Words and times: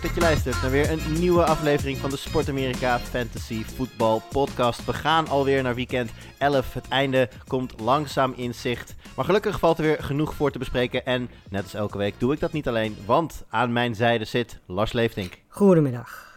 dat 0.00 0.14
je 0.14 0.20
luistert 0.20 0.62
naar 0.62 0.70
weer 0.70 0.90
een 0.90 1.12
nieuwe 1.18 1.44
aflevering 1.44 1.98
van 1.98 2.10
de 2.10 2.16
Sport 2.16 2.48
Amerika 2.48 2.98
Fantasy 2.98 3.64
Voetbal 3.64 4.22
Podcast. 4.30 4.84
We 4.84 4.92
gaan 4.92 5.28
alweer 5.28 5.62
naar 5.62 5.74
weekend 5.74 6.10
11. 6.38 6.74
Het 6.74 6.88
einde 6.88 7.28
komt 7.46 7.80
langzaam 7.80 8.32
in 8.36 8.54
zicht. 8.54 8.94
Maar 9.16 9.24
gelukkig 9.24 9.58
valt 9.58 9.78
er 9.78 9.84
weer 9.84 10.02
genoeg 10.02 10.34
voor 10.34 10.50
te 10.50 10.58
bespreken. 10.58 11.06
En 11.06 11.30
net 11.50 11.62
als 11.62 11.74
elke 11.74 11.98
week 11.98 12.14
doe 12.18 12.32
ik 12.32 12.40
dat 12.40 12.52
niet 12.52 12.68
alleen, 12.68 12.96
want 13.06 13.44
aan 13.48 13.72
mijn 13.72 13.94
zijde 13.94 14.24
zit 14.24 14.58
Lars 14.66 14.92
Leeftink. 14.92 15.38
Goedemiddag. 15.48 16.31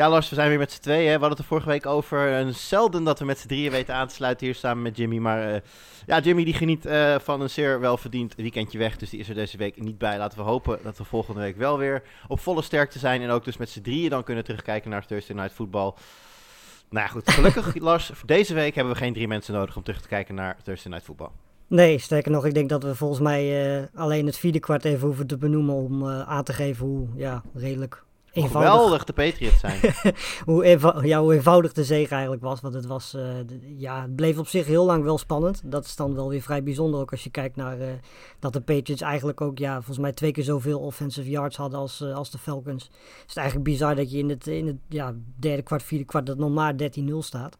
Ja, 0.00 0.08
Lars, 0.08 0.28
we 0.28 0.34
zijn 0.34 0.48
weer 0.48 0.58
met 0.58 0.72
z'n 0.72 0.80
tweeën. 0.80 0.98
hè. 0.98 1.04
We 1.04 1.10
hadden 1.10 1.30
het 1.30 1.38
er 1.38 1.44
vorige 1.44 1.68
week 1.68 1.86
over. 1.86 2.32
En 2.32 2.54
zelden 2.54 3.04
dat 3.04 3.18
we 3.18 3.24
met 3.24 3.38
z'n 3.38 3.46
drieën 3.46 3.70
weten 3.70 3.94
aan 3.94 4.08
te 4.08 4.14
sluiten 4.14 4.46
hier 4.46 4.54
samen 4.54 4.82
met 4.82 4.96
Jimmy. 4.96 5.18
Maar 5.18 5.54
eh, 5.54 5.60
ja, 6.06 6.20
Jimmy 6.20 6.44
die 6.44 6.54
geniet 6.54 6.86
eh, 6.86 7.18
van 7.18 7.40
een 7.40 7.50
zeer 7.50 7.80
welverdiend 7.80 8.34
weekendje 8.34 8.78
weg. 8.78 8.96
Dus 8.96 9.10
die 9.10 9.20
is 9.20 9.28
er 9.28 9.34
deze 9.34 9.56
week 9.56 9.82
niet 9.82 9.98
bij. 9.98 10.18
Laten 10.18 10.38
we 10.38 10.44
hopen 10.44 10.78
dat 10.82 10.98
we 10.98 11.04
volgende 11.04 11.40
week 11.40 11.56
wel 11.56 11.78
weer 11.78 12.02
op 12.28 12.40
volle 12.40 12.62
sterkte 12.62 12.98
zijn. 12.98 13.22
En 13.22 13.30
ook 13.30 13.44
dus 13.44 13.56
met 13.56 13.70
z'n 13.70 13.80
drieën 13.80 14.10
dan 14.10 14.24
kunnen 14.24 14.44
terugkijken 14.44 14.90
naar 14.90 15.06
Thursday 15.06 15.36
Night 15.36 15.52
Football. 15.52 15.92
Nou 16.90 17.06
ja, 17.06 17.06
goed. 17.06 17.30
Gelukkig, 17.30 17.74
Lars, 17.90 18.10
voor 18.14 18.26
deze 18.26 18.54
week 18.54 18.74
hebben 18.74 18.92
we 18.92 18.98
geen 18.98 19.12
drie 19.12 19.28
mensen 19.28 19.54
nodig 19.54 19.76
om 19.76 19.82
terug 19.82 20.00
te 20.00 20.08
kijken 20.08 20.34
naar 20.34 20.56
Thursday 20.62 20.92
Night 20.92 21.06
Football. 21.06 21.30
Nee, 21.66 21.98
sterker 21.98 22.30
nog, 22.30 22.46
ik 22.46 22.54
denk 22.54 22.68
dat 22.68 22.82
we 22.82 22.94
volgens 22.94 23.20
mij 23.20 23.76
eh, 23.78 23.86
alleen 23.94 24.26
het 24.26 24.38
vierde 24.38 24.60
kwart 24.60 24.84
even 24.84 25.06
hoeven 25.06 25.26
te 25.26 25.36
benoemen 25.36 25.74
om 25.74 26.08
eh, 26.08 26.20
aan 26.20 26.44
te 26.44 26.52
geven 26.52 26.86
hoe 26.86 27.08
ja, 27.16 27.42
redelijk 27.54 28.04
eenvoudig, 28.32 28.72
geweldig 28.72 29.04
de 29.04 29.12
Patriots 29.12 29.60
zijn. 29.60 29.80
hoe, 30.44 30.64
eenvou- 30.64 31.06
ja, 31.06 31.20
hoe 31.20 31.34
eenvoudig 31.34 31.72
de 31.72 31.84
zege 31.84 32.12
eigenlijk 32.12 32.42
was. 32.42 32.60
Want 32.60 32.74
het, 32.74 32.86
was, 32.86 33.14
eh, 33.14 33.24
ja, 33.76 34.02
het 34.02 34.16
bleef 34.16 34.38
op 34.38 34.46
zich 34.46 34.66
heel 34.66 34.84
lang 34.84 35.04
wel 35.04 35.18
spannend. 35.18 35.62
Dat 35.64 35.84
is 35.84 35.96
dan 35.96 36.14
wel 36.14 36.28
weer 36.28 36.42
vrij 36.42 36.62
bijzonder 36.62 37.00
ook 37.00 37.10
als 37.10 37.24
je 37.24 37.30
kijkt 37.30 37.56
naar 37.56 37.80
eh, 37.80 37.88
dat 38.38 38.52
de 38.52 38.60
Patriots 38.60 39.02
eigenlijk 39.02 39.40
ook 39.40 39.58
ja, 39.58 39.74
volgens 39.74 39.98
mij 39.98 40.12
twee 40.12 40.32
keer 40.32 40.44
zoveel 40.44 40.80
offensive 40.80 41.30
yards 41.30 41.56
hadden 41.56 41.78
als, 41.78 42.00
eh, 42.00 42.14
als 42.14 42.30
de 42.30 42.38
Falcons. 42.38 42.84
Het 43.20 43.28
is 43.28 43.36
eigenlijk 43.36 43.68
bizar 43.68 43.94
dat 43.94 44.10
je 44.10 44.18
in 44.18 44.28
het, 44.28 44.46
in 44.46 44.66
het 44.66 44.78
ja, 44.88 45.14
derde 45.38 45.62
kwart, 45.62 45.82
vierde 45.82 46.04
kwart 46.04 46.26
dat 46.26 46.38
nog 46.38 46.50
maar 46.50 46.74
13-0 46.76 47.18
staat. 47.18 47.58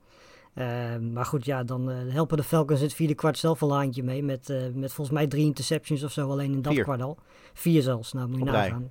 Eh, 0.55 0.67
maar 1.13 1.25
goed, 1.25 1.45
ja, 1.45 1.63
dan 1.65 1.89
helpen 1.89 2.37
de 2.37 2.43
Falcons 2.43 2.81
het 2.81 2.95
vierde 2.95 3.15
kwart 3.15 3.39
zelf 3.39 3.63
al 3.63 3.71
een 3.71 3.77
handje 3.77 4.03
mee. 4.03 4.23
Met, 4.23 4.49
met 4.75 4.93
volgens 4.93 5.17
mij 5.17 5.27
drie 5.27 5.45
interceptions 5.45 6.03
of 6.03 6.13
zo 6.13 6.31
alleen 6.31 6.53
in 6.53 6.63
dat 6.63 6.73
Vier. 6.73 6.83
kwart 6.83 7.03
al. 7.03 7.19
Vier 7.53 7.83
zelfs, 7.83 8.13
nou 8.13 8.29
moet 8.29 8.37
je 8.37 8.43
Op 8.43 8.49
nagaan. 8.51 8.91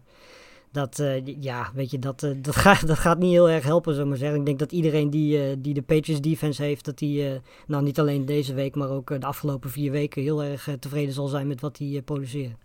Dat, 0.71 0.99
eh, 0.99 1.41
ja, 1.41 1.71
weet 1.73 1.91
je, 1.91 1.99
dat, 1.99 2.23
eh, 2.23 2.31
dat, 2.37 2.55
gaat, 2.65 2.87
dat 2.87 2.99
gaat 2.99 3.19
niet 3.19 3.31
heel 3.31 3.49
erg 3.49 3.63
helpen, 3.63 3.97
we 3.97 4.03
maar 4.03 4.17
zeggen. 4.17 4.39
Ik 4.39 4.45
denk 4.45 4.59
dat 4.59 4.71
iedereen 4.71 5.09
die, 5.09 5.43
eh, 5.43 5.55
die 5.59 5.73
de 5.73 5.81
Patriots 5.81 6.21
defense 6.21 6.63
heeft, 6.63 6.85
dat 6.85 6.97
die, 6.97 7.41
nou 7.67 7.83
niet 7.83 7.99
alleen 7.99 8.25
deze 8.25 8.53
week, 8.53 8.75
maar 8.75 8.89
ook 8.89 9.19
de 9.19 9.25
afgelopen 9.25 9.69
vier 9.69 9.91
weken 9.91 10.21
heel 10.21 10.43
erg 10.43 10.67
tevreden 10.79 11.13
zal 11.13 11.27
zijn 11.27 11.47
met 11.47 11.61
wat 11.61 11.77
die 11.77 12.01
produceren. 12.01 12.57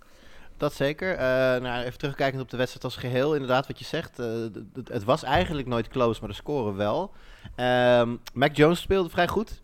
Dat 0.57 0.73
zeker. 0.73 1.17
Nou, 1.61 1.85
even 1.85 1.99
terugkijkend 1.99 2.43
op 2.43 2.51
de 2.51 2.57
wedstrijd 2.57 2.85
als 2.85 2.97
geheel, 2.97 3.33
inderdaad 3.33 3.67
wat 3.67 3.79
je 3.79 3.85
zegt. 3.85 4.17
het 4.85 5.05
was 5.05 5.23
eigenlijk 5.23 5.67
nooit 5.67 5.89
close, 5.89 6.21
maar 6.21 6.29
de 6.29 6.35
score 6.35 6.75
wel. 6.75 7.11
Ehm, 7.57 8.17
Mac 8.33 8.57
Jones 8.57 8.81
speelde 8.81 9.09
vrij 9.09 9.29
goed. 9.29 9.63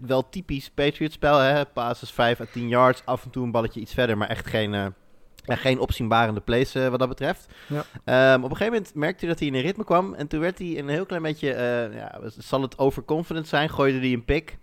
Wel 0.00 0.28
typisch 0.28 0.70
Patriots 0.70 1.14
spel, 1.14 1.38
hè? 1.38 1.66
Passes 1.66 2.10
5 2.10 2.40
à 2.40 2.44
10 2.52 2.68
yards, 2.68 3.02
af 3.04 3.24
en 3.24 3.30
toe 3.30 3.44
een 3.44 3.50
balletje 3.50 3.80
iets 3.80 3.94
verder, 3.94 4.18
maar 4.18 4.28
echt 4.28 4.46
geen, 4.46 4.94
ja, 5.44 5.56
geen 5.56 5.78
opzienbarende 5.78 6.40
plays 6.40 6.74
eh, 6.74 6.88
wat 6.88 6.98
dat 6.98 7.08
betreft. 7.08 7.46
Ja. 7.66 7.84
Ehm, 8.04 8.42
op 8.42 8.50
een 8.50 8.56
gegeven 8.56 8.72
moment 8.72 8.94
merkte 8.94 9.18
hij 9.20 9.28
dat 9.28 9.38
hij 9.38 9.48
in 9.48 9.54
een 9.54 9.60
ritme 9.60 9.84
kwam 9.84 10.14
en 10.14 10.26
toen 10.26 10.40
werd 10.40 10.58
hij 10.58 10.78
een 10.78 10.88
heel 10.88 11.06
klein 11.06 11.22
beetje, 11.22 11.52
eh, 11.52 11.96
ja, 11.96 12.20
zal 12.38 12.62
het 12.62 12.78
overconfident 12.78 13.48
zijn, 13.48 13.70
gooide 13.70 13.98
hij 13.98 14.12
een 14.12 14.24
pick. 14.24 14.58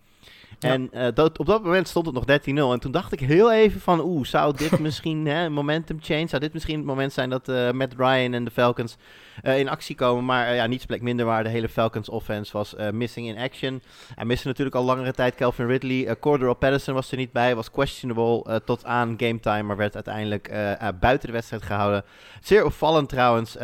En 0.63 0.91
eh, 0.91 1.07
dat, 1.13 1.39
op 1.39 1.45
dat 1.45 1.63
moment 1.63 1.87
stond 1.87 2.05
het 2.05 2.15
nog 2.15 2.23
13-0. 2.23 2.73
En 2.73 2.79
toen 2.79 2.91
dacht 2.91 3.11
ik 3.11 3.19
heel 3.19 3.51
even 3.51 3.81
van, 3.81 3.99
oeh, 3.99 4.25
zou 4.25 4.55
dit 4.57 4.79
misschien 4.79 5.25
hè, 5.25 5.45
een 5.45 5.53
momentum 5.53 5.97
change? 6.01 6.27
Zou 6.27 6.41
dit 6.41 6.53
misschien 6.53 6.77
het 6.77 6.85
moment 6.85 7.13
zijn 7.13 7.29
dat 7.29 7.49
eh 7.49 7.71
Matt 7.71 7.93
Ryan 7.97 8.33
en 8.33 8.43
de 8.43 8.51
Falcons 8.51 8.97
eh, 9.41 9.59
in 9.59 9.69
actie 9.69 9.95
komen? 9.95 10.25
Maar 10.25 10.55
ja, 10.55 10.65
niets 10.65 10.85
plek 10.85 11.01
minder 11.01 11.25
waar. 11.25 11.43
De 11.43 11.49
hele 11.49 11.69
Falcons 11.69 12.09
offense 12.09 12.51
was 12.51 12.75
missing 12.91 13.27
in 13.27 13.37
action. 13.37 13.81
En 14.15 14.27
miste 14.27 14.47
natuurlijk 14.47 14.75
al 14.75 14.83
langere 14.83 15.13
tijd 15.13 15.35
Calvin 15.35 15.67
Ridley. 15.67 16.15
Cordero 16.19 16.53
Patterson 16.53 16.93
was 16.93 17.11
er 17.11 17.17
niet 17.17 17.31
bij, 17.31 17.55
was 17.55 17.71
questionable 17.71 18.61
tot 18.65 18.85
aan 18.85 19.13
game 19.17 19.39
time. 19.39 19.63
Maar 19.63 19.77
werd 19.77 19.95
uiteindelijk 19.95 20.49
buiten 20.99 21.27
de 21.27 21.33
wedstrijd 21.33 21.63
gehouden. 21.63 22.03
Zeer 22.41 22.65
opvallend 22.65 23.09
trouwens, 23.09 23.57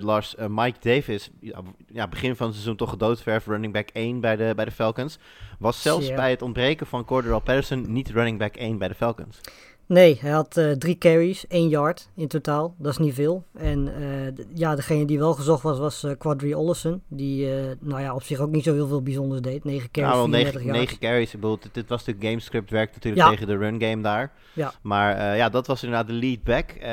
Lars, 0.00 0.34
Mike 0.48 0.78
Davis. 0.80 1.30
Ja, 1.40 1.60
ja, 1.92 2.08
begin 2.08 2.36
van 2.36 2.46
het 2.46 2.54
seizoen 2.54 2.76
toch 2.76 2.90
gedoodverf, 2.90 3.46
running 3.46 3.72
back 3.72 3.88
1 3.88 4.20
bij 4.20 4.36
de, 4.36 4.52
bij 4.56 4.64
de 4.64 4.70
Falcons. 4.70 5.18
Was 5.58 5.82
zelfs 5.82 6.14
bij 6.14 6.30
het 6.30 6.42
ontbreken 6.42 6.86
van 6.86 7.04
Cordero 7.04 7.38
Patterson 7.38 7.92
niet 7.92 8.10
running 8.10 8.38
back 8.38 8.56
1 8.56 8.78
bij 8.78 8.88
de 8.88 8.94
Falcons. 8.94 9.40
Nee, 9.88 10.18
hij 10.20 10.30
had 10.30 10.56
eh, 10.56 10.70
drie 10.70 10.98
carries, 10.98 11.46
één 11.46 11.68
yard 11.68 12.08
in 12.14 12.28
totaal. 12.28 12.74
Dat 12.78 12.92
is 12.92 12.98
niet 12.98 13.14
veel. 13.14 13.44
En 13.54 13.94
eh, 13.96 14.44
ja, 14.54 14.74
degene 14.74 15.04
die 15.04 15.18
wel 15.18 15.34
gezocht 15.34 15.62
was, 15.62 15.78
was 15.78 16.04
eh 16.04 16.10
Quadri 16.18 16.54
Ollison. 16.54 17.02
Die, 17.08 17.48
nou 17.80 18.00
ja, 18.00 18.14
op 18.14 18.22
zich 18.22 18.38
ook 18.40 18.50
niet 18.50 18.64
zo 18.64 18.72
heel 18.74 18.86
veel 18.86 19.02
bijzonders 19.02 19.40
deed. 19.40 19.64
9 19.64 19.90
carries, 19.90 20.12
Nou, 20.12 20.30
wel 20.30 20.40
34 20.40 20.52
9, 20.60 20.66
yards. 20.66 20.90
9 20.90 20.98
carries. 20.98 21.34
Ik 21.34 21.40
bedoel, 21.40 21.58
dit, 21.58 21.74
dit 21.74 21.88
was 21.88 21.98
natuurlijk 21.98 22.26
gamescript, 22.26 22.70
werkt 22.70 22.94
natuurlijk 22.94 23.22
Ja. 23.24 23.30
tegen 23.30 23.46
de 23.46 23.56
run 23.56 23.80
game 23.82 24.02
daar. 24.02 24.32
Ja. 24.52 24.72
Maar 24.82 25.36
ja, 25.36 25.48
dat 25.48 25.66
was 25.66 25.82
inderdaad 25.82 26.06
de 26.06 26.12
lead 26.12 26.42
back. 26.42 26.70
Ehm, 26.70 26.88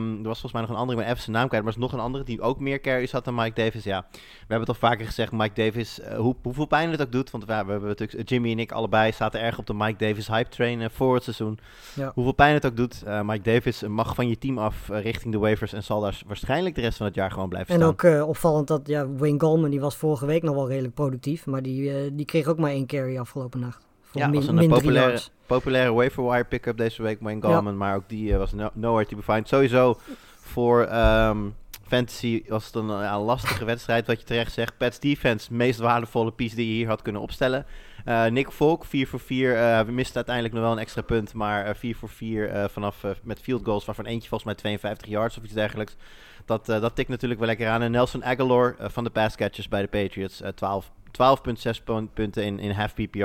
er 0.00 0.28
was 0.28 0.40
volgens 0.40 0.52
mij 0.52 0.60
nog 0.60 0.70
een 0.70 0.76
andere, 0.76 0.98
ben 0.98 1.08
even 1.08 1.22
zijn 1.22 1.36
naam 1.36 1.48
kwijt. 1.48 1.64
Maar 1.64 1.72
er 1.72 1.78
was 1.78 1.88
nog 1.90 1.98
een 1.98 2.04
andere 2.06 2.24
die 2.24 2.40
ook 2.40 2.60
meer 2.60 2.80
carries 2.80 3.12
had 3.12 3.24
dan 3.24 3.34
Mike 3.34 3.62
Davis. 3.62 3.84
Ja, 3.84 4.06
we 4.10 4.18
hebben 4.38 4.60
het 4.60 4.68
al 4.68 4.88
vaker 4.88 5.06
gezegd, 5.06 5.32
Mike 5.32 5.62
Davis, 5.62 6.00
hoe, 6.16 6.34
hoeveel 6.42 6.66
pijn 6.66 6.90
het 6.90 7.00
ook 7.02 7.12
doet. 7.12 7.30
Want 7.30 7.44
we 7.44 7.52
hebben 7.52 7.82
natuurlijk, 7.82 8.28
Jimmy 8.28 8.50
en 8.50 8.58
ik 8.58 8.72
allebei 8.72 9.12
zaten 9.12 9.40
erg 9.40 9.58
op 9.58 9.66
de 9.66 9.74
Mike 9.74 10.06
Davis 10.06 10.26
hype 10.26 10.48
train 10.50 10.90
voor 10.90 11.14
het 11.14 11.24
seizoen. 11.24 11.58
Ja. 11.94 12.12
Hoeveel 12.20 12.44
pijn 12.44 12.54
het 12.54 12.66
ook 12.66 12.76
doet, 12.76 13.02
eh, 13.02 13.20
Mike 13.22 13.50
Davis 13.50 13.82
mag 13.82 14.14
van 14.14 14.28
je 14.28 14.38
team 14.38 14.58
af 14.58 14.88
eh, 14.88 15.02
richting 15.02 15.32
de 15.32 15.38
waivers. 15.38 15.72
En 15.72 15.82
zal 15.82 16.00
daar 16.00 16.22
waarschijnlijk 16.26 16.74
de 16.74 16.80
rest 16.80 16.96
van 16.96 17.06
het 17.06 17.14
jaar 17.14 17.30
gewoon 17.30 17.48
blijven 17.48 17.74
En 17.74 17.80
staan. 17.80 17.90
ook 17.90 18.02
eh, 18.02 18.28
opvallend 18.28 18.68
dat 18.68 18.80
ja, 18.84 19.08
Wayne 19.08 19.40
Goldman, 19.40 19.70
die 19.70 19.80
was 19.80 19.96
vorige 19.96 20.26
week 20.26 20.42
nog 20.42 20.54
wel 20.54 20.68
redelijk 20.68 20.94
productief. 20.94 21.46
Maar 21.46 21.62
die, 21.62 22.14
die 22.14 22.26
kreeg 22.26 22.46
ook 22.46 22.58
maar 22.58 22.70
één 22.70 22.86
carry 22.86 23.18
afgelopen 23.18 23.60
nacht. 23.60 23.86
Voor 24.02 24.20
Ja, 24.20 24.26
min, 24.26 24.36
was 24.36 24.48
een 24.48 24.54
min 24.54 24.68
populaire, 24.68 25.20
populaire 25.46 25.92
waiver 25.92 26.24
wire 26.24 26.44
pick-up 26.44 26.76
deze 26.76 27.02
week, 27.02 27.18
Wayne 27.20 27.42
Gallman. 27.42 27.76
Maar 27.76 27.96
ook 27.96 28.08
die 28.08 28.36
was 28.36 28.52
no 28.52 28.70
nowhere 28.72 29.06
to 29.06 29.16
be 29.16 29.22
found. 29.22 29.48
Sowieso 29.48 29.96
voor 30.40 30.84
ehm, 30.84 31.38
fantasy 31.86 32.42
was 32.48 32.66
het 32.66 32.74
een, 32.74 32.88
een 32.88 33.20
lastige 33.20 33.64
wedstrijd, 33.64 34.06
wat 34.06 34.20
je 34.20 34.26
terecht 34.26 34.52
zegt. 34.52 34.76
Pets 34.76 34.98
defense, 34.98 35.54
meest 35.54 35.78
waardevolle 35.78 36.32
piece 36.32 36.56
die 36.56 36.66
je 36.66 36.74
hier 36.74 36.88
had 36.88 37.02
kunnen 37.02 37.22
opstellen. 37.22 37.66
Eh, 38.04 38.26
Nick 38.26 38.52
Volk, 38.52 38.84
4 38.84 39.06
voor 39.06 39.20
4. 39.20 39.56
eh, 39.56 39.80
we 39.80 39.92
misten 39.92 40.16
uiteindelijk 40.16 40.54
nog 40.54 40.64
wel 40.64 40.72
een 40.72 40.78
extra 40.78 41.02
punt, 41.02 41.34
maar 41.34 41.64
eh, 41.66 41.74
4 41.74 41.96
voor 41.96 42.08
4 42.08 42.48
eh, 42.50 42.64
vanaf 42.68 43.04
eh, 43.04 43.10
met 43.22 43.40
field 43.40 43.64
goals, 43.64 43.84
waarvan 43.84 44.04
eentje 44.06 44.28
volgens 44.28 44.44
mij 44.44 44.54
52 44.54 45.08
yards 45.08 45.38
of 45.38 45.44
iets 45.44 45.52
dergelijks. 45.52 45.96
Dat, 46.44 46.68
eh, 46.68 46.80
dat 46.80 46.94
tikt 46.94 47.08
natuurlijk 47.08 47.40
wel 47.40 47.48
lekker 47.48 47.68
aan. 47.68 47.82
En 47.82 47.90
Nelson 47.90 48.24
Aguilar 48.24 48.74
eh, 48.78 48.88
van 48.88 49.04
de 49.04 49.10
pass 49.10 49.36
catchers 49.36 49.68
bij 49.68 49.82
de 49.82 49.88
Patriots, 49.88 50.40
eh 50.40 50.48
12 50.50 50.90
12,6 51.10 51.82
pun- 51.84 52.10
punten 52.12 52.44
in, 52.44 52.58
in 52.58 52.70
half 52.70 52.94
PPR. 52.94 53.18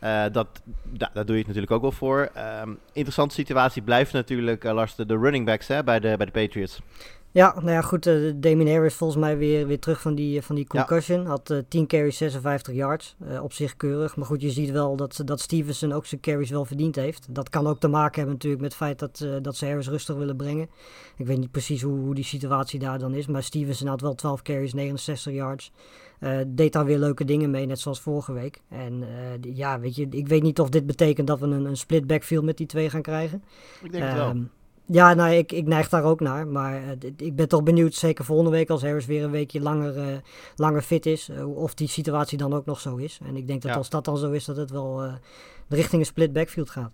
Eh, 0.00 0.24
dat, 0.32 0.62
da- 0.84 1.10
doe 1.14 1.32
je 1.32 1.38
het 1.38 1.46
natuurlijk 1.46 1.72
ook 1.72 1.80
wel 1.82 1.92
voor. 1.92 2.30
Ehm, 2.34 2.74
interessante 2.92 3.34
situatie 3.34 3.82
blijft 3.82 4.12
natuurlijk, 4.12 4.64
eh, 4.64 4.86
de, 4.96 5.06
de 5.06 5.16
running 5.18 5.46
backs 5.46 5.66
hè, 5.68 5.84
bij, 5.84 6.00
de, 6.00 6.14
bij 6.16 6.26
de 6.26 6.32
Patriots. 6.32 6.80
Ja, 7.30 7.54
nou 7.54 7.70
ja, 7.70 7.80
goed. 7.80 8.06
eh 8.06 8.32
Damien 8.36 8.68
Harris 8.72 8.94
volgens 8.94 9.20
mij 9.20 9.38
weer, 9.38 9.66
weer 9.66 9.78
terug 9.78 10.00
van 10.00 10.14
die, 10.14 10.42
van 10.42 10.54
die 10.54 10.66
Ja. 10.68 10.84
concussion. 10.84 11.26
Had 11.26 11.50
eh 11.50 11.58
10 11.68 11.86
carries, 11.86 12.16
56 12.16 12.74
yards. 12.74 13.16
eh, 13.28 13.42
op 13.42 13.52
zich 13.52 13.76
keurig. 13.76 14.16
Maar 14.16 14.26
goed, 14.26 14.42
je 14.42 14.50
ziet 14.50 14.70
wel 14.70 14.96
dat, 14.96 15.20
dat 15.24 15.40
Stevenson 15.40 15.92
ook 15.92 16.06
zijn 16.06 16.20
carries 16.20 16.50
wel 16.50 16.64
verdiend 16.64 16.96
heeft. 16.96 17.26
Dat 17.30 17.48
kan 17.48 17.66
ook 17.66 17.80
te 17.80 17.88
maken 17.88 18.14
hebben 18.14 18.32
natuurlijk 18.34 18.62
met 18.62 18.70
het 18.72 18.80
feit 18.82 18.98
dat, 18.98 19.20
eh, 19.20 19.30
dat 19.42 19.56
ze 19.56 19.66
Harris 19.66 19.88
rustig 19.88 20.16
willen 20.16 20.36
brengen. 20.36 20.68
Ik 21.16 21.26
weet 21.26 21.38
niet 21.38 21.50
precies 21.50 21.82
hoe, 21.82 21.98
hoe 21.98 22.14
die 22.14 22.24
situatie 22.24 22.78
daar 22.78 22.98
dan 22.98 23.14
is. 23.14 23.26
Maar 23.26 23.42
Stevenson 23.42 23.88
had 23.88 24.00
wel 24.00 24.14
12 24.14 24.42
carries, 24.42 24.72
69 24.74 25.32
yards. 25.32 25.72
Eh, 26.18 26.38
deed 26.46 26.72
daar 26.72 26.84
weer 26.84 26.98
leuke 26.98 27.24
dingen 27.24 27.50
mee, 27.50 27.66
net 27.66 27.80
zoals 27.80 28.00
vorige 28.00 28.32
week. 28.32 28.60
En 28.68 29.02
eh, 29.02 29.54
ja, 29.56 29.80
weet 29.80 29.96
je, 29.96 30.06
ik 30.10 30.28
weet 30.28 30.42
niet 30.42 30.60
of 30.60 30.68
dit 30.68 30.86
betekent 30.86 31.26
dat 31.26 31.38
we 31.40 31.46
een, 31.46 31.64
een 31.64 31.76
split 31.76 32.06
backfield 32.06 32.44
met 32.44 32.56
die 32.56 32.66
twee 32.66 32.90
gaan 32.90 33.02
krijgen. 33.02 33.42
Ik 33.82 33.92
denk 33.92 34.04
het 34.04 34.12
wel. 34.14 34.28
Ja, 34.90 35.14
nou, 35.14 35.32
ik, 35.32 35.52
ik 35.52 35.66
neig 35.66 35.88
daar 35.88 36.04
ook 36.04 36.20
naar. 36.20 36.46
Maar 36.46 36.82
uh, 36.82 36.90
ik 37.16 37.36
ben 37.36 37.48
toch 37.48 37.62
benieuwd, 37.62 37.94
zeker 37.94 38.24
volgende 38.24 38.50
week 38.50 38.70
als 38.70 38.82
Harris 38.82 39.06
weer 39.06 39.24
een 39.24 39.30
weekje 39.30 39.60
langer, 39.60 39.96
uh, 39.96 40.16
langer 40.56 40.82
fit 40.82 41.06
is, 41.06 41.28
uh, 41.28 41.56
of 41.56 41.74
die 41.74 41.88
situatie 41.88 42.38
dan 42.38 42.54
ook 42.54 42.66
nog 42.66 42.80
zo 42.80 42.96
is. 42.96 43.18
En 43.24 43.36
ik 43.36 43.46
denk 43.46 43.62
dat 43.62 43.70
ja. 43.70 43.76
als 43.76 43.88
dat 43.88 44.04
dan 44.04 44.18
zo 44.18 44.30
is, 44.30 44.44
dat 44.44 44.56
het 44.56 44.70
wel 44.70 45.02
richting 45.68 46.00
een 46.00 46.06
split 46.06 46.32
backfield 46.32 46.70
gaat. 46.70 46.92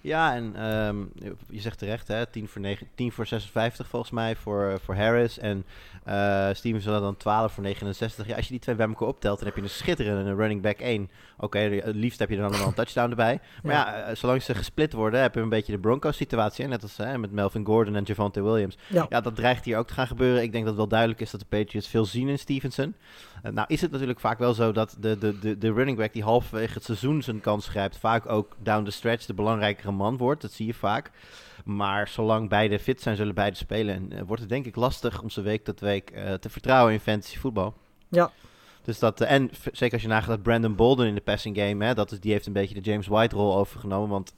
Ja, 0.00 0.34
en 0.34 0.64
um, 0.64 1.12
je 1.50 1.60
zegt 1.60 1.78
terecht, 1.78 2.08
hè, 2.08 2.26
10 2.26 2.48
voor, 2.48 2.60
9, 2.60 2.86
10 2.94 3.12
voor 3.12 3.26
56 3.26 3.88
volgens 3.88 4.12
mij 4.12 4.36
voor, 4.36 4.80
voor 4.82 4.94
Harris. 4.94 5.38
En 5.38 5.64
uh, 6.08 6.48
Stevenson 6.52 6.92
had 6.92 7.02
dan 7.02 7.16
12 7.16 7.52
voor 7.52 7.62
69. 7.62 8.26
Ja, 8.26 8.36
als 8.36 8.44
je 8.44 8.50
die 8.50 8.60
twee 8.60 8.74
bij 8.74 8.86
elkaar 8.86 9.08
optelt, 9.08 9.38
dan 9.38 9.46
heb 9.46 9.56
je 9.56 9.62
een 9.62 9.68
schitterende 9.68 10.34
running 10.34 10.62
back 10.62 10.78
1. 10.78 11.02
Oké, 11.02 11.44
okay, 11.44 11.76
het 11.78 11.94
liefst 11.94 12.18
heb 12.18 12.30
je 12.30 12.36
dan 12.36 12.50
wel 12.50 12.66
een 12.66 12.74
touchdown 12.74 13.10
erbij. 13.10 13.40
Maar 13.62 13.74
ja, 13.74 13.96
ja 13.96 14.10
uh, 14.10 14.16
zolang 14.16 14.42
ze 14.42 14.54
gesplit 14.54 14.92
worden, 14.92 15.20
heb 15.20 15.34
je 15.34 15.40
een 15.40 15.48
beetje 15.48 15.72
de 15.72 15.78
Broncos-situatie. 15.78 16.66
Net 16.66 16.82
als 16.82 16.96
hè, 16.96 17.18
met 17.18 17.32
Melvin 17.32 17.64
Gordon 17.64 17.96
en 17.96 18.04
Javante 18.04 18.42
Williams. 18.42 18.76
Ja. 18.86 19.06
ja. 19.08 19.20
dat 19.20 19.36
dreigt 19.36 19.64
hier 19.64 19.78
ook 19.78 19.86
te 19.86 19.94
gaan 19.94 20.06
gebeuren. 20.06 20.42
Ik 20.42 20.52
denk 20.52 20.64
dat 20.64 20.72
het 20.72 20.76
wel 20.76 20.88
duidelijk 20.88 21.20
is 21.20 21.30
dat 21.30 21.40
de 21.40 21.46
Patriots 21.48 21.88
veel 21.88 22.04
zien 22.04 22.28
in 22.28 22.38
Stevenson. 22.38 22.94
Uh, 23.44 23.52
nou 23.52 23.66
is 23.68 23.80
het 23.80 23.90
natuurlijk 23.90 24.20
vaak 24.20 24.38
wel 24.38 24.54
zo 24.54 24.72
dat 24.72 24.96
de, 25.00 25.18
de, 25.18 25.38
de, 25.38 25.58
de 25.58 25.72
running 25.72 25.98
back 25.98 26.12
die 26.12 26.22
halverwege 26.22 26.74
het 26.74 26.84
seizoen 26.84 27.22
zijn 27.22 27.40
kans 27.40 27.68
grijpt, 27.68 27.98
vaak 27.98 28.28
ook 28.28 28.56
down 28.62 28.84
the 28.84 28.90
stretch 28.90 29.26
de 29.26 29.34
belangrijkere 29.34 29.92
man 29.92 30.16
wordt. 30.16 30.42
Dat 30.42 30.52
zie 30.52 30.66
je 30.66 30.74
vaak. 30.74 31.10
Maar 31.64 32.08
zolang 32.08 32.48
beide 32.48 32.78
fit 32.78 33.00
zijn, 33.00 33.16
zullen 33.16 33.34
beide 33.34 33.56
spelen. 33.56 33.94
En 33.94 34.12
uh, 34.12 34.20
wordt 34.26 34.40
het 34.42 34.50
denk 34.50 34.66
ik 34.66 34.76
lastig 34.76 35.22
om 35.22 35.30
ze 35.30 35.40
week 35.40 35.64
tot 35.64 35.80
week 35.80 36.10
uh, 36.14 36.32
te 36.32 36.50
vertrouwen 36.50 36.92
in 36.92 37.00
fantasy 37.00 37.38
voetbal. 37.38 37.74
Ja. 38.08 38.30
Dus 38.86 38.98
dat, 38.98 39.20
uh, 39.20 39.30
en 39.30 39.50
zeker 39.72 39.92
als 39.92 40.02
je 40.02 40.08
nagaat 40.08 40.28
dat 40.28 40.42
Brandon 40.42 40.74
Bolden 40.74 41.06
in 41.06 41.14
de 41.14 41.20
passing 41.20 41.58
game, 41.58 41.84
hè, 41.84 41.94
dat 41.94 42.12
is, 42.12 42.20
die 42.20 42.32
heeft 42.32 42.46
een 42.46 42.52
beetje 42.52 42.74
de 42.74 42.90
James 42.90 43.06
White 43.06 43.36
rol 43.36 43.56
overgenomen. 43.56 44.08
Want 44.08 44.34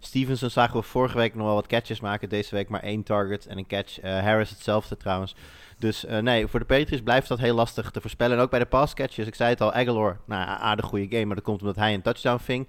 Stevenson 0.00 0.50
zagen 0.50 0.76
we 0.80 0.82
vorige 0.82 1.16
week 1.16 1.34
nog 1.34 1.46
wel 1.46 1.54
wat 1.54 1.66
catches 1.66 2.00
maken. 2.00 2.28
Deze 2.28 2.54
week 2.54 2.68
maar 2.68 2.82
één 2.82 3.02
target 3.02 3.46
en 3.46 3.58
een 3.58 3.66
catch. 3.66 4.00
Harris 4.00 4.50
hetzelfde 4.50 4.96
trouwens. 4.96 5.34
Dus 5.78 6.04
nee, 6.20 6.46
voor 6.46 6.60
de 6.60 6.66
Patriots 6.66 7.02
blijft 7.02 7.28
dat 7.28 7.38
heel 7.38 7.54
lastig 7.54 7.90
te 7.90 8.00
voorspellen. 8.00 8.36
En 8.36 8.42
ook 8.42 8.50
bij 8.50 8.58
de 8.58 8.66
pass 8.66 8.94
catches. 8.94 9.26
Ik 9.26 9.34
zei 9.34 9.50
het 9.50 9.60
al, 9.60 9.72
Aguilar, 9.72 10.18
nou 10.26 10.48
aardig 10.48 10.86
goede 10.86 11.08
game. 11.08 11.24
Maar 11.24 11.34
dat 11.34 11.44
komt 11.44 11.60
omdat 11.60 11.76
hij 11.76 11.94
een 11.94 12.02
touchdown 12.02 12.42
ving. 12.42 12.68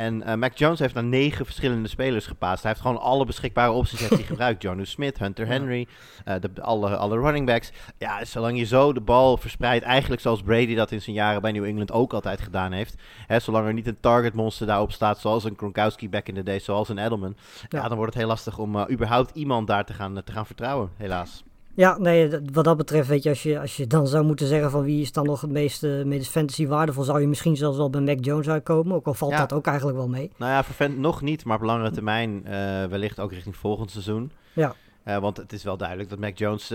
En 0.00 0.22
uh, 0.26 0.34
Mac 0.34 0.56
Jones 0.56 0.78
heeft 0.78 0.94
naar 0.94 1.04
negen 1.04 1.44
verschillende 1.44 1.88
spelers 1.88 2.26
gepaast. 2.26 2.62
Hij 2.62 2.70
heeft 2.70 2.82
gewoon 2.82 3.00
alle 3.00 3.24
beschikbare 3.24 3.72
opties 3.72 4.00
heeft 4.00 4.12
hij 4.12 4.22
gebruikt. 4.32 4.62
Jonu 4.62 4.86
Smith, 4.86 5.18
Hunter 5.18 5.46
Henry, 5.46 5.86
uh, 6.28 6.34
de, 6.40 6.62
alle, 6.62 6.96
alle 6.96 7.18
running 7.18 7.46
backs. 7.46 7.72
Ja, 7.98 8.24
zolang 8.24 8.58
je 8.58 8.64
zo 8.64 8.92
de 8.92 9.00
bal 9.00 9.36
verspreidt, 9.36 9.84
eigenlijk 9.84 10.22
zoals 10.22 10.42
Brady 10.42 10.74
dat 10.74 10.90
in 10.90 11.02
zijn 11.02 11.16
jaren 11.16 11.42
bij 11.42 11.52
New 11.52 11.64
England 11.64 11.92
ook 11.92 12.12
altijd 12.12 12.40
gedaan 12.40 12.72
heeft. 12.72 12.94
Hè, 13.26 13.38
zolang 13.38 13.66
er 13.66 13.72
niet 13.72 13.86
een 13.86 14.00
target 14.00 14.34
monster 14.34 14.66
daarop 14.66 14.92
staat, 14.92 15.18
zoals 15.18 15.44
een 15.44 15.56
Gronkowski 15.56 16.08
back 16.08 16.28
in 16.28 16.34
the 16.34 16.42
day, 16.42 16.58
zoals 16.58 16.88
een 16.88 16.98
Edelman. 16.98 17.36
Ja, 17.68 17.82
ja 17.82 17.88
dan 17.88 17.96
wordt 17.96 18.12
het 18.12 18.22
heel 18.22 18.30
lastig 18.30 18.58
om 18.58 18.76
uh, 18.76 18.84
überhaupt 18.90 19.36
iemand 19.36 19.66
daar 19.66 19.84
te 19.84 19.92
gaan, 19.92 20.22
te 20.24 20.32
gaan 20.32 20.46
vertrouwen, 20.46 20.90
helaas. 20.96 21.42
Ja, 21.74 21.98
nee, 21.98 22.30
wat 22.52 22.64
dat 22.64 22.76
betreft, 22.76 23.08
weet 23.08 23.22
je, 23.22 23.28
als 23.28 23.42
je, 23.42 23.60
als 23.60 23.76
je 23.76 23.86
dan 23.86 24.06
zou 24.06 24.24
moeten 24.24 24.46
zeggen 24.46 24.70
van 24.70 24.82
wie 24.82 25.00
is 25.00 25.12
dan 25.12 25.26
nog 25.26 25.40
het 25.40 25.50
meest, 25.50 25.82
uh, 25.84 26.04
meest 26.04 26.30
fantasy 26.30 26.66
waardevol, 26.66 27.02
zou 27.02 27.20
je 27.20 27.26
misschien 27.26 27.56
zelfs 27.56 27.76
wel 27.76 27.90
bij 27.90 28.00
Mac 28.00 28.24
Jones 28.24 28.48
uitkomen. 28.48 28.94
Ook 28.94 29.06
al 29.06 29.14
valt 29.14 29.32
ja. 29.32 29.38
dat 29.38 29.52
ook 29.52 29.66
eigenlijk 29.66 29.96
wel 29.96 30.08
mee. 30.08 30.30
Nou 30.36 30.52
ja, 30.52 30.64
voor 30.64 30.74
fan 30.74 31.00
nog 31.00 31.22
niet, 31.22 31.44
maar 31.44 31.56
op 31.56 31.62
langere 31.62 31.90
termijn 31.90 32.42
uh, 32.44 32.84
wellicht 32.84 33.20
ook 33.20 33.32
richting 33.32 33.56
volgend 33.56 33.90
seizoen. 33.90 34.32
Ja. 34.52 34.74
Uh, 35.04 35.18
want 35.18 35.36
het 35.36 35.52
is 35.52 35.62
wel 35.62 35.76
duidelijk 35.76 36.08
dat 36.08 36.18
Mac 36.18 36.38
Jones 36.38 36.68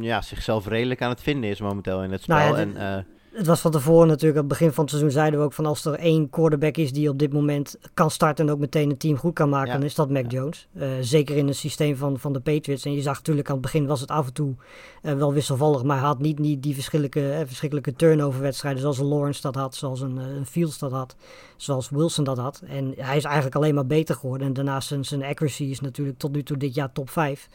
ja, 0.00 0.22
zichzelf 0.22 0.66
redelijk 0.66 1.02
aan 1.02 1.10
het 1.10 1.22
vinden 1.22 1.50
is 1.50 1.60
momenteel 1.60 2.02
in 2.02 2.12
het 2.12 2.22
spel. 2.22 2.36
Nou 2.36 2.56
ja, 2.56 2.60
en, 2.62 3.06
het 3.34 3.46
was 3.46 3.60
van 3.60 3.70
tevoren 3.70 4.06
natuurlijk, 4.06 4.40
aan 4.40 4.48
het 4.48 4.58
begin 4.58 4.72
van 4.72 4.84
het 4.84 4.92
seizoen 4.92 5.12
zeiden 5.12 5.40
we 5.40 5.44
ook 5.44 5.52
van 5.52 5.66
als 5.66 5.84
er 5.84 5.94
één 5.94 6.30
quarterback 6.30 6.76
is 6.76 6.92
die 6.92 7.08
op 7.08 7.18
dit 7.18 7.32
moment 7.32 7.76
kan 7.94 8.10
starten 8.10 8.46
en 8.46 8.52
ook 8.52 8.58
meteen 8.58 8.90
een 8.90 8.96
team 8.96 9.16
goed 9.16 9.34
kan 9.34 9.48
maken, 9.48 9.66
ja. 9.66 9.72
dan 9.72 9.82
is 9.82 9.94
dat 9.94 10.10
Mac 10.10 10.22
ja. 10.22 10.28
Jones. 10.28 10.68
Uh, 10.74 10.88
zeker 11.00 11.36
in 11.36 11.46
het 11.46 11.56
systeem 11.56 11.96
van, 11.96 12.18
van 12.18 12.32
de 12.32 12.40
Patriots. 12.40 12.84
En 12.84 12.94
je 12.94 13.02
zag 13.02 13.16
natuurlijk 13.16 13.48
aan 13.48 13.54
het 13.54 13.62
begin 13.62 13.86
was 13.86 14.00
het 14.00 14.10
af 14.10 14.26
en 14.26 14.32
toe 14.32 14.54
uh, 15.02 15.12
wel 15.12 15.32
wisselvallig, 15.32 15.82
maar 15.82 15.98
had 15.98 16.18
niet, 16.18 16.38
niet 16.38 16.62
die 16.62 16.74
verschillende, 16.74 17.32
eh, 17.32 17.46
verschrikkelijke 17.46 17.94
turnover 17.94 18.40
wedstrijden 18.40 18.80
zoals 18.80 18.98
een 18.98 19.06
Lawrence 19.06 19.40
dat 19.40 19.54
had, 19.54 19.74
zoals 19.74 20.00
een, 20.00 20.16
een 20.16 20.46
Fields 20.46 20.78
dat 20.78 20.92
had, 20.92 21.16
zoals 21.56 21.90
Wilson 21.90 22.24
dat 22.24 22.38
had. 22.38 22.62
En 22.66 22.92
hij 22.96 23.16
is 23.16 23.24
eigenlijk 23.24 23.56
alleen 23.56 23.74
maar 23.74 23.86
beter 23.86 24.14
geworden. 24.14 24.46
En 24.46 24.52
daarnaast 24.52 24.88
zijn, 24.88 25.04
zijn 25.04 25.22
accuracy 25.22 25.64
is 25.64 25.80
natuurlijk 25.80 26.18
tot 26.18 26.32
nu 26.32 26.42
toe 26.42 26.56
dit 26.56 26.74
jaar 26.74 26.92
top 26.92 27.10
5. 27.10 27.48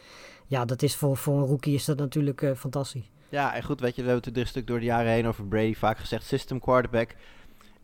Ja, 0.48 0.66
dat 0.66 0.82
is 0.82 0.96
voor, 0.96 1.18
voor 1.18 1.38
een 1.38 1.46
rookie 1.46 1.74
is 1.74 1.86
dat 1.86 1.98
natuurlijk 1.98 2.42
uh, 2.42 2.52
fantastisch. 2.56 3.10
Ja, 3.30 3.56
en 3.56 3.64
goed, 3.64 3.80
weet 3.80 3.96
je, 3.96 4.02
we 4.02 4.10
hebben 4.10 4.30
het 4.30 4.38
een 4.38 4.48
stuk 4.48 4.68
door 4.68 4.80
de 4.80 4.86
jaren 4.86 5.12
heen 5.12 5.28
over 5.28 5.46
Brady 5.46 5.74
vaak 5.74 5.98
gezegd, 5.98 6.26
system 6.26 6.60
quarterback. 6.60 7.16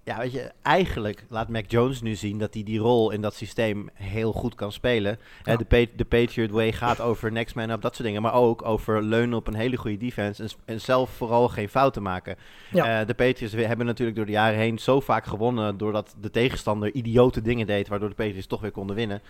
Ja, 0.05 0.17
weet 0.17 0.31
je, 0.31 0.51
eigenlijk 0.61 1.25
laat 1.29 1.49
Mac 1.49 1.63
Jones 1.67 2.01
nu 2.01 2.15
zien 2.15 2.37
dat 2.37 2.53
hij 2.53 2.63
die 2.63 2.79
rol 2.79 3.11
in 3.11 3.21
dat 3.21 3.35
systeem 3.35 3.89
heel 3.93 4.31
goed 4.31 4.55
kan 4.55 4.71
spelen. 4.71 5.19
Ja. 5.43 5.55
De, 5.55 5.65
pa 5.65 5.85
de 5.95 6.05
Patriot 6.05 6.51
Way 6.51 6.71
gaat 6.71 7.01
over 7.01 7.31
next 7.31 7.55
man 7.55 7.69
up, 7.69 7.81
dat 7.81 7.95
soort 7.95 8.07
dingen. 8.07 8.21
Maar 8.21 8.33
ook 8.33 8.65
over 8.65 9.03
leunen 9.03 9.37
op 9.37 9.47
een 9.47 9.55
hele 9.55 9.77
goede 9.77 9.97
defense 9.97 10.43
en, 10.43 10.49
en 10.65 10.81
zelf 10.81 11.09
vooral 11.09 11.49
geen 11.49 11.69
fouten 11.69 12.01
maken. 12.01 12.35
Ja. 12.71 13.01
Uh, 13.01 13.07
de 13.07 13.13
Patriots 13.13 13.53
hebben 13.53 13.85
natuurlijk 13.85 14.17
door 14.17 14.25
de 14.25 14.31
jaren 14.31 14.59
heen 14.59 14.79
zo 14.79 14.99
vaak 14.99 15.25
gewonnen 15.25 15.77
doordat 15.77 16.15
de 16.21 16.29
tegenstander 16.29 16.93
idiote 16.93 17.41
dingen 17.41 17.67
deed, 17.67 17.87
waardoor 17.87 18.09
de 18.09 18.15
Patriots 18.15 18.47
toch 18.47 18.61
weer 18.61 18.71
konden 18.71 18.95
winnen. 18.95 19.21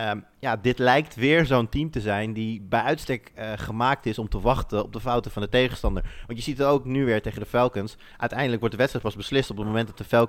Um, 0.00 0.24
ja, 0.38 0.56
dit 0.56 0.78
lijkt 0.78 1.14
weer 1.14 1.46
zo'n 1.46 1.68
team 1.68 1.90
te 1.90 2.00
zijn 2.00 2.32
die 2.32 2.60
bij 2.68 2.80
uitstek 2.80 3.32
uh, 3.38 3.52
gemaakt 3.56 4.06
is 4.06 4.18
om 4.18 4.28
te 4.28 4.40
wachten 4.40 4.82
op 4.82 4.92
de 4.92 5.00
fouten 5.00 5.30
van 5.30 5.42
de 5.42 5.48
tegenstander. 5.48 6.02
Want 6.26 6.38
je 6.38 6.44
ziet 6.44 6.58
het 6.58 6.66
ook 6.66 6.84
nu 6.84 7.04
weer 7.04 7.22
tegen 7.22 7.40
de 7.40 7.46
Falcons. 7.46 7.96
Uiteindelijk 8.16 8.60
wordt 8.60 8.74
de 8.74 8.80
wedstrijd 8.80 9.06
pas 9.06 9.16
beslist 9.16 9.50
op 9.50 9.56
het 9.56 9.66
moment 9.66 9.86
dat 9.86 9.98
de 9.98 10.04
Falcons 10.04 10.22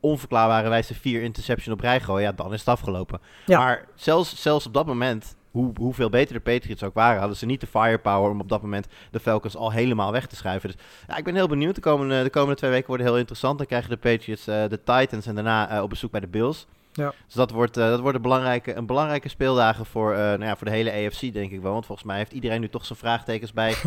onverklaarbare 0.00 0.68
wijze 0.68 0.94
vier 0.94 1.22
interception 1.22 1.74
op 1.74 1.80
rij 1.80 2.00
gooien. 2.00 2.22
Ja, 2.22 2.32
dan 2.32 2.52
is 2.52 2.58
het 2.58 2.68
afgelopen. 2.68 3.20
Ja. 3.46 3.58
Maar 3.58 3.84
zelfs, 3.94 4.42
zelfs 4.42 4.66
op 4.66 4.74
dat 4.74 4.86
moment, 4.86 5.36
hoe, 5.50 5.72
hoeveel 5.78 6.08
beter 6.08 6.34
de 6.34 6.40
Patriots 6.40 6.82
ook 6.82 6.94
waren, 6.94 7.18
hadden 7.18 7.36
ze 7.36 7.46
niet 7.46 7.60
de 7.60 7.66
firepower 7.66 8.30
om 8.30 8.40
op 8.40 8.48
dat 8.48 8.62
moment 8.62 8.86
de 9.10 9.20
Falcons 9.20 9.56
al 9.56 9.72
helemaal 9.72 10.12
weg 10.12 10.26
te 10.26 10.36
schuiven. 10.36 10.70
Dus 10.70 10.78
ja, 11.08 11.16
ik 11.16 11.24
ben 11.24 11.34
heel 11.34 11.48
benieuwd. 11.48 11.74
De 11.74 11.80
komende, 11.80 12.22
de 12.22 12.30
komende 12.30 12.56
twee 12.56 12.70
weken 12.70 12.86
worden 12.86 13.06
heel 13.06 13.18
interessant. 13.18 13.58
Dan 13.58 13.66
krijgen 13.66 13.90
de 13.90 13.96
Patriots 13.96 14.48
uh, 14.48 14.64
de 14.68 14.80
Titans 14.84 15.26
en 15.26 15.34
daarna 15.34 15.76
uh, 15.76 15.82
op 15.82 15.88
bezoek 15.88 16.10
bij 16.10 16.20
de 16.20 16.26
Bills. 16.26 16.66
Ja. 16.92 17.12
Dus 17.26 17.34
dat 17.34 17.50
wordt, 17.50 17.78
uh, 17.78 17.88
dat 17.88 18.00
wordt 18.00 18.16
een, 18.16 18.22
belangrijke, 18.22 18.74
een 18.74 18.86
belangrijke 18.86 19.28
speeldagen 19.28 19.86
voor, 19.86 20.14
nou 20.14 20.44
ja, 20.44 20.56
voor 20.56 20.66
de 20.66 20.72
hele 20.72 20.92
AFC, 20.92 21.32
denk 21.32 21.50
ik 21.50 21.60
wel. 21.60 21.72
Want 21.72 21.86
volgens 21.86 22.06
mij 22.06 22.16
heeft 22.16 22.32
iedereen 22.32 22.60
nu 22.60 22.68
toch 22.68 22.84
zijn 22.86 22.98
vraagtekens 22.98 23.52
bij 23.52 23.74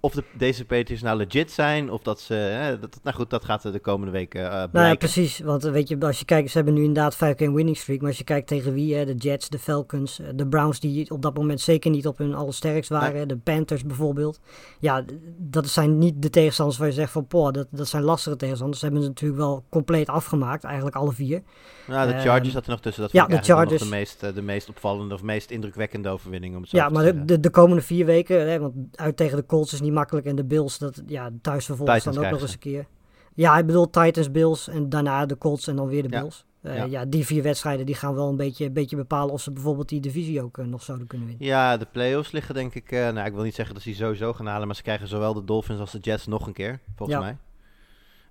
of 0.00 0.14
de, 0.14 0.24
deze 0.32 0.64
Patriots 0.64 1.02
nou 1.02 1.16
legit 1.16 1.50
zijn. 1.50 1.90
Of 1.90 2.02
dat 2.02 2.20
ze. 2.20 2.34
Hè, 2.34 2.78
dat, 2.78 3.00
nou 3.02 3.16
goed, 3.16 3.30
dat 3.30 3.44
gaat 3.44 3.62
de 3.62 3.78
komende 3.78 4.12
weken 4.12 4.40
uh, 4.40 4.48
blijken. 4.48 4.72
Nou 4.72 4.86
ja, 4.86 4.94
precies. 4.94 5.38
Want 5.38 5.62
weet 5.62 5.88
je, 5.88 5.98
als 6.00 6.18
je 6.18 6.24
kijkt, 6.24 6.50
ze 6.50 6.56
hebben 6.56 6.74
nu 6.74 6.80
inderdaad 6.80 7.16
5 7.16 7.36
keer 7.36 7.46
een 7.46 7.54
winning 7.54 7.76
streak. 7.76 7.98
Maar 8.00 8.08
als 8.08 8.18
je 8.18 8.24
kijkt 8.24 8.46
tegen 8.46 8.72
wie, 8.72 8.94
hè, 8.94 9.04
de 9.04 9.14
Jets, 9.14 9.48
de 9.48 9.58
Falcons, 9.58 10.20
de 10.34 10.46
Browns, 10.46 10.80
die 10.80 11.10
op 11.10 11.22
dat 11.22 11.36
moment 11.36 11.60
zeker 11.60 11.90
niet 11.90 12.06
op 12.06 12.18
hun 12.18 12.34
allersterkst 12.34 12.90
waren. 12.90 13.14
Nee. 13.14 13.26
De 13.26 13.36
Panthers 13.36 13.84
bijvoorbeeld. 13.84 14.40
Ja, 14.78 15.04
dat 15.36 15.68
zijn 15.68 15.98
niet 15.98 16.22
de 16.22 16.30
tegenstanders 16.30 16.78
waar 16.78 16.88
je 16.88 16.94
zegt 16.94 17.12
van, 17.12 17.26
poh, 17.26 17.52
dat, 17.52 17.66
dat 17.70 17.88
zijn 17.88 18.02
lastige 18.02 18.36
tegenstanders. 18.36 18.80
Ze 18.80 18.84
hebben 18.84 19.02
ze 19.02 19.08
natuurlijk 19.08 19.40
wel 19.40 19.64
compleet 19.68 20.08
afgemaakt, 20.08 20.64
eigenlijk 20.64 20.96
alle 20.96 21.12
vier. 21.12 21.42
Nou, 21.86 22.12
de 22.12 22.18
Chargers 22.18 22.48
uh, 22.48 22.52
zat 22.52 22.64
er 22.64 22.70
nog 22.70 22.80
tussen. 22.80 23.02
Dat 23.02 23.12
ja, 23.12 23.26
de 23.26 23.42
Chargers. 23.42 23.82
de 23.82 23.88
meest, 23.88 24.34
de 24.34 24.42
meest 24.42 24.68
opvallende 24.68 25.14
of 25.14 25.22
meest 25.22 25.50
indrukwekkende 25.50 26.08
overwinning. 26.08 26.54
Om 26.54 26.60
het 26.60 26.70
zo 26.70 26.76
ja, 26.76 26.86
te 26.86 26.92
maar 26.92 27.04
de, 27.04 27.24
de, 27.24 27.40
de, 27.40 27.50
komende 27.50 27.82
vier 27.82 28.06
weken, 28.06 28.50
hè, 28.50 28.58
want 28.58 28.74
uit 28.94 29.16
tegen 29.16 29.36
de 29.36 29.46
Colts 29.46 29.72
is 29.72 29.80
niet 29.80 29.89
makkelijk. 29.90 30.26
En 30.26 30.36
de 30.36 30.44
Bills, 30.44 30.78
dat, 30.78 31.02
ja, 31.06 31.30
thuis 31.42 31.64
vervolgens 31.64 32.04
dan 32.04 32.18
ook 32.18 32.30
nog 32.30 32.40
eens 32.40 32.52
een 32.52 32.58
keer. 32.58 32.86
Ja, 33.34 33.58
ik 33.58 33.66
bedoel 33.66 33.90
Titans, 33.90 34.30
Bills 34.30 34.68
en 34.68 34.88
daarna 34.88 35.26
de 35.26 35.38
Colts 35.38 35.66
en 35.66 35.76
dan 35.76 35.86
weer 35.86 36.02
de. 36.02 36.08
Bills. 36.08 36.44
Uh, 36.62 36.76
ja. 36.76 36.84
ja. 36.84 37.04
die 37.04 37.26
vier 37.26 37.42
wedstrijden 37.42 37.86
die 37.86 37.94
gaan 37.94 38.14
wel 38.14 38.28
een 38.28 38.36
beetje, 38.36 38.64
een 38.64 38.72
beetje 38.72 38.96
bepalen 38.96 39.32
of 39.32 39.40
ze 39.40 39.52
bijvoorbeeld 39.52 39.88
die 39.88 40.00
divisie 40.00 40.42
ook 40.42 40.58
uh, 40.58 40.66
nog 40.66 40.82
zouden 40.82 41.06
kunnen 41.06 41.26
winnen. 41.26 41.46
Ja, 41.46 41.76
de 41.76 41.86
playoffs 41.92 42.30
liggen 42.30 42.54
denk 42.54 42.74
ik, 42.74 42.92
uh, 42.92 43.08
nou 43.10 43.26
ik 43.26 43.32
wil 43.32 43.42
niet 43.42 43.54
zeggen 43.54 43.74
dat 43.74 43.82
ze 43.82 43.88
die 43.88 43.98
sowieso 43.98 44.32
gaan 44.32 44.46
halen, 44.46 44.66
maar 44.66 44.76
ze 44.76 44.82
krijgen 44.82 45.08
zowel 45.08 45.34
de 45.34 45.44
Dolphins 45.44 45.80
als 45.80 45.90
de 45.90 45.98
Jets 45.98 46.26
nog 46.26 46.46
een 46.46 46.52
keer, 46.52 46.80
volgens 46.96 47.18
ja. 47.18 47.36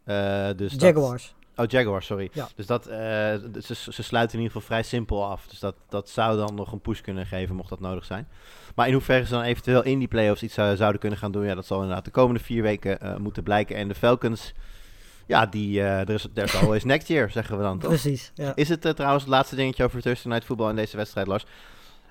mij. 0.06 0.56
dus 0.56 0.74
Jaguars. 0.78 1.36
Dat, 1.56 1.66
oh, 1.66 1.72
Jaguars, 1.72 2.06
sorry. 2.06 2.30
Ja. 2.34 2.48
Dus 2.56 2.66
dat, 2.66 2.84
ze, 2.84 3.76
ze 3.76 4.04
sluiten 4.04 4.38
in 4.38 4.44
ieder 4.44 4.62
geval 4.62 4.62
vrij 4.62 4.84
simpel 4.84 5.26
af. 5.26 5.48
Dus 5.48 5.60
dat, 5.60 5.76
dat 5.90 6.10
zou 6.10 6.38
dan 6.38 6.56
nog 6.56 6.72
een 6.72 6.82
push 6.82 7.02
kunnen 7.02 7.26
geven, 7.26 7.56
mocht 7.56 7.70
dat 7.70 7.80
nodig 7.80 8.06
zijn. 8.06 8.28
Maar 8.80 8.88
in 8.88 8.94
hoeverre 8.94 9.26
ze 9.26 9.32
dan 9.32 9.42
eventueel 9.42 9.84
in 9.84 10.00
die 10.00 10.08
playoffs 10.08 10.44
iets 10.44 10.58
uh, 10.58 10.72
zouden 10.74 11.00
kunnen 11.00 11.20
gaan 11.20 11.32
doen, 11.32 11.46
ja, 11.46 11.56
dat 11.56 11.66
zal 11.66 11.82
inderdaad 11.82 12.06
de 12.06 12.12
komende 12.12 12.44
vier 12.44 12.62
weken 12.62 12.98
uh, 13.04 13.16
moeten 13.16 13.44
blijken. 13.44 13.76
En 13.76 13.88
de 13.88 13.96
Falcons, 13.96 14.54
ja, 15.26 15.46
die, 15.46 15.80
uh, 15.80 16.00
er 16.00 16.10
is 16.10 16.28
there's 16.34 16.56
always 16.56 16.84
next 16.84 17.08
year, 17.08 17.30
zeggen 17.40 17.58
we 17.58 17.64
dan. 17.64 17.80
Toch? 17.80 17.90
Precies. 17.90 18.32
Ja. 18.36 18.56
Is 18.56 18.70
het 18.70 18.82
trouwens 18.82 19.24
het 19.24 19.34
laatste 19.34 19.56
dingetje 19.56 19.84
over 19.84 20.02
Thursday 20.02 20.32
Night 20.32 20.48
Football 20.48 20.70
in 20.70 20.76
deze 20.76 20.98
wedstrijd, 20.98 21.28
Lars? 21.28 21.46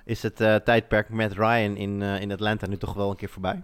Is 0.05 0.23
het 0.23 0.35
tijdperk 0.65 1.09
met 1.09 1.33
Ryan 1.33 1.75
in, 1.75 2.01
in 2.01 2.31
Atlanta 2.31 2.67
nu 2.67 2.77
toch 2.77 2.93
wel 2.93 3.09
een 3.09 3.15
keer 3.15 3.29
voorbij? 3.29 3.63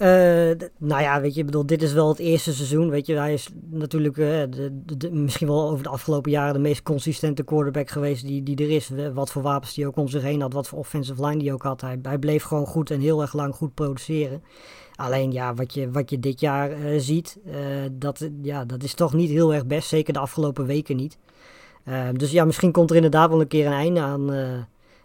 Uh, 0.00 0.50
nou 0.78 1.02
ja, 1.02 1.20
weet 1.20 1.34
je, 1.34 1.44
bedoel, 1.44 1.66
dit 1.66 1.82
is 1.82 1.92
wel 1.92 2.08
het 2.08 2.18
eerste 2.18 2.54
seizoen. 2.54 2.90
Weet 2.90 3.06
je, 3.06 3.16
hij 3.16 3.32
is 3.32 3.48
natuurlijk 3.70 4.16
uh, 4.16 4.42
de, 4.96 5.10
misschien 5.12 5.46
wel 5.46 5.70
over 5.70 5.82
de 5.82 5.88
afgelopen 5.88 6.30
jaren 6.30 6.54
de 6.54 6.60
meest 6.60 6.82
consistente 6.82 7.42
quarterback 7.42 7.90
geweest 7.90 8.26
die, 8.26 8.42
die 8.42 8.56
er 8.56 8.70
is. 8.70 8.90
Wat 9.14 9.30
voor 9.30 9.42
wapens 9.42 9.74
die 9.74 9.86
ook 9.86 9.96
om 9.96 10.08
zich 10.08 10.22
heen 10.22 10.40
had, 10.40 10.52
wat 10.52 10.68
voor 10.68 10.78
offensive 10.78 11.26
line 11.26 11.38
die 11.38 11.52
ook 11.52 11.62
had. 11.62 11.80
Hij, 11.80 11.98
hij 12.02 12.18
bleef 12.18 12.42
gewoon 12.42 12.66
goed 12.66 12.90
en 12.90 13.00
heel 13.00 13.20
erg 13.20 13.32
lang 13.32 13.54
goed 13.54 13.74
produceren. 13.74 14.42
Alleen 14.94 15.32
ja, 15.32 15.54
wat 15.54 15.74
je, 15.74 15.90
wat 15.90 16.10
je 16.10 16.18
dit 16.18 16.40
jaar 16.40 16.78
uh, 16.78 17.00
ziet, 17.00 17.38
dat, 17.92 18.28
ja, 18.42 18.64
dat 18.64 18.82
is 18.82 18.94
toch 18.94 19.12
niet 19.12 19.30
heel 19.30 19.54
erg 19.54 19.66
best. 19.66 19.88
Zeker 19.88 20.12
de 20.12 20.18
afgelopen 20.18 20.66
weken 20.66 20.96
niet. 20.96 21.18
dus 22.12 22.30
ja, 22.30 22.44
misschien 22.44 22.72
komt 22.72 22.90
er 22.90 22.96
inderdaad 22.96 23.30
wel 23.30 23.40
een 23.40 23.46
keer 23.46 23.66
een 23.66 23.72
einde 23.72 24.00
aan 24.00 24.30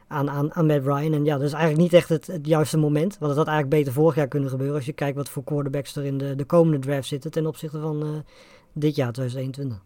aan, 0.08 0.30
aan, 0.30 0.54
aan 0.54 0.66
Matt 0.66 0.86
Ryan. 0.86 1.14
En 1.14 1.26
ja, 1.26 1.38
dat 1.38 1.48
is 1.48 1.54
eigenlijk 1.54 1.84
niet 1.84 1.94
echt 1.94 2.10
het, 2.10 2.28
het 2.28 2.48
juiste 2.48 2.78
moment. 2.78 3.18
Want 3.18 3.32
het 3.32 3.38
had 3.38 3.48
eigenlijk 3.48 3.78
beter 3.78 3.94
vorig 3.94 4.16
jaar 4.16 4.28
kunnen 4.28 4.50
gebeuren. 4.50 4.76
Als 4.76 4.86
je 4.86 4.94
kijkt 4.94 5.18
wat 5.18 5.30
voor 5.30 5.44
quarterbacks 5.44 5.96
er 5.96 6.06
in 6.06 6.18
de, 6.18 6.36
de 6.36 6.46
komende 6.46 6.80
draft 6.80 7.08
zitten 7.08 7.32
ten 7.32 7.46
opzichte 7.46 7.80
van 7.80 8.04
uh, 8.04 8.10
dit 8.74 8.96
jaar 8.96 9.12
2021. 9.12 9.84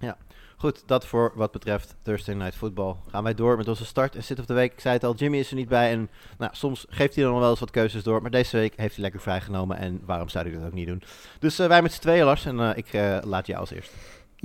Ja, 0.00 0.16
goed. 0.56 0.82
Dat 0.86 1.06
voor 1.06 1.32
wat 1.34 1.52
betreft 1.52 1.96
Thursday 2.02 2.34
Night 2.34 2.54
Football. 2.54 2.94
Gaan 3.08 3.24
wij 3.24 3.34
door 3.34 3.56
met 3.56 3.68
onze 3.68 3.84
start 3.84 4.16
en 4.16 4.24
zit 4.24 4.38
of 4.38 4.46
de 4.46 4.54
week. 4.54 4.72
Ik 4.72 4.80
zei 4.80 4.94
het 4.94 5.04
al, 5.04 5.14
Jimmy 5.14 5.38
is 5.38 5.50
er 5.50 5.56
niet 5.56 5.68
bij. 5.68 5.90
En 5.90 6.10
nou, 6.38 6.50
soms 6.54 6.86
geeft 6.88 7.14
hij 7.14 7.24
dan 7.24 7.38
wel 7.38 7.50
eens 7.50 7.60
wat 7.60 7.70
keuzes 7.70 8.02
door. 8.02 8.22
Maar 8.22 8.30
deze 8.30 8.56
week 8.56 8.72
heeft 8.76 8.94
hij 8.94 9.02
lekker 9.02 9.20
vrijgenomen. 9.20 9.76
En 9.76 10.00
waarom 10.04 10.28
zou 10.28 10.48
hij 10.48 10.58
dat 10.58 10.66
ook 10.66 10.72
niet 10.72 10.86
doen? 10.86 11.02
Dus 11.38 11.60
uh, 11.60 11.66
wij 11.66 11.82
met 11.82 11.92
z'n 11.92 12.00
tweeën, 12.00 12.24
Lars. 12.24 12.44
En 12.44 12.58
uh, 12.58 12.70
ik 12.74 12.92
laat 13.24 13.46
jou 13.46 13.60
als 13.60 13.70
eerste. 13.70 13.94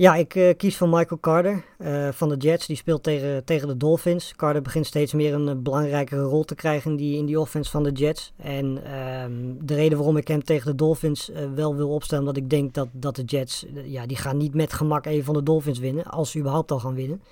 Ja, 0.00 0.14
ik 0.14 0.34
uh, 0.34 0.50
kies 0.56 0.76
voor 0.76 0.88
Michael 0.88 1.20
Carter 1.20 1.64
uh, 1.78 2.08
van 2.08 2.28
de 2.28 2.36
Jets. 2.36 2.66
Die 2.66 2.76
speelt 2.76 3.02
tegen, 3.02 3.44
tegen 3.44 3.68
de 3.68 3.76
Dolphins. 3.76 4.34
Carter 4.36 4.62
begint 4.62 4.86
steeds 4.86 5.12
meer 5.12 5.34
een 5.34 5.48
uh, 5.48 5.54
belangrijkere 5.56 6.22
rol 6.22 6.44
te 6.44 6.54
krijgen 6.54 6.90
in 6.90 6.96
die, 6.96 7.18
in 7.18 7.26
die 7.26 7.40
offense 7.40 7.70
van 7.70 7.82
de 7.82 7.92
Jets. 7.92 8.32
En 8.36 8.84
ehm, 8.84 9.32
de 9.60 9.74
reden 9.74 9.98
waarom 9.98 10.16
ik 10.16 10.28
hem 10.28 10.44
tegen 10.44 10.70
de 10.70 10.76
Dolphins 10.76 11.30
wel 11.54 11.76
wil 11.76 11.88
opstellen, 11.88 12.24
omdat 12.24 12.42
ik 12.42 12.50
denk 12.50 12.74
dat, 12.74 12.88
dat 12.92 13.16
de 13.16 13.24
Jets, 13.24 13.66
ja, 13.84 14.06
die 14.06 14.16
gaan 14.16 14.36
niet 14.36 14.54
met 14.54 14.72
gemak 14.72 15.06
even 15.06 15.24
van 15.24 15.34
de 15.34 15.42
Dolphins 15.42 15.78
winnen, 15.78 16.04
als 16.04 16.30
ze 16.30 16.38
überhaupt 16.38 16.70
al 16.70 16.80
gaan 16.80 16.94
winnen. 16.94 17.22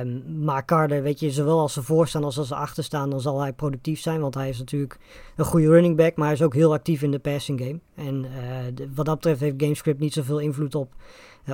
Um, 0.00 0.44
maar 0.44 0.64
Carter, 0.64 1.02
weet 1.02 1.20
je, 1.20 1.30
zowel 1.30 1.60
als 1.60 1.72
ze 1.72 1.82
voorstaan 1.82 2.24
als 2.24 2.38
als 2.38 2.48
ze 2.48 2.54
achter 2.54 2.84
staan, 2.84 3.10
dan 3.10 3.20
zal 3.20 3.40
hij 3.40 3.52
productief 3.52 4.00
zijn. 4.00 4.20
Want 4.20 4.34
hij 4.34 4.48
is 4.48 4.58
natuurlijk 4.58 4.98
een 5.36 5.44
goede 5.44 5.68
running 5.68 5.96
back, 5.96 6.16
maar 6.16 6.26
hij 6.26 6.34
is 6.34 6.42
ook 6.42 6.54
heel 6.54 6.72
actief 6.72 7.02
in 7.02 7.10
de 7.10 7.18
passing 7.18 7.60
game. 7.60 7.80
En 7.94 8.26
wat 8.94 9.06
dat 9.06 9.14
betreft 9.14 9.40
heeft 9.40 9.62
GameScript 9.62 10.00
niet 10.00 10.12
zoveel 10.12 10.38
invloed 10.38 10.74
op 10.74 10.92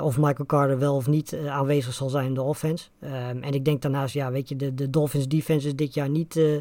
of 0.01 0.17
Michael 0.17 0.47
Carter 0.47 0.79
wel 0.79 0.95
of 0.95 1.07
niet 1.07 1.33
uh, 1.33 1.53
aanwezig 1.53 1.93
zal 1.93 2.09
zijn 2.09 2.27
in 2.27 2.35
de 2.35 2.43
offense. 2.43 2.89
Um, 3.01 3.43
en 3.43 3.53
ik 3.53 3.65
denk 3.65 3.83
daarnaast, 3.83 4.15
ja, 4.15 4.31
weet 4.31 4.49
je, 4.49 4.57
de, 4.57 4.75
de 4.75 4.91
Dolphins 4.91 5.29
defense 5.29 5.67
is 5.67 5.75
dit 5.75 5.95
jaar 5.95 6.09
niet 6.09 6.37
uh, 6.37 6.59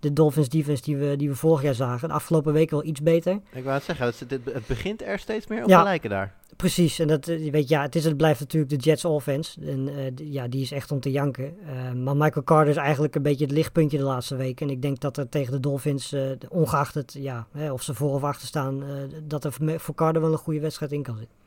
de 0.00 0.12
Dolphins 0.12 0.48
defense 0.48 0.82
die 0.82 0.96
we, 0.96 1.16
die 1.16 1.28
we 1.28 1.34
vorig 1.34 1.62
jaar 1.62 1.74
zagen. 1.74 2.08
De 2.08 2.14
afgelopen 2.14 2.52
week 2.52 2.70
wel 2.70 2.84
iets 2.84 3.02
beter. 3.02 3.40
Ik 3.52 3.64
wou 3.64 3.74
het 3.74 3.84
zeggen, 3.84 4.06
het, 4.28 4.66
begint 4.66 5.02
er 5.02 5.18
steeds 5.18 5.46
meer 5.46 5.62
op 5.62 5.68
ja, 5.68 5.78
te 5.78 5.84
lijken 5.84 6.10
daar. 6.10 6.34
Precies, 6.56 6.98
en 6.98 7.08
dat, 7.08 7.24
weet 7.24 7.68
ja, 7.68 7.82
het, 7.82 7.94
is, 7.94 8.04
het 8.04 8.16
blijft 8.16 8.40
natuurlijk 8.40 8.72
de 8.72 8.76
Jets 8.76 9.04
offense. 9.04 9.60
En 9.60 10.14
ja, 10.16 10.48
die 10.48 10.62
is 10.62 10.72
echt 10.72 10.92
om 10.92 11.00
te 11.00 11.10
janken. 11.10 11.54
Ehm, 11.66 12.02
maar 12.02 12.16
Michael 12.16 12.44
Carter 12.44 12.68
is 12.68 12.76
eigenlijk 12.76 13.14
een 13.14 13.22
beetje 13.22 13.44
het 13.44 13.54
lichtpuntje 13.54 13.98
de 13.98 14.04
laatste 14.04 14.36
weken. 14.36 14.66
En 14.66 14.72
ik 14.72 14.82
denk 14.82 15.00
dat 15.00 15.16
er 15.16 15.28
tegen 15.28 15.52
de 15.52 15.60
Dolphins, 15.60 16.14
ongeacht 16.48 16.94
het, 16.94 17.12
ja, 17.18 17.46
hè, 17.52 17.72
of 17.72 17.82
ze 17.82 17.94
voor 17.94 18.14
of 18.14 18.22
achter 18.24 18.46
staan, 18.46 18.84
dat 19.24 19.44
er 19.44 19.52
voor 19.80 19.94
Carter 19.94 20.22
wel 20.22 20.32
een 20.32 20.38
goede 20.38 20.60
wedstrijd 20.60 20.92
in 20.92 21.02
kan 21.02 21.16
zitten. 21.16 21.37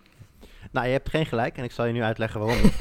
Nou, 0.72 0.86
je 0.86 0.92
hebt 0.92 1.10
geen 1.10 1.26
gelijk 1.26 1.58
en 1.58 1.64
ik 1.64 1.72
zal 1.72 1.86
je 1.86 1.94
nu 1.94 2.04
uitleggen 2.04 2.40
waarom. 2.40 2.72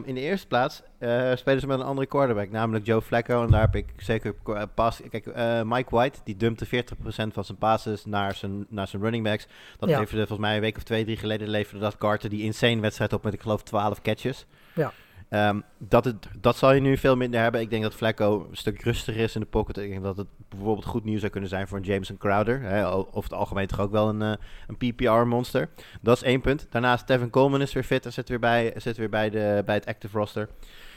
um, 0.00 0.04
in 0.08 0.14
de 0.14 0.20
eerste 0.20 0.46
plaats 0.46 0.82
uh, 0.98 1.34
spelen 1.34 1.60
ze 1.60 1.66
met 1.66 1.78
een 1.78 1.86
andere 1.86 2.06
quarterback, 2.06 2.50
namelijk 2.50 2.86
Joe 2.86 3.02
Flacco. 3.02 3.42
En 3.42 3.50
daar 3.50 3.60
heb 3.60 3.74
ik 3.74 3.86
zeker 3.96 4.34
pas. 4.74 5.00
Kijk, 5.10 5.26
uh, 5.26 5.62
Mike 5.62 5.94
White 5.94 6.18
die 6.24 6.36
dumpte 6.36 6.66
40% 6.66 6.68
van 7.08 7.44
zijn 7.44 7.58
passes 7.58 8.04
naar 8.04 8.34
zijn, 8.34 8.66
naar 8.68 8.88
zijn 8.88 9.02
running 9.02 9.24
backs. 9.24 9.46
Dat 9.78 9.88
ja. 9.88 9.98
leverde 9.98 10.26
volgens 10.26 10.48
mij 10.48 10.54
een 10.54 10.62
week 10.62 10.76
of 10.76 10.82
twee, 10.82 11.04
drie 11.04 11.16
geleden 11.16 11.48
leverde 11.48 11.80
dat 11.80 11.96
Carter 11.98 12.30
die 12.30 12.42
insane 12.42 12.80
wedstrijd 12.80 13.12
op 13.12 13.24
met 13.24 13.34
ik 13.34 13.40
geloof 13.40 13.62
12 13.62 14.02
catches. 14.02 14.46
Ja. 14.74 14.92
Um, 15.30 15.62
dat, 15.78 16.04
het, 16.04 16.28
dat 16.40 16.56
zal 16.56 16.72
je 16.72 16.80
nu 16.80 16.96
veel 16.96 17.16
minder 17.16 17.40
hebben. 17.40 17.60
Ik 17.60 17.70
denk 17.70 17.82
dat 17.82 17.94
Flacco 17.94 18.46
een 18.50 18.56
stuk 18.56 18.82
rustiger 18.82 19.22
is 19.22 19.34
in 19.34 19.40
de 19.40 19.46
pocket. 19.46 19.76
Ik 19.76 19.90
denk 19.90 20.02
dat 20.02 20.16
het 20.16 20.26
bijvoorbeeld 20.48 20.86
goed 20.86 21.04
nieuws 21.04 21.20
zou 21.20 21.32
kunnen 21.32 21.50
zijn 21.50 21.68
voor 21.68 21.78
een 21.78 21.84
Jameson 21.84 22.16
Crowder. 22.16 22.60
Hè, 22.60 22.88
over 22.92 23.22
het 23.22 23.32
algemeen 23.32 23.66
toch 23.66 23.80
ook 23.80 23.90
wel 23.90 24.08
een, 24.08 24.20
uh, 24.20 24.32
een 24.66 24.76
PPR-monster. 24.76 25.68
Dat 26.00 26.16
is 26.16 26.22
één 26.22 26.40
punt. 26.40 26.66
Daarnaast, 26.70 27.06
Tevin 27.06 27.30
Coleman 27.30 27.60
is 27.60 27.72
weer 27.72 27.84
fit 27.84 28.06
en 28.06 28.12
zit 28.12 28.28
weer 28.28 28.38
bij, 28.38 28.72
zit 28.76 28.96
weer 28.96 29.08
bij, 29.08 29.30
de, 29.30 29.62
bij 29.64 29.74
het 29.74 29.86
active 29.86 30.18
roster. 30.18 30.48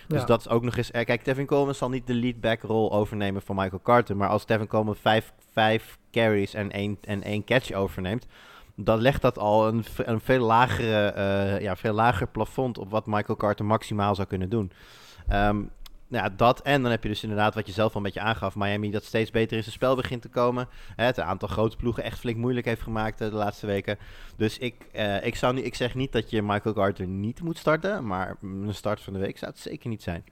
Dus 0.07 0.19
ja. 0.19 0.25
dat 0.25 0.39
is 0.39 0.49
ook 0.49 0.63
nog 0.63 0.77
eens... 0.77 0.91
Eh, 0.91 1.05
kijk, 1.05 1.23
Tevin 1.23 1.45
Coleman 1.45 1.75
zal 1.75 1.89
niet 1.89 2.07
de 2.07 2.13
lead-back 2.13 2.61
rol 2.61 2.91
overnemen 2.91 3.41
van 3.41 3.55
Michael 3.55 3.81
Carter. 3.81 4.17
Maar 4.17 4.29
als 4.29 4.45
Tevin 4.45 4.67
Coleman 4.67 4.95
vijf, 4.95 5.33
vijf 5.51 5.97
carries 6.11 6.53
en 6.53 6.71
één, 6.71 6.97
en 7.01 7.23
één 7.23 7.43
catch 7.43 7.71
overneemt 7.71 8.25
dan 8.83 8.99
legt 9.01 9.21
dat 9.21 9.37
al 9.37 9.67
een, 9.67 9.83
een 9.97 10.19
veel, 10.19 10.45
lagere, 10.45 11.13
uh, 11.17 11.61
ja, 11.61 11.75
veel 11.75 11.93
lager 11.93 12.27
plafond 12.27 12.77
op 12.77 12.89
wat 12.89 13.05
Michael 13.05 13.37
Carter 13.37 13.65
maximaal 13.65 14.15
zou 14.15 14.27
kunnen 14.27 14.49
doen. 14.49 14.71
Um, 15.31 15.71
ja, 16.09 16.29
dat 16.29 16.61
en 16.61 16.81
dan 16.81 16.91
heb 16.91 17.03
je 17.03 17.09
dus 17.09 17.23
inderdaad 17.23 17.55
wat 17.55 17.67
je 17.67 17.71
zelf 17.71 17.91
al 17.91 17.97
een 17.97 18.03
beetje 18.03 18.19
aangaf. 18.19 18.55
Miami 18.55 18.91
dat 18.91 19.03
steeds 19.03 19.31
beter 19.31 19.57
in 19.57 19.63
zijn 19.63 19.75
spel 19.75 19.95
begint 19.95 20.21
te 20.21 20.29
komen. 20.29 20.67
Het 20.95 21.19
aantal 21.19 21.47
grote 21.47 21.77
ploegen 21.77 22.03
echt 22.03 22.19
flink 22.19 22.37
moeilijk 22.37 22.65
heeft 22.65 22.81
gemaakt 22.81 23.21
uh, 23.21 23.29
de 23.29 23.35
laatste 23.35 23.65
weken. 23.65 23.97
Dus 24.35 24.57
ik, 24.57 24.75
uh, 24.95 25.25
ik, 25.25 25.35
zou 25.35 25.53
nu, 25.53 25.61
ik 25.61 25.75
zeg 25.75 25.95
niet 25.95 26.11
dat 26.11 26.29
je 26.29 26.41
Michael 26.41 26.75
Carter 26.75 27.07
niet 27.07 27.41
moet 27.41 27.57
starten. 27.57 28.07
Maar 28.07 28.35
een 28.41 28.73
start 28.73 29.01
van 29.01 29.13
de 29.13 29.19
week 29.19 29.37
zou 29.37 29.51
het 29.51 29.59
zeker 29.59 29.89
niet 29.89 30.03
zijn. 30.03 30.23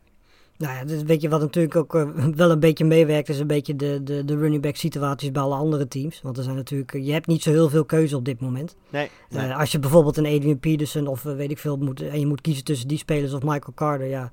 Nou 0.57 0.73
ja, 0.73 0.85
dus 0.85 1.03
weet 1.03 1.21
je 1.21 1.29
wat 1.29 1.39
natuurlijk 1.39 1.75
ook 1.75 1.95
uh, 1.95 2.25
wel 2.35 2.51
een 2.51 2.59
beetje 2.59 2.85
meewerkt, 2.85 3.29
is 3.29 3.39
een 3.39 3.47
beetje 3.47 3.75
de, 3.75 4.03
de, 4.03 4.25
de 4.25 4.37
running 4.37 4.61
back 4.61 4.75
situaties 4.75 5.31
bij 5.31 5.41
alle 5.41 5.55
andere 5.55 5.87
teams. 5.87 6.21
Want 6.21 6.37
er 6.37 6.43
zijn 6.43 6.55
natuurlijk, 6.55 6.93
je 6.93 7.11
hebt 7.11 7.27
niet 7.27 7.43
zo 7.43 7.51
heel 7.51 7.69
veel 7.69 7.85
keuze 7.85 8.15
op 8.15 8.25
dit 8.25 8.39
moment. 8.39 8.75
Nee. 8.89 9.09
nee. 9.29 9.47
Uh, 9.47 9.59
als 9.59 9.71
je 9.71 9.79
bijvoorbeeld 9.79 10.17
een 10.17 10.25
Adrian 10.25 10.59
Peterson 10.59 11.07
of 11.07 11.23
weet 11.23 11.51
ik 11.51 11.57
veel 11.57 11.77
moet, 11.77 12.01
en 12.01 12.19
je 12.19 12.27
moet 12.27 12.41
kiezen 12.41 12.63
tussen 12.63 12.87
die 12.87 12.97
spelers 12.97 13.33
of 13.33 13.41
Michael 13.41 13.73
Carter, 13.75 14.07
ja. 14.07 14.31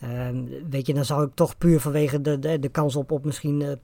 Ehm, 0.00 0.44
weet 0.70 0.86
je, 0.86 0.94
dan 0.94 1.04
zou 1.04 1.26
ik 1.26 1.30
toch 1.34 1.58
puur 1.58 1.80
vanwege 1.80 2.20
de, 2.20 2.38
de, 2.38 2.58
de 2.58 2.68
kans 2.68 2.96
op, 2.96 3.10
op 3.10 3.24
misschien 3.24 3.78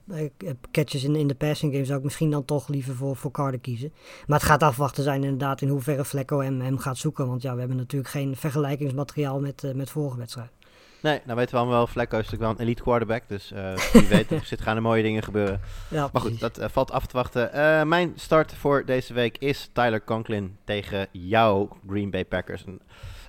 catches 0.71 1.03
in, 1.03 1.15
in 1.15 1.27
de 1.27 1.35
passing 1.35 1.73
game, 1.73 1.85
zou 1.85 1.97
ik 1.97 2.03
misschien 2.03 2.31
dan 2.31 2.45
toch 2.45 2.67
liever 2.67 2.95
voor, 2.95 3.15
voor 3.15 3.31
Carter 3.31 3.59
kiezen. 3.59 3.93
Maar 4.27 4.39
het 4.39 4.47
gaat 4.47 4.63
afwachten 4.63 5.03
zijn 5.03 5.23
inderdaad 5.23 5.61
in 5.61 5.69
hoeverre 5.69 6.05
Flecko 6.05 6.39
hem, 6.39 6.61
hem 6.61 6.77
gaat 6.77 6.97
zoeken. 6.97 7.27
Want 7.27 7.41
ja, 7.41 7.53
we 7.53 7.59
hebben 7.59 7.77
natuurlijk 7.77 8.11
geen 8.11 8.35
vergelijkingsmateriaal 8.35 9.39
met, 9.39 9.71
met 9.75 9.89
vorige 9.89 10.17
wedstrijd. 10.17 10.49
Nee, 11.01 11.19
nou 11.25 11.37
weten 11.37 11.53
we 11.53 11.57
allemaal 11.57 11.77
wel, 11.77 11.87
Flacco 11.87 12.17
is 12.17 12.23
natuurlijk 12.23 12.51
wel 12.51 12.51
een 12.51 12.65
elite 12.65 12.81
quarterback. 12.81 13.23
Dus 13.27 13.51
uh, 13.51 13.75
wie 13.75 14.07
weet, 14.07 14.31
er 14.31 14.45
zit 14.45 14.61
gaan 14.61 14.75
er 14.75 14.81
mooie 14.81 15.03
dingen 15.03 15.23
gebeuren. 15.23 15.61
Ja, 15.87 16.09
maar 16.11 16.21
goed, 16.21 16.39
dat 16.39 16.59
uh, 16.59 16.65
valt 16.69 16.91
af 16.91 17.05
te 17.05 17.15
wachten. 17.15 17.49
Uh, 17.55 17.83
mijn 17.83 18.13
start 18.15 18.53
voor 18.53 18.85
deze 18.85 19.13
week 19.13 19.37
is 19.37 19.69
Tyler 19.73 20.03
Conklin 20.03 20.57
tegen 20.63 21.07
jouw 21.11 21.77
Green 21.87 22.09
Bay 22.09 22.25
Packers. 22.25 22.65
En, 22.65 22.81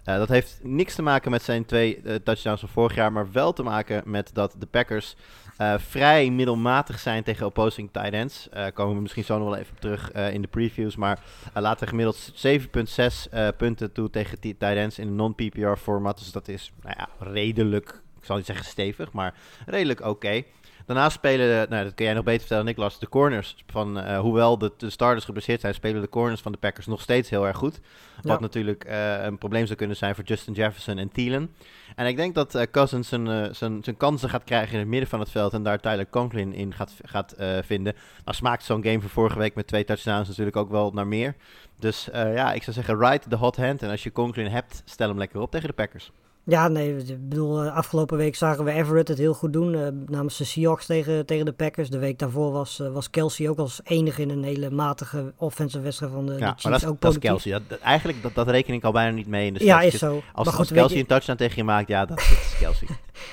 dat 0.04 0.28
heeft 0.28 0.58
niks 0.62 0.94
te 0.94 1.02
maken 1.02 1.30
met 1.30 1.42
zijn 1.42 1.64
twee 1.64 2.02
touchdowns 2.22 2.60
van 2.60 2.68
vorig 2.68 2.94
jaar, 2.94 3.12
maar 3.12 3.32
wel 3.32 3.52
te 3.52 3.62
maken 3.62 4.02
met 4.06 4.30
dat 4.32 4.54
de 4.58 4.66
Packers 4.66 5.16
uh, 5.58 5.74
vrij 5.78 6.30
middelmatig 6.30 6.98
zijn 6.98 7.22
tegen 7.22 7.46
opposing 7.46 7.88
tight 7.92 8.12
ends. 8.12 8.48
Uh, 8.54 8.66
komen 8.74 8.94
we 8.94 9.00
misschien 9.00 9.24
zo 9.24 9.38
nog 9.38 9.48
wel 9.48 9.56
even 9.56 9.72
op 9.72 9.80
terug 9.80 10.14
uh, 10.14 10.32
in 10.32 10.42
de 10.42 10.48
previews. 10.48 10.96
Maar 10.96 11.20
laten 11.54 11.88
gemiddeld 11.88 12.32
7,6 12.46 13.56
punten 13.56 13.92
toe 13.92 14.10
tegen 14.10 14.40
tight 14.40 14.62
ends 14.62 14.98
in 14.98 15.08
een 15.08 15.16
non-PPR 15.16 15.74
format. 15.76 16.18
Dus 16.18 16.32
dat 16.32 16.48
is 16.48 16.72
nou 16.82 16.94
ja, 16.98 17.08
redelijk, 17.18 18.02
ik 18.18 18.24
zal 18.24 18.36
niet 18.36 18.46
zeggen 18.46 18.64
stevig, 18.64 19.12
maar 19.12 19.34
redelijk 19.66 20.00
oké. 20.00 20.42
Daarnaast 20.88 21.16
spelen, 21.16 21.68
nou, 21.70 21.84
dat 21.84 21.94
kun 21.94 22.04
jij 22.04 22.14
nog 22.14 22.24
beter 22.24 22.40
vertellen, 22.40 22.64
Niklas, 22.64 22.98
de 22.98 23.08
corners. 23.08 23.56
Van, 23.66 23.98
uh, 23.98 24.18
hoewel 24.18 24.58
de, 24.58 24.72
de, 24.76 24.90
starters 24.90 25.24
geblesseerd 25.24 25.60
zijn, 25.60 25.74
spelen 25.74 26.00
de 26.00 26.08
corners 26.08 26.40
van 26.40 26.52
de 26.52 26.58
Packers 26.58 26.86
nog 26.86 27.00
steeds 27.00 27.30
heel 27.30 27.46
erg 27.46 27.56
goed. 27.56 27.80
Wat 28.16 28.32
ja. 28.32 28.38
natuurlijk 28.40 28.84
uh, 28.88 29.24
een 29.24 29.38
probleem 29.38 29.66
zou 29.66 29.78
kunnen 29.78 29.96
zijn 29.96 30.14
voor 30.14 30.24
Justin 30.24 30.52
Jefferson 30.52 30.98
en 30.98 31.08
Thielen. 31.08 31.54
En 31.94 32.06
ik 32.06 32.16
denk 32.16 32.34
dat 32.34 32.54
uh, 32.54 32.62
Cousins 32.70 33.08
zijn, 33.08 33.54
zijn, 33.54 33.84
zijn 33.84 33.96
kansen 33.96 34.28
gaat 34.28 34.44
krijgen 34.44 34.72
in 34.72 34.78
het 34.78 34.88
midden 34.88 35.08
van 35.08 35.20
het 35.20 35.30
veld 35.30 35.52
en 35.52 35.62
daar 35.62 35.80
Tyler 35.80 36.08
Conklin 36.10 36.52
in 36.52 36.74
gaat, 36.74 36.92
gaat 37.02 37.34
vinden. 37.62 37.94
Nou 38.24 38.36
smaakt 38.36 38.64
zo'n 38.64 38.84
game 38.84 39.00
van 39.00 39.10
vorige 39.10 39.38
week 39.38 39.54
met 39.54 39.66
twee 39.66 39.84
touchdowns 39.84 40.28
natuurlijk 40.28 40.56
ook 40.56 40.70
wel 40.70 40.90
naar 40.90 41.06
meer. 41.06 41.34
Dus 41.78 42.08
ja, 42.12 42.52
ik 42.52 42.62
zou 42.62 42.76
zeggen, 42.76 42.98
ride 42.98 43.28
the 43.28 43.36
hot 43.36 43.56
hand. 43.56 43.82
En 43.82 43.90
als 43.90 44.02
je 44.02 44.12
Conklin 44.12 44.46
hebt, 44.46 44.82
stel 44.84 45.08
hem 45.08 45.18
lekker 45.18 45.40
op 45.40 45.50
tegen 45.50 45.68
de 45.68 45.74
Packers. 45.74 46.10
Ja, 46.48 46.68
nee, 46.68 46.96
ik 46.96 47.28
bedoel, 47.28 47.68
afgelopen 47.68 48.16
week 48.16 48.36
zagen 48.36 48.64
we 48.64 48.70
Everett 48.70 49.08
het 49.08 49.18
heel 49.18 49.34
goed 49.34 49.52
doen 49.52 49.74
uh, 49.74 49.88
namens 50.06 50.36
de 50.36 50.44
Seahawks 50.44 50.86
tegen, 50.86 51.26
tegen 51.26 51.44
de 51.44 51.52
Packers. 51.52 51.90
De 51.90 51.98
week 51.98 52.18
daarvoor 52.18 52.52
was, 52.52 52.78
uh, 52.80 52.92
was 52.92 53.10
Kelsey 53.10 53.48
ook 53.48 53.58
als 53.58 53.80
enige 53.84 54.22
in 54.22 54.30
een 54.30 54.42
hele 54.42 54.70
matige 54.70 55.32
offensive 55.36 55.82
wedstrijd 55.82 56.12
van 56.12 56.26
de, 56.26 56.32
ja, 56.32 56.38
de 56.38 56.44
Chiefs. 56.44 56.64
Maar 56.64 56.72
dat, 56.72 56.84
ook 56.88 57.00
dat 57.00 57.12
is 57.12 57.18
Kelsey. 57.18 57.52
Dat, 57.52 57.62
dat, 57.68 57.78
eigenlijk, 57.78 58.22
dat, 58.22 58.34
dat 58.34 58.48
reken 58.48 58.74
ik 58.74 58.84
al 58.84 58.92
bijna 58.92 59.14
niet 59.14 59.26
mee 59.26 59.46
in 59.46 59.54
de 59.54 59.64
Ja, 59.64 59.80
is 59.80 59.98
zo. 59.98 60.22
Als, 60.32 60.44
maar 60.44 60.54
goed, 60.54 60.58
als 60.58 60.72
Kelsey 60.72 60.96
je... 60.96 61.02
een 61.02 61.08
touchdown 61.08 61.38
tegen 61.38 61.56
je 61.56 61.64
maakt, 61.64 61.88
ja, 61.88 62.06
dat, 62.06 62.16
dat 62.16 62.26
is 62.26 62.56
Kelsey. 62.60 62.88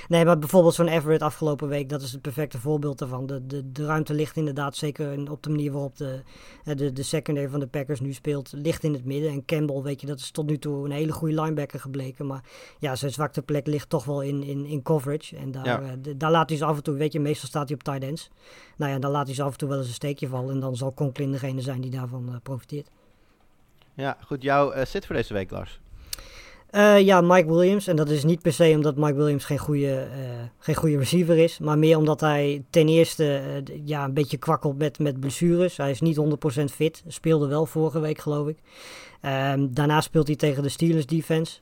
Nee, 0.07 0.25
maar 0.25 0.39
bijvoorbeeld 0.39 0.73
zo'n 0.73 0.87
Everett 0.87 1.21
afgelopen 1.21 1.67
week, 1.67 1.89
dat 1.89 2.01
is 2.01 2.11
het 2.11 2.21
perfecte 2.21 2.59
voorbeeld 2.59 2.97
daarvan. 2.97 3.25
De, 3.25 3.45
de, 3.45 3.71
de 3.71 3.85
ruimte 3.85 4.13
ligt 4.13 4.37
inderdaad 4.37 4.75
zeker 4.75 5.31
op 5.31 5.43
de 5.43 5.49
manier 5.49 5.71
waarop 5.71 5.97
de, 5.97 6.21
de, 6.63 6.93
de 6.93 7.03
secondary 7.03 7.49
van 7.49 7.59
de 7.59 7.67
Packers 7.67 7.99
nu 7.99 8.13
speelt, 8.13 8.51
ligt 8.55 8.83
in 8.83 8.93
het 8.93 9.05
midden. 9.05 9.31
En 9.31 9.45
Campbell, 9.45 9.81
weet 9.81 10.01
je, 10.01 10.07
dat 10.07 10.19
is 10.19 10.31
tot 10.31 10.45
nu 10.45 10.57
toe 10.57 10.85
een 10.85 10.91
hele 10.91 11.11
goede 11.11 11.41
linebacker 11.41 11.79
gebleken. 11.79 12.25
Maar 12.25 12.43
ja, 12.79 12.95
zijn 12.95 13.11
zwakte 13.11 13.41
plek 13.41 13.67
ligt 13.67 13.89
toch 13.89 14.05
wel 14.05 14.21
in, 14.21 14.43
in, 14.43 14.65
in 14.65 14.81
coverage. 14.81 15.35
En 15.35 15.51
daar, 15.51 15.65
ja. 15.65 15.81
uh, 15.81 15.89
de, 16.01 16.17
daar 16.17 16.31
laat 16.31 16.49
hij 16.49 16.57
ze 16.57 16.65
af 16.65 16.75
en 16.77 16.83
toe, 16.83 16.95
weet 16.95 17.13
je, 17.13 17.19
meestal 17.19 17.47
staat 17.47 17.67
hij 17.67 17.77
op 17.77 17.83
tight 17.83 18.03
ends. 18.03 18.29
Nou 18.77 18.91
ja, 18.91 18.99
dan 18.99 19.11
laat 19.11 19.25
hij 19.25 19.35
ze 19.35 19.43
af 19.43 19.51
en 19.51 19.57
toe 19.57 19.69
wel 19.69 19.77
eens 19.77 19.87
een 19.87 19.93
steekje 19.93 20.27
vallen. 20.27 20.53
En 20.53 20.59
dan 20.59 20.75
zal 20.75 20.93
Conklin 20.93 21.31
degene 21.31 21.61
zijn 21.61 21.81
die 21.81 21.91
daarvan 21.91 22.29
uh, 22.29 22.35
profiteert. 22.43 22.89
Ja, 23.93 24.17
goed. 24.25 24.41
Jouw 24.41 24.75
uh, 24.75 24.85
zit 24.85 25.05
voor 25.05 25.15
deze 25.15 25.33
week, 25.33 25.51
Lars? 25.51 25.79
Uh, 26.71 26.99
ja, 26.99 27.21
Mike 27.21 27.53
Williams. 27.53 27.87
En 27.87 27.95
dat 27.95 28.09
is 28.09 28.23
niet 28.23 28.41
per 28.41 28.53
se 28.53 28.71
omdat 28.75 28.95
Mike 28.95 29.13
Williams 29.13 29.45
geen 29.45 29.57
goede, 29.57 30.07
uh, 30.17 30.43
geen 30.59 30.75
goede 30.75 30.97
receiver 30.97 31.37
is. 31.37 31.59
Maar 31.59 31.77
meer 31.77 31.97
omdat 31.97 32.19
hij 32.21 32.63
ten 32.69 32.87
eerste 32.87 33.41
uh, 33.69 33.81
ja, 33.85 34.03
een 34.03 34.13
beetje 34.13 34.37
kwakkelt 34.37 34.77
met, 34.77 34.99
met 34.99 35.19
blessures. 35.19 35.77
Hij 35.77 35.91
is 35.91 36.01
niet 36.01 36.19
100% 36.61 36.63
fit. 36.65 37.03
Speelde 37.07 37.47
wel 37.47 37.65
vorige 37.65 37.99
week, 37.99 38.17
geloof 38.17 38.47
ik. 38.47 38.57
Um, 39.25 39.73
daarna 39.73 40.01
speelt 40.01 40.27
hij 40.27 40.35
tegen 40.35 40.63
de 40.63 40.69
Steelers 40.69 41.05
defense. 41.05 41.59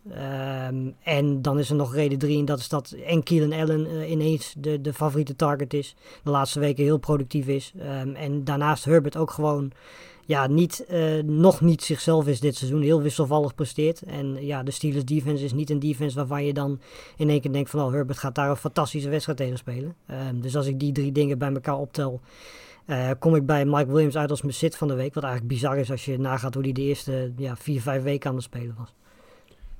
Um, 0.68 0.96
en 1.04 1.42
dan 1.42 1.60
is 1.60 1.70
er 1.70 1.76
nog 1.76 1.94
reden 1.94 2.18
drie. 2.18 2.40
En 2.40 2.46
dat 2.46 2.60
is 2.60 2.70
dat 2.70 2.96
en 3.06 3.24
Keelan 3.24 3.60
Allen 3.60 4.12
ineens 4.12 4.56
de, 4.58 4.82
de 4.82 4.94
favoriete 4.94 5.36
target 5.36 5.74
is. 5.74 5.96
De 6.24 6.30
laatste 6.30 6.60
weken 6.60 6.84
heel 6.84 6.98
productief 6.98 7.48
is. 7.48 7.74
Um, 8.02 8.16
en 8.16 8.44
daarnaast 8.44 8.86
Herbert 8.86 9.18
ook 9.18 9.32
gewoon 9.32 9.72
ja, 10.26 10.48
niet, 10.48 10.86
uh, 10.90 11.24
nog 11.24 11.62
niet 11.62 11.84
zichzelf 11.84 12.28
is 12.28 12.40
dit 12.40 12.56
seizoen. 12.56 12.82
Heel 12.82 13.02
wisselvallig 13.02 13.56
presteert. 13.56 14.02
En 14.02 14.46
ja, 14.46 14.64
de 14.64 14.72
Steelers 14.72 15.06
defense 15.06 15.44
is 15.44 15.54
niet 15.54 15.70
een 15.70 15.80
defense 15.80 16.16
waarvan 16.16 16.46
je 16.46 16.54
dan 16.54 16.80
in 17.18 17.30
één 17.30 17.42
keer 17.42 17.52
denkt 17.52 17.70
van... 17.70 17.82
Oh, 17.82 17.92
Herbert 17.92 18.18
gaat 18.18 18.36
daar 18.36 18.50
een 18.50 18.56
fantastische 18.56 19.10
wedstrijd 19.10 19.38
tegen 19.38 19.58
spelen. 19.58 19.96
Um, 20.30 20.42
dus 20.42 20.56
als 20.56 20.66
ik 20.66 20.80
die 20.80 20.92
drie 20.92 21.12
dingen 21.12 21.38
bij 21.38 21.54
elkaar 21.54 21.78
optel... 21.78 22.22
Uh, 22.86 23.10
kom 23.20 23.36
ik 23.36 23.46
bij 23.46 23.66
Mike 23.66 23.92
Williams 23.92 24.18
uit 24.18 24.30
als 24.30 24.42
mijn 24.42 24.54
sit 24.54 24.76
van 24.76 24.88
de 24.88 24.94
week. 24.94 25.14
Wat 25.14 25.24
eigenlijk 25.24 25.54
bizar 25.54 25.78
is 25.78 25.92
als 25.92 26.06
je 26.06 26.20
nagaat 26.20 26.54
hoe 26.54 26.64
hij 26.64 26.72
de 26.72 26.82
eerste 26.82 27.32
ja, 27.38 27.56
vier, 27.56 27.82
vijf 27.82 28.04
weken 28.04 28.30
aan 28.30 28.36
het 28.36 28.44
spelen 28.44 28.76
was. 28.78 28.94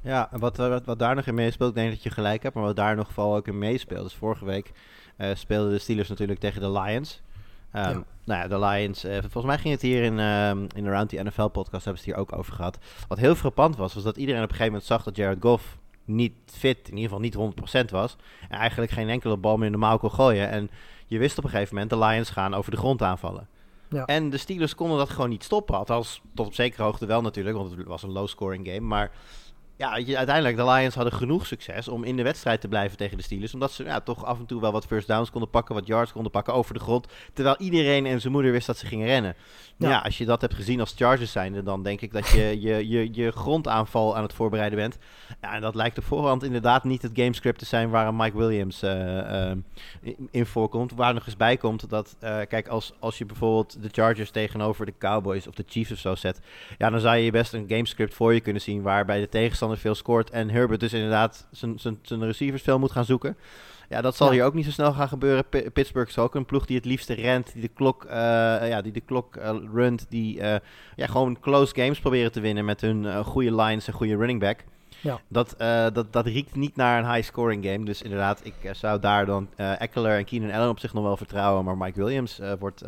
Ja, 0.02 0.30
wat, 0.40 0.58
wat, 0.58 0.86
wat 0.86 1.00
daar 1.00 1.16
nog 1.16 1.26
in 1.26 1.34
meespeelt, 1.34 1.70
ik 1.70 1.76
denk 1.76 1.90
dat 1.90 2.04
je 2.04 2.10
gelijk 2.10 2.44
hebt. 2.44 2.56
Maar 2.56 2.64
wat 2.64 2.76
daar 2.76 2.96
nog 2.96 3.12
vooral 3.12 3.36
ook 3.36 3.48
in 3.48 3.58
meespeelt. 3.58 4.04
Dus 4.04 4.14
vorige 4.14 4.46
week 4.46 4.72
uh, 5.18 5.28
speelden 5.34 5.72
de 5.72 5.78
Steelers 5.78 6.10
natuurlijk 6.10 6.40
tegen 6.40 6.62
de 6.62 6.72
Lions... 6.72 7.22
Um, 7.74 7.82
ja. 7.82 8.04
Nou 8.26 8.42
ja, 8.42 8.48
de 8.48 8.60
Lions. 8.60 9.06
Uh, 9.06 9.12
volgens 9.12 9.46
mij 9.46 9.58
ging 9.58 9.74
het 9.74 9.82
hier 9.82 10.04
in, 10.04 10.18
uh, 10.18 10.50
in 10.50 10.84
de 10.84 10.90
Round 10.90 11.10
the 11.10 11.24
NFL 11.24 11.48
podcast 11.48 11.86
hebben 11.86 12.04
ze 12.04 12.10
het 12.10 12.18
hier 12.18 12.28
ook 12.28 12.38
over 12.38 12.54
gehad. 12.54 12.78
Wat 13.08 13.18
heel 13.18 13.36
frappant 13.36 13.76
was, 13.76 13.94
was 13.94 14.04
dat 14.04 14.18
iedereen 14.18 14.44
op 14.44 14.50
een 14.50 14.56
gegeven 14.56 14.72
moment 14.72 14.90
zag 14.90 15.04
dat 15.04 15.16
Jared 15.16 15.42
Goff 15.42 15.78
niet 16.06 16.34
fit, 16.46 16.90
in 16.90 16.98
ieder 16.98 17.20
geval 17.20 17.20
niet 17.20 17.88
100% 17.88 17.92
was. 17.92 18.16
En 18.50 18.58
eigenlijk 18.58 18.92
geen 18.92 19.10
enkele 19.10 19.38
bal 19.38 19.58
meer 19.58 19.70
normaal 19.70 19.98
kon 19.98 20.12
gooien. 20.12 20.50
En 20.50 20.70
je 21.06 21.18
wist 21.18 21.38
op 21.38 21.44
een 21.44 21.50
gegeven 21.50 21.74
moment, 21.74 21.92
de 21.92 21.98
Lions 21.98 22.30
gaan 22.30 22.54
over 22.54 22.72
de 22.72 22.78
grond 22.78 23.02
aanvallen. 23.02 23.48
Ja. 23.90 24.06
En 24.06 24.30
de 24.30 24.38
Steelers 24.38 24.76
konden 24.76 24.98
dat 24.98 25.10
gewoon 25.10 25.30
niet 25.30 25.44
stoppen. 25.44 25.76
Althans, 25.78 26.22
tot 26.36 26.46
op 26.46 26.54
zekere 26.54 26.84
hoogte 26.84 27.06
wel 27.06 27.22
natuurlijk, 27.22 27.58
want 27.58 27.72
het 27.72 27.88
was 27.88 28.04
een 28.04 28.12
low-scoring 28.12 28.68
game. 28.68 28.88
Maar 28.88 29.12
ja, 29.76 29.98
je, 29.98 30.18
uiteindelijk, 30.18 30.58
de 30.58 30.66
Lions 30.66 30.96
hadden 30.96 31.14
genoeg 31.14 31.46
succes 31.46 31.88
om 31.88 32.04
in 32.04 32.16
de 32.16 32.24
wedstrijd 32.24 32.62
te 32.62 32.68
blijven 32.68 32.98
tegen 32.98 33.18
de 33.18 33.24
Steelers. 33.24 33.54
Omdat 33.54 33.72
ze 33.72 33.84
ja, 33.84 34.00
toch 34.00 34.26
af 34.26 34.40
en 34.40 34.46
toe 34.46 34.62
wel 34.62 34.72
wat 34.72 34.86
first 34.86 35.08
downs 35.08 35.32
konden 35.32 35.50
pakken, 35.50 35.76
wat 35.76 35.88
yards 35.88 36.12
konden 36.12 36.32
pakken 36.32 36.54
over 36.54 36.74
de 36.74 36.80
grond. 36.80 37.08
Terwijl 37.34 37.56
iedereen 37.60 38.06
en 38.06 38.22
zijn 38.22 38.34
moeder 38.34 38.52
wist 38.52 38.68
dat 38.68 38.78
ze 38.78 38.86
gingen 38.86 39.08
rennen. 39.08 39.36
Ja. 39.78 39.90
ja 39.90 40.00
als 40.00 40.18
je 40.18 40.26
dat 40.26 40.42
hebt 40.42 40.54
gezien 40.54 40.80
als 40.80 40.94
Chargers 40.98 41.32
zijnde, 41.32 41.64
dan 41.64 41.84
denk 41.84 42.02
ik 42.02 42.14
dat 42.14 42.28
je 42.28 42.62
je, 42.62 42.90
je, 42.90 43.10
je 43.14 43.32
grondaanval 43.32 44.16
aan 44.16 44.24
het 44.24 44.34
voorbereiden 44.34 44.80
bent. 44.80 44.98
Ja, 45.42 45.54
en 45.54 45.62
dat 45.62 45.76
lijkt 45.76 45.98
op 45.98 46.04
voorhand 46.04 46.44
inderdaad 46.44 46.84
niet 46.84 47.02
het 47.02 47.12
gamescript 47.14 47.60
te 47.60 47.66
zijn 47.66 47.90
waar 47.90 48.14
Mike 48.14 48.38
Williams 48.38 48.84
uh, 48.84 49.18
uh, 49.18 49.52
in 50.32 50.46
voorkomt. 50.46 50.94
Waar 50.96 51.14
nog 51.14 51.26
eens 51.26 51.38
bij 51.38 51.58
komt 51.58 51.90
dat, 51.90 52.16
uh, 52.24 52.40
kijk, 52.48 52.68
als, 52.68 52.94
als 53.00 53.18
je 53.18 53.26
bijvoorbeeld 53.26 53.82
de 53.82 53.90
Chargers 53.92 54.32
tegenover 54.32 54.86
de 54.86 54.94
Cowboys 55.00 55.48
of 55.48 55.54
de 55.54 55.64
Chiefs 55.68 55.92
of 55.92 55.98
zo 55.98 56.16
zet, 56.16 56.40
ja, 56.78 56.90
dan 56.90 57.00
zou 57.00 57.18
je 57.18 57.32
best 57.32 57.54
een 57.54 57.66
gamescript 57.68 58.14
voor 58.14 58.34
je 58.34 58.40
kunnen 58.40 58.62
zien 58.62 58.82
waarbij 58.82 59.20
de 59.20 59.30
tegenstander 59.30 59.62
veel 59.72 59.96
scoort 59.96 60.30
en 60.30 60.50
Herbert 60.50 60.80
dus 60.80 60.94
inderdaad 60.94 61.48
zijn 62.02 62.24
receivers 62.24 62.62
veel 62.62 62.80
moet 62.80 62.92
gaan 62.92 63.06
zoeken. 63.06 63.38
Ja, 63.90 64.02
dat 64.02 64.16
zal 64.16 64.28
ja. 64.28 64.34
hier 64.34 64.44
ook 64.44 64.54
niet 64.54 64.66
zo 64.66 64.72
snel 64.72 64.94
gaan 64.94 65.08
gebeuren. 65.08 65.46
P 65.46 65.74
Pittsburgh 65.74 66.10
is 66.10 66.18
ook 66.18 66.36
een 66.36 66.46
ploeg 66.46 66.66
die 66.66 66.76
het 66.76 66.86
liefste 66.86 67.14
rent, 67.14 67.54
die 67.54 67.62
de 67.62 67.68
klok, 67.68 68.04
uh, 68.04 68.12
ja, 68.70 68.82
die 68.82 68.92
de 68.92 69.02
klok 69.02 69.36
uh, 69.36 69.56
runt, 69.74 70.06
die 70.10 70.40
uh, 70.40 70.56
ja, 70.96 71.08
gewoon 71.08 71.40
close 71.40 71.76
games 71.76 72.00
proberen 72.00 72.32
te 72.32 72.40
winnen 72.40 72.66
met 72.66 72.82
hun 72.82 73.24
goede 73.24 73.56
lines 73.56 73.88
en 73.88 73.94
goede 73.94 74.16
running 74.16 74.40
back. 74.40 74.64
Ja. 75.02 75.22
Dat, 75.28 75.56
dat, 75.94 76.14
dat 76.14 76.26
riekt 76.26 76.56
niet 76.56 76.76
naar 76.76 77.04
een 77.04 77.14
high 77.14 77.28
scoring 77.28 77.66
game. 77.66 77.86
Dus 77.86 78.02
inderdaad, 78.02 78.42
ik 78.44 78.54
zou 78.72 79.00
daar 79.00 79.26
dan 79.26 79.50
Eckler 79.56 80.18
en 80.18 80.26
Keenan 80.26 80.52
Allen 80.52 80.70
op 80.70 80.80
zich 80.80 80.94
nog 80.94 81.04
wel 81.04 81.18
vertrouwen. 81.18 81.66
Maar 81.66 81.78
Mike 81.78 82.04
Williams 82.04 82.40
wordt, 82.60 82.84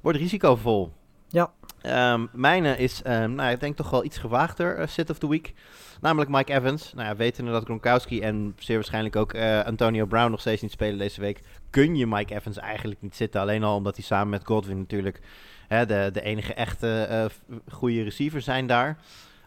wordt 0.00 0.18
risicovol. 0.18 0.92
Ja. 1.28 1.50
Um, 1.86 2.28
mijne 2.32 2.76
is, 2.76 3.02
um, 3.06 3.34
nou, 3.34 3.50
ik 3.50 3.60
denk 3.60 3.76
toch 3.76 3.90
wel 3.90 4.04
iets 4.04 4.18
gewaagder 4.18 4.88
sit 4.88 5.10
of 5.10 5.18
the 5.18 5.28
week. 5.28 5.52
Namelijk 6.00 6.30
Mike 6.30 6.52
Evans. 6.52 6.92
Nou 6.94 7.08
ja, 7.08 7.16
wetende 7.16 7.50
dat 7.50 7.64
Gronkowski 7.64 8.20
en 8.20 8.54
zeer 8.58 8.76
waarschijnlijk 8.76 9.16
ook 9.16 9.34
uh, 9.34 9.60
Antonio 9.60 10.06
Brown 10.06 10.30
nog 10.30 10.40
steeds 10.40 10.62
niet 10.62 10.70
spelen 10.70 10.98
deze 10.98 11.20
week, 11.20 11.40
kun 11.70 11.96
je 11.96 12.06
Mike 12.06 12.34
Evans 12.34 12.58
eigenlijk 12.58 13.02
niet 13.02 13.16
zitten. 13.16 13.40
Alleen 13.40 13.62
al 13.62 13.76
omdat 13.76 13.96
hij 13.96 14.04
samen 14.04 14.28
met 14.28 14.46
Godwin 14.46 14.78
natuurlijk 14.78 15.20
hè, 15.68 15.86
de, 15.86 16.10
de 16.12 16.22
enige 16.22 16.54
echte 16.54 17.08
uh, 17.10 17.52
goede 17.72 18.02
receiver 18.02 18.40
zijn 18.40 18.66
daar. 18.66 18.98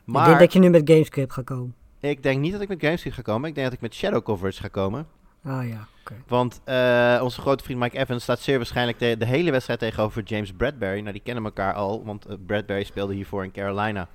Maar 0.04 0.22
ik 0.22 0.28
denk 0.28 0.40
dat 0.40 0.54
je 0.54 0.60
nu 0.60 0.70
met 0.70 0.90
Gamescript 0.90 1.34
gaat 1.34 1.46
komen. 1.46 1.76
Ik 2.00 2.24
denk 2.24 2.40
niet 2.40 2.52
dat 2.52 2.62
ik 2.62 2.68
met 2.68 2.82
Gamescript 2.82 3.16
ga 3.16 3.22
komen. 3.22 3.50
Ik 3.50 3.56
denk 3.56 3.68
dat 3.68 3.76
ik 3.76 3.82
met 3.82 3.94
Shadow 3.94 4.24
Coverage 4.24 4.62
ga 4.62 4.68
komen. 4.68 5.08
Ah 5.46 5.68
ja, 5.68 5.88
okay. 6.02 6.18
Want 6.28 6.62
uh, 6.66 7.24
onze 7.24 7.42
grote 7.42 7.64
vriend 7.64 7.80
Mike 7.80 7.98
Evans 7.98 8.24
staat 8.24 8.40
zeer 8.40 8.58
waarschijnlijk 8.58 9.00
de, 9.00 9.18
de, 9.18 9.26
hele 9.26 9.52
wedstrijd 9.52 9.80
tegenover 9.80 10.24
James 10.24 10.52
Bradbury. 10.52 11.00
Nou, 11.00 11.12
die 11.12 11.22
kennen 11.22 11.44
elkaar 11.44 11.74
al, 11.74 12.06
want 12.06 12.30
uh, 12.30 12.36
Bradbury 12.46 12.84
speelde 12.84 13.14
hiervoor 13.14 13.44
in 13.44 13.52
Carolina. 13.52 14.08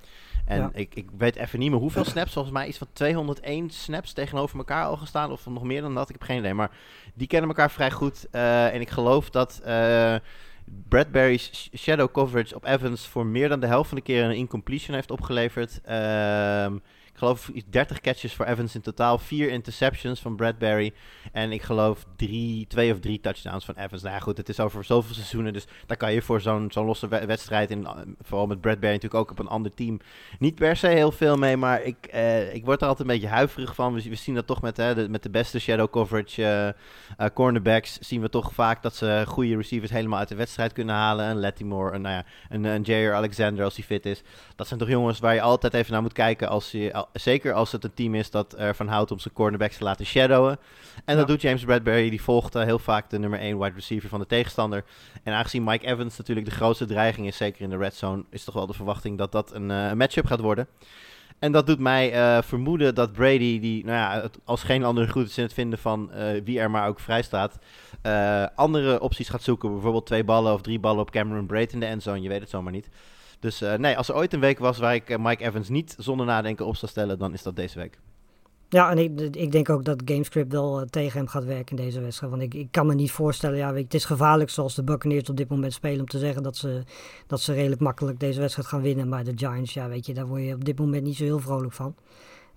En 0.47 0.61
ja. 0.61 0.71
ik, 0.73 0.95
ik 0.95 1.09
weet 1.19 1.37
even 1.37 1.59
niet 1.59 1.71
meer 1.71 1.79
hoeveel 1.79 2.05
snaps. 2.05 2.33
Volgens 2.33 2.55
mij 2.55 2.67
iets 2.67 2.79
van 2.79 2.87
201 2.93 3.71
snaps 3.71 4.13
tegenover 4.13 4.59
elkaar 4.59 4.85
al 4.85 4.97
gestaan. 4.97 5.31
Of 5.31 5.47
nog 5.47 5.63
meer 5.63 5.81
dan 5.81 5.95
dat. 5.95 6.09
Ik 6.09 6.15
heb 6.19 6.23
geen 6.23 6.39
idee. 6.39 6.55
Maar 6.55 6.71
die 7.15 7.27
kennen 7.27 7.49
elkaar 7.49 7.71
vrij 7.71 7.91
goed. 7.91 8.27
Uh, 8.33 8.75
en 8.75 8.81
ik 8.81 8.91
geloof 8.91 9.31
dat 9.31 9.61
uh, 9.67 10.15
Bradbury's 10.89 11.71
shadow 11.77 12.13
coverage 12.13 12.55
op 12.55 12.65
Evans 12.65 13.07
voor 13.07 13.27
meer 13.27 13.49
dan 13.49 13.61
de 13.61 13.67
helft 13.67 13.89
van 13.89 13.99
de 13.99 14.05
keer 14.05 14.25
een 14.25 14.37
incompletion 14.37 14.95
heeft 14.95 15.11
opgeleverd. 15.11 15.75
Ik 15.75 16.81
geloof 17.21 17.51
30 17.71 18.01
catches 18.01 18.35
voor 18.35 18.47
Evans 18.47 18.75
in 18.75 18.81
totaal. 18.81 19.19
Vier 19.19 19.51
interceptions 19.51 20.21
van 20.21 20.37
Bradbury. 20.37 20.93
En 21.33 21.53
ik 21.53 21.63
geloof 21.63 22.05
drie, 22.17 22.67
twee 22.67 22.93
of 22.93 23.01
drie 23.01 23.21
touchdowns 23.21 23.65
van 23.65 23.75
Evans. 23.75 24.03
Nou 24.03 24.15
ja, 24.15 24.21
goed, 24.21 24.37
het 24.37 24.49
is 24.49 24.61
over 24.61 24.85
zoveel 24.85 25.15
seizoenen. 25.15 25.53
Dus 25.53 25.67
daar 25.87 25.97
kan 25.97 26.13
je 26.13 26.23
voor 26.23 26.41
zo'n 26.41 26.71
zo'n 26.71 26.87
losse 26.87 27.09
wedstrijd. 27.09 27.71
En 27.71 27.87
vooral 28.21 28.47
met 28.47 28.61
Bradbury 28.61 28.93
natuurlijk 28.93 29.21
ook 29.23 29.31
op 29.31 29.39
een 29.39 29.49
ander 29.49 29.75
team. 29.75 30.01
Niet 30.39 30.55
per 30.55 30.77
se 30.77 30.87
heel 30.87 31.13
veel 31.13 31.37
mee. 31.37 31.57
Maar 31.57 31.83
ik, 31.83 32.07
eh, 32.07 32.55
ik 32.55 32.65
word 32.65 32.81
er 32.81 32.89
altijd 32.89 33.09
een 33.09 33.15
beetje 33.15 33.29
huiverig 33.29 33.75
van. 33.75 33.95
We, 33.95 34.09
we 34.09 34.15
zien 34.15 34.35
dat 34.35 34.47
toch 34.47 34.63
met, 34.63 34.77
hè, 34.77 34.95
de, 34.95 35.09
met 35.09 35.23
de 35.23 35.31
beste 35.31 35.59
shadow 35.59 35.91
coverage 35.91 36.43
uh, 36.43 37.27
uh, 37.27 37.33
cornerbacks. 37.35 37.99
Zien 38.01 38.21
we 38.21 38.29
toch 38.29 38.53
vaak 38.53 38.83
dat 38.83 38.95
ze 38.95 39.25
goede 39.27 39.57
receivers 39.57 39.93
helemaal 39.93 40.19
uit 40.19 40.29
de 40.29 40.35
wedstrijd 40.35 40.73
kunnen 40.73 40.95
halen. 40.95 41.27
Een 41.27 41.41
Latimore, 41.41 41.95
een, 41.95 42.03
nou 42.03 42.15
ja, 42.15 42.25
een, 42.49 42.65
een 42.65 42.83
Jair 42.83 43.15
Alexander 43.15 43.65
als 43.65 43.77
hij 43.77 43.85
fit 43.85 44.07
is. 44.07 44.23
Dat 44.57 44.67
zijn 44.67 44.81
toch 44.81 44.89
jongens 44.89 45.19
waar 45.19 45.35
je 45.35 45.41
altijd 45.41 45.75
even 45.75 45.93
naar 45.93 46.03
moet 46.03 46.13
kijken 46.13 46.49
als 46.49 46.71
je 46.71 47.07
zeker 47.13 47.53
als 47.53 47.73
het 47.73 47.85
een 47.85 47.95
team 47.95 48.15
is 48.15 48.31
dat 48.31 48.55
ervan 48.55 48.89
houdt 48.89 49.11
om 49.11 49.19
zijn 49.19 49.35
cornerbacks 49.35 49.77
te 49.77 49.85
laten 49.85 50.07
shadowen. 50.07 50.59
En 51.05 51.15
ja. 51.15 51.15
dat 51.15 51.29
doet 51.29 51.41
James 51.41 51.65
Bradbury. 51.65 52.11
Die 52.11 52.23
volgt 52.23 52.57
uh, 52.57 52.63
heel 52.63 52.79
vaak 52.79 53.11
de 53.11 53.19
nummer 53.19 53.39
1 53.39 53.59
wide 53.59 53.75
receiver 53.75 54.09
van 54.09 54.21
de 54.21 54.27
tegenstander. 54.27 54.85
En 55.23 55.33
aangezien 55.33 55.65
Mike 55.65 55.87
Evans 55.87 56.19
natuurlijk 56.19 56.47
de 56.47 56.53
grootste 56.53 56.85
dreiging 56.85 57.27
is, 57.27 57.37
zeker 57.37 57.63
in 57.63 57.71
de 57.71 57.77
red 57.77 57.95
zone, 57.95 58.25
is 58.31 58.45
toch 58.45 58.55
wel 58.55 58.67
de 58.67 58.73
verwachting 58.73 59.19
dat 59.19 59.33
dat 59.33 59.55
een 59.55 59.71
uh, 59.71 59.93
matchup 59.93 60.27
gaat 60.27 60.41
worden. 60.41 60.69
En 61.39 61.53
dat 61.53 61.67
doet 61.67 61.79
mij 61.79 62.15
uh, 62.15 62.43
vermoeden 62.43 62.95
dat 62.95 63.13
Brady, 63.13 63.61
die 63.61 63.85
nou 63.85 63.97
ja, 63.97 64.23
het, 64.23 64.39
als 64.45 64.63
geen 64.63 64.85
andere 64.85 65.09
goed 65.09 65.29
is 65.29 65.39
in 65.39 65.45
het 65.45 65.53
vinden 65.53 65.79
van 65.79 66.11
wie 66.45 66.61
er 66.61 66.71
maar 66.71 66.89
ook 66.89 67.01
vrij 67.01 67.23
staat, 67.23 67.59
andere 68.55 69.01
opties 69.01 69.29
gaat 69.29 69.43
zoeken. 69.43 69.73
Bijvoorbeeld 69.73 70.07
twee 70.07 70.25
ballen 70.25 70.53
of 70.53 70.61
drie 70.61 70.79
ballen 70.79 71.01
op 71.01 71.11
Cameron 71.11 71.47
Braid 71.47 71.73
in 71.73 71.81
de 71.81 71.87
endzone. 71.87 72.21
Je 72.21 72.29
weet 72.29 72.41
het 72.41 72.51
zomaar 72.51 72.73
niet. 72.73 72.89
Dus 73.41 73.63
uh, 73.63 73.75
nee, 73.75 73.97
als 73.97 74.09
er 74.09 74.15
ooit 74.15 74.33
een 74.33 74.41
week 74.41 74.59
was 74.59 74.79
waar 74.79 74.95
ik 74.95 75.11
uh, 75.11 75.17
Mike 75.19 75.45
Evans 75.45 75.69
niet 75.69 75.95
zonder 75.99 76.27
nadenken 76.27 76.67
op 76.67 76.77
zou 76.77 76.91
stellen, 76.91 77.19
dan 77.19 77.33
is 77.33 77.43
dat 77.43 77.57
deze 77.57 77.79
week. 77.79 77.99
Ja, 78.69 78.91
en 78.91 78.99
ik, 78.99 79.37
ik 79.37 79.53
denk 79.53 79.71
ook 79.71 79.85
dat 79.85 80.03
Gamescript 80.05 80.53
wel 80.53 80.81
uh, 80.81 80.87
tegen 80.87 81.19
hem 81.19 81.29
gaat 81.29 81.45
werken 81.45 81.77
in 81.77 81.85
deze 81.85 82.01
wedstrijd. 82.01 82.33
Want 82.33 82.45
ik, 82.45 82.55
ik 82.55 82.69
kan 82.71 82.87
me 82.87 82.95
niet 82.95 83.11
voorstellen, 83.11 83.59
ja, 83.59 83.75
het 83.75 83.95
is 83.95 84.05
gevaarlijk 84.05 84.51
zoals 84.51 84.75
de 84.75 84.85
Buccaneers 84.85 85.31
op 85.31 85.37
dit 85.37 85.49
moment 85.49 85.73
spelen 85.73 86.01
om 86.01 86.07
te 86.07 86.19
zeggen 86.19 86.43
dat 86.43 86.57
ze, 86.57 86.83
dat 87.27 87.41
ze 87.41 87.53
redelijk 87.53 87.81
makkelijk 87.81 88.21
deze 88.21 88.41
wedstrijd 88.41 88.69
gaan 88.69 88.83
winnen. 88.83 89.09
Maar 89.09 89.25
de 89.25 89.33
Giants, 89.35 89.75
ja, 89.75 89.89
weet 89.89 90.07
je, 90.07 90.15
daar 90.15 90.27
word 90.27 90.43
je 90.43 90.55
op 90.55 90.65
dit 90.65 90.79
moment 90.79 91.05
niet 91.05 91.17
zo 91.17 91.25
heel 91.25 91.41
vrolijk 91.41 91.73
van. 91.73 91.95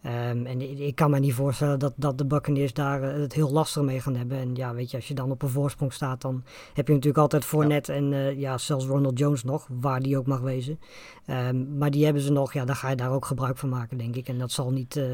Um, 0.06 0.46
en 0.46 0.82
ik, 0.82 0.96
kan 0.96 1.12
me 1.12 1.20
niet 1.20 1.34
voorstellen 1.34 1.80
dat, 1.80 1.94
dat 1.96 2.18
de 2.18 2.26
Buccaneers 2.26 2.74
daar 2.74 3.04
uh, 3.04 3.22
het 3.22 3.34
heel 3.34 3.52
lastig 3.52 3.84
mee 3.84 4.00
gaan 4.00 4.16
hebben. 4.16 4.38
En 4.38 4.56
ja, 4.56 4.74
weet 4.74 4.92
je, 4.92 4.98
als 4.98 5.08
je 5.08 5.14
dan 5.14 5.32
op 5.32 5.42
een 5.42 5.50
voorsprong 5.50 5.94
staat, 5.94 6.22
dan 6.22 6.44
heb 6.74 6.88
je 6.88 6.94
natuurlijk 6.94 7.22
altijd 7.22 7.46
Fournette 7.46 7.92
ja. 7.92 7.98
en 7.98 8.12
uh, 8.12 8.40
ja, 8.40 8.58
zelfs 8.58 8.86
Ronald 8.86 9.20
Jones 9.20 9.44
nog, 9.44 9.68
waar 9.80 10.00
die 10.00 10.18
ook 10.18 10.28
mag 10.28 10.40
wezen. 10.40 10.80
Um, 11.28 11.78
maar 11.78 11.92
die 11.92 12.04
hebben 12.04 12.22
ze 12.22 12.32
nog, 12.32 12.54
ja, 12.54 12.66
dan 12.66 12.76
ga 12.76 12.90
je 12.90 12.96
daar 12.96 13.12
ook 13.12 13.26
gebruik 13.26 13.58
van 13.58 13.70
maken, 13.70 13.98
denk 13.98 14.16
ik. 14.16 14.28
En 14.28 14.38
dat 14.38 14.52
zal 14.52 14.72
niet 14.72 14.96
uh, 14.96 15.06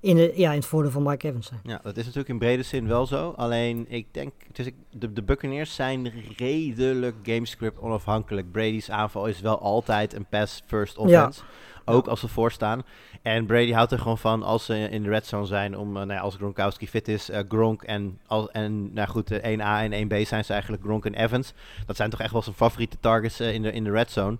in, 0.00 0.16
de, 0.16 0.32
ja, 0.36 0.50
in 0.50 0.58
het 0.58 0.66
voordeel 0.66 0.90
van 0.90 1.02
Mike 1.02 1.28
Evans 1.28 1.46
zijn. 1.46 1.60
Ja, 1.62 1.80
dat 1.82 1.96
is 1.96 2.04
natuurlijk 2.04 2.28
in 2.28 2.38
brede 2.38 2.62
zin 2.62 2.86
wel 2.86 3.06
zo. 3.06 3.30
Alleen, 3.36 3.86
ik 3.88 4.06
denk, 4.10 4.32
dus 4.52 4.66
ik, 4.66 4.74
de, 4.90 5.12
de 5.12 5.22
Buccaneers 5.22 5.74
zijn 5.74 6.12
redelijk 6.36 7.16
gamescript 7.22 7.78
onafhankelijk. 7.78 8.52
Brady's 8.52 8.90
aanval 8.90 9.26
is 9.26 9.40
wel 9.40 9.58
altijd 9.58 10.14
een 10.14 10.26
pass-first 10.26 10.98
offense. 10.98 11.40
Ja. 11.40 11.73
Ook 11.84 12.06
als 12.06 12.20
ze 12.20 12.28
voorstaan. 12.28 12.82
En 13.22 13.46
Brady 13.46 13.72
houdt 13.72 13.92
er 13.92 13.98
gewoon 13.98 14.18
van 14.18 14.42
als 14.42 14.64
ze 14.64 14.78
in 14.78 15.02
de 15.02 15.08
red 15.08 15.26
zone 15.26 15.46
zijn. 15.46 15.76
Om, 15.76 15.88
uh, 15.88 15.94
nou 15.94 16.12
ja, 16.12 16.18
als 16.18 16.34
Gronkowski 16.34 16.88
fit 16.88 17.08
is. 17.08 17.30
Uh, 17.30 17.38
Gronk 17.48 17.82
en, 17.82 18.20
en 18.52 18.92
nou 18.92 19.08
goed, 19.08 19.32
uh, 19.32 19.38
1A 19.38 19.92
en 19.92 20.08
1B 20.08 20.26
zijn 20.26 20.44
ze 20.44 20.52
eigenlijk 20.52 20.82
Gronk 20.82 21.06
en 21.06 21.14
Evans. 21.14 21.52
Dat 21.86 21.96
zijn 21.96 22.10
toch 22.10 22.20
echt 22.20 22.32
wel 22.32 22.42
zijn 22.42 22.56
favoriete 22.56 22.96
targets 23.00 23.40
in, 23.40 23.62
de, 23.62 23.72
in 23.72 23.84
de 23.84 23.90
red 23.90 24.10
zone. 24.10 24.36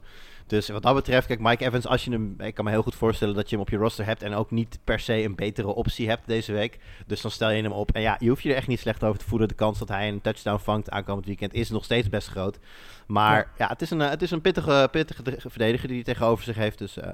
Dus 0.47 0.69
wat 0.69 0.83
dat 0.83 0.95
betreft, 0.95 1.27
kijk, 1.27 1.41
Mike 1.41 1.65
Evans, 1.65 1.87
als 1.87 2.05
je 2.05 2.11
hem, 2.11 2.35
ik 2.41 2.55
kan 2.55 2.65
me 2.65 2.71
heel 2.71 2.83
goed 2.83 2.95
voorstellen 2.95 3.35
dat 3.35 3.51
je 3.51 3.57
hem 3.57 3.65
op 3.65 3.71
je 3.71 3.77
roster 3.77 4.05
hebt 4.05 4.23
en 4.23 4.35
ook 4.35 4.51
niet 4.51 4.79
per 4.85 5.01
se 5.01 5.23
een 5.23 5.35
betere 5.35 5.75
optie 5.75 6.09
hebt 6.09 6.27
deze 6.27 6.53
week. 6.53 6.79
Dus 7.07 7.21
dan 7.21 7.31
stel 7.31 7.51
je 7.51 7.63
hem 7.63 7.73
op. 7.73 7.93
En 7.93 8.01
ja, 8.01 8.17
je 8.19 8.29
hoeft 8.29 8.43
je 8.43 8.51
er 8.51 8.57
echt 8.57 8.67
niet 8.67 8.81
slecht 8.81 9.05
over 9.05 9.19
te 9.19 9.25
voelen. 9.25 9.49
De 9.49 9.55
kans 9.55 9.79
dat 9.79 9.89
hij 9.89 10.09
een 10.09 10.21
touchdown 10.21 10.59
vangt 10.59 10.91
aankomend 10.91 11.27
weekend 11.27 11.55
is 11.55 11.71
nog 11.71 11.85
steeds 11.85 12.09
best 12.09 12.29
groot. 12.29 12.59
Maar 13.07 13.51
ja, 13.59 13.69
het 13.69 13.83
is 13.83 13.91
een, 13.91 14.01
eh, 14.01 14.11
het 14.11 14.23
is 14.23 14.31
een 14.31 14.41
pittige, 14.41 14.89
pittige 14.91 15.23
verdediger 15.51 15.89
die 15.89 15.97
hij 15.97 16.05
tegenover 16.05 16.45
zich 16.45 16.57
heeft. 16.57 16.79
Dus 16.79 16.97
uh, 16.97 17.05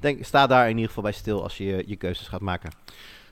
denk, 0.00 0.24
sta 0.24 0.46
daar 0.46 0.64
in 0.64 0.74
ieder 0.74 0.88
geval 0.88 1.02
bij 1.02 1.12
stil 1.12 1.42
als 1.42 1.56
je 1.56 1.84
je 1.86 1.96
keuzes 1.96 2.28
gaat 2.28 2.40
maken. 2.40 2.70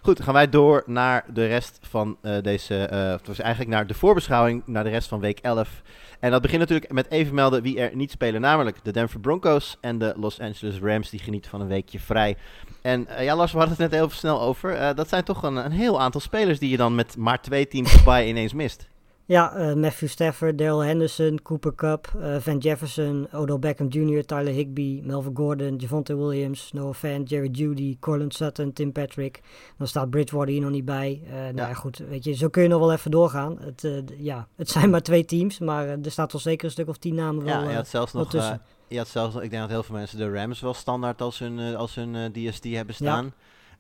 Goed, 0.03 0.17
dan 0.17 0.25
gaan 0.25 0.35
wij 0.35 0.49
door 0.49 0.83
naar 0.87 1.25
de 1.33 1.47
rest 1.47 1.79
van 1.83 2.17
uh, 2.23 2.37
deze. 2.43 2.89
Uh, 2.93 3.15
of 3.21 3.27
was 3.27 3.39
eigenlijk 3.39 3.71
naar 3.71 3.87
de 3.87 3.95
voorbeschouwing, 3.95 4.63
naar 4.67 4.85
de 4.85 4.91
rest 4.91 5.09
van 5.09 5.21
week 5.21 5.39
11. 5.39 5.83
En 6.21 6.31
dat 6.31 6.43
begint 6.43 6.61
natuurlijk 6.61 6.93
met 6.93 7.11
even 7.11 7.35
melden 7.35 7.63
wie 7.63 7.81
er 7.81 7.97
niet 7.97 8.11
spelen. 8.11 8.41
Namelijk 8.41 8.85
de 8.85 8.93
Denver 8.93 9.21
Broncos 9.21 9.77
en 9.81 9.99
de 9.99 10.15
Los 10.17 10.41
Angeles 10.41 10.79
Rams. 10.79 11.11
Die 11.11 11.21
genieten 11.21 11.51
van 11.51 11.61
een 11.61 11.69
weekje 11.69 12.01
vrij. 12.01 12.37
En 12.83 13.07
uh, 13.11 13.25
ja, 13.25 13.37
Lars, 13.37 13.53
we 13.53 13.59
hadden 13.59 13.77
het 13.77 13.91
net 13.91 14.01
heel 14.01 14.11
snel 14.11 14.41
over. 14.41 14.95
dat 14.95 15.09
zijn 15.09 15.25
toch 15.25 15.43
een, 15.43 15.57
een, 15.57 15.73
heel 15.73 16.01
aantal 16.01 16.21
spelers 16.21 16.59
die 16.59 16.71
je 16.71 16.77
dan 16.77 16.95
met 16.95 17.17
maar 17.17 17.41
twee 17.41 17.69
teams 17.69 18.03
bij 18.05 18.29
ineens 18.29 18.53
mist. 18.53 18.89
Ja, 19.29 19.53
uh, 19.57 19.75
Matthew 19.75 20.09
Stafford, 20.09 20.59
Daryl 20.59 20.81
Henderson, 20.81 21.39
Cooper 21.43 21.75
Cup, 21.75 22.13
uh, 22.17 22.37
Van 22.41 22.59
Jefferson, 22.59 23.29
Odell 23.33 23.59
Beckham 23.59 23.89
Jr., 23.89 24.25
Tyler 24.25 24.53
Higbee, 24.53 25.03
Melvin 25.03 25.37
Gordon, 25.37 25.77
Javonte 25.77 26.17
Williams, 26.17 26.73
Noah 26.73 26.95
Fant, 26.95 27.29
Jerry 27.29 27.49
Judy, 27.49 27.97
Cortland 28.01 28.35
Sutton, 28.35 28.73
Tim 28.73 28.93
Patrick. 28.93 29.43
Dan 29.79 29.87
staat 29.87 30.11
Bridgewater 30.11 30.53
hier 30.53 30.61
nog 30.61 30.71
niet 30.71 30.85
bij. 30.85 31.21
Uh, 31.25 31.33
nou 31.33 31.57
ja. 31.57 31.75
goed, 31.75 31.99
weet 31.99 32.25
je, 32.25 32.33
zo 32.33 32.49
kun 32.49 32.63
je 32.63 32.69
nog 32.69 32.81
wel 32.81 32.93
even 32.93 33.11
doorgaan. 33.11 33.59
Het, 33.61 33.89
ja, 34.19 34.49
het 34.57 34.69
zijn 34.69 34.91
maar 34.91 35.03
twee 35.03 35.25
teams, 35.25 35.59
maar 35.59 35.89
er 35.89 36.11
staat 36.11 36.31
toch 36.31 36.41
zeker 36.41 36.65
een 36.65 36.71
stuk 36.71 36.89
of 36.89 36.97
tien 36.97 37.15
namen 37.15 37.45
wel, 37.45 37.63
ja, 37.63 37.69
je 37.69 37.77
had 37.77 37.89
zelfs 37.89 38.13
nog, 38.13 38.31
tussen. 38.31 38.63
je 38.87 38.99
had 38.99 39.09
zelfs, 39.09 39.35
ik 39.35 39.51
denk 39.51 39.63
dat 39.63 39.71
heel 39.71 39.83
veel 39.83 39.97
mensen 39.97 40.19
de 40.19 40.33
Rams 40.33 40.61
wel 40.61 40.75
standaard 40.75 41.21
als 41.23 41.39
hun, 41.39 41.77
als 41.77 41.95
hun 41.95 42.33
DST 42.33 42.65
hebben 42.65 42.95
staan. 42.95 43.25
Ja. 43.25 43.33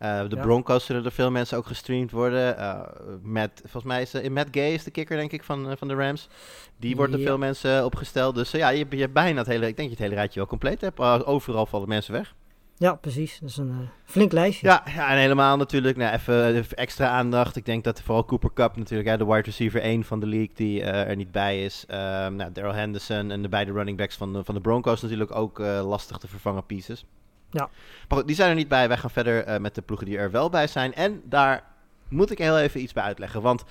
Uh, 0.02 0.28
de 0.28 0.36
ja. 0.36 0.42
Broncos 0.42 0.84
zullen 0.84 1.04
er 1.04 1.12
veel 1.12 1.30
mensen 1.30 1.58
ook 1.58 1.66
gestreamd 1.66 2.10
worden. 2.10 2.56
Uh, 2.58 2.80
met, 3.22 3.50
volgens 3.60 3.84
mij 3.84 4.02
is 4.02 4.14
uh, 4.14 4.30
Matt 4.30 4.48
Gay 4.50 4.72
is 4.72 4.84
de 4.84 4.90
kicker, 4.90 5.16
denk 5.16 5.32
ik, 5.32 5.42
van, 5.42 5.74
van 5.78 5.88
de 5.88 5.94
Rams. 5.94 6.28
Die 6.76 6.96
wordt 6.96 7.12
er 7.12 7.18
ja. 7.18 7.24
veel 7.24 7.38
mensen 7.38 7.84
opgesteld. 7.84 8.34
Dus 8.34 8.50
ja, 8.50 8.68
je, 8.68 8.86
je 8.90 9.00
hebt 9.00 9.12
bijna 9.12 9.38
het 9.38 9.46
hele, 9.46 9.66
ik 9.66 9.76
denk 9.76 9.88
je 9.88 9.94
het 9.94 10.04
hele 10.04 10.14
rijtje 10.14 10.38
wel 10.38 10.48
compleet 10.48 10.80
hebt. 10.80 11.00
overal 11.24 11.66
vallen 11.66 11.88
mensen 11.88 12.12
weg. 12.12 12.34
Ja, 12.76 12.94
precies. 12.94 13.38
Dat 13.40 13.48
is 13.48 13.56
een 13.56 13.88
flink 14.04 14.32
lijstje. 14.32 14.66
Ja, 14.66 14.82
ja, 14.94 15.10
en 15.10 15.18
helemaal 15.18 15.56
natuurlijk. 15.56 15.96
Nou, 15.96 16.14
even, 16.14 16.54
even, 16.54 16.76
extra 16.76 17.08
aandacht. 17.08 17.56
Ik 17.56 17.64
denk 17.64 17.84
dat 17.84 18.02
vooral 18.02 18.24
Cooper 18.24 18.52
Cup 18.52 18.76
natuurlijk, 18.76 19.08
hè, 19.08 19.16
de 19.16 19.26
wide 19.26 19.40
receiver 19.40 19.80
1 19.80 20.04
van 20.04 20.20
de 20.20 20.26
league, 20.26 20.54
die 20.54 20.82
er 20.82 21.16
niet 21.16 21.32
bij 21.32 21.64
is. 21.64 21.84
Um, 21.88 21.96
nou, 22.34 22.52
Daryl 22.52 22.74
Henderson 22.74 23.30
en 23.30 23.42
de 23.42 23.48
beide 23.48 23.72
running 23.72 23.96
backs 23.96 24.16
van 24.16 24.32
de, 24.32 24.44
van 24.44 24.54
de 24.54 24.60
Broncos 24.60 25.02
natuurlijk 25.02 25.34
ook 25.34 25.58
lastig 25.82 26.18
te 26.18 26.28
vervangen 26.28 26.66
pieces. 26.66 27.04
Ja. 27.50 27.68
Maar 28.08 28.18
goed, 28.18 28.26
die 28.26 28.36
zijn 28.36 28.50
er 28.50 28.54
niet 28.54 28.68
bij. 28.68 28.88
Wij 28.88 28.96
gaan 28.96 29.10
verder 29.10 29.48
uh, 29.48 29.56
met 29.56 29.74
de 29.74 29.82
ploegen 29.82 30.06
die 30.06 30.18
er 30.18 30.30
wel 30.30 30.50
bij 30.50 30.66
zijn. 30.66 30.94
En 30.94 31.22
daar 31.24 31.64
moet 32.08 32.30
ik 32.30 32.38
heel 32.38 32.58
even 32.58 32.82
iets 32.82 32.92
bij 32.92 33.02
uitleggen. 33.02 33.42
Want 33.42 33.64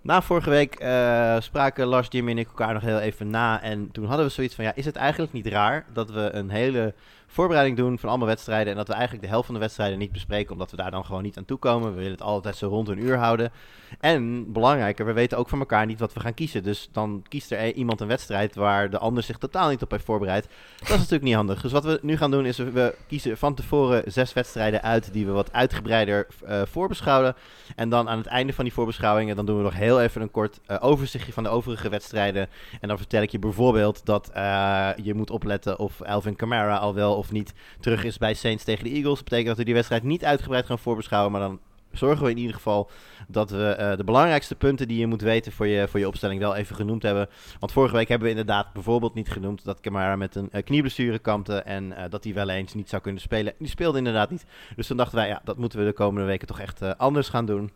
na 0.00 0.22
vorige 0.22 0.50
week 0.50 0.82
uh, 0.82 1.40
spraken 1.40 1.86
Lars, 1.86 2.06
Jimmy 2.10 2.30
en 2.30 2.38
ik 2.38 2.46
elkaar 2.46 2.72
nog 2.72 2.82
heel 2.82 2.98
even 2.98 3.30
na. 3.30 3.62
En 3.62 3.90
toen 3.92 4.04
hadden 4.04 4.26
we 4.26 4.32
zoiets 4.32 4.54
van, 4.54 4.64
ja, 4.64 4.74
is 4.74 4.84
het 4.84 4.96
eigenlijk 4.96 5.32
niet 5.32 5.46
raar 5.46 5.86
dat 5.92 6.10
we 6.10 6.30
een 6.32 6.50
hele 6.50 6.94
voorbereiding 7.32 7.76
doen 7.76 7.98
van 7.98 8.08
allemaal 8.08 8.26
wedstrijden. 8.26 8.72
En 8.72 8.76
dat 8.78 8.86
we 8.86 8.92
eigenlijk 8.92 9.22
de 9.22 9.28
helft 9.28 9.46
van 9.46 9.54
de 9.54 9.60
wedstrijden 9.60 9.98
niet 9.98 10.12
bespreken, 10.12 10.52
omdat 10.52 10.70
we 10.70 10.76
daar 10.76 10.90
dan 10.90 11.04
gewoon 11.04 11.22
niet 11.22 11.36
aan 11.36 11.44
toe 11.44 11.58
komen. 11.58 11.88
We 11.88 11.96
willen 11.96 12.12
het 12.12 12.22
altijd 12.22 12.56
zo 12.56 12.68
rond 12.68 12.88
een 12.88 13.04
uur 13.04 13.16
houden. 13.16 13.52
En 14.00 14.52
belangrijker, 14.52 15.06
we 15.06 15.12
weten 15.12 15.38
ook 15.38 15.48
van 15.48 15.58
elkaar 15.58 15.86
niet 15.86 16.00
wat 16.00 16.12
we 16.12 16.20
gaan 16.20 16.34
kiezen. 16.34 16.62
Dus 16.62 16.88
dan 16.92 17.24
kiest 17.28 17.50
er 17.50 17.58
e- 17.58 17.72
iemand 17.72 18.00
een 18.00 18.06
wedstrijd 18.06 18.54
waar 18.54 18.90
de 18.90 18.98
ander 18.98 19.22
zich 19.22 19.38
totaal 19.38 19.68
niet 19.68 19.82
op 19.82 19.90
heeft 19.90 20.04
voorbereid. 20.04 20.48
Dat 20.78 20.88
is 20.88 20.96
natuurlijk 20.96 21.22
niet 21.22 21.34
handig. 21.34 21.62
Dus 21.62 21.72
wat 21.72 21.84
we 21.84 21.98
nu 22.02 22.16
gaan 22.16 22.30
doen 22.30 22.46
is, 22.46 22.56
we 22.56 22.94
kiezen 23.06 23.38
van 23.38 23.54
tevoren 23.54 24.12
zes 24.12 24.32
wedstrijden 24.32 24.82
uit 24.82 25.12
die 25.12 25.26
we 25.26 25.32
wat 25.32 25.52
uitgebreider 25.52 26.26
uh, 26.44 26.62
voorbeschouwen. 26.64 27.34
En 27.76 27.88
dan 27.88 28.08
aan 28.08 28.18
het 28.18 28.26
einde 28.26 28.52
van 28.52 28.64
die 28.64 28.72
voorbeschouwingen, 28.72 29.36
dan 29.36 29.46
doen 29.46 29.56
we 29.56 29.62
nog 29.62 29.74
heel 29.74 30.00
even 30.00 30.22
een 30.22 30.30
kort 30.30 30.60
uh, 30.66 30.76
overzichtje 30.80 31.32
van 31.32 31.42
de 31.42 31.48
overige 31.48 31.88
wedstrijden. 31.88 32.48
En 32.80 32.88
dan 32.88 32.96
vertel 32.96 33.22
ik 33.22 33.30
je 33.30 33.38
bijvoorbeeld 33.38 34.06
dat 34.06 34.30
uh, 34.36 34.88
je 35.02 35.14
moet 35.14 35.30
opletten 35.30 35.78
of 35.78 36.02
Alvin 36.02 36.36
Kamara 36.36 36.76
al 36.76 36.94
wel 36.94 37.16
of 37.22 37.32
niet 37.32 37.52
terug 37.80 38.04
is 38.04 38.18
bij 38.18 38.34
Saints 38.34 38.64
tegen 38.64 38.84
de 38.84 38.90
Eagles. 38.90 39.14
Dat 39.14 39.24
betekent 39.24 39.48
dat 39.48 39.56
we 39.56 39.64
die 39.64 39.74
wedstrijd 39.74 40.02
niet 40.02 40.24
uitgebreid 40.24 40.66
gaan 40.66 40.78
voorbeschouwen, 40.78 41.32
maar 41.32 41.40
dan 41.40 41.60
zorgen 41.92 42.24
we 42.24 42.30
in 42.30 42.38
ieder 42.38 42.54
geval 42.54 42.90
dat 43.28 43.50
we 43.50 43.76
uh, 43.80 43.96
de 43.96 44.04
belangrijkste 44.04 44.54
punten 44.54 44.88
die 44.88 44.98
je 44.98 45.06
moet 45.06 45.20
weten 45.20 45.52
voor 45.52 45.66
je, 45.66 45.88
voor 45.88 46.00
je 46.00 46.06
opstelling 46.06 46.40
wel 46.40 46.54
even 46.54 46.76
genoemd 46.76 47.02
hebben. 47.02 47.28
Want 47.58 47.72
vorige 47.72 47.96
week 47.96 48.08
hebben 48.08 48.26
we 48.26 48.34
inderdaad 48.38 48.72
bijvoorbeeld 48.72 49.14
niet 49.14 49.30
genoemd 49.30 49.64
dat 49.64 49.80
Kamara 49.80 50.16
met 50.16 50.34
een 50.34 50.48
uh, 50.52 50.62
knieblessure 50.62 51.18
kampte 51.18 51.56
en 51.56 51.84
uh, 51.84 52.04
dat 52.10 52.24
hij 52.24 52.34
wel 52.34 52.48
eens 52.48 52.74
niet 52.74 52.88
zou 52.88 53.02
kunnen 53.02 53.20
spelen. 53.20 53.54
Die 53.58 53.68
speelde 53.68 53.98
inderdaad 53.98 54.30
niet. 54.30 54.44
Dus 54.76 54.86
toen 54.86 54.96
dachten 54.96 55.16
wij, 55.16 55.28
ja, 55.28 55.40
dat 55.44 55.58
moeten 55.58 55.78
we 55.78 55.84
de 55.84 55.92
komende 55.92 56.26
weken 56.26 56.46
toch 56.46 56.60
echt 56.60 56.98
anders 56.98 57.28
gaan 57.28 57.46
doen. 57.46 57.70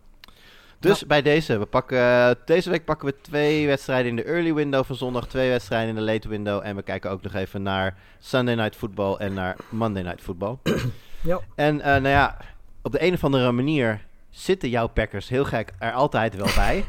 Dus 0.78 1.00
ja. 1.00 1.06
bij 1.06 1.22
deze, 1.22 1.58
we 1.58 1.66
pakken, 1.66 2.36
deze 2.44 2.70
week 2.70 2.84
pakken 2.84 3.08
we 3.08 3.14
twee 3.20 3.66
wedstrijden 3.66 4.10
in 4.10 4.16
de 4.16 4.24
early 4.24 4.54
window 4.54 4.84
van 4.84 4.96
zondag, 4.96 5.26
twee 5.26 5.50
wedstrijden 5.50 5.88
in 5.88 5.94
de 5.94 6.12
late 6.12 6.28
window. 6.28 6.60
En 6.64 6.76
we 6.76 6.82
kijken 6.82 7.10
ook 7.10 7.22
nog 7.22 7.34
even 7.34 7.62
naar 7.62 7.96
Sunday 8.18 8.54
Night 8.54 8.76
Football 8.76 9.14
en 9.14 9.34
naar 9.34 9.56
Monday 9.68 10.02
Night 10.02 10.20
Football. 10.20 10.56
ja. 11.20 11.40
En 11.54 11.76
nou 11.76 12.08
ja, 12.08 12.36
op 12.82 12.92
de 12.92 13.02
een 13.02 13.14
of 13.14 13.24
andere 13.24 13.52
manier 13.52 14.00
zitten 14.30 14.68
jouw 14.68 14.86
Packers 14.86 15.28
heel 15.28 15.44
gek 15.44 15.72
er 15.78 15.92
altijd 15.92 16.36
wel 16.36 16.48
bij. 16.54 16.84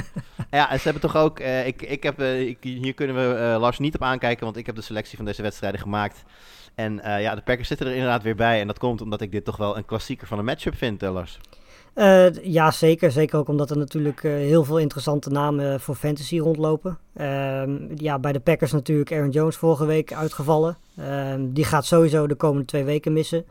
ja, 0.50 0.70
en 0.70 0.76
ze 0.76 0.84
hebben 0.84 1.02
toch 1.02 1.16
ook. 1.16 1.40
Uh, 1.40 1.66
ik, 1.66 1.82
ik 1.82 2.02
heb, 2.02 2.20
uh, 2.20 2.40
ik, 2.40 2.58
hier 2.60 2.94
kunnen 2.94 3.16
we 3.16 3.40
uh, 3.40 3.60
Lars 3.60 3.78
niet 3.78 3.94
op 3.94 4.02
aankijken, 4.02 4.44
want 4.44 4.56
ik 4.56 4.66
heb 4.66 4.74
de 4.74 4.82
selectie 4.82 5.16
van 5.16 5.24
deze 5.24 5.42
wedstrijden 5.42 5.80
gemaakt. 5.80 6.24
En 6.74 7.00
ja, 7.04 7.34
de 7.34 7.40
Packers 7.40 7.68
zitten 7.68 7.86
er 7.86 7.92
inderdaad 7.92 8.22
weer 8.22 8.34
bij. 8.34 8.60
En 8.60 8.66
dat 8.66 8.78
komt 8.78 9.00
omdat 9.00 9.20
ik 9.20 9.32
dit 9.32 9.44
toch 9.44 9.56
wel 9.56 9.76
een 9.76 9.84
klassieker 9.84 10.26
van 10.26 10.38
een 10.38 10.44
matchup 10.44 10.76
vind, 10.76 11.00
Lars. 11.00 11.38
Uh, 11.94 12.44
ja, 12.44 12.70
zeker. 12.70 13.10
Zeker 13.10 13.38
ook 13.38 13.48
omdat 13.48 13.70
er 13.70 13.78
natuurlijk 13.78 14.22
uh, 14.22 14.32
heel 14.32 14.64
veel 14.64 14.78
interessante 14.78 15.30
namen 15.30 15.80
voor 15.80 15.94
fantasy 15.94 16.38
rondlopen. 16.38 16.98
Uh, 17.16 17.62
ja, 17.94 18.18
bij 18.18 18.32
de 18.32 18.40
Packers 18.40 18.72
natuurlijk 18.72 19.12
Aaron 19.12 19.30
Jones 19.30 19.56
vorige 19.56 19.84
week 19.84 20.12
uitgevallen. 20.12 20.76
die 21.38 21.64
gaat 21.64 21.86
sowieso 21.86 22.26
de 22.26 22.34
komende 22.34 22.66
twee 22.66 22.84
weken 22.84 23.12
missen. 23.12 23.44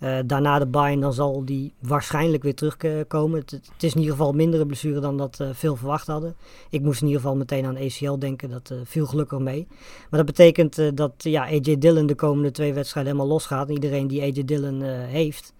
Uh, 0.00 0.18
daarna 0.26 0.58
de 0.58 0.66
bye 0.66 0.98
dan 0.98 1.12
zal 1.12 1.44
die 1.44 1.72
waarschijnlijk 1.78 2.42
weer 2.42 2.54
terugkomen. 2.54 3.38
Het, 3.38 3.60
is 3.78 3.94
in 3.94 4.00
ieder 4.00 4.16
geval 4.16 4.32
mindere 4.32 4.66
blessure 4.66 5.00
dan 5.00 5.16
dat 5.16 5.40
veel 5.52 5.76
verwacht 5.76 6.06
hadden. 6.06 6.36
Ik 6.70 6.80
moest 6.80 7.00
in 7.00 7.06
ieder 7.06 7.22
geval 7.22 7.36
meteen 7.36 7.66
aan 7.66 7.76
ACL 7.76 8.18
denken. 8.18 8.50
Dat 8.50 8.74
viel 8.84 9.06
gelukkig 9.06 9.38
mee. 9.38 9.66
Maar 10.10 10.24
dat 10.24 10.26
betekent 10.26 10.96
dat 10.96 11.12
ja, 11.16 11.42
AJ 11.42 11.78
Dillon 11.78 12.06
de 12.06 12.14
komende 12.14 12.50
twee 12.50 12.74
wedstrijden 12.74 13.12
helemaal 13.12 13.34
losgaat. 13.34 13.68
En 13.68 13.74
iedereen 13.74 14.06
die 14.06 14.22
AJ 14.22 14.44
Dillon 14.44 14.82
heeft, 14.82 15.52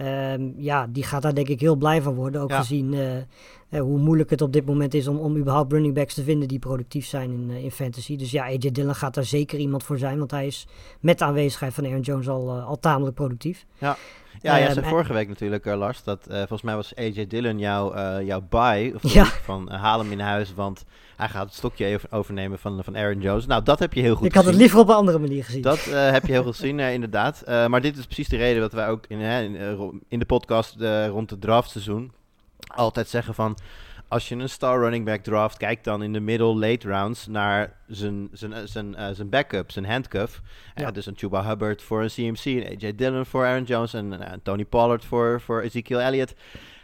Um, 0.00 0.54
ja, 0.56 0.86
die 0.86 1.02
gaat 1.02 1.22
daar 1.22 1.34
denk 1.34 1.48
ik 1.48 1.60
heel 1.60 1.76
blij 1.76 2.02
van 2.02 2.14
worden. 2.14 2.40
Ook 2.40 2.50
ja. 2.50 2.58
gezien 2.58 2.92
uh, 2.92 3.16
uh, 3.16 3.80
hoe 3.80 3.98
moeilijk 3.98 4.30
het 4.30 4.42
op 4.42 4.52
dit 4.52 4.66
moment 4.66 4.94
is 4.94 5.08
om, 5.08 5.18
om 5.18 5.36
überhaupt 5.36 5.72
running 5.72 5.94
backs 5.94 6.14
te 6.14 6.22
vinden 6.22 6.48
die 6.48 6.58
productief 6.58 7.06
zijn 7.06 7.30
in, 7.30 7.50
uh, 7.50 7.64
in 7.64 7.70
fantasy. 7.70 8.16
Dus 8.16 8.30
ja, 8.30 8.44
AJ 8.44 8.70
Dillon 8.72 8.94
gaat 8.94 9.14
daar 9.14 9.24
zeker 9.24 9.58
iemand 9.58 9.82
voor 9.82 9.98
zijn. 9.98 10.18
Want 10.18 10.30
hij 10.30 10.46
is 10.46 10.66
met 11.00 11.18
de 11.18 11.24
aanwezigheid 11.24 11.74
van 11.74 11.86
Aaron 11.86 12.00
Jones 12.00 12.28
al, 12.28 12.60
al 12.60 12.78
tamelijk 12.78 13.14
productief. 13.14 13.66
Ja, 13.78 13.96
ja 14.40 14.58
jij 14.58 14.72
zei 14.72 14.86
vorige 14.86 15.12
week 15.12 15.28
natuurlijk, 15.28 15.64
Lars, 15.64 16.02
dat 16.02 16.20
volgens 16.28 16.62
mij 16.62 16.74
was 16.74 16.94
AJ 16.96 17.26
Dillon 17.26 17.58
jouw, 17.58 18.20
jouw 18.20 18.46
buy. 18.48 18.92
Of 18.94 19.12
ja. 19.12 19.24
van 19.24 19.70
haal 19.70 19.98
hem 19.98 20.12
in 20.12 20.20
huis, 20.20 20.54
want 20.54 20.84
hij 21.16 21.28
gaat 21.28 21.44
het 21.44 21.54
stokje 21.54 21.84
even 21.84 22.12
overnemen 22.12 22.58
van, 22.58 22.84
van 22.84 22.96
Aaron 22.96 23.20
Jones. 23.20 23.46
Nou, 23.46 23.62
dat 23.62 23.78
heb 23.78 23.92
je 23.92 24.00
heel 24.00 24.14
goed 24.14 24.26
Ik 24.26 24.34
had 24.34 24.44
het 24.44 24.54
liever 24.54 24.78
op 24.78 24.88
een 24.88 24.94
andere 24.94 25.18
manier 25.18 25.44
gezien. 25.44 25.62
Dat 25.62 25.84
heb 25.90 26.26
je 26.26 26.32
heel 26.32 26.42
goed 26.42 26.56
gezien, 26.56 26.78
inderdaad. 26.78 27.42
Maar 27.46 27.80
dit 27.80 27.98
is 27.98 28.04
precies 28.04 28.28
de 28.28 28.36
reden 28.36 28.60
dat 28.60 28.72
wij 28.72 28.88
ook 28.88 29.04
in, 29.08 29.20
in, 29.20 30.02
in 30.08 30.18
de 30.18 30.24
podcast 30.24 30.76
rond 31.08 31.30
het 31.30 31.40
draftseizoen 31.40 32.12
altijd 32.74 33.08
zeggen 33.08 33.34
van... 33.34 33.56
Als 34.10 34.28
je 34.28 34.34
een 34.34 34.48
star 34.48 34.80
running 34.80 35.04
back 35.04 35.22
draft, 35.22 35.56
kijk 35.56 35.84
dan 35.84 36.02
in 36.02 36.12
de 36.12 36.20
middle, 36.20 36.54
late 36.54 36.88
rounds 36.88 37.26
naar 37.26 37.76
zijn, 37.86 38.28
zijn, 38.32 38.68
zijn, 38.68 39.14
zijn 39.14 39.28
backup, 39.28 39.70
zijn 39.70 39.84
handcuff. 39.84 40.40
Ja. 40.74 40.90
dus 40.90 41.06
een 41.06 41.16
Chuba 41.16 41.46
Hubbard 41.46 41.82
voor 41.82 42.02
een 42.02 42.08
CMC, 42.08 42.44
een 42.44 42.78
AJ 42.78 42.94
Dillon 42.94 43.26
voor 43.26 43.46
Aaron 43.46 43.64
Jones 43.64 43.94
en 43.94 44.40
Tony 44.42 44.64
Pollard 44.64 45.04
voor, 45.04 45.40
voor 45.40 45.60
Ezekiel 45.60 46.00
Elliott. 46.00 46.34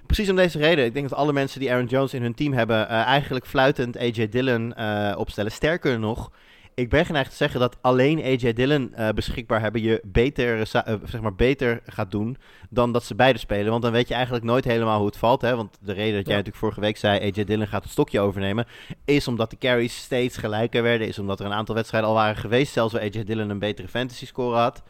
Precies 0.07 0.31
om 0.31 0.37
deze 0.37 0.59
reden. 0.59 0.85
Ik 0.85 0.95
denk 0.95 1.09
dat 1.09 1.19
alle 1.19 1.33
mensen 1.33 1.61
die 1.61 1.73
Aaron 1.73 1.87
Jones 1.87 2.15
in 2.15 2.23
hun 2.23 2.35
team 2.35 2.53
hebben, 2.53 2.81
uh, 2.81 2.91
eigenlijk 2.91 3.47
fluitend 3.47 3.99
AJ 3.99 4.29
Dillon 4.29 4.75
uh, 4.79 5.15
opstellen. 5.17 5.53
Sterker 5.53 5.99
nog, 5.99 6.31
ik 6.77 6.91
ben 6.91 7.07
geneigd 7.07 7.31
te 7.31 7.37
zeggen 7.37 7.61
dat 7.61 7.77
alleen 7.81 8.23
AJ 8.23 8.53
Dillon 8.53 8.95
uh, 8.99 9.09
beschikbaar 9.09 9.61
hebben 9.61 9.83
je 9.83 10.01
beter, 10.05 10.67
zeg 10.67 11.21
maar 11.21 11.35
beter 11.35 11.81
gaat 11.87 12.11
doen 12.11 12.37
dan 12.71 12.93
dat 12.93 13.05
ze 13.05 13.15
beide 13.15 13.39
spelen. 13.39 13.71
Want 13.71 13.83
dan 13.83 13.93
weet 13.93 14.09
je 14.09 14.15
eigenlijk 14.15 14.45
nooit 14.45 14.65
helemaal 14.65 14.99
hoe 14.99 15.07
het 15.07 15.17
valt. 15.17 15.41
Hè? 15.41 15.57
Want 15.57 15.79
de 15.81 15.93
reden 15.93 16.15
dat 16.15 16.27
jij 16.27 16.37
ja. 16.37 16.37
natuurlijk 16.37 16.57
vorige 16.57 16.81
week 16.81 16.97
zei, 16.97 17.21
AJ 17.21 17.45
Dillon 17.45 17.67
gaat 17.67 17.83
het 17.83 17.93
stokje 17.93 18.21
overnemen, 18.21 18.67
is 19.05 19.29
omdat 19.29 19.51
de 19.51 19.59
carries 19.59 19.97
steeds 19.97 20.37
gelijker 20.37 20.83
werden. 20.83 21.07
Is 21.07 21.19
omdat 21.19 21.41
er 21.41 21.47
een 21.47 21.53
aantal 21.53 21.75
wedstrijden 21.75 22.09
al 22.09 22.17
waren 22.17 22.37
geweest, 22.37 22.73
zelfs 22.73 22.93
waar 22.93 23.03
AJ 23.03 23.25
Dillon 23.25 23.51
een 23.51 23.59
betere 23.59 23.89
fantasy 23.89 24.27
score 24.27 24.57
had. 24.57 24.83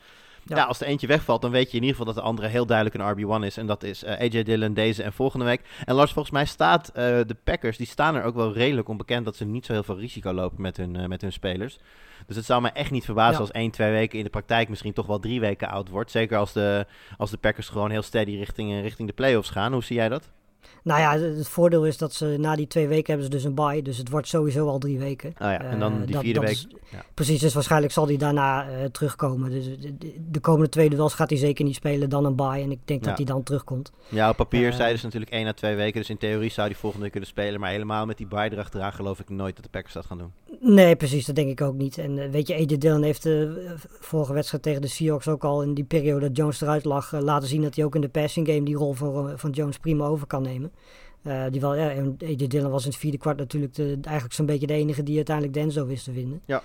Ja. 0.54 0.64
als 0.64 0.80
er 0.80 0.86
eentje 0.86 1.06
wegvalt, 1.06 1.42
dan 1.42 1.50
weet 1.50 1.70
je 1.70 1.76
in 1.76 1.82
ieder 1.82 1.96
geval 1.96 2.12
dat 2.12 2.22
de 2.22 2.28
andere 2.28 2.48
heel 2.48 2.66
duidelijk 2.66 2.96
een 2.96 3.40
RB1 3.40 3.44
is. 3.44 3.56
En 3.56 3.66
dat 3.66 3.82
is 3.82 4.04
uh, 4.04 4.10
AJ 4.10 4.42
Dillon 4.42 4.74
deze 4.74 5.02
en 5.02 5.12
volgende 5.12 5.44
week. 5.44 5.60
En 5.84 5.94
Lars, 5.94 6.12
volgens 6.12 6.34
mij 6.34 6.44
staat 6.44 6.88
uh, 6.88 6.94
de 7.02 7.36
Packers, 7.44 7.76
die 7.76 7.86
staan 7.86 8.14
er 8.14 8.22
ook 8.22 8.34
wel 8.34 8.52
redelijk 8.52 8.88
onbekend 8.88 9.24
dat 9.24 9.36
ze 9.36 9.44
niet 9.44 9.66
zo 9.66 9.72
heel 9.72 9.82
veel 9.82 9.98
risico 9.98 10.32
lopen 10.32 10.62
met 10.62 10.76
hun, 10.76 10.94
uh, 10.94 11.06
met 11.06 11.20
hun 11.20 11.32
spelers. 11.32 11.78
Dus 12.26 12.36
het 12.36 12.44
zou 12.44 12.62
me 12.62 12.68
echt 12.68 12.90
niet 12.90 13.04
verbazen 13.04 13.34
ja. 13.34 13.40
als 13.40 13.50
één, 13.50 13.70
twee 13.70 13.90
weken 13.90 14.18
in 14.18 14.24
de 14.24 14.30
praktijk 14.30 14.68
misschien 14.68 14.92
toch 14.92 15.06
wel 15.06 15.18
drie 15.18 15.40
weken 15.40 15.68
oud 15.68 15.88
wordt. 15.88 16.10
Zeker 16.10 16.38
als 16.38 16.52
de, 16.52 16.86
als 17.16 17.30
de 17.30 17.36
Packers 17.36 17.68
gewoon 17.68 17.90
heel 17.90 18.02
steady 18.02 18.36
richting, 18.36 18.80
richting 18.80 19.08
de 19.08 19.14
playoffs 19.14 19.50
gaan. 19.50 19.72
Hoe 19.72 19.84
zie 19.84 19.96
jij 19.96 20.08
dat? 20.08 20.30
Nou 20.82 21.00
ja, 21.00 21.26
het 21.36 21.48
voordeel 21.48 21.86
is 21.86 21.98
dat 21.98 22.12
ze 22.12 22.36
na 22.38 22.56
die 22.56 22.66
twee 22.66 22.88
weken 22.88 23.06
hebben 23.06 23.24
ze 23.24 23.30
dus 23.30 23.44
een 23.44 23.54
bye. 23.54 23.82
Dus 23.82 23.98
het 23.98 24.10
wordt 24.10 24.28
sowieso 24.28 24.68
al 24.68 24.78
drie 24.78 24.98
weken. 24.98 25.28
Oh 25.28 25.34
ja, 25.38 25.60
en 25.60 25.78
dan 25.78 26.04
die 26.04 26.14
uh, 26.14 26.20
vierde 26.20 26.40
dat, 26.40 26.48
week. 26.48 26.58
Is, 26.58 26.68
ja. 26.90 27.04
Precies, 27.14 27.40
dus 27.40 27.54
waarschijnlijk 27.54 27.92
zal 27.92 28.06
hij 28.06 28.16
daarna 28.16 28.68
uh, 28.68 28.84
terugkomen. 28.84 29.50
Dus 29.50 29.64
de, 29.64 29.98
de, 29.98 30.14
de, 30.30 30.40
komende 30.40 30.68
twee 30.68 30.90
duels 30.90 31.14
gaat 31.14 31.30
hij 31.30 31.38
zeker 31.38 31.64
niet 31.64 31.74
spelen, 31.74 32.10
dan 32.10 32.24
een 32.24 32.36
bye. 32.36 32.62
En 32.62 32.70
ik 32.70 32.78
denk 32.84 33.00
ja. 33.00 33.08
dat 33.08 33.16
hij 33.16 33.26
dan 33.26 33.42
terugkomt. 33.42 33.92
Ja, 34.08 34.30
op 34.30 34.36
papier 34.36 34.68
uh, 34.68 34.74
zeiden 34.74 34.98
ze 34.98 35.04
natuurlijk 35.04 35.32
één 35.32 35.46
à 35.46 35.52
twee 35.52 35.74
weken. 35.74 36.00
Dus 36.00 36.10
in 36.10 36.18
theorie 36.18 36.50
zou 36.50 36.68
hij 36.68 36.76
volgende 36.76 37.02
week 37.02 37.12
kunnen 37.12 37.30
spelen. 37.30 37.60
Maar 37.60 37.70
helemaal 37.70 38.06
met 38.06 38.16
die 38.16 38.26
bye 38.26 38.52
erachteraan 38.52 38.92
geloof 38.92 39.20
ik 39.20 39.28
nooit 39.28 39.54
dat 39.54 39.64
de 39.64 39.70
Packers 39.70 39.94
dat 39.94 40.06
gaan 40.06 40.18
doen. 40.18 40.32
Nee, 40.60 40.96
precies, 40.96 41.26
dat 41.26 41.34
denk 41.34 41.50
ik 41.50 41.60
ook 41.60 41.74
niet. 41.74 41.98
En 41.98 42.16
uh, 42.16 42.30
weet 42.30 42.48
je, 42.48 42.54
AJ 42.54 42.78
Dillon 42.78 43.02
heeft 43.02 43.22
de 43.22 43.74
vorige 44.00 44.32
wedstrijd 44.32 44.62
tegen 44.62 44.82
de 44.82 44.88
Seahawks 44.88 45.28
ook 45.28 45.44
al 45.44 45.62
in 45.62 45.74
die 45.74 45.84
periode 45.84 46.26
dat 46.26 46.36
Jones 46.36 46.60
eruit 46.60 46.84
lag 46.84 47.12
laten 47.12 47.48
zien 47.48 47.62
dat 47.62 47.76
hij 47.76 47.84
ook 47.84 47.94
in 47.94 48.00
de 48.00 48.08
passing 48.08 48.46
game 48.46 48.62
die 48.62 48.76
rol 48.76 48.92
van, 48.92 49.38
van 49.38 49.50
Jones 49.50 49.78
prima 49.78 50.04
over 50.04 50.26
kan 50.26 50.42
nemen. 50.42 50.55
Uh, 51.26 51.44
die 51.50 51.60
wel, 51.60 51.74
ja, 51.74 51.90
en 51.90 52.16
AJ 52.24 52.46
Dillon 52.46 52.70
was 52.70 52.84
in 52.84 52.90
het 52.90 52.98
vierde 52.98 53.18
kwart 53.18 53.38
natuurlijk 53.38 53.74
de, 53.74 53.98
eigenlijk 54.02 54.34
zo'n 54.34 54.46
beetje 54.46 54.66
de 54.66 54.72
enige 54.72 55.02
die 55.02 55.16
uiteindelijk 55.16 55.56
Denzo 55.56 55.86
wist 55.86 56.04
te 56.04 56.12
vinden. 56.12 56.40
Ja. 56.44 56.62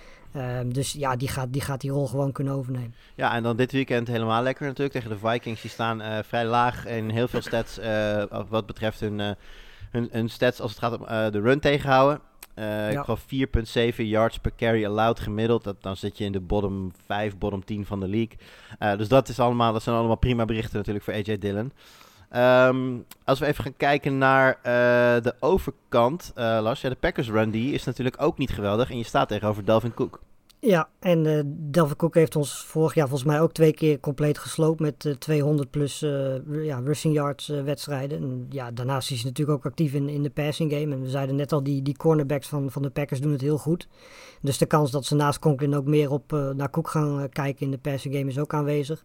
Um, 0.59 0.73
dus 0.73 0.91
ja, 0.91 1.15
die 1.15 1.27
gaat, 1.27 1.53
die 1.53 1.61
gaat 1.61 1.81
die 1.81 1.91
rol 1.91 2.07
gewoon 2.07 2.31
kunnen 2.31 2.53
overnemen. 2.53 2.95
Ja, 3.15 3.33
en 3.33 3.43
dan 3.43 3.55
dit 3.55 3.71
weekend 3.71 4.07
helemaal 4.07 4.43
lekker 4.43 4.65
natuurlijk 4.65 4.91
tegen 4.91 5.09
de 5.09 5.27
Vikings. 5.27 5.61
Die 5.61 5.69
staan 5.69 6.01
uh, 6.01 6.17
vrij 6.23 6.45
laag 6.45 6.85
in 6.85 7.09
heel 7.09 7.27
veel 7.27 7.41
stats 7.41 7.79
uh, 7.79 8.23
wat 8.49 8.65
betreft 8.65 8.99
hun, 8.99 9.19
hun, 9.91 10.09
hun, 10.11 10.29
stats 10.29 10.61
als 10.61 10.71
het 10.71 10.79
gaat 10.79 10.97
om 10.97 11.31
de 11.31 11.41
run 11.41 11.59
tegenhouden. 11.59 12.19
ja. 12.55 12.89
Ik 12.89 12.99
geloof 12.99 13.25
4,7 13.93 13.95
yards 13.95 14.39
per 14.39 14.51
carry 14.57 14.85
allowed 14.85 15.19
gemiddeld. 15.19 15.63
Dat, 15.63 15.75
dan 15.81 15.97
zit 15.97 16.17
je 16.17 16.25
in 16.25 16.31
de 16.31 16.39
bottom 16.39 16.91
5, 17.05 17.37
bottom 17.37 17.65
10 17.65 17.85
van 17.85 17.99
de 17.99 18.07
league. 18.07 18.97
dus 18.97 19.07
dat, 19.07 19.29
is 19.29 19.39
allemaal, 19.39 19.73
dat 19.73 19.83
zijn 19.83 19.95
allemaal 19.95 20.15
prima 20.15 20.45
berichten 20.45 20.77
natuurlijk 20.77 21.05
voor 21.05 21.13
AJ 21.13 21.37
Dillon. 21.37 21.71
Um, 22.35 23.05
als 23.23 23.39
we 23.39 23.45
even 23.45 23.63
gaan 23.63 23.77
kijken 23.77 24.17
naar 24.17 24.57
uh, 24.57 24.63
de 25.23 25.33
overkant, 25.39 26.31
uh, 26.37 26.59
Lars. 26.61 26.81
Ja, 26.81 26.89
de 26.89 26.95
Packers 26.95 27.29
run 27.29 27.49
die 27.49 27.73
is 27.73 27.83
natuurlijk 27.83 28.21
ook 28.21 28.37
niet 28.37 28.51
geweldig. 28.51 28.89
En 28.89 28.97
je 28.97 29.03
staat 29.03 29.27
tegenover 29.27 29.65
Delvin 29.65 29.93
Cook. 29.93 30.19
Ja, 30.59 30.89
en 30.99 31.25
uh, 31.25 31.41
Delvin 31.45 31.95
Cook 31.95 32.15
heeft 32.15 32.35
ons 32.35 32.63
vorig 32.65 32.93
jaar 32.93 33.07
volgens 33.07 33.29
mij 33.29 33.41
ook 33.41 33.51
twee 33.51 33.73
keer 33.73 33.99
compleet 33.99 34.37
gesloopt 34.37 34.79
met 34.79 35.05
uh, 35.05 35.13
200 35.13 35.71
plus 35.71 35.99
ja, 36.49 36.81
rushing 36.83 37.13
yards 37.13 37.47
wedstrijden. 37.47 38.21
En 38.21 38.45
ja, 38.49 38.71
daarnaast 38.71 39.11
is 39.11 39.21
hij 39.21 39.29
natuurlijk 39.29 39.57
ook 39.57 39.65
actief 39.65 39.93
in, 39.93 40.09
in 40.09 40.23
de 40.23 40.29
passing 40.29 40.71
game. 40.71 40.93
En 40.93 41.01
we 41.01 41.09
zeiden 41.09 41.35
net 41.35 41.51
al, 41.51 41.63
die, 41.63 41.81
die 41.81 41.97
cornerbacks 41.97 42.47
van, 42.47 42.71
van 42.71 42.81
de 42.81 42.89
Packers 42.89 43.21
doen 43.21 43.31
het 43.31 43.41
heel 43.41 43.57
goed. 43.57 43.87
Dus 44.41 44.57
de 44.57 44.65
kans 44.65 44.91
dat 44.91 45.05
ze 45.05 45.15
naast 45.15 45.39
Conklin 45.39 45.75
ook 45.75 45.85
meer 45.85 46.11
op 46.11 46.31
naar 46.55 46.69
Cook 46.69 46.89
gaan 46.89 47.29
kijken 47.29 47.65
in 47.65 47.71
de 47.71 47.77
passing 47.77 48.15
game 48.15 48.29
is 48.29 48.39
ook 48.39 48.53
aanwezig. 48.53 49.03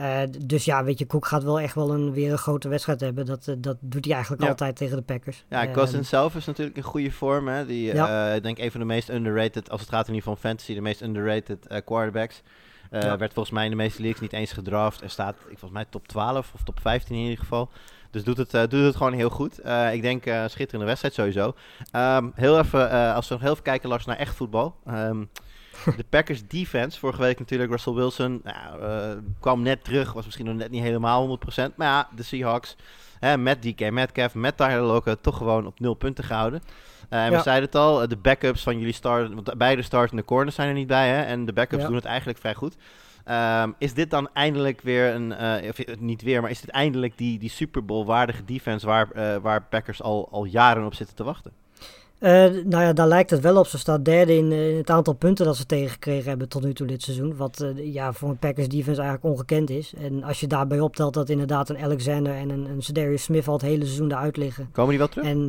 Uh, 0.00 0.20
dus 0.44 0.64
ja, 0.64 0.84
weet 0.84 0.98
je, 0.98 1.06
Cook 1.06 1.26
gaat 1.26 1.42
wel 1.42 1.60
echt 1.60 1.74
wel 1.74 1.90
een, 1.94 2.12
weer 2.12 2.32
een 2.32 2.38
grote 2.38 2.68
wedstrijd 2.68 3.00
hebben. 3.00 3.26
Dat, 3.26 3.46
uh, 3.46 3.54
dat 3.58 3.76
doet 3.80 4.04
hij 4.04 4.14
eigenlijk 4.14 4.42
ja. 4.42 4.48
altijd 4.48 4.76
tegen 4.76 4.96
de 4.96 5.02
Packers. 5.02 5.44
Ja, 5.48 5.70
Cousins 5.70 6.02
uh, 6.02 6.08
zelf 6.08 6.34
is 6.34 6.44
natuurlijk 6.44 6.76
in 6.76 6.82
goede 6.82 7.10
vorm. 7.10 7.48
Hè? 7.48 7.66
Die, 7.66 7.94
ja. 7.94 8.32
ik 8.32 8.42
denk 8.42 8.58
een 8.58 8.70
van 8.70 8.80
de 8.80 8.86
meest 8.86 9.08
underrated, 9.08 9.70
als 9.70 9.80
het 9.80 9.90
gaat 9.90 10.08
in 10.08 10.14
ieder 10.14 10.28
geval 10.28 10.50
fantasy, 10.50 10.74
de 10.74 10.80
meest 10.80 11.00
underrated 11.00 11.82
quarterbacks. 11.84 12.42
Ja. 12.90 13.16
Werd 13.16 13.32
volgens 13.32 13.54
mij 13.54 13.64
in 13.64 13.70
de 13.70 13.76
meeste 13.76 14.00
leagues 14.00 14.20
niet 14.20 14.32
eens 14.32 14.52
gedraft. 14.52 15.00
Er 15.00 15.10
staat, 15.10 15.34
ik, 15.34 15.58
volgens 15.58 15.70
mij, 15.70 15.84
top 15.90 16.08
12 16.08 16.52
of 16.54 16.62
top 16.62 16.80
15 16.80 17.16
in 17.16 17.22
ieder 17.22 17.38
geval. 17.38 17.70
Dus 18.10 18.24
doet 18.24 18.36
het, 18.36 18.54
uh, 18.54 18.60
doet 18.60 18.84
het 18.84 18.96
gewoon 18.96 19.12
heel 19.12 19.30
goed. 19.30 19.60
Uh, 19.64 19.94
ik 19.94 20.02
denk 20.02 20.22
schitterende 20.46 20.86
wedstrijd 20.86 21.14
sowieso. 21.14 21.54
Um, 21.96 22.32
heel 22.34 22.58
even, 22.58 23.14
als 23.14 23.28
we 23.28 23.34
nog 23.34 23.42
heel 23.42 23.52
even 23.52 23.64
kijken, 23.64 23.88
Lars, 23.88 24.04
naar 24.04 24.16
echt 24.16 24.34
voetbal. 24.34 24.74
Um, 24.88 25.30
de 25.96 26.04
Packers 26.08 26.46
defense, 26.46 26.98
vorige 26.98 27.20
week 27.20 27.38
natuurlijk 27.38 27.70
Russell 27.70 27.92
Wilson, 27.92 28.40
nou, 28.44 28.82
uh, 28.82 29.22
kwam 29.40 29.62
net 29.62 29.84
terug, 29.84 30.12
was 30.12 30.24
misschien 30.24 30.46
nog 30.46 30.54
net 30.54 30.70
niet 30.70 30.82
helemaal 30.82 31.38
100%. 31.38 31.74
Maar 31.76 31.88
ja, 31.88 32.08
de 32.16 32.22
Seahawks, 32.22 32.76
hè, 33.18 33.38
met 33.38 33.62
DK 33.62 33.90
Metcalf, 33.90 34.34
met 34.34 34.56
Tyler 34.56 34.80
Lockett, 34.80 35.22
toch 35.22 35.36
gewoon 35.36 35.66
op 35.66 35.80
nul 35.80 35.94
punten 35.94 36.24
gehouden. 36.24 36.62
Uh, 37.10 37.24
en 37.24 37.30
ja. 37.30 37.36
we 37.36 37.42
zeiden 37.42 37.64
het 37.64 37.74
al, 37.74 38.08
de 38.08 38.16
backups 38.16 38.62
van 38.62 38.78
jullie 38.78 38.94
start, 38.94 39.34
want 39.34 39.58
beide 39.58 39.82
startende 39.82 40.24
corners 40.24 40.54
zijn 40.54 40.68
er 40.68 40.74
niet 40.74 40.86
bij, 40.86 41.08
hè, 41.08 41.22
en 41.22 41.44
de 41.44 41.52
backups 41.52 41.82
ja. 41.82 41.88
doen 41.88 41.96
het 41.96 42.04
eigenlijk 42.04 42.38
vrij 42.38 42.54
goed. 42.54 42.76
Um, 43.30 43.74
is 43.78 43.94
dit 43.94 44.10
dan 44.10 44.28
eindelijk 44.32 44.80
weer 44.80 45.14
een, 45.14 45.30
uh, 45.62 45.68
of 45.68 45.98
niet 45.98 46.22
weer, 46.22 46.40
maar 46.40 46.50
is 46.50 46.60
dit 46.60 46.70
eindelijk 46.70 47.18
die, 47.18 47.38
die 47.38 47.50
Super 47.50 47.84
Bowl 47.84 48.04
waardige 48.04 48.44
defense 48.44 48.86
waar, 48.86 49.08
waar 49.42 49.62
Packers 49.62 50.02
al, 50.02 50.28
al 50.30 50.44
jaren 50.44 50.84
op 50.84 50.94
zitten 50.94 51.16
te 51.16 51.24
wachten? 51.24 51.52
Uh, 52.20 52.30
nou 52.64 52.82
ja, 52.82 52.92
daar 52.92 53.08
lijkt 53.08 53.30
het 53.30 53.40
wel 53.40 53.56
op. 53.56 53.66
Ze 53.66 53.78
staat 53.78 54.04
derde 54.04 54.36
in, 54.36 54.50
uh, 54.50 54.70
in, 54.70 54.76
het 54.76 54.90
aantal 54.90 55.14
punten 55.14 55.44
dat 55.46 55.56
ze 55.56 55.66
tegengekregen 55.66 56.28
hebben 56.28 56.48
tot 56.48 56.62
nu 56.62 56.72
toe 56.72 56.86
dit 56.86 57.02
seizoen. 57.02 57.36
Wat 57.36 57.62
uh, 57.62 57.92
ja, 57.92 58.12
voor 58.12 58.28
een 58.28 58.36
Packers 58.36 58.68
defense 58.68 59.00
eigenlijk 59.00 59.34
ongekend 59.34 59.70
is. 59.70 59.92
En 59.98 60.22
als 60.22 60.40
je 60.40 60.46
daarbij 60.46 60.80
optelt 60.80 61.14
dat 61.14 61.28
inderdaad 61.28 61.68
een 61.68 61.78
Alexander 61.78 62.34
en 62.34 62.50
een, 62.50 62.66
een 62.70 62.82
Cedarius 62.82 63.22
Smith 63.22 63.48
al 63.48 63.52
het 63.52 63.62
hele 63.62 63.84
seizoen 63.84 64.10
eruit 64.10 64.36
liggen. 64.36 64.68
Komen 64.72 64.90
die 64.90 64.98
wel 64.98 65.08
terug? 65.08 65.26
En 65.26 65.46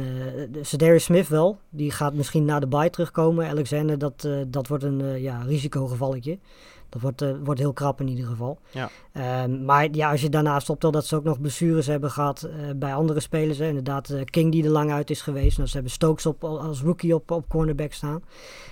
de 0.51 0.63
Cedarius 0.63 1.03
Smith 1.03 1.27
wel. 1.27 1.57
Die 1.69 1.91
gaat 1.91 2.13
misschien 2.13 2.45
na 2.45 2.59
de 2.59 2.67
bye 2.67 2.89
terugkomen. 2.89 3.47
Alexander, 3.47 3.97
dat, 3.97 4.27
dat 4.47 4.67
wordt 4.67 4.83
een 4.83 5.21
ja, 5.21 5.41
risicogevalletje. 5.47 6.37
Dat 6.91 7.01
wordt, 7.01 7.21
uh, 7.21 7.31
wordt 7.43 7.59
heel 7.59 7.73
krap 7.73 7.99
in 7.99 8.07
ieder 8.07 8.25
geval. 8.25 8.59
Ja. 8.71 8.89
Um, 9.43 9.65
maar 9.65 9.87
ja, 9.91 10.11
als 10.11 10.21
je 10.21 10.29
daarnaast 10.29 10.69
optelt 10.69 10.93
dat 10.93 11.05
ze 11.05 11.15
ook 11.15 11.23
nog 11.23 11.41
blessures 11.41 11.87
hebben 11.87 12.11
gehad 12.11 12.47
uh, 12.47 12.69
bij 12.75 12.93
andere 12.93 13.19
spelers. 13.19 13.57
Hè. 13.57 13.67
Inderdaad, 13.67 14.09
uh, 14.09 14.21
King 14.23 14.51
die 14.51 14.63
er 14.63 14.69
lang 14.69 14.91
uit 14.91 15.09
is 15.09 15.21
geweest. 15.21 15.57
Nou, 15.57 15.67
ze 15.67 15.73
hebben 15.73 15.91
Stokes 15.91 16.25
op, 16.25 16.43
als 16.43 16.81
rookie 16.81 17.15
op, 17.15 17.31
op 17.31 17.49
cornerback 17.49 17.93
staan. 17.93 18.23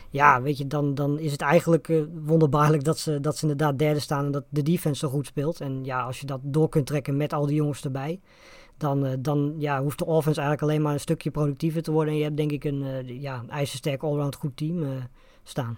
Ja, 0.10 0.42
weet 0.42 0.58
je, 0.58 0.68
dan, 0.68 0.96
dan 0.96 1.20
is 1.20 1.32
het 1.32 1.42
eigenlijk 1.42 1.92
wonderbaarlijk 2.26 2.84
dat 2.84 3.00
ze, 3.00 3.20
dat 3.20 3.38
ze 3.38 3.42
inderdaad 3.42 3.80
derde 3.80 4.00
staan 4.00 4.26
en 4.26 4.32
dat 4.32 4.44
de 4.50 4.64
defense 4.64 5.00
zo 5.00 5.10
goed 5.10 5.26
speelt. 5.26 5.62
En 5.62 5.84
ja, 5.84 6.02
als 6.02 6.20
je 6.20 6.26
dat 6.26 6.40
door 6.44 6.70
kunt 6.70 6.86
trekken 6.86 7.18
met 7.18 7.34
al 7.34 7.46
die 7.46 7.56
jongens 7.56 7.84
erbij. 7.84 8.20
Dan, 8.78 9.18
dan 9.20 9.54
ja, 9.58 9.82
hoeft 9.82 9.98
de 9.98 10.06
offense 10.06 10.40
eigenlijk 10.40 10.70
alleen 10.70 10.82
maar 10.82 10.94
een 10.94 11.00
stukje 11.00 11.32
productiever 11.32 11.82
te 11.82 11.92
worden. 11.92 12.14
En 12.14 12.20
je 12.20 12.26
hebt 12.26 12.38
denk 12.38 12.52
ik 12.52 12.64
een 12.64 12.84
ja, 13.22 13.44
ijzersterk 13.50 14.04
allround 14.04 14.36
goed 14.36 14.58
team 14.58 14.84
staan. 15.44 15.78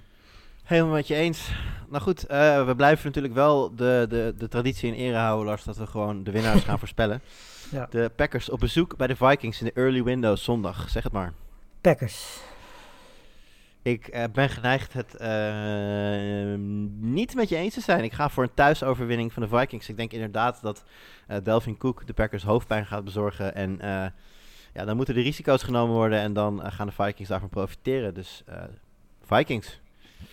Helemaal 0.71 0.93
met 0.93 1.07
je 1.07 1.15
eens. 1.15 1.51
Nou 1.89 2.03
goed, 2.03 2.31
uh, 2.31 2.65
we 2.65 2.75
blijven 2.75 3.05
natuurlijk 3.05 3.33
wel 3.33 3.75
de, 3.75 4.05
de, 4.09 4.33
de 4.37 4.47
traditie 4.47 4.87
in 4.87 4.93
ere 4.93 5.17
houden, 5.17 5.45
Lars, 5.45 5.63
dat 5.63 5.77
we 5.77 5.87
gewoon 5.87 6.23
de 6.23 6.31
winnaars 6.31 6.63
gaan 6.63 6.79
voorspellen. 6.85 7.21
Ja. 7.71 7.87
De 7.89 8.11
Packers 8.15 8.49
op 8.49 8.59
bezoek 8.59 8.97
bij 8.97 9.07
de 9.07 9.15
Vikings 9.15 9.59
in 9.59 9.65
de 9.65 9.81
early 9.81 10.03
window 10.03 10.37
zondag. 10.37 10.89
Zeg 10.89 11.03
het 11.03 11.11
maar. 11.11 11.33
Packers. 11.81 12.39
Ik 13.81 14.15
uh, 14.15 14.23
ben 14.33 14.49
geneigd 14.49 14.93
het 14.93 15.15
uh, 15.21 16.59
niet 16.99 17.35
met 17.35 17.49
je 17.49 17.55
eens 17.55 17.73
te 17.73 17.81
zijn. 17.81 18.03
Ik 18.03 18.13
ga 18.13 18.29
voor 18.29 18.43
een 18.43 18.53
thuisoverwinning 18.53 19.33
van 19.33 19.43
de 19.43 19.57
Vikings. 19.57 19.89
Ik 19.89 19.97
denk 19.97 20.11
inderdaad 20.11 20.61
dat 20.61 20.83
Delvin 21.43 21.77
Cook 21.77 22.07
de 22.07 22.13
Packers 22.13 22.43
hoofdpijn 22.43 22.85
gaat 22.85 23.03
bezorgen. 23.03 23.55
En 23.55 23.77
ja, 24.73 24.85
dan 24.85 24.95
moeten 24.95 25.15
de 25.15 25.21
risico's 25.21 25.63
genomen 25.63 25.95
worden 25.95 26.19
en 26.19 26.33
dan 26.33 26.71
gaan 26.71 26.87
de 26.87 26.93
Vikings 26.93 27.29
daarvan 27.29 27.49
profiteren. 27.49 28.13
Dus 28.13 28.43
Vikings. 29.21 29.79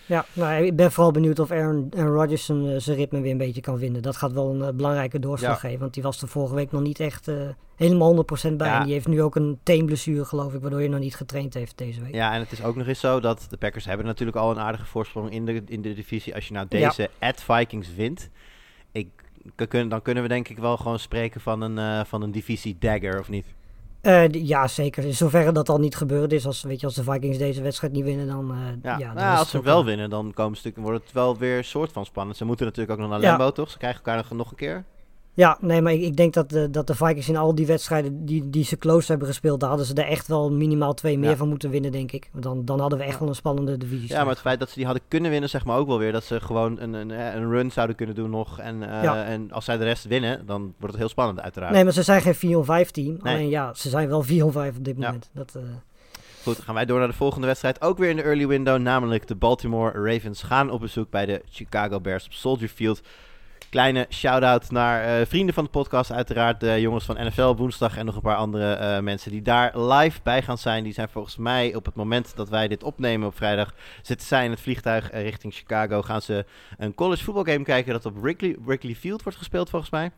Ja, 0.07 0.24
nou, 0.33 0.64
ik 0.64 0.77
ben 0.77 0.92
vooral 0.92 1.12
benieuwd 1.12 1.38
of 1.38 1.51
Aaron, 1.51 1.92
Aaron 1.96 2.14
Rodgers 2.14 2.44
zijn, 2.44 2.64
uh, 2.64 2.79
zijn 2.79 2.96
ritme 2.96 3.20
weer 3.20 3.31
een 3.31 3.38
beetje 3.38 3.61
kan 3.61 3.79
vinden. 3.79 4.03
Dat 4.03 4.16
gaat 4.16 4.33
wel 4.33 4.51
een 4.51 4.61
uh, 4.61 4.68
belangrijke 4.68 5.18
doorslag 5.18 5.62
ja. 5.62 5.68
geven, 5.68 5.81
want 5.81 5.94
die 5.94 6.03
was 6.03 6.22
er 6.22 6.29
vorige 6.29 6.55
week 6.55 6.72
nog 6.72 6.83
niet 6.83 7.01
echt 7.01 7.29
uh, 7.29 7.48
helemaal 7.77 8.24
100% 8.51 8.53
bij. 8.53 8.68
Ja. 8.68 8.79
En 8.79 8.85
die 8.85 8.92
heeft 8.92 9.09
nu 9.09 9.22
ook 9.22 9.37
een 9.37 9.59
teenblessure, 9.62 10.24
geloof 10.24 10.55
ik, 10.55 10.61
waardoor 10.61 10.79
hij 10.79 10.88
nog 10.88 11.01
niet 11.01 11.16
getraind 11.16 11.55
heeft 11.55 11.79
deze 11.79 12.03
week. 12.03 12.14
Ja, 12.14 12.33
en 12.33 12.40
het 12.40 12.53
is 12.53 12.62
ook 12.62 12.77
nog 12.77 12.87
eens 12.87 13.01
zo 13.01 13.20
dat 13.20 13.46
de 13.51 13.57
Packers 13.57 13.85
hebben 13.85 14.07
natuurlijk 14.07 14.37
al 14.37 14.51
een 14.51 14.61
aardige 14.61 14.87
voorsprong 14.87 15.31
in 15.31 15.44
de, 15.44 15.62
in 15.66 15.83
de 15.83 15.94
divisie. 15.94 16.35
Als 16.35 16.48
je 16.48 16.55
nou 16.55 16.66
deze 16.68 17.03
ja. 17.18 17.29
at 17.29 17.42
Vikings 17.42 17.94
wint, 17.94 18.31
ik, 18.92 19.09
dan 19.88 20.03
kunnen 20.03 20.22
we 20.22 20.29
denk 20.29 20.48
ik 20.48 20.59
wel 20.59 20.77
gewoon 20.77 20.98
spreken 20.98 21.40
van 21.40 21.61
een, 21.61 22.07
van 22.07 22.22
een 22.22 22.33
divisie 22.33 22.77
dagger, 22.79 23.18
of 23.18 23.29
niet? 23.29 23.46
Uh, 24.03 24.29
ja, 24.29 24.69
zeker. 24.69 25.05
In 25.05 25.15
zoverre 25.15 25.53
dat 25.53 25.69
al 25.69 25.79
niet 25.79 25.97
gebeurd 25.97 26.33
is. 26.33 26.47
Als, 26.47 26.63
weet 26.63 26.81
je, 26.81 26.87
als 26.87 26.95
de 26.95 27.03
Vikings 27.03 27.39
deze 27.39 27.63
wedstrijd 27.63 27.93
niet 27.93 28.05
winnen, 28.05 28.27
dan... 28.27 28.51
Uh, 28.51 28.59
ja, 28.83 28.99
ja, 28.99 29.07
dan 29.07 29.25
nou, 29.25 29.39
als 29.39 29.51
ze 29.51 29.63
wel 29.63 29.85
winnen, 29.85 30.11
dan 30.11 30.33
komen 30.35 30.57
stuk, 30.57 30.77
wordt 30.77 31.05
het 31.05 31.13
wel 31.13 31.37
weer 31.37 31.59
een 31.59 31.65
soort 31.65 31.93
van 31.93 32.05
spannend. 32.05 32.37
Ze 32.37 32.45
moeten 32.45 32.67
natuurlijk 32.67 32.93
ook 32.93 32.99
nog 32.99 33.11
naar 33.11 33.21
Lambo, 33.21 33.45
ja. 33.45 33.51
toch? 33.51 33.71
Ze 33.71 33.79
krijgen 33.79 33.99
elkaar 34.05 34.17
nog, 34.17 34.31
nog 34.31 34.51
een 34.51 34.57
keer. 34.57 34.85
Ja, 35.38 35.59
nee, 35.61 35.83
maar 35.83 35.92
ik, 35.92 36.01
ik 36.01 36.16
denk 36.16 36.35
dat 36.35 36.51
de, 36.51 36.70
dat 36.70 36.87
de 36.87 36.94
Vikings 36.94 37.29
in 37.29 37.37
al 37.37 37.55
die 37.55 37.66
wedstrijden 37.66 38.24
die, 38.24 38.51
die 38.51 38.64
ze 38.64 38.77
close 38.77 39.11
hebben 39.11 39.29
gespeeld, 39.29 39.61
daar 39.61 39.68
hadden 39.68 39.87
ze 39.87 39.94
er 39.94 40.05
echt 40.05 40.27
wel 40.27 40.53
minimaal 40.53 40.94
twee 40.94 41.18
meer 41.18 41.31
ja. 41.31 41.37
van 41.37 41.48
moeten 41.48 41.70
winnen, 41.70 41.92
denk 41.92 42.12
ik. 42.12 42.31
Dan, 42.33 42.64
dan 42.64 42.81
hadden 42.81 42.98
we 42.98 43.05
echt 43.05 43.18
wel 43.18 43.29
een 43.29 43.35
spannende 43.35 43.77
divisie. 43.77 44.09
Ja, 44.09 44.20
maar 44.20 44.33
het 44.33 44.40
feit 44.40 44.59
dat 44.59 44.68
ze 44.68 44.74
die 44.74 44.85
hadden 44.85 45.03
kunnen 45.09 45.31
winnen, 45.31 45.48
zeg 45.48 45.64
maar 45.64 45.77
ook 45.77 45.87
wel 45.87 45.98
weer. 45.98 46.12
Dat 46.12 46.24
ze 46.24 46.40
gewoon 46.40 46.81
een, 46.81 46.92
een, 46.92 47.11
een 47.11 47.51
run 47.51 47.70
zouden 47.70 47.96
kunnen 47.96 48.14
doen 48.14 48.31
nog. 48.31 48.59
En, 48.59 48.77
uh, 48.83 49.03
ja. 49.03 49.24
en 49.24 49.53
als 49.53 49.64
zij 49.64 49.77
de 49.77 49.85
rest 49.85 50.05
winnen, 50.05 50.46
dan 50.46 50.61
wordt 50.62 50.87
het 50.87 50.96
heel 50.96 51.09
spannend 51.09 51.40
uiteraard. 51.40 51.72
Nee, 51.72 51.85
maar 51.85 51.92
ze 51.92 52.03
zijn 52.03 52.22
geen 52.22 52.87
4-5 52.87 52.90
team. 52.90 53.18
Nee. 53.22 53.35
Alleen 53.35 53.48
ja, 53.48 53.74
ze 53.74 53.88
zijn 53.88 54.09
wel 54.09 54.24
4-5 54.24 54.27
op 54.77 54.85
dit 54.85 54.98
moment. 54.98 55.31
Dat, 55.33 55.55
uh... 55.57 55.62
Goed, 56.42 56.57
dan 56.57 56.64
gaan 56.64 56.74
wij 56.74 56.85
door 56.85 56.98
naar 56.98 57.09
de 57.09 57.14
volgende 57.14 57.46
wedstrijd. 57.46 57.83
Ook 57.83 57.98
weer 57.98 58.11
in 58.11 58.16
de 58.16 58.22
early 58.22 58.46
window, 58.46 58.79
namelijk 58.79 59.27
de 59.27 59.35
Baltimore 59.35 60.12
Ravens 60.12 60.42
gaan 60.42 60.70
op 60.70 60.81
bezoek 60.81 61.11
bij 61.11 61.27
de 61.27 61.42
Chicago 61.51 62.01
Bears 62.01 62.24
op 62.27 62.33
Soldier 62.33 62.68
Field. 62.68 63.01
Kleine 63.71 64.07
shout-out 64.11 64.71
naar 64.71 65.05
eh, 65.05 65.27
vrienden 65.27 65.55
van 65.55 65.65
de 65.65 65.71
podcast, 65.71 66.13
uiteraard 66.13 66.61
de 66.61 66.81
jongens 66.81 67.05
van 67.05 67.27
NFL 67.27 67.55
Woensdag 67.55 67.97
en 67.97 68.05
nog 68.07 68.15
een 68.15 68.21
paar 68.21 68.37
andere 68.37 68.73
eh, 68.73 69.01
mensen 69.01 69.31
die 69.31 69.43
daar 69.43 69.79
live 69.79 70.21
bij 70.23 70.43
gaan 70.43 70.59
zijn. 70.59 70.85
Die 70.85 70.93
zijn 70.93 71.09
volgens 71.09 71.37
mij 71.37 71.75
op 71.75 71.85
het 71.85 71.95
moment 71.95 72.37
dat 72.37 72.49
wij 72.49 72.69
dit 72.69 72.83
opnemen 72.83 73.27
op 73.27 73.37
vrijdag, 73.37 73.75
zitten 74.03 74.27
zij 74.27 74.45
in 74.45 74.51
het 74.51 74.61
vliegtuig 74.61 75.11
eh, 75.11 75.23
richting 75.23 75.55
Chicago. 75.55 76.03
Gaan 76.03 76.23
ze 76.23 76.45
een 76.79 76.95
college 76.95 77.25
voetbalgame 77.25 77.65
kijken 77.65 77.93
dat 77.93 78.07
op 78.07 78.17
Wrigley, 78.21 78.57
Wrigley 78.65 78.95
Field 78.95 79.23
wordt 79.23 79.39
gespeeld 79.39 79.71
volgens 79.71 79.91
mij. 79.91 80.11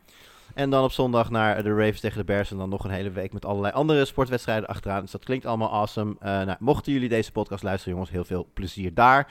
En 0.53 0.69
dan 0.69 0.83
op 0.83 0.91
zondag 0.91 1.29
naar 1.29 1.63
de 1.63 1.73
Ravens 1.75 1.99
tegen 1.99 2.17
de 2.17 2.23
Bears. 2.23 2.51
En 2.51 2.57
dan 2.57 2.69
nog 2.69 2.83
een 2.83 2.91
hele 2.91 3.11
week 3.11 3.33
met 3.33 3.45
allerlei 3.45 3.73
andere 3.73 4.05
sportwedstrijden 4.05 4.69
achteraan. 4.69 5.01
Dus 5.01 5.11
dat 5.11 5.23
klinkt 5.23 5.45
allemaal 5.45 5.71
awesome. 5.71 6.15
Nou, 6.19 6.55
mochten 6.59 6.93
jullie 6.93 7.09
deze 7.09 7.31
podcast 7.31 7.63
luisteren, 7.63 7.93
jongens, 7.93 8.11
heel 8.11 8.25
veel 8.25 8.47
plezier 8.53 8.93
daar. 8.93 9.27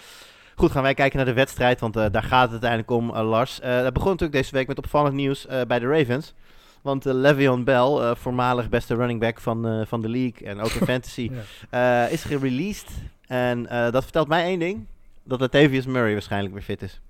Goed, 0.55 0.71
gaan 0.71 0.83
wij 0.83 0.95
kijken 0.95 1.17
naar 1.17 1.27
de 1.27 1.33
wedstrijd, 1.33 1.81
want 1.81 1.97
uh, 1.97 2.07
daar 2.13 2.23
gaat 2.23 2.43
het 2.43 2.51
uiteindelijk 2.51 2.91
om, 2.91 3.11
uh, 3.11 3.29
Lars. 3.29 3.61
dat 3.61 3.93
begon 3.93 4.11
natuurlijk 4.11 4.43
deze 4.43 4.55
week 4.55 4.67
met 4.67 4.79
opvallend 4.79 5.15
nieuws 5.15 5.47
bij 5.67 5.79
de 5.79 5.87
Ravens. 5.87 6.35
Want 6.83 7.05
Le'Veon 7.05 7.65
Bell, 7.65 8.15
voormalig 8.15 8.69
beste 8.69 8.95
running 8.95 9.21
back 9.21 9.41
van, 9.41 9.85
van 9.87 10.01
de 10.01 10.09
league 10.09 10.49
en 10.49 10.61
ook 10.61 10.71
in 10.71 10.87
fantasy, 10.95 11.31
ja. 11.71 12.07
is 12.07 12.25
gereleased. 12.25 12.91
En 13.27 13.63
dat 13.91 14.03
vertelt 14.03 14.29
mij 14.29 14.45
één 14.45 14.59
ding, 14.59 14.87
dat 15.25 15.41
Latavius 15.41 15.87
Murray 15.87 16.13
waarschijnlijk 16.13 16.55
weer 16.55 16.63
fit 16.63 16.83
is. 16.83 17.01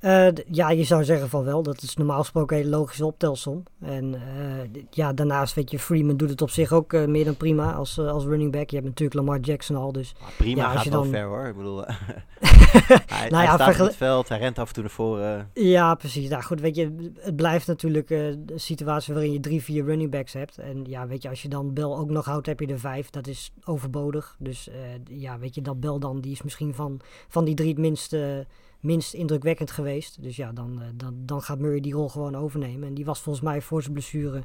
Uh, 0.00 0.28
ja, 0.50 0.70
je 0.70 0.84
zou 0.84 1.04
zeggen 1.04 1.28
van 1.28 1.44
wel. 1.44 1.62
Dat 1.62 1.82
is 1.82 1.96
normaal 1.96 2.18
gesproken 2.18 2.56
een 2.56 2.62
hele 2.62 2.76
logische 2.76 3.06
optelsom. 3.06 3.62
En 3.80 4.14
uh, 4.14 4.82
ja, 4.90 5.12
daarnaast 5.12 5.54
weet 5.54 5.70
je, 5.70 5.78
Freeman 5.78 6.16
doet 6.16 6.30
het 6.30 6.42
op 6.42 6.50
zich 6.50 6.72
ook 6.72 6.92
uh, 6.92 7.06
meer 7.06 7.24
dan 7.24 7.36
prima 7.36 7.72
als, 7.72 7.98
als 7.98 8.24
running 8.24 8.52
back. 8.52 8.70
Je 8.70 8.76
hebt 8.76 8.88
natuurlijk 8.88 9.18
Lamar 9.18 9.40
Jackson 9.40 9.76
al, 9.76 9.92
dus... 9.92 10.14
Prima 10.36 10.62
ja, 10.62 10.70
gaat 10.70 10.88
wel 10.88 11.02
dan... 11.02 11.10
ver 11.10 11.24
hoor. 11.24 11.46
Ik 11.46 11.56
bedoel, 11.56 11.84
hij, 11.86 13.28
nou 13.28 13.42
ja, 13.42 13.56
hij 13.56 13.72
staat 13.72 13.78
in 13.78 13.84
het 13.84 13.96
veld, 13.96 14.28
hij 14.28 14.38
rent 14.38 14.58
af 14.58 14.68
en 14.68 14.74
toe 14.74 14.82
naar 14.82 14.92
voren. 14.92 15.50
Ja, 15.54 15.94
precies. 15.94 16.28
Nou 16.28 16.42
goed, 16.42 16.60
weet 16.60 16.76
je, 16.76 17.12
het 17.18 17.36
blijft 17.36 17.66
natuurlijk 17.66 18.10
een 18.10 18.50
situatie 18.54 19.14
waarin 19.14 19.32
je 19.32 19.40
drie, 19.40 19.62
vier 19.62 19.84
running 19.84 20.10
backs 20.10 20.32
hebt. 20.32 20.58
En 20.58 20.84
ja, 20.84 21.06
weet 21.06 21.22
je, 21.22 21.28
als 21.28 21.42
je 21.42 21.48
dan 21.48 21.74
Bell 21.74 21.84
ook 21.84 22.10
nog 22.10 22.24
houdt, 22.24 22.46
heb 22.46 22.60
je 22.60 22.66
er 22.66 22.78
vijf. 22.78 23.10
Dat 23.10 23.26
is 23.26 23.52
overbodig. 23.64 24.36
Dus 24.38 24.70
ja, 25.04 25.38
weet 25.38 25.54
je, 25.54 25.62
dat 25.62 25.80
Bell 25.80 25.98
dan, 25.98 26.20
die 26.20 26.32
is 26.32 26.42
misschien 26.42 26.74
van, 26.74 27.00
van 27.28 27.44
die 27.44 27.54
drie 27.54 27.68
het 27.68 27.78
minste 27.78 28.46
minst 28.80 29.14
indrukwekkend 29.14 29.70
geweest. 29.70 30.22
Dus 30.22 30.36
ja, 30.36 30.52
dan, 30.52 30.82
dan, 30.94 31.14
dan 31.16 31.42
gaat 31.42 31.58
Murray 31.58 31.80
die 31.80 31.92
rol 31.92 32.08
gewoon 32.08 32.36
overnemen. 32.36 32.88
En 32.88 32.94
die 32.94 33.04
was 33.04 33.20
volgens 33.20 33.44
mij 33.44 33.60
voor 33.60 33.82
zijn 33.82 33.92
blessure 33.92 34.42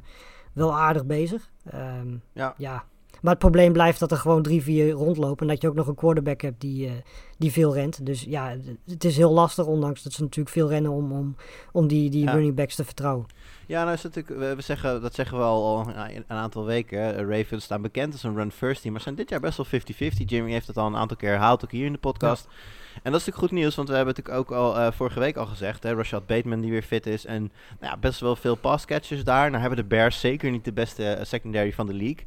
wel 0.52 0.76
aardig 0.76 1.06
bezig. 1.06 1.50
Um, 1.74 2.22
ja. 2.32 2.54
ja. 2.58 2.84
Maar 3.20 3.32
het 3.32 3.42
probleem 3.42 3.72
blijft 3.72 4.00
dat 4.00 4.10
er 4.10 4.16
gewoon 4.16 4.42
drie, 4.42 4.62
vier 4.62 4.90
rondlopen. 4.90 5.46
En 5.46 5.52
dat 5.52 5.62
je 5.62 5.68
ook 5.68 5.74
nog 5.74 5.86
een 5.86 5.94
quarterback 5.94 6.40
hebt 6.40 6.60
die, 6.60 6.86
uh, 6.86 6.92
die 7.38 7.52
veel 7.52 7.74
rent. 7.74 8.06
Dus 8.06 8.22
ja, 8.22 8.56
het 8.84 9.04
is 9.04 9.16
heel 9.16 9.32
lastig, 9.32 9.66
ondanks 9.66 10.02
dat 10.02 10.12
ze 10.12 10.22
natuurlijk 10.22 10.54
veel 10.54 10.68
rennen 10.68 10.90
om, 10.90 11.12
om, 11.12 11.36
om 11.72 11.86
die, 11.86 12.10
die 12.10 12.24
ja. 12.24 12.32
running 12.32 12.54
backs 12.54 12.74
te 12.74 12.84
vertrouwen. 12.84 13.26
Ja, 13.66 13.82
nou 13.82 13.94
is 13.94 14.02
het 14.02 14.14
natuurlijk, 14.14 14.56
we 14.56 14.62
zeggen, 14.62 15.02
dat 15.02 15.14
zeggen 15.14 15.38
we 15.38 15.44
al, 15.44 15.88
een 16.06 16.24
aantal 16.28 16.64
weken. 16.64 17.28
Ravens 17.28 17.64
staan 17.64 17.82
bekend 17.82 18.12
als 18.12 18.22
een 18.22 18.36
run-first 18.36 18.80
team, 18.80 18.92
maar 18.92 19.02
zijn 19.02 19.14
dit 19.14 19.28
jaar 19.28 19.40
best 19.40 19.56
wel 19.56 19.80
50-50. 20.12 20.16
Jimmy 20.16 20.50
heeft 20.50 20.66
het 20.66 20.76
al 20.76 20.86
een 20.86 20.96
aantal 20.96 21.16
keer 21.16 21.30
herhaald, 21.30 21.64
ook 21.64 21.70
hier 21.70 21.86
in 21.86 21.92
de 21.92 21.98
podcast. 21.98 22.46
Ja. 22.48 22.54
En 23.02 23.12
dat 23.12 23.20
is 23.20 23.26
natuurlijk 23.26 23.38
goed 23.38 23.50
nieuws, 23.50 23.74
want 23.74 23.88
we 23.88 23.94
hebben 23.94 24.14
natuurlijk 24.14 24.50
ook 24.50 24.58
al 24.58 24.76
uh, 24.76 24.92
vorige 24.92 25.20
week 25.20 25.36
al 25.36 25.46
gezegd, 25.46 25.82
hè, 25.82 25.94
Rashad 25.94 26.26
Bateman 26.26 26.60
die 26.60 26.70
weer 26.70 26.82
fit 26.82 27.06
is. 27.06 27.26
En 27.26 27.40
nou 27.80 27.92
ja, 27.92 27.96
best 27.96 28.20
wel 28.20 28.36
veel 28.36 28.54
passcatchers 28.54 29.24
daar. 29.24 29.48
Nou 29.48 29.60
hebben 29.60 29.78
de 29.78 29.84
Bears 29.84 30.20
zeker 30.20 30.50
niet 30.50 30.64
de 30.64 30.72
beste 30.72 31.16
uh, 31.18 31.24
secondary 31.24 31.72
van 31.72 31.86
de 31.86 31.94
league. 31.94 32.24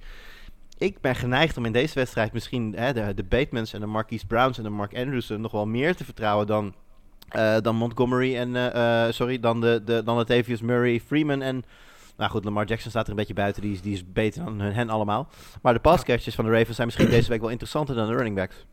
Ik 0.77 1.01
ben 1.01 1.15
geneigd 1.15 1.58
om 1.58 1.65
in 1.65 1.71
deze 1.71 1.93
wedstrijd 1.93 2.34
misschien 2.34 2.73
hè, 2.75 2.93
de, 2.93 3.13
de 3.13 3.23
Batemans 3.23 3.73
en 3.73 3.79
de 3.79 3.86
Marquise 3.86 4.25
Browns 4.25 4.58
en 4.58 4.63
de 4.63 4.69
Mark 4.69 4.97
Andrews 4.97 5.29
nog 5.29 5.51
wel 5.51 5.65
meer 5.65 5.95
te 5.95 6.05
vertrouwen 6.05 6.47
dan, 6.47 6.73
uh, 7.36 7.58
dan 7.62 7.75
Montgomery 7.75 8.36
en, 8.36 9.13
sorry, 9.13 9.39
dan 9.39 9.62
de, 9.62 9.82
de, 9.86 10.03
dan 10.03 10.15
Latavius 10.15 10.62
Murray, 10.62 10.99
Freeman 10.99 11.41
en... 11.41 11.63
Nou 12.17 12.32
goed, 12.32 12.43
Lamar 12.43 12.65
Jackson 12.65 12.89
staat 12.89 13.03
er 13.03 13.10
een 13.10 13.15
beetje 13.15 13.34
buiten. 13.34 13.62
Die 13.62 13.73
is, 13.73 13.82
die 13.82 13.93
is 13.93 14.12
beter 14.12 14.43
dan 14.43 14.60
hun, 14.60 14.73
hen 14.73 14.89
allemaal. 14.89 15.27
Maar 15.62 15.73
de 15.73 15.79
passcatchers 15.79 16.36
van 16.36 16.45
de 16.45 16.51
Ravens 16.51 16.75
zijn 16.75 16.88
misschien 16.88 17.10
deze 17.10 17.29
week 17.29 17.41
wel 17.41 17.49
interessanter 17.49 17.95
dan 17.95 18.08
de 18.08 18.13
running 18.13 18.36
backs. 18.36 18.65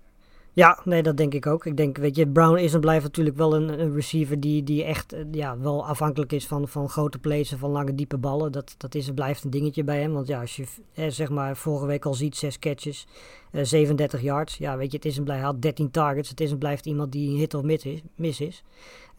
Ja, 0.57 0.79
nee, 0.85 1.03
dat 1.03 1.17
denk 1.17 1.35
ik 1.35 1.47
ook. 1.47 1.67
Ik 1.67 1.77
denk, 1.77 1.97
weet 1.97 2.17
je, 2.17 2.27
Brown 2.29 2.57
is 2.57 2.75
en 2.75 2.81
blijft 2.81 3.05
natuurlijk 3.05 3.37
wel 3.37 3.55
een, 3.55 3.95
receiver 3.95 4.41
die, 4.41 4.63
die 4.63 4.85
echt 4.85 5.17
ja, 5.31 5.59
wel 5.59 5.87
afhankelijk 5.87 6.33
is 6.33 6.47
van, 6.47 6.69
van 6.69 6.89
grote 6.89 7.19
plays 7.19 7.53
en 7.53 7.59
van 7.59 7.71
lange 7.71 7.95
diepe 7.95 8.19
ballen. 8.19 8.53
Dat, 8.53 8.75
dat 8.77 8.95
is 8.95 9.09
en 9.09 9.15
blijft 9.15 9.45
een 9.45 9.51
dingetje 9.51 9.85
bij 9.85 10.01
hem. 10.01 10.13
Want 10.13 10.27
ja, 10.27 10.41
als 10.41 10.57
je 10.57 10.65
eh, 10.95 11.07
zeg 11.09 11.31
maar 11.31 11.57
vorige 11.57 11.87
week 11.87 12.05
al 12.05 12.15
ziet, 12.15 12.37
zes 12.37 12.59
catches, 12.59 13.07
uh, 13.53 13.65
37 13.65 14.23
yards. 14.23 14.57
Ja, 14.57 14.77
weet 14.77 14.91
je, 14.91 14.97
het 14.97 15.07
is 15.07 15.17
en 15.17 15.25
blijft, 15.25 15.45
had 15.45 15.63
13 15.63 15.91
targets. 15.91 16.29
Het 16.29 16.41
is 16.41 16.51
en 16.51 16.59
blijft 16.59 16.87
iemand 16.87 17.13
die 17.13 17.39
hit 17.39 17.55
of 17.55 17.63
mis 17.63 17.85
is. 17.85 18.01
Mis 18.15 18.41
is. 18.41 18.63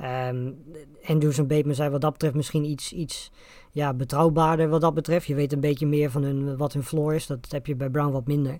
Um, 0.01 0.57
Andrews 1.05 1.37
en 1.37 1.47
Bateman 1.47 1.75
zijn 1.75 1.91
wat 1.91 2.01
dat 2.01 2.11
betreft 2.11 2.35
misschien 2.35 2.63
iets, 2.63 2.93
iets 2.93 3.31
ja, 3.77 3.93
betrouwbaarder 3.93 4.69
wat 4.69 4.81
dat 4.81 4.93
betreft. 4.93 5.25
Je 5.25 5.35
weet 5.35 5.53
een 5.53 5.59
beetje 5.59 5.87
meer 5.87 6.11
van 6.11 6.23
hun, 6.23 6.57
wat 6.57 6.73
hun 6.73 6.83
floor 6.83 7.13
is. 7.13 7.27
Dat 7.27 7.47
heb 7.49 7.65
je 7.65 7.75
bij 7.75 7.89
Brown 7.89 8.11
wat 8.11 8.27
minder. 8.27 8.57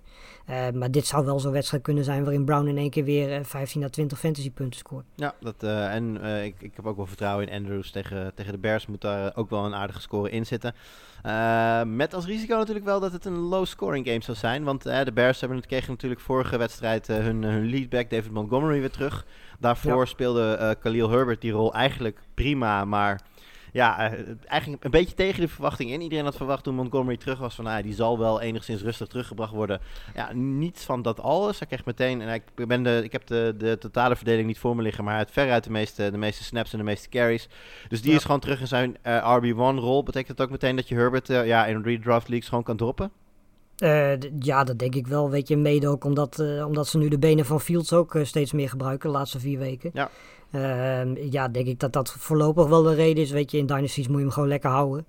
Uh, 0.50 0.70
maar 0.74 0.92
dit 0.92 1.06
zou 1.06 1.26
wel 1.26 1.40
zo'n 1.40 1.52
wedstrijd 1.52 1.84
kunnen 1.84 2.04
zijn 2.04 2.24
waarin 2.24 2.46
Brown 2.46 2.68
in 2.68 2.78
één 2.78 2.90
keer 2.90 3.04
weer 3.04 3.40
uh, 3.40 3.44
15 3.44 3.84
à 3.84 3.90
20 3.90 4.20
fantasy 4.20 4.52
punten 4.52 4.80
scoort. 4.80 5.06
Ja, 5.16 5.34
dat, 5.40 5.64
uh, 5.64 5.94
en 5.94 6.18
uh, 6.22 6.46
ik, 6.46 6.56
ik 6.60 6.72
heb 6.76 6.86
ook 6.86 6.96
wel 6.96 7.06
vertrouwen 7.06 7.48
in 7.48 7.56
Andrews 7.58 7.92
tegen, 7.92 8.32
tegen 8.36 8.52
de 8.52 8.58
Bears. 8.58 8.88
Moet 8.88 9.02
daar 9.02 9.36
ook 9.36 9.50
wel 9.50 9.66
een 9.66 9.76
aardige 9.76 10.02
score 10.02 10.30
in 10.30 10.46
zitten. 10.46 10.74
met 11.98 12.14
als 12.14 12.26
risico 12.26 12.58
natuurlijk 12.58 12.86
wel 12.86 13.00
dat 13.00 13.12
het 13.12 13.26
een 13.26 13.38
low 13.38 13.66
scoring 13.66 14.08
game 14.08 14.24
zou 14.24 14.38
zijn. 14.38 14.64
Want 14.64 14.84
de 14.84 15.12
Bears 15.14 15.40
hebben, 15.40 15.66
kregen 15.66 15.92
natuurlijk 15.92 16.22
vorige 16.22 16.58
wedstrijd 16.58 17.08
hun, 17.08 17.44
hun 17.44 17.70
leadback 17.70 18.10
David 18.10 18.32
Montgomery 18.32 18.80
weer 18.80 18.92
terug. 18.92 19.26
Daarvoor 19.60 20.00
ja. 20.00 20.06
speelde 20.06 20.78
Khalil 20.80 21.10
Herbert 21.10 21.42
die 21.42 21.52
rol 21.52 21.74
eigenlijk 21.74 22.20
prima, 22.34 22.86
maar 22.86 23.22
ja, 23.78 24.12
uh, 24.12 24.20
eigenlijk 24.46 24.84
een 24.84 24.92
beetje 24.92 25.16
tegen 25.16 25.42
de 25.42 25.48
verwachting 25.48 25.92
in. 25.92 26.02
Iedereen 26.02 26.26
had 26.26 26.36
verwacht 26.36 26.64
toen 26.64 26.76
Montgomery 26.76 27.18
terug 27.18 27.40
was 27.40 27.56
van, 27.56 27.66
nou, 27.66 27.82
die 27.82 27.94
zal 27.94 28.20
wel 28.20 28.42
enigszins 28.42 28.82
rustig 28.82 29.08
teruggebracht 29.08 29.54
worden. 29.54 29.80
Ja, 30.16 30.34
niets 30.34 30.84
van 30.84 31.02
dat 31.02 31.20
alles. 31.20 31.60
Hij 31.60 31.68
kreeg 31.68 31.86
meteen, 31.86 32.22
en 32.22 32.34
ik, 32.34 32.68
ben 32.68 32.84
de, 32.84 33.02
ik 33.04 33.12
heb 33.12 33.28
de, 33.28 33.54
de 33.58 33.78
totale 33.78 34.16
verdeling 34.16 34.48
niet 34.48 34.60
voor 34.60 34.76
me 34.76 34.82
liggen, 34.82 35.04
maar 35.04 35.14
hij 35.14 35.24
had 35.24 35.32
veruit 35.32 35.64
de 35.64 35.72
meeste, 35.72 36.12
de 36.12 36.18
meeste 36.18 36.44
snaps 36.44 36.72
en 36.72 36.78
de 36.78 36.84
meeste 36.84 37.10
carries. 37.10 37.50
Dus 37.88 38.02
die 38.02 38.12
ja. 38.12 38.18
is 38.18 38.24
gewoon 38.24 38.40
terug 38.40 38.60
in 38.60 38.68
zijn 38.68 38.98
uh, 39.08 39.38
RB1-rol. 39.38 40.04
Betekent 40.04 40.38
dat 40.38 40.46
ook 40.46 40.52
meteen 40.52 40.76
dat 40.76 40.88
je 40.88 40.96
Herbert 40.96 41.30
uh, 41.30 41.46
ja, 41.46 41.66
in 41.66 41.82
redraft 41.82 42.28
leagues 42.28 42.50
gewoon 42.50 42.64
kan 42.64 42.78
droppen? 42.78 43.12
Uh, 43.84 44.12
ja, 44.40 44.64
dat 44.64 44.80
denk 44.80 44.96
ik 44.96 45.08
wel. 45.08 45.30
Weet 45.30 45.48
je, 45.48 45.58
mede 45.58 45.88
ook 45.88 46.04
omdat, 46.04 46.40
uh, 46.40 46.66
omdat 46.66 46.88
ze 46.88 46.98
nu 46.98 47.08
de 47.08 47.20
benen 47.20 47.46
van 47.46 47.62
Fields 47.62 47.94
ook 47.94 48.14
uh, 48.16 48.24
steeds 48.24 48.52
meer 48.52 48.70
gebruiken 48.70 49.10
de 49.10 49.16
laatste 49.18 49.40
vier 49.40 49.60
weken. 49.60 49.90
Ja. 49.94 50.10
Ja, 51.30 51.48
denk 51.48 51.68
ik 51.68 51.80
dat 51.80 51.94
dat 51.94 52.10
voorlopig 52.12 52.68
wel 52.68 52.84
de 52.84 52.94
reden 52.94 53.24
is. 53.24 53.32
Weet 53.32 53.52
je, 53.52 53.58
in 53.58 53.66
Dynasties 53.66 54.08
moet 54.08 54.18
je 54.18 54.24
hem 54.24 54.32
gewoon 54.32 54.50
lekker 54.50 54.70
houden. 54.70 55.06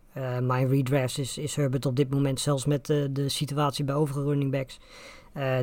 maar 0.47 0.61
in 0.61 0.69
redrafts 0.69 1.19
is, 1.19 1.39
is 1.39 1.57
Herbert 1.57 1.87
op 1.87 1.97
dit 1.97 2.11
moment, 2.11 2.41
zelfs 2.41 2.67
met 2.67 2.87
de 2.87 3.25
situatie 3.27 3.85
bij 3.85 3.95
overige 3.95 4.29
running 4.29 4.51
backs, 4.51 4.79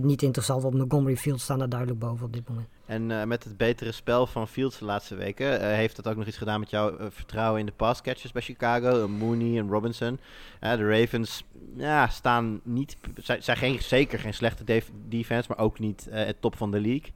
niet 0.02 0.22
interessant. 0.22 0.62
Want 0.62 0.76
Montgomery 0.76 1.18
Fields 1.18 1.44
staan 1.44 1.60
daar 1.60 1.70
duidelijk 1.70 2.00
boven 2.00 2.26
op 2.26 2.34
dit 2.34 2.50
moment. 2.50 2.68
En 2.86 3.10
uh, 3.10 3.24
met 3.24 3.44
het 3.44 3.58
betere 3.58 3.92
spel 3.92 4.28
van 4.28 4.48
Fields 4.48 4.78
de 4.78 4.86
laatste 4.86 5.16
weken, 5.16 5.62
uh, 5.62 5.68
heeft 5.68 5.96
dat 5.96 6.08
ook 6.08 6.16
nog 6.16 6.28
iets 6.28 6.38
gedaan 6.38 6.60
met 6.60 6.70
jouw 6.70 7.00
uh, 7.00 7.06
vertrouwen 7.10 7.60
in 7.60 7.66
de 7.66 7.72
passcatchers 7.72 8.32
bij 8.32 8.42
Chicago, 8.42 9.08
Mooney 9.08 9.58
en 9.60 9.70
Robinson. 9.70 10.20
de 10.60 11.00
Ravens 11.00 11.44
ja, 11.76 12.08
staan 12.08 12.60
niet, 12.64 12.98
zijn, 13.18 13.44
zijn 13.44 13.58
geen, 13.58 13.82
zeker 13.82 14.20
geen 14.20 14.34
slechte 14.34 14.64
def 14.64 14.92
defense, 15.08 15.50
maar 15.50 15.66
ook 15.66 15.80
niet 15.80 16.08
het 16.10 16.42
top 16.42 16.58
van 16.58 16.72
de 16.72 16.80
league. 16.80 17.14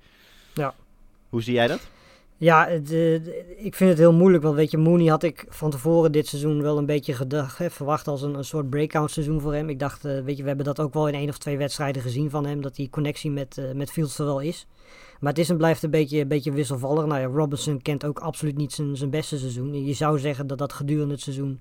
Ja. 0.53 0.73
Hoe 1.29 1.41
zie 1.41 1.53
jij 1.53 1.67
dat? 1.67 1.89
Ja, 2.39 2.65
de, 2.65 3.21
ik 3.57 3.75
vind 3.75 3.89
het 3.89 3.99
heel 3.99 4.13
moeilijk, 4.13 4.43
want 4.43 4.55
weet 4.55 4.71
je, 4.71 4.77
Mooney 4.77 5.07
had 5.07 5.23
ik 5.23 5.45
van 5.49 5.71
tevoren 5.71 6.11
dit 6.11 6.27
seizoen 6.27 6.61
wel 6.61 6.77
een 6.77 6.85
beetje 6.85 7.13
gedacht, 7.13 7.57
hè, 7.57 7.69
verwacht 7.69 8.07
als 8.07 8.21
een, 8.21 8.33
een 8.33 8.43
soort 8.43 8.69
breakout 8.69 9.11
seizoen 9.11 9.41
voor 9.41 9.53
hem. 9.53 9.69
Ik 9.69 9.79
dacht, 9.79 10.01
weet 10.01 10.37
je, 10.37 10.41
we 10.41 10.47
hebben 10.47 10.65
dat 10.65 10.79
ook 10.79 10.93
wel 10.93 11.07
in 11.07 11.13
één 11.13 11.29
of 11.29 11.37
twee 11.37 11.57
wedstrijden 11.57 12.01
gezien 12.01 12.29
van 12.29 12.45
hem, 12.45 12.61
dat 12.61 12.75
die 12.75 12.89
connectie 12.89 13.31
met, 13.31 13.61
met 13.75 13.91
Fields 13.91 14.19
er 14.19 14.25
wel 14.25 14.39
is. 14.39 14.67
Maar 15.19 15.29
het 15.29 15.39
is 15.41 15.49
en 15.49 15.57
blijft 15.57 15.83
een 15.83 15.89
beetje, 15.89 16.19
een 16.19 16.27
beetje 16.27 16.51
wisselvallig. 16.51 17.05
Nou 17.05 17.21
ja, 17.21 17.27
Robinson 17.27 17.81
kent 17.81 18.05
ook 18.05 18.19
absoluut 18.19 18.57
niet 18.57 18.73
zijn, 18.73 18.97
zijn 18.97 19.09
beste 19.09 19.37
seizoen. 19.37 19.85
Je 19.85 19.93
zou 19.93 20.19
zeggen 20.19 20.47
dat 20.47 20.57
dat 20.57 20.73
gedurende 20.73 21.13
het 21.13 21.23
seizoen 21.23 21.59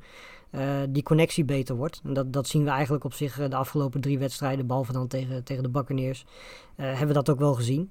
uh, 0.51 0.81
die 0.89 1.03
connectie 1.03 1.45
beter 1.45 1.75
wordt. 1.77 2.01
En 2.05 2.15
dat, 2.15 2.33
dat 2.33 2.47
zien 2.47 2.65
we 2.65 2.71
eigenlijk 2.71 3.05
op 3.05 3.13
zich 3.13 3.49
de 3.49 3.57
afgelopen 3.57 4.01
drie 4.01 4.19
wedstrijden, 4.19 4.67
behalve 4.67 4.93
dan 4.93 5.07
tegen, 5.07 5.45
tegen 5.45 5.63
de 5.63 5.69
Buccaneers, 5.69 6.25
uh, 6.77 6.87
hebben 6.87 7.07
we 7.07 7.13
dat 7.13 7.31
ook 7.31 7.39
wel 7.39 7.55
gezien. 7.55 7.91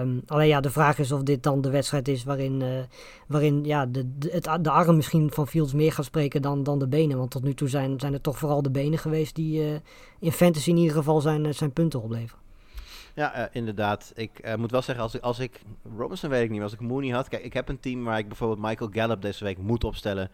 Um, 0.00 0.22
alleen 0.26 0.48
ja, 0.48 0.60
de 0.60 0.70
vraag 0.70 0.98
is 0.98 1.12
of 1.12 1.22
dit 1.22 1.42
dan 1.42 1.60
de 1.60 1.70
wedstrijd 1.70 2.08
is 2.08 2.24
waarin, 2.24 2.62
waarin 3.26 3.64
ja, 3.64 3.86
de, 3.86 4.18
de, 4.18 4.30
het, 4.32 4.64
de 4.64 4.70
arm 4.70 4.96
misschien 4.96 5.30
van 5.30 5.48
Fields 5.48 5.72
meer 5.72 5.92
gaat 5.92 6.04
spreken 6.04 6.42
dan, 6.42 6.62
dan 6.62 6.78
de 6.78 6.88
benen. 6.88 7.18
Want 7.18 7.30
tot 7.30 7.42
nu 7.42 7.54
toe 7.54 7.68
zijn, 7.68 8.00
zijn 8.00 8.12
het 8.12 8.22
toch 8.22 8.38
vooral 8.38 8.62
de 8.62 8.70
benen 8.70 8.98
geweest 8.98 9.34
die 9.34 9.80
in 10.18 10.32
fantasy 10.32 10.70
in 10.70 10.76
ieder 10.76 10.96
geval 10.96 11.20
zijn, 11.20 11.54
zijn 11.54 11.72
punten 11.72 12.02
opleveren. 12.02 12.42
Ja, 13.14 13.48
inderdaad. 13.52 14.12
Ik 14.14 14.56
moet 14.56 14.70
wel 14.70 14.82
zeggen, 14.82 15.04
als 15.04 15.14
ik, 15.14 15.22
als 15.22 15.38
ik... 15.38 15.60
Robinson 15.96 16.30
weet 16.30 16.42
ik 16.42 16.48
niet, 16.48 16.58
maar 16.58 16.68
als 16.70 16.78
ik 16.78 16.80
Mooney 16.80 17.10
had... 17.10 17.28
Kijk, 17.28 17.44
ik 17.44 17.52
heb 17.52 17.68
een 17.68 17.80
team 17.80 18.04
waar 18.04 18.18
ik 18.18 18.28
bijvoorbeeld 18.28 18.60
Michael 18.60 18.90
Gallup 18.92 19.22
deze 19.22 19.44
week 19.44 19.58
moet 19.58 19.84
opstellen. 19.84 20.30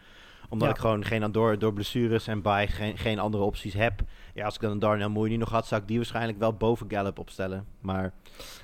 Omdat 0.51 0.69
ja. 0.69 0.75
ik 0.75 0.81
gewoon 0.81 1.05
geen, 1.05 1.33
door, 1.33 1.59
door 1.59 1.73
blessures 1.73 2.27
en 2.27 2.43
bij 2.43 2.69
geen, 2.69 2.99
geen 2.99 3.19
andere 3.19 3.45
opties 3.45 3.75
heb. 3.75 4.01
Ja, 4.35 4.45
als 4.45 4.55
ik 4.55 4.61
dan 4.61 4.71
een 4.71 4.79
Darnell 4.79 5.09
Mooney 5.09 5.37
nog 5.37 5.51
had, 5.51 5.67
zou 5.67 5.81
ik 5.81 5.89
die 5.89 5.97
waarschijnlijk 5.97 6.39
wel 6.39 6.53
boven 6.53 6.91
Gallup 6.91 7.19
opstellen. 7.19 7.67
Maar 7.81 8.13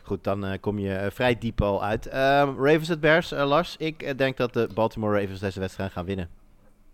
goed, 0.03 0.25
dan 0.25 0.45
uh, 0.45 0.53
kom 0.61 0.79
je 0.79 1.09
vrij 1.13 1.39
diep 1.39 1.63
al 1.63 1.85
uit. 1.85 2.07
Ehm, 2.07 2.49
Ravens 2.59 2.91
at 2.91 3.01
Bears, 3.01 3.31
Lars. 3.31 3.77
Ik 3.77 4.19
denk 4.19 4.37
dat 4.37 4.53
de 4.53 4.69
Baltimore 4.75 5.21
Ravens 5.21 5.41
deze 5.41 5.61
wedstrijd 5.61 5.93
gaan 5.93 6.05
winnen. 6.05 6.29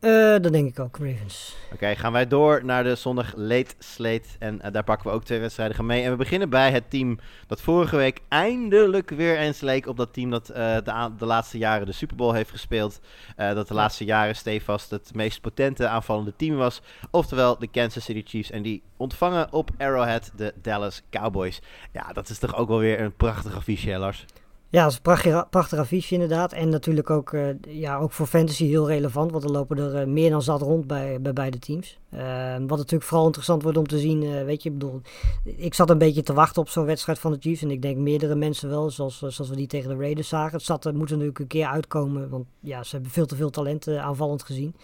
Uh, 0.05 0.11
dat 0.41 0.53
denk 0.53 0.69
ik 0.69 0.79
ook, 0.79 0.99
Ravens. 0.99 1.57
Oké, 1.65 1.75
okay, 1.75 1.97
gaan 1.97 2.13
wij 2.13 2.27
door 2.27 2.65
naar 2.65 2.85
de 2.85 2.95
zondag 2.95 3.33
late 3.37 3.75
slate. 3.79 4.29
En 4.39 4.61
uh, 4.65 4.73
daar 4.73 4.85
pakken 4.85 5.11
we 5.11 5.17
ook 5.17 5.25
twee 5.25 5.41
wedstrijden 5.41 5.87
mee. 5.87 6.03
En 6.03 6.11
we 6.11 6.17
beginnen 6.17 6.51
bij 6.51 6.71
het 6.71 6.91
team 6.91 7.19
dat 7.47 7.61
vorige 7.61 7.97
week 7.97 8.21
eindelijk 8.29 9.11
weer 9.11 9.39
eens 9.39 9.61
leek 9.61 9.87
op 9.87 9.97
dat 9.97 10.13
team 10.13 10.31
dat 10.31 10.51
uh, 10.51 10.57
de, 10.57 11.11
de, 11.19 11.27
laatste 11.27 11.59
jaren 11.59 11.87
de 11.87 11.93
Super 11.93 12.17
Bowl 12.17 12.33
heeft 12.33 12.51
gespeeld. 12.51 13.01
dat 13.37 13.69
de 13.69 13.75
laatste 13.75 14.05
jaren 14.05 14.37
stevast 14.37 14.91
het 14.91 15.15
meest 15.15 15.41
potente 15.41 15.89
aanvallende 15.89 16.37
team 16.37 16.57
was. 16.57 16.81
Oftewel 17.11 17.59
de 17.59 17.69
Kansas 17.69 18.05
City 18.05 18.23
Chiefs. 18.25 18.51
En 18.51 18.63
die 18.63 18.83
ontvangen 18.97 19.53
op 19.53 19.71
Arrowhead 19.79 20.33
de 20.37 20.55
Dallas 20.63 21.03
Cowboys. 21.11 21.61
Ja, 21.93 22.13
dat 22.13 22.29
is 22.29 22.39
toch 22.39 22.57
ook 22.57 22.69
wel 22.69 22.79
weer 22.79 23.01
een 23.01 23.17
prachtig 23.17 23.57
affiche, 23.57 23.99
Lars? 23.99 24.25
Ja, 24.73 24.83
dat 24.83 24.91
is 24.91 24.97
een 24.97 25.03
prachtig, 25.03 25.49
prachtig 25.49 25.79
affiche 25.79 26.15
inderdaad. 26.15 26.53
En 26.53 26.69
natuurlijk 26.69 27.11
ook, 27.11 27.33
uh, 27.33 27.49
ja, 27.69 27.99
ook 27.99 28.13
voor 28.13 28.27
fantasy 28.27 28.67
heel 28.67 28.89
relevant. 28.89 29.31
Want 29.31 29.45
er 29.45 29.51
lopen 29.51 29.79
er 29.79 30.01
uh, 30.01 30.07
meer 30.07 30.31
dan 30.31 30.43
zat 30.43 30.61
rond 30.61 30.87
bij, 30.87 31.21
bij 31.21 31.33
beide 31.33 31.59
teams. 31.59 31.99
Uh, 32.15 32.21
wat 32.59 32.79
natuurlijk 32.79 33.03
vooral 33.03 33.27
interessant 33.27 33.63
wordt 33.63 33.79
om 33.79 33.87
te 33.87 33.99
zien. 33.99 34.45
weet 34.45 34.63
je, 34.63 34.69
ik 34.69 34.79
bedoel, 34.79 35.01
ik 35.45 35.75
zat 35.75 35.91
een 35.91 35.99
beetje 35.99 36.23
te 36.23 36.33
wachten 36.33 36.63
op 36.63 36.69
zo'n 36.69 36.85
wedstrijd 36.85 37.19
van 37.19 37.33
de 37.33 37.39
Chiefs. 37.41 37.63
En 37.63 37.71
ik 37.71 37.83
denk 37.83 37.97
meerdere 37.97 38.35
mensen 38.35 38.69
wel, 38.69 38.91
zoals, 38.91 39.19
zoals 39.19 39.49
we 39.49 39.57
die 39.57 39.67
tegen 39.67 39.89
de 39.89 39.97
Raiders 39.97 40.29
zagen. 40.29 40.57
Het 40.57 40.63
zat, 40.63 40.85
moet 40.85 40.95
er 40.95 40.99
natuurlijk 40.99 41.39
een 41.39 41.47
keer 41.47 41.67
uitkomen. 41.67 42.29
Want 42.29 42.45
ja, 42.61 42.83
ze 42.83 42.95
hebben 42.95 43.13
veel 43.13 43.27
te 43.27 43.37
veel 43.37 43.51
talent 43.51 43.89
aanvallend 43.89 44.43
gezien. 44.43 44.75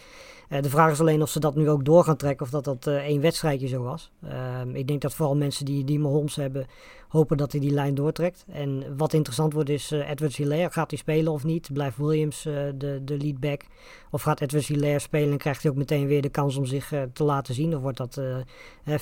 Uh, 0.49 0.63
de 0.63 0.71
vraag 0.71 0.91
is 0.91 1.01
alleen 1.01 1.23
of 1.23 1.31
ze 1.31 1.41
dat 1.41 1.55
nu 1.55 1.71
ook 1.71 1.85
door 1.85 2.05
gaan 2.05 2.17
trekken 2.17 2.47
of 2.47 2.53
dat 2.53 2.65
dat 2.65 2.87
uh, 2.87 2.95
één 2.95 3.21
wedstrijdje 3.21 3.69
zo 3.69 3.83
was. 3.83 4.11
Uh, 4.25 4.61
ik 4.73 4.89
denk 4.89 5.01
dat 5.01 5.15
vooral 5.15 5.37
mensen 5.37 5.65
die, 5.65 5.85
die 5.85 5.99
Mahomes 5.99 6.37
hebben 6.37 6.67
hopen 7.09 7.37
dat 7.37 7.53
hij 7.53 7.61
die 7.61 7.71
lijn 7.71 7.95
doortrekt. 7.95 8.45
En 8.49 8.97
wat 8.97 9.13
interessant 9.13 9.53
wordt 9.53 9.69
is 9.69 9.91
Edwards 9.91 10.37
Hilaire. 10.37 10.73
Gaat 10.73 10.91
hij 10.91 10.99
spelen 10.99 11.33
of 11.33 11.45
niet? 11.45 11.73
Blijft 11.73 11.97
Williams 11.97 12.43
de, 12.43 13.01
de 13.05 13.17
leadback? 13.17 13.63
Of 14.11 14.23
gaat 14.23 14.41
Edwards 14.41 14.69
Hilaire 14.69 14.99
spelen 14.99 15.31
en 15.31 15.39
krijgt 15.39 15.63
hij 15.63 15.71
ook 15.71 15.77
meteen 15.77 16.07
weer 16.07 16.23
de 16.23 16.29
kans 16.29 16.57
om 16.57 16.67
zich 16.67 16.93
te 17.13 17.25
laten 17.25 17.55
zien? 17.55 17.77
Of 17.77 17.83
wordt 17.83 17.97
dat 17.97 18.21
50-50? 18.21 18.93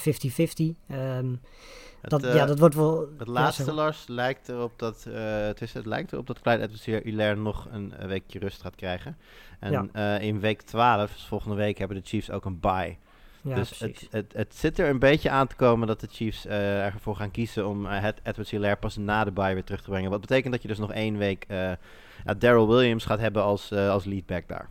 Um, 2.12 2.18
dat, 2.20 2.24
uh, 2.24 2.34
ja, 2.34 2.46
dat 2.46 2.58
wordt 2.58 2.74
wel. 2.74 3.08
Het 3.18 3.28
laatste, 3.28 3.64
ja, 3.64 3.72
Lars, 3.72 4.04
lijkt 4.06 4.48
erop 4.48 4.72
dat. 4.76 5.04
Uh, 5.08 5.14
het, 5.46 5.60
is, 5.60 5.72
het 5.72 5.86
lijkt 5.86 6.12
erop 6.12 6.26
dat 6.26 6.40
Clyde 6.40 6.62
Edwards 6.62 6.84
Hilaire 6.84 7.40
nog 7.40 7.68
een 7.70 7.94
weekje 8.06 8.38
rust 8.38 8.60
gaat 8.60 8.74
krijgen. 8.74 9.16
En 9.60 9.72
ja. 9.92 10.16
uh, 10.18 10.26
in 10.26 10.40
week 10.40 10.62
12, 10.62 11.12
dus 11.12 11.24
volgende 11.24 11.56
week, 11.56 11.78
hebben 11.78 11.96
de 11.96 12.08
Chiefs 12.08 12.30
ook 12.30 12.44
een 12.44 12.60
bye. 12.60 12.96
Ja, 13.42 13.54
dus 13.54 13.78
het, 13.78 14.06
het, 14.10 14.32
het, 14.32 14.54
zit 14.54 14.78
er 14.78 14.88
een 14.88 14.98
beetje 14.98 15.30
aan 15.30 15.46
te 15.46 15.56
komen 15.56 15.86
dat 15.86 16.00
de 16.00 16.08
Chiefs 16.10 16.46
ervoor 16.46 17.16
gaan 17.16 17.30
kiezen 17.30 17.68
om 17.68 17.86
het 17.86 18.20
Edward 18.22 18.48
Hilaire 18.48 18.78
pas 18.78 18.96
na 18.96 19.24
de 19.24 19.32
bye 19.32 19.54
weer 19.54 19.64
terug 19.64 19.82
te 19.82 19.90
brengen. 19.90 20.10
Wat 20.10 20.20
betekent 20.20 20.52
dat 20.52 20.62
je 20.62 20.68
dus 20.68 20.78
nog 20.78 20.92
één 20.92 21.18
week 21.18 21.46
Daryl 22.38 22.68
Williams 22.68 23.04
gaat 23.04 23.18
hebben 23.18 23.42
als, 23.42 23.72
als 23.72 24.04
leadback 24.04 24.48
daar. 24.48 24.68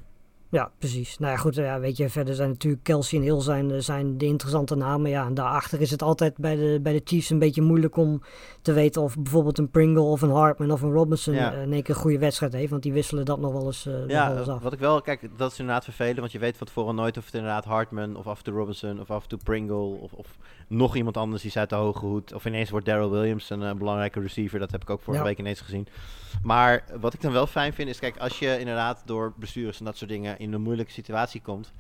Ja, 0.56 0.72
precies. 0.78 1.18
Nou 1.18 1.32
ja, 1.32 1.38
goed, 1.38 1.56
ja, 1.56 1.80
weet 1.80 1.98
je, 1.98 2.10
verder 2.10 2.36
zijn 2.36 2.50
natuurlijk 2.50 2.84
Kelsey 2.84 3.20
en 3.20 3.26
Hill 3.26 3.42
zijn, 3.42 3.84
zijn 3.84 4.18
de 4.18 4.26
interessante 4.26 4.76
namen. 4.76 5.10
Ja, 5.10 5.26
en 5.26 5.34
daarachter 5.34 5.82
is 5.82 5.92
het 5.92 6.02
altijd 6.02 6.38
bij 6.38 6.56
de, 6.56 6.80
bij 6.82 6.94
de 6.94 7.02
Chiefs 7.04 7.30
een 7.30 7.40
beetje 7.40 7.62
moeilijk 7.62 7.98
om 7.98 8.22
te 8.62 8.74
weten 8.74 9.02
of 9.02 9.18
bijvoorbeeld 9.18 9.58
een 9.58 9.70
Pringle 9.70 10.02
of 10.02 10.22
een 10.22 10.30
Hartman 10.30 10.72
of 10.72 10.82
een 10.82 10.92
Robinson 10.92 11.34
ja. 11.34 11.52
in 11.52 11.74
één 11.74 11.84
keer 11.84 11.96
een 11.96 12.02
goede 12.02 12.20
wedstrijd 12.20 12.54
heeft. 12.54 12.70
Want 12.70 12.84
die 12.84 12.94
wisselen 12.94 13.26
dat 13.26 13.40
nog 13.40 13.52
wel 13.52 13.66
eens, 13.66 13.86
uh, 13.88 14.08
ja, 14.08 14.30
wel 14.30 14.38
eens 14.38 14.48
af. 14.48 14.62
wat 14.62 14.74
ik 14.74 14.80
wel, 14.80 15.02
kijk, 15.02 15.30
dat 15.38 15.52
is 15.52 15.60
inderdaad 15.60 15.84
vervelend. 15.84 16.20
Want 16.20 16.32
je 16.32 16.40
weet 16.40 16.58
van 16.58 16.68
tevoren 16.68 16.96
nooit 16.96 17.18
of 17.18 17.26
het 17.26 17.34
inderdaad 17.34 17.66
Hartman 17.66 18.16
of 18.16 18.28
af 18.28 18.38
en 18.38 18.44
toe 18.44 18.54
Robinson 18.54 19.00
of 19.00 19.12
af 19.12 19.24
en 19.24 19.30
toe 19.30 19.40
Pringle 19.44 19.76
of, 19.76 20.14
of 20.14 20.38
nog 20.68 20.96
iemand 20.96 21.18
anders 21.18 21.42
die 21.42 21.58
uit 21.58 21.70
de 21.70 21.76
hoge 21.76 22.06
hoed. 22.06 22.34
Of 22.34 22.46
ineens 22.46 22.70
wordt 22.70 22.86
Daryl 22.86 23.12
Williams 23.12 23.50
een 23.50 23.62
uh, 23.62 23.74
belangrijke 23.74 24.20
receiver. 24.20 24.60
Dat 24.60 24.72
heb 24.72 24.82
ik 24.82 24.90
ook 24.90 25.02
vorige 25.02 25.24
ja. 25.24 25.30
week 25.30 25.40
ineens 25.40 25.62
gezien. 25.62 25.88
Maar 26.44 26.84
wat 27.00 27.14
ik 27.14 27.22
dan 27.22 27.32
wel 27.32 27.48
fijn 27.48 27.74
vind 27.74 27.90
is, 27.90 28.00
kijk, 28.00 28.18
als 28.18 28.40
je 28.40 28.60
inderdaad 28.60 29.02
door 29.06 29.34
bestuurders 29.36 29.80
en 29.80 29.86
dat 29.86 29.98
soort 29.98 30.10
dingen 30.10 30.40
in 30.40 30.54
een 30.54 30.62
moeilijke 30.62 30.92
situatie 30.92 31.42
komt. 31.42 31.74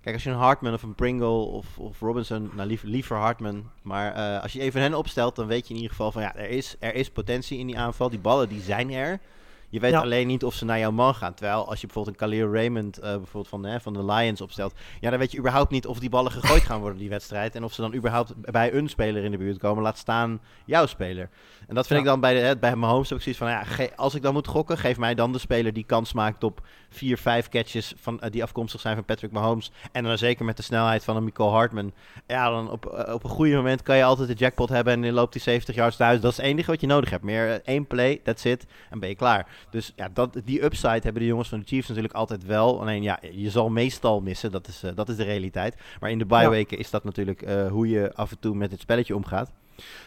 Kijk, 0.00 0.14
als 0.14 0.24
je 0.24 0.30
een 0.30 0.36
Hartman 0.36 0.72
of 0.72 0.82
een 0.82 0.94
Pringle 0.94 1.26
of, 1.26 1.78
of 1.78 2.00
Robinson, 2.00 2.50
nou 2.54 2.68
liever, 2.68 2.88
liever 2.88 3.16
Hartman. 3.16 3.70
Maar 3.82 4.16
uh, 4.16 4.42
als 4.42 4.52
je 4.52 4.60
even 4.60 4.80
hen 4.80 4.94
opstelt, 4.94 5.36
dan 5.36 5.46
weet 5.46 5.68
je 5.68 5.74
in 5.74 5.80
ieder 5.80 5.90
geval 5.90 6.12
van 6.12 6.22
ja, 6.22 6.36
er 6.36 6.48
is, 6.48 6.76
er 6.78 6.94
is 6.94 7.10
potentie 7.10 7.58
in 7.58 7.66
die 7.66 7.78
aanval. 7.78 8.10
Die 8.10 8.18
ballen 8.18 8.48
die 8.48 8.60
zijn 8.60 8.90
er. 8.90 9.20
Je 9.68 9.80
weet 9.80 9.92
ja. 9.92 10.00
alleen 10.00 10.26
niet 10.26 10.44
of 10.44 10.54
ze 10.54 10.64
naar 10.64 10.78
jouw 10.78 10.90
man 10.90 11.14
gaan. 11.14 11.34
Terwijl 11.34 11.68
als 11.68 11.80
je 11.80 11.86
bijvoorbeeld 11.86 12.20
een 12.20 12.28
Khalil 12.28 12.52
Raymond 12.52 12.98
uh, 12.98 13.04
bijvoorbeeld 13.04 13.48
van, 13.48 13.64
hè, 13.64 13.80
van 13.80 13.92
de 13.92 14.04
Lions 14.04 14.40
opstelt. 14.40 14.74
Ja, 15.00 15.10
dan 15.10 15.18
weet 15.18 15.32
je 15.32 15.38
überhaupt 15.38 15.70
niet 15.70 15.86
of 15.86 15.98
die 15.98 16.08
ballen 16.08 16.32
gegooid 16.32 16.62
gaan 16.62 16.80
worden 16.80 16.98
die 16.98 17.08
wedstrijd. 17.08 17.54
En 17.54 17.64
of 17.64 17.72
ze 17.72 17.80
dan 17.80 17.94
überhaupt 17.94 18.34
bij 18.36 18.74
een 18.74 18.88
speler 18.88 19.24
in 19.24 19.30
de 19.30 19.36
buurt 19.36 19.58
komen. 19.58 19.82
Laat 19.82 19.98
staan 19.98 20.40
jouw 20.64 20.86
speler. 20.86 21.30
En 21.68 21.74
dat 21.74 21.86
vind 21.86 21.98
ja. 21.98 22.04
ik 22.04 22.10
dan 22.10 22.20
bij, 22.20 22.34
de, 22.34 22.40
hè, 22.40 22.56
bij 22.56 22.76
mijn 22.76 22.92
heb 22.92 23.00
ik 23.02 23.06
zoiets 23.06 23.36
van, 23.36 23.48
ja, 23.48 23.64
als 23.96 24.14
ik 24.14 24.22
dan 24.22 24.32
moet 24.32 24.46
gokken, 24.46 24.78
geef 24.78 24.98
mij 24.98 25.14
dan 25.14 25.32
de 25.32 25.38
speler 25.38 25.72
die 25.72 25.84
kans 25.84 26.12
maakt 26.12 26.44
op 26.44 26.60
vier, 26.96 27.18
vijf 27.18 27.48
catches 27.48 27.92
van, 27.96 28.20
uh, 28.24 28.30
die 28.30 28.42
afkomstig 28.42 28.80
zijn 28.80 28.94
van 28.94 29.04
Patrick 29.04 29.32
Mahomes. 29.32 29.70
En 29.92 30.04
dan 30.04 30.18
zeker 30.18 30.44
met 30.44 30.56
de 30.56 30.62
snelheid 30.62 31.04
van 31.04 31.16
een 31.16 31.24
Michael 31.24 31.50
Hartman. 31.50 31.92
Ja, 32.26 32.50
dan 32.50 32.70
op, 32.70 32.92
uh, 32.94 33.14
op 33.14 33.24
een 33.24 33.30
goede 33.30 33.56
moment 33.56 33.82
kan 33.82 33.96
je 33.96 34.04
altijd 34.04 34.28
de 34.28 34.34
jackpot 34.34 34.68
hebben 34.68 34.92
en 34.92 35.02
dan 35.02 35.12
loopt 35.12 35.34
hij 35.34 35.42
70 35.42 35.74
yards 35.74 35.96
thuis. 35.96 36.20
Dat 36.20 36.30
is 36.30 36.36
het 36.36 36.46
enige 36.46 36.70
wat 36.70 36.80
je 36.80 36.86
nodig 36.86 37.10
hebt. 37.10 37.24
Meer 37.24 37.62
één 37.64 37.86
play, 37.86 38.20
that's 38.24 38.44
it, 38.44 38.66
en 38.90 38.98
ben 38.98 39.08
je 39.08 39.14
klaar. 39.14 39.46
Dus 39.70 39.92
ja, 39.96 40.08
dat, 40.12 40.40
die 40.44 40.64
upside 40.64 41.00
hebben 41.02 41.22
de 41.22 41.26
jongens 41.26 41.48
van 41.48 41.58
de 41.58 41.66
Chiefs 41.66 41.88
natuurlijk 41.88 42.14
altijd 42.14 42.44
wel. 42.44 42.80
Alleen 42.80 43.02
ja, 43.02 43.18
je 43.32 43.50
zal 43.50 43.70
meestal 43.70 44.20
missen, 44.20 44.50
dat 44.50 44.68
is, 44.68 44.82
dat 44.94 45.08
is 45.08 45.16
de 45.16 45.24
realiteit. 45.24 45.76
Maar 46.00 46.10
in 46.10 46.18
de 46.18 46.26
bye-weken 46.26 46.76
ja. 46.76 46.82
is 46.82 46.90
dat 46.90 47.04
natuurlijk 47.04 47.44
hoe 47.70 47.88
je 47.88 48.14
af 48.14 48.30
en 48.30 48.38
toe 48.38 48.54
met 48.54 48.70
het 48.70 48.80
spelletje 48.80 49.16
omgaat. 49.16 49.52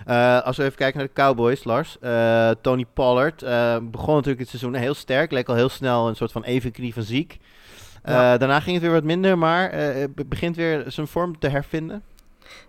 Uh, 0.07 0.41
als 0.41 0.57
we 0.57 0.63
even 0.63 0.77
kijken 0.77 0.97
naar 0.97 1.07
de 1.07 1.21
Cowboys, 1.21 1.63
Lars. 1.63 1.97
Uh, 2.01 2.51
Tony 2.61 2.85
Pollard 2.93 3.43
uh, 3.43 3.77
begon 3.81 4.15
natuurlijk 4.15 4.39
het 4.39 4.49
seizoen 4.49 4.73
heel 4.73 4.93
sterk. 4.93 5.31
Leek 5.31 5.49
al 5.49 5.55
heel 5.55 5.69
snel 5.69 6.07
een 6.07 6.15
soort 6.15 6.31
van 6.31 6.43
evenknie 6.43 6.93
van 6.93 7.03
ziek. 7.03 7.37
Ja. 8.03 8.37
daarna 8.37 8.59
ging 8.59 8.75
het 8.75 8.83
weer 8.83 8.93
wat 8.93 9.03
minder, 9.03 9.37
maar 9.37 9.73
begint 10.27 10.55
weer 10.55 10.83
zijn 10.87 11.07
vorm 11.07 11.39
te 11.39 11.47
hervinden. 11.47 12.03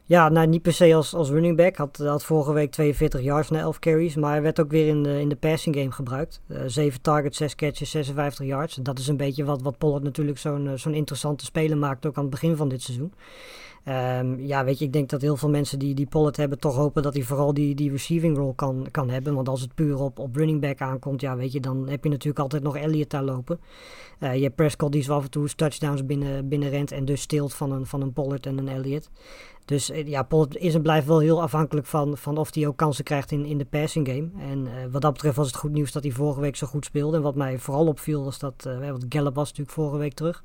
Ja, 0.05 0.29
nou 0.29 0.47
niet 0.47 0.63
per 0.63 0.73
se 0.73 0.95
als, 0.95 1.15
als 1.15 1.31
running 1.31 1.57
back. 1.57 1.77
Had, 1.77 1.97
had 1.97 2.25
vorige 2.25 2.53
week 2.53 2.71
42 2.71 3.21
yards 3.21 3.51
na 3.51 3.59
11 3.59 3.79
carries. 3.79 4.15
Maar 4.15 4.31
hij 4.31 4.43
werd 4.43 4.61
ook 4.61 4.71
weer 4.71 4.87
in 4.87 5.03
de, 5.03 5.21
in 5.21 5.29
de 5.29 5.37
passing 5.37 5.77
game 5.77 5.93
gebruikt. 5.93 6.41
Uh, 6.47 6.59
7 6.67 7.01
targets, 7.01 7.37
6 7.37 7.55
catches, 7.55 7.91
56 7.91 8.47
yards. 8.47 8.77
En 8.77 8.83
dat 8.83 8.99
is 8.99 9.09
een 9.09 9.17
beetje 9.17 9.45
wat, 9.45 9.63
wat 9.63 9.79
Pollard 9.79 10.03
natuurlijk 10.03 10.39
zo'n 10.39 10.71
zo'n 10.75 10.95
interessante 10.95 11.45
speler 11.45 11.77
maakt. 11.77 12.07
Ook 12.07 12.17
aan 12.17 12.23
het 12.23 12.31
begin 12.31 12.57
van 12.57 12.69
dit 12.69 12.83
seizoen. 12.83 13.13
Um, 13.89 14.41
ja, 14.41 14.65
weet 14.65 14.79
je, 14.79 14.85
ik 14.85 14.93
denk 14.93 15.09
dat 15.09 15.21
heel 15.21 15.37
veel 15.37 15.49
mensen 15.49 15.79
die, 15.79 15.95
die 15.95 16.07
Pollard 16.07 16.37
hebben 16.37 16.59
toch 16.59 16.77
hopen 16.77 17.03
dat 17.03 17.15
hij 17.15 17.23
vooral 17.23 17.55
die, 17.55 17.75
die 17.75 17.91
receiving 17.91 18.37
role 18.37 18.55
kan, 18.55 18.87
kan 18.91 19.11
hebben. 19.11 19.35
Want 19.35 19.49
als 19.49 19.61
het 19.61 19.75
puur 19.75 19.99
op, 19.99 20.19
op 20.19 20.37
running 20.37 20.61
back 20.61 20.81
aankomt, 20.81 21.21
ja, 21.21 21.37
weet 21.37 21.53
je, 21.53 21.61
dan 21.61 21.89
heb 21.89 22.05
je 22.05 22.11
natuurlijk 22.11 22.39
altijd 22.39 22.63
nog 22.63 22.77
Elliott 22.77 23.11
daar 23.11 23.23
lopen. 23.23 23.61
Uh, 24.21 24.35
je 24.35 24.43
hebt 24.43 24.55
Prescott 24.55 24.93
die 24.93 25.03
zo 25.03 25.15
af 25.15 25.25
en 25.25 25.31
toe 25.31 25.49
touchdowns 25.49 26.07
binnen, 26.07 26.49
binnen 26.49 26.69
rent 26.71 26.93
en 26.93 27.05
dus 27.05 27.21
steelt 27.21 27.55
van 27.55 27.73
een, 27.73 27.87
van 27.87 28.03
een 28.03 28.13
Pollard 28.13 28.47
en 28.47 28.59
een 28.59 28.69
Elliott. 28.69 29.11
Dus 29.71 29.91
ja, 30.05 30.23
Pollard 30.23 30.57
is 30.57 30.75
en 30.75 30.83
blijft 30.83 31.07
wel 31.07 31.19
heel 31.19 31.43
afhankelijk 31.43 31.87
van, 31.87 32.17
van 32.17 32.39
of 32.39 32.55
hij 32.55 32.67
ook 32.67 32.77
kansen 32.77 33.05
krijgt 33.05 33.31
in, 33.31 33.45
in 33.45 33.59
de 33.59 33.65
passing 33.65 34.09
game. 34.09 34.29
En 34.51 34.59
uh, 34.67 34.71
wat 34.91 35.03
dat 35.03 35.13
betreft 35.13 35.37
was 35.37 35.47
het 35.47 35.57
goed 35.57 35.73
nieuws 35.73 35.93
dat 35.93 36.03
hij 36.03 36.13
vorige 36.13 36.41
week 36.41 36.57
zo 36.57 36.67
goed 36.67 36.85
speelde. 36.85 37.17
En 37.17 37.23
wat 37.23 37.35
mij 37.35 37.59
vooral 37.59 37.87
opviel 37.87 38.25
was 38.25 38.39
dat, 38.39 38.65
uh, 38.67 38.91
want 38.91 39.05
Gallup 39.09 39.35
was 39.35 39.49
natuurlijk 39.49 39.77
vorige 39.77 39.97
week 39.97 40.15
terug. 40.15 40.45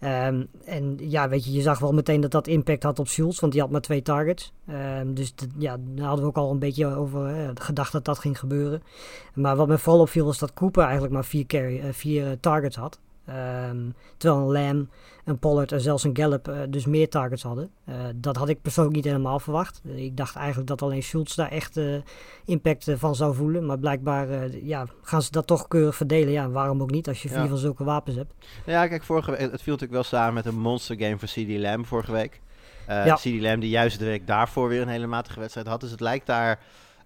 Um, 0.00 0.48
en 0.64 0.96
ja, 0.98 1.28
weet 1.28 1.44
je, 1.44 1.52
je 1.52 1.62
zag 1.62 1.78
wel 1.78 1.92
meteen 1.92 2.20
dat 2.20 2.30
dat 2.30 2.46
impact 2.46 2.82
had 2.82 2.98
op 2.98 3.08
Schultz, 3.08 3.40
want 3.40 3.52
die 3.52 3.60
had 3.60 3.70
maar 3.70 3.80
twee 3.80 4.02
targets. 4.02 4.52
Um, 5.00 5.14
dus 5.14 5.34
ja, 5.58 5.76
daar 5.80 6.06
hadden 6.06 6.24
we 6.24 6.30
ook 6.30 6.36
al 6.36 6.50
een 6.50 6.58
beetje 6.58 6.86
over 6.86 7.52
gedacht 7.54 7.92
dat 7.92 8.04
dat 8.04 8.18
ging 8.18 8.38
gebeuren. 8.38 8.82
Maar 9.34 9.56
wat 9.56 9.68
me 9.68 9.78
vooral 9.78 10.00
opviel 10.00 10.24
was 10.24 10.38
dat 10.38 10.52
Cooper 10.52 10.82
eigenlijk 10.82 11.12
maar 11.12 11.24
vier, 11.24 11.46
carry, 11.46 11.92
vier 11.92 12.40
targets 12.40 12.76
had. 12.76 13.00
Um, 13.28 13.94
terwijl 14.16 14.40
een 14.42 14.52
Lamb, 14.52 14.88
een 15.24 15.38
Pollard 15.38 15.72
en 15.72 15.80
zelfs 15.80 16.04
een 16.04 16.16
Gallup 16.16 16.48
uh, 16.48 16.58
dus 16.68 16.86
meer 16.86 17.08
targets 17.08 17.42
hadden. 17.42 17.70
Uh, 17.88 17.94
dat 18.14 18.36
had 18.36 18.48
ik 18.48 18.62
persoonlijk 18.62 18.96
niet 18.96 19.04
helemaal 19.04 19.40
verwacht. 19.40 19.80
Uh, 19.84 20.04
ik 20.04 20.16
dacht 20.16 20.36
eigenlijk 20.36 20.68
dat 20.68 20.82
alleen 20.82 21.02
Schultz 21.02 21.34
daar 21.34 21.50
echt 21.50 21.80
impact 22.44 22.90
van 22.96 23.14
zou 23.14 23.34
voelen. 23.34 23.66
Maar 23.66 23.78
blijkbaar 23.78 24.56
ja, 24.62 24.86
gaan 25.02 25.22
ze 25.22 25.30
dat 25.30 25.46
toch 25.46 25.68
keurig 25.68 25.96
verdelen. 25.96 26.32
Ja, 26.32 26.48
waarom 26.48 26.82
ook 26.82 26.90
niet 26.90 27.08
als 27.08 27.22
je 27.22 27.28
vier 27.28 27.38
ja. 27.38 27.48
van 27.48 27.58
zulke 27.58 27.84
wapens 27.84 28.16
hebt. 28.16 28.32
Ja, 28.66 28.86
kijk, 28.86 29.02
vorige 29.02 29.30
week, 29.30 29.40
het 29.40 29.62
viel 29.62 29.72
natuurlijk 29.72 29.92
wel 29.92 30.02
samen 30.02 30.34
met 30.34 30.46
een 30.46 30.58
monster 30.58 30.96
game 30.98 31.18
voor 31.18 31.28
CD 31.28 31.58
Lamb 31.58 31.86
vorige 31.86 32.12
week. 32.12 32.40
ja. 32.86 33.14
CD 33.14 33.40
Lamb 33.40 33.60
die 33.60 33.70
juist 33.70 33.98
de 33.98 34.04
week 34.04 34.26
daarvoor 34.26 34.68
weer 34.68 34.82
een 34.82 34.88
hele 34.88 35.06
matige 35.06 35.40
wedstrijd 35.40 35.66
had. 35.66 35.80
Dus 35.80 35.90
het 35.90 36.00
lijkt 36.00 36.26
daar 36.26 36.58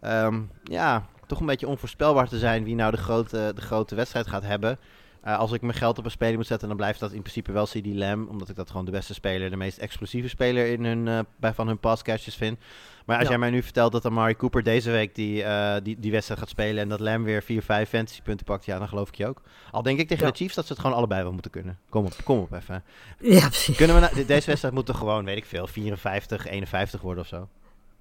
um, 0.05 0.51
ja, 0.64 1.07
toch 1.27 1.41
een 1.41 1.47
beetje 1.47 1.68
onvoorspelbaar 1.68 2.29
te 2.29 2.39
zijn 2.39 2.64
wie 2.64 2.75
nou 2.75 2.91
de 2.91 2.97
grote, 2.97 3.53
de 3.55 3.61
grote 3.61 3.95
wedstrijd 3.95 4.27
gaat 4.27 4.43
hebben. 4.43 4.79
Uh, 5.27 5.39
als 5.39 5.53
ik 5.53 5.61
mijn 5.62 5.75
geld 5.75 5.99
op 5.99 6.05
een 6.05 6.11
speler 6.11 6.37
moet 6.37 6.47
zetten, 6.47 6.68
dan 6.68 6.77
blijft 6.77 7.01
dat 7.01 7.12
in 7.12 7.21
principe 7.21 7.53
wel 7.53 7.64
CD 7.66 7.87
Lamb. 7.87 8.29
Omdat 8.29 8.49
ik 8.49 8.57
dat 8.57 8.71
gewoon 8.71 8.85
de 8.85 8.91
beste 8.91 9.14
speler, 9.14 9.51
de 9.51 9.57
meest 9.57 9.79
explosieve 9.79 10.29
speler 10.29 10.66
in 10.66 10.85
hun, 10.85 11.07
uh, 11.07 11.18
bij 11.37 11.53
van 11.55 11.66
hun 11.66 11.79
passcatches 11.79 12.35
vind. 12.35 12.59
Maar 13.07 13.16
als 13.18 13.25
Ja. 13.25 13.31
jij 13.31 13.41
mij 13.41 13.51
nu 13.51 13.62
vertelt 13.62 13.93
dat 13.93 14.05
Amari 14.07 14.37
Cooper 14.37 14.62
deze 14.62 14.91
week 14.91 15.14
die, 15.14 15.43
eh, 15.43 15.77
die, 15.83 15.99
die 16.01 16.11
wedstrijd 16.11 16.41
gaat 16.41 16.49
spelen... 16.49 16.83
en 16.83 16.89
dat 16.89 17.01
Lamb 17.01 17.25
weer 17.25 17.43
4, 17.43 17.62
5 17.62 17.89
fantasy 17.89 18.23
punten 18.23 18.47
pakt, 18.47 18.64
ja, 18.64 18.79
dan 18.79 18.89
geloof 18.89 19.09
ik 19.09 19.14
je 19.14 19.27
ook. 19.27 19.43
Al 19.71 19.83
denk 19.83 19.99
ik 19.99 20.09
tegen 20.09 20.25
Ja. 20.25 20.31
de 20.31 20.37
Chiefs 20.37 20.55
dat 20.55 20.66
ze 20.66 20.73
het 20.73 20.81
gewoon 20.81 20.97
allebei 20.97 21.23
wel 21.23 21.33
moeten 21.33 21.51
kunnen. 21.51 21.79
Kom 21.89 22.05
op, 22.05 22.12
kom 22.25 22.39
op 22.39 22.53
even. 22.53 22.83
Ja, 23.21 23.49
precies. 23.49 23.77
Kunnen 23.77 23.97
we 23.97 24.03
nou- 24.03 24.14
de- 24.14 24.25
deze 24.27 24.47
wedstrijd 24.47 24.75
moet 24.75 24.87
toch 24.87 24.99
gewoon, 24.99 25.25
weet 25.25 25.37
ik 25.37 25.45
veel, 25.45 25.66
54, 25.66 26.47
51 26.47 27.01
worden 27.01 27.23
of 27.23 27.29
zo? 27.29 27.49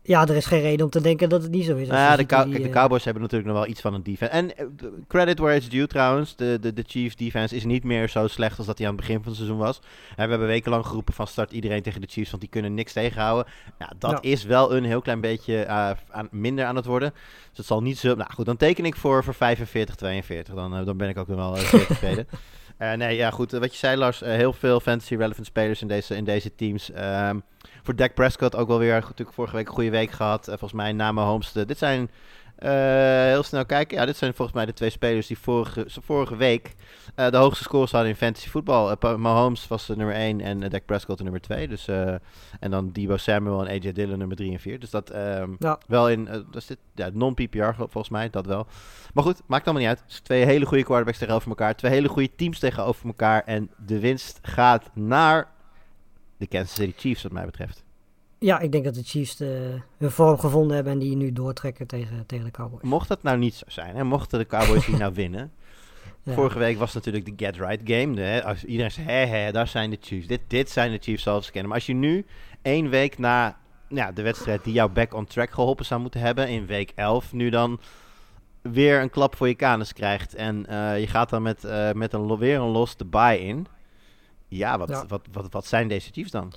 Ja, 0.09 0.27
er 0.27 0.35
is 0.35 0.45
geen 0.45 0.61
reden 0.61 0.85
om 0.85 0.91
te 0.91 1.01
denken 1.01 1.29
dat 1.29 1.41
het 1.41 1.51
niet 1.51 1.65
zo 1.65 1.75
is. 1.75 1.87
Nou 1.87 1.99
je 1.99 2.05
ja, 2.07 2.15
de, 2.15 2.25
Cow- 2.25 2.43
die, 2.43 2.51
kijk, 2.51 2.63
de 2.63 2.69
eh, 2.69 2.75
Cowboys 2.75 3.03
hebben 3.03 3.21
natuurlijk 3.23 3.49
nog 3.49 3.59
wel 3.59 3.69
iets 3.69 3.81
van 3.81 3.93
een 3.93 4.03
defense. 4.03 4.33
En 4.33 4.57
eh, 4.57 4.65
credit 5.07 5.39
where 5.39 5.55
it's 5.55 5.69
due 5.69 5.87
trouwens. 5.87 6.35
De, 6.35 6.57
de, 6.61 6.73
de 6.73 6.83
Chiefs 6.87 7.15
defense 7.15 7.55
is 7.55 7.63
niet 7.65 7.83
meer 7.83 8.09
zo 8.09 8.27
slecht 8.27 8.57
als 8.57 8.67
dat 8.67 8.77
hij 8.77 8.87
aan 8.87 8.93
het 8.93 9.01
begin 9.01 9.17
van 9.19 9.27
het 9.27 9.35
seizoen 9.35 9.57
was. 9.57 9.79
Eh, 10.09 10.15
we 10.23 10.29
hebben 10.29 10.47
wekenlang 10.47 10.85
geroepen 10.85 11.13
van 11.13 11.27
start 11.27 11.51
iedereen 11.51 11.81
tegen 11.81 12.01
de 12.01 12.07
Chiefs, 12.09 12.29
want 12.29 12.41
die 12.41 12.51
kunnen 12.51 12.73
niks 12.73 12.93
tegenhouden. 12.93 13.51
Nou, 13.79 13.91
dat 13.99 14.11
Ja. 14.11 14.21
is 14.21 14.43
wel 14.43 14.75
een 14.75 14.83
heel 14.85 15.01
klein 15.01 15.21
beetje 15.21 15.61
eh, 15.63 15.91
aan, 16.09 16.27
minder 16.31 16.65
aan 16.65 16.75
het 16.75 16.85
worden. 16.85 17.11
Dus 17.49 17.57
het 17.57 17.65
zal 17.65 17.81
niet 17.81 17.97
zo... 17.97 18.15
Nou 18.15 18.31
goed, 18.33 18.45
dan 18.45 18.57
teken 18.57 18.85
ik 18.85 18.95
voor, 18.95 19.23
voor 19.23 19.33
45, 19.33 19.95
42. 19.95 20.53
Dan, 20.53 20.85
dan 20.85 20.97
ben 20.97 21.09
ik 21.09 21.17
ook 21.17 21.27
wel 21.27 21.55
uh, 21.57 21.61
zeer 21.63 21.85
tevreden. 21.93 22.27
Eh, 22.79 22.93
nee, 22.93 23.15
ja 23.15 23.29
goed. 23.31 23.53
eh, 23.53 23.59
wat 23.59 23.71
je 23.71 23.77
zei 23.77 23.97
Lars, 23.97 24.21
eh, 24.21 24.31
heel 24.33 24.53
veel 24.53 24.79
fantasy 24.79 25.15
relevant 25.15 25.45
spelers 25.47 25.81
in 25.81 25.87
deze, 25.87 26.15
in 26.15 26.23
deze 26.23 26.55
teams. 26.55 26.91
Ehm, 26.91 27.39
voor 27.83 27.95
Dak 27.95 28.13
Prescott 28.13 28.55
ook 28.55 28.67
wel 28.67 28.79
weer 28.79 28.93
natuurlijk 28.93 29.33
vorige 29.33 29.55
week 29.55 29.67
een 29.67 29.73
goede 29.73 29.89
week 29.89 30.11
gehad. 30.11 30.39
Eh, 30.41 30.47
volgens 30.47 30.73
mij 30.81 30.91
na 30.93 31.11
Mahomes. 31.11 31.51
de- 31.51 31.65
dit 31.65 31.77
zijn 31.77 32.09
heel 32.67 33.43
snel 33.43 33.65
kijken. 33.65 33.97
Ja, 33.97 34.05
dit 34.05 34.17
zijn 34.17 34.33
volgens 34.33 34.57
mij 34.57 34.65
de 34.65 34.73
twee 34.73 34.89
spelers 34.89 35.27
die 35.27 35.37
vorige, 35.37 35.85
vorige 36.01 36.35
week 36.35 36.75
eh, 37.15 37.29
de 37.29 37.37
hoogste 37.37 37.63
scores 37.63 37.91
hadden 37.91 38.09
in 38.09 38.15
fantasy 38.15 38.49
voetbal. 38.49 38.91
Eh, 38.99 39.15
Mahomes 39.15 39.67
was 39.67 39.85
de 39.85 39.95
nummer 39.95 40.15
1 40.15 40.41
en 40.41 40.59
Dak 40.69 40.85
Prescott 40.85 41.17
de 41.17 41.23
nummer 41.23 41.41
2. 41.41 41.67
Dus, 41.67 41.87
eh, 41.87 42.13
en 42.59 42.71
dan 42.71 42.91
Debo 42.91 43.17
Samuel 43.17 43.67
en 43.67 43.81
AJ 43.81 43.91
Dillon 43.91 44.17
nummer 44.17 44.37
3 44.37 44.51
en 44.51 44.59
4. 44.59 44.79
Dus 44.79 44.89
dat 44.89 45.09
ehm, 45.09 45.55
Ja. 45.59 45.79
wel 45.87 46.09
in, 46.09 46.27
eh, 46.27 46.33
dat 46.33 46.55
is 46.55 46.65
dit, 46.65 46.77
ja, 46.95 47.09
non-PPR 47.13 47.73
volgens 47.75 48.09
mij, 48.09 48.29
dat 48.29 48.45
wel. 48.45 48.67
Maar 49.13 49.23
goed, 49.23 49.41
maakt 49.45 49.65
allemaal 49.65 49.87
niet 49.87 49.91
uit. 49.97 50.03
Zijn 50.07 50.23
twee 50.23 50.45
hele 50.45 50.65
goede 50.65 50.83
quarterbacks 50.83 51.17
tegenover 51.17 51.49
elkaar. 51.49 51.75
Twee 51.75 51.91
hele 51.91 52.07
goede 52.07 52.35
teams 52.35 52.59
tegenover 52.59 53.05
elkaar. 53.07 53.43
En 53.43 53.69
de 53.85 53.99
winst 53.99 54.39
gaat 54.41 54.89
naar 54.93 55.47
de 56.37 56.47
Kansas 56.47 56.73
City 56.75 56.93
Chiefs 56.97 57.23
wat 57.23 57.31
mij 57.31 57.45
betreft. 57.45 57.83
Ja, 58.39 58.59
ik 58.59 58.71
denk 58.71 58.83
dat 58.83 58.93
de 58.93 59.03
Chiefs 59.03 59.35
de, 59.35 59.81
hun 59.97 60.11
vorm 60.11 60.37
gevonden 60.37 60.75
hebben 60.75 60.93
en 60.93 60.99
die 60.99 61.15
nu 61.15 61.33
doortrekken 61.33 61.87
tegen, 61.87 62.25
tegen 62.25 62.45
de 62.45 62.51
Cowboys. 62.51 62.83
Mocht 62.83 63.07
dat 63.07 63.23
nou 63.23 63.37
niet 63.37 63.55
zo 63.55 63.65
zijn, 63.67 63.95
hè, 63.95 64.03
mochten 64.03 64.39
de 64.39 64.45
Cowboys 64.45 64.85
hier 64.85 64.97
nou 65.05 65.13
winnen. 65.13 65.51
Ja. 66.23 66.33
Vorige 66.33 66.59
week 66.59 66.77
was 66.77 66.93
natuurlijk 66.93 67.25
de 67.25 67.45
get 67.45 67.57
right 67.57 67.81
game. 67.83 68.15
De, 68.15 68.43
als 68.45 68.63
iedereen 68.63 68.91
zei, 68.91 69.07
hè, 69.07 69.25
hè, 69.25 69.51
daar 69.51 69.67
zijn 69.67 69.89
de 69.89 69.97
Chiefs. 70.01 70.27
Dit, 70.27 70.41
dit 70.47 70.69
zijn 70.69 70.91
de 70.91 70.97
Chiefs 71.01 71.23
zoals 71.23 71.45
ze 71.45 71.51
kennen. 71.51 71.69
Maar 71.69 71.79
als 71.79 71.87
je 71.87 71.93
nu 71.93 72.25
één 72.61 72.89
week 72.89 73.17
na 73.17 73.57
ja, 73.87 74.11
de 74.11 74.21
wedstrijd 74.21 74.63
die 74.63 74.73
jou 74.73 74.91
back 74.91 75.13
on 75.13 75.25
track 75.25 75.51
geholpen 75.51 75.85
zou 75.85 76.01
moeten 76.01 76.19
hebben, 76.19 76.49
in 76.49 76.65
week 76.65 76.91
11, 76.95 77.33
nu 77.33 77.49
dan 77.49 77.79
weer 78.61 79.01
een 79.01 79.09
klap 79.09 79.35
voor 79.35 79.47
je 79.47 79.55
kanus 79.55 79.93
krijgt. 79.93 80.35
En 80.35 80.65
eh, 80.65 80.99
je 80.99 81.07
gaat 81.07 81.29
dan 81.29 81.41
met, 81.41 81.63
eh, 81.63 81.91
met 81.91 82.13
een, 82.13 82.37
weer 82.37 82.59
een 82.59 82.69
los 82.69 82.97
de 82.97 83.05
bye 83.05 83.39
in. 83.39 83.67
Ja, 84.47 84.77
wat, 84.77 84.89
Ja. 84.89 85.05
Wat, 85.07 85.27
wat, 85.31 85.47
wat 85.51 85.65
zijn 85.65 85.87
deze 85.87 86.11
Chiefs 86.11 86.31
dan? 86.31 86.53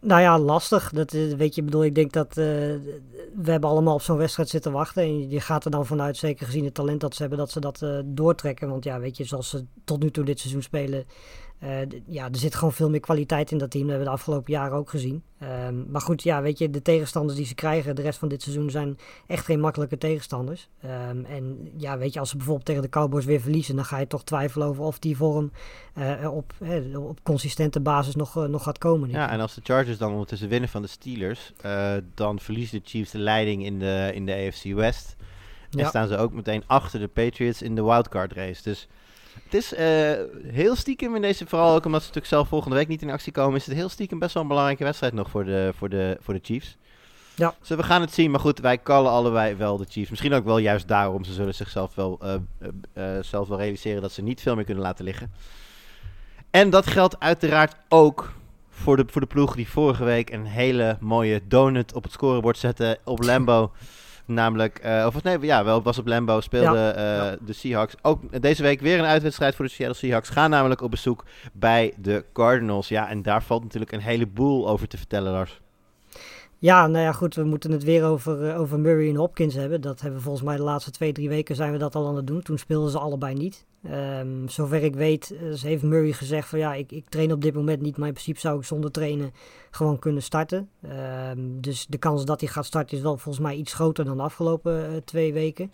Nou 0.00 0.20
ja, 0.20 0.38
lastig. 0.38 0.90
Dat, 0.90 1.12
is- 1.12 1.34
weet 1.34 1.54
je, 1.54 1.62
bedoel, 1.62 1.84
ik 1.84 1.94
denk 1.94 2.12
dat 2.12 2.28
eh, 2.28 2.34
we 3.34 3.50
hebben 3.50 3.70
allemaal 3.70 3.94
op 3.94 4.02
zo'n 4.02 4.16
wedstrijd 4.16 4.48
zitten 4.48 4.72
wachten. 4.72 5.02
En 5.02 5.30
je 5.30 5.40
gaat 5.40 5.64
er 5.64 5.70
dan 5.70 5.86
vanuit, 5.86 6.16
zeker 6.16 6.46
gezien 6.46 6.64
het 6.64 6.74
talent 6.74 7.00
dat 7.00 7.14
ze 7.14 7.20
hebben, 7.20 7.38
dat 7.38 7.50
ze 7.50 7.60
dat 7.60 7.82
eh, 7.82 7.98
doortrekken. 8.04 8.68
Want 8.68 8.84
ja, 8.84 9.00
weet 9.00 9.16
je, 9.16 9.24
zoals 9.24 9.48
ze 9.50 9.64
tot 9.84 10.02
nu 10.02 10.10
toe 10.10 10.24
dit 10.24 10.38
seizoen 10.40 10.62
spelen, 10.62 10.98
eh, 11.00 11.06
ja, 12.06 12.24
er 12.24 12.38
zit 12.38 12.54
gewoon 12.54 12.72
veel 12.72 12.90
meer 12.90 13.00
kwaliteit 13.00 13.50
in 13.50 13.58
dat 13.58 13.70
team. 13.70 13.82
Dat 13.86 13.90
hebben 13.96 14.06
we 14.08 14.14
de 14.14 14.20
afgelopen 14.20 14.52
jaren 14.52 14.76
ook 14.76 14.90
gezien. 14.90 15.22
Ehm, 15.38 15.90
maar 15.90 16.00
goed, 16.00 16.22
ja, 16.22 16.42
weet 16.42 16.58
je, 16.58 16.70
de 16.70 16.82
tegenstanders 16.82 17.36
die 17.38 17.46
ze 17.46 17.54
krijgen 17.54 17.96
de 17.96 18.02
rest 18.02 18.18
van 18.18 18.28
dit 18.28 18.42
seizoen 18.42 18.70
zijn 18.70 18.98
echt 19.26 19.44
geen 19.44 19.60
makkelijke 19.60 19.98
tegenstanders. 19.98 20.68
Ehm, 20.80 21.24
en 21.24 21.70
ja, 21.76 21.98
weet 21.98 22.12
je, 22.12 22.20
als 22.20 22.30
ze 22.30 22.36
bijvoorbeeld 22.36 22.66
tegen 22.66 22.82
de 22.82 22.88
Cowboys 22.88 23.24
weer 23.24 23.40
verliezen, 23.40 23.76
dan 23.76 23.84
ga 23.84 23.98
je 23.98 24.06
toch 24.06 24.24
twijfelen 24.24 24.66
over 24.66 24.82
of 24.84 24.98
die 24.98 25.16
vorm 25.16 25.50
eh, 25.94 26.34
op, 26.34 26.52
eh, 26.60 27.06
op 27.06 27.22
consistente 27.22 27.80
basis 27.80 28.14
nog, 28.16 28.36
eh, 28.36 28.44
nog 28.44 28.62
gaat 28.62 28.78
komen. 28.78 29.10
Ja, 29.10 29.30
en 29.30 29.40
als 29.40 29.54
de 29.54 29.60
Chargers 29.64 29.98
dan 29.98 30.12
ondertussen 30.12 30.48
winnen 30.48 30.68
van 30.68 30.82
de 30.82 30.88
Steelers, 30.88 31.52
eh, 31.60 31.92
dan 32.14 32.38
verliezen 32.40 32.78
de 32.82 32.88
Chiefs 32.88 33.10
de 33.10 33.18
leiding 33.18 33.64
in 33.64 33.78
de, 33.78 34.10
in 34.14 34.26
de 34.26 34.32
AFC 34.32 34.64
West. 34.74 35.16
En 35.70 35.78
Ja. 35.78 35.88
staan 35.88 36.08
ze 36.08 36.16
ook 36.16 36.32
meteen 36.32 36.62
achter 36.66 37.00
de 37.00 37.08
Patriots 37.08 37.62
in 37.62 37.74
de 37.74 37.84
wildcard 37.84 38.32
race. 38.32 38.62
Dus 38.62 38.88
het 39.44 39.54
is 39.54 39.74
eh, 39.74 40.12
heel 40.46 40.76
stiekem 40.76 41.14
in 41.14 41.22
deze, 41.22 41.46
vooral 41.46 41.74
ook 41.74 41.84
omdat 41.84 42.00
ze 42.00 42.06
natuurlijk 42.06 42.34
zelf 42.34 42.48
volgende 42.48 42.76
week 42.76 42.88
niet 42.88 43.02
in 43.02 43.10
actie 43.10 43.32
komen, 43.32 43.56
is 43.56 43.66
het 43.66 43.74
heel 43.74 43.88
stiekem 43.88 44.18
best 44.18 44.34
wel 44.34 44.42
een 44.42 44.48
belangrijke 44.48 44.84
wedstrijd 44.84 45.12
nog 45.12 45.30
voor 45.30 45.44
de, 45.44 45.72
voor 45.76 45.88
de, 45.88 46.16
voor 46.20 46.34
de 46.34 46.40
Chiefs. 46.42 46.76
Ja. 47.38 47.54
Dus 47.58 47.68
we 47.68 47.82
gaan 47.82 48.00
het 48.00 48.12
zien, 48.12 48.30
maar 48.30 48.40
goed, 48.40 48.58
wij 48.58 48.78
kallen 48.78 49.10
allebei 49.10 49.54
wel 49.54 49.76
de 49.76 49.86
Chiefs. 49.88 50.10
Misschien 50.10 50.32
ook 50.32 50.44
wel 50.44 50.58
juist 50.58 50.88
daarom. 50.88 51.24
Ze 51.24 51.32
zullen 51.32 51.54
zichzelf 51.54 51.94
wel, 51.94 52.18
eh, 52.20 52.34
eh, 52.92 53.22
zelf 53.22 53.48
wel 53.48 53.58
realiseren 53.58 54.02
dat 54.02 54.12
ze 54.12 54.22
niet 54.22 54.40
veel 54.40 54.54
meer 54.54 54.64
kunnen 54.64 54.82
laten 54.82 55.04
liggen. 55.04 55.32
En 56.50 56.70
dat 56.70 56.86
geldt 56.86 57.20
uiteraard 57.20 57.76
ook 57.88 58.32
voor 58.70 58.96
de, 58.96 59.04
voor 59.06 59.20
de 59.20 59.26
ploeg 59.26 59.54
die 59.54 59.68
vorige 59.68 60.04
week 60.04 60.30
een 60.30 60.46
hele 60.46 60.96
mooie 61.00 61.40
donut 61.48 61.94
op 61.94 62.02
het 62.02 62.12
scorebord 62.12 62.58
zette 62.58 62.98
op 63.04 63.22
Lambo. 63.22 63.72
Namelijk, 64.28 64.78
eh, 64.78 65.06
of 65.06 65.22
nee, 65.22 65.38
ja, 65.40 65.64
wel, 65.64 65.82
was 65.82 65.98
op 65.98 66.06
Lambo, 66.06 66.40
speelde 66.40 66.88
eh, 66.88 67.04
ja. 67.04 67.36
de 67.40 67.52
Seahawks. 67.52 67.94
Ook 68.02 68.42
deze 68.42 68.62
week 68.62 68.80
weer 68.80 68.98
een 68.98 69.04
uitwedstrijd 69.04 69.54
voor 69.54 69.64
de 69.64 69.70
Seattle 69.70 69.96
Seahawks. 69.96 70.28
Gaan 70.28 70.50
namelijk 70.50 70.80
op 70.80 70.90
bezoek 70.90 71.24
bij 71.52 71.92
de 71.96 72.24
Cardinals. 72.32 72.88
Ja, 72.88 73.08
en 73.08 73.22
daar 73.22 73.42
valt 73.42 73.62
natuurlijk 73.62 73.92
een 73.92 74.00
heleboel 74.00 74.68
over 74.68 74.88
te 74.88 74.96
vertellen, 74.96 75.32
Lars. 75.32 75.60
Ja, 76.60 76.86
nou 76.86 77.04
ja, 77.04 77.12
goed, 77.12 77.34
we 77.34 77.44
moeten 77.44 77.70
het 77.70 77.84
weer 77.84 78.04
over, 78.04 78.48
eh, 78.48 78.60
over 78.60 78.80
Murray 78.80 79.08
en 79.08 79.16
Hopkins 79.16 79.54
hebben. 79.54 79.80
Dat 79.80 80.00
hebben 80.00 80.18
we 80.18 80.24
volgens 80.24 80.44
mij 80.44 80.56
de 80.56 80.62
laatste 80.62 80.90
twee, 80.90 81.12
drie 81.12 81.28
weken 81.28 81.56
zijn 81.56 81.72
we 81.72 81.78
dat 81.78 81.94
al 81.94 82.06
aan 82.06 82.16
het 82.16 82.26
doen. 82.26 82.42
Toen 82.42 82.58
speelden 82.58 82.90
ze 82.90 82.98
allebei 82.98 83.34
niet. 83.34 83.66
Ehm, 83.82 84.48
zover 84.48 84.82
ik 84.82 84.94
weet, 84.94 85.30
eh, 85.30 85.62
heeft 85.62 85.82
Murray 85.82 86.12
gezegd 86.12 86.48
van 86.48 86.58
ja, 86.58 86.74
ik, 86.74 86.92
ik 86.92 87.08
train 87.08 87.32
op 87.32 87.42
dit 87.42 87.54
moment 87.54 87.80
niet, 87.80 87.96
maar 87.96 88.06
in 88.06 88.12
principe 88.12 88.40
zou 88.40 88.58
ik 88.58 88.64
zonder 88.64 88.90
trainen 88.90 89.32
gewoon 89.70 89.98
kunnen 89.98 90.22
starten. 90.22 90.68
Ehm, 90.82 91.38
dus 91.60 91.86
de 91.86 91.98
kans 91.98 92.24
dat 92.24 92.40
hij 92.40 92.48
gaat 92.48 92.66
starten 92.66 92.96
is 92.96 93.02
wel 93.02 93.16
volgens 93.16 93.44
mij 93.44 93.56
iets 93.56 93.74
groter 93.74 94.04
dan 94.04 94.16
de 94.16 94.22
afgelopen 94.22 94.88
eh, 94.88 94.96
twee 95.04 95.32
weken. 95.32 95.72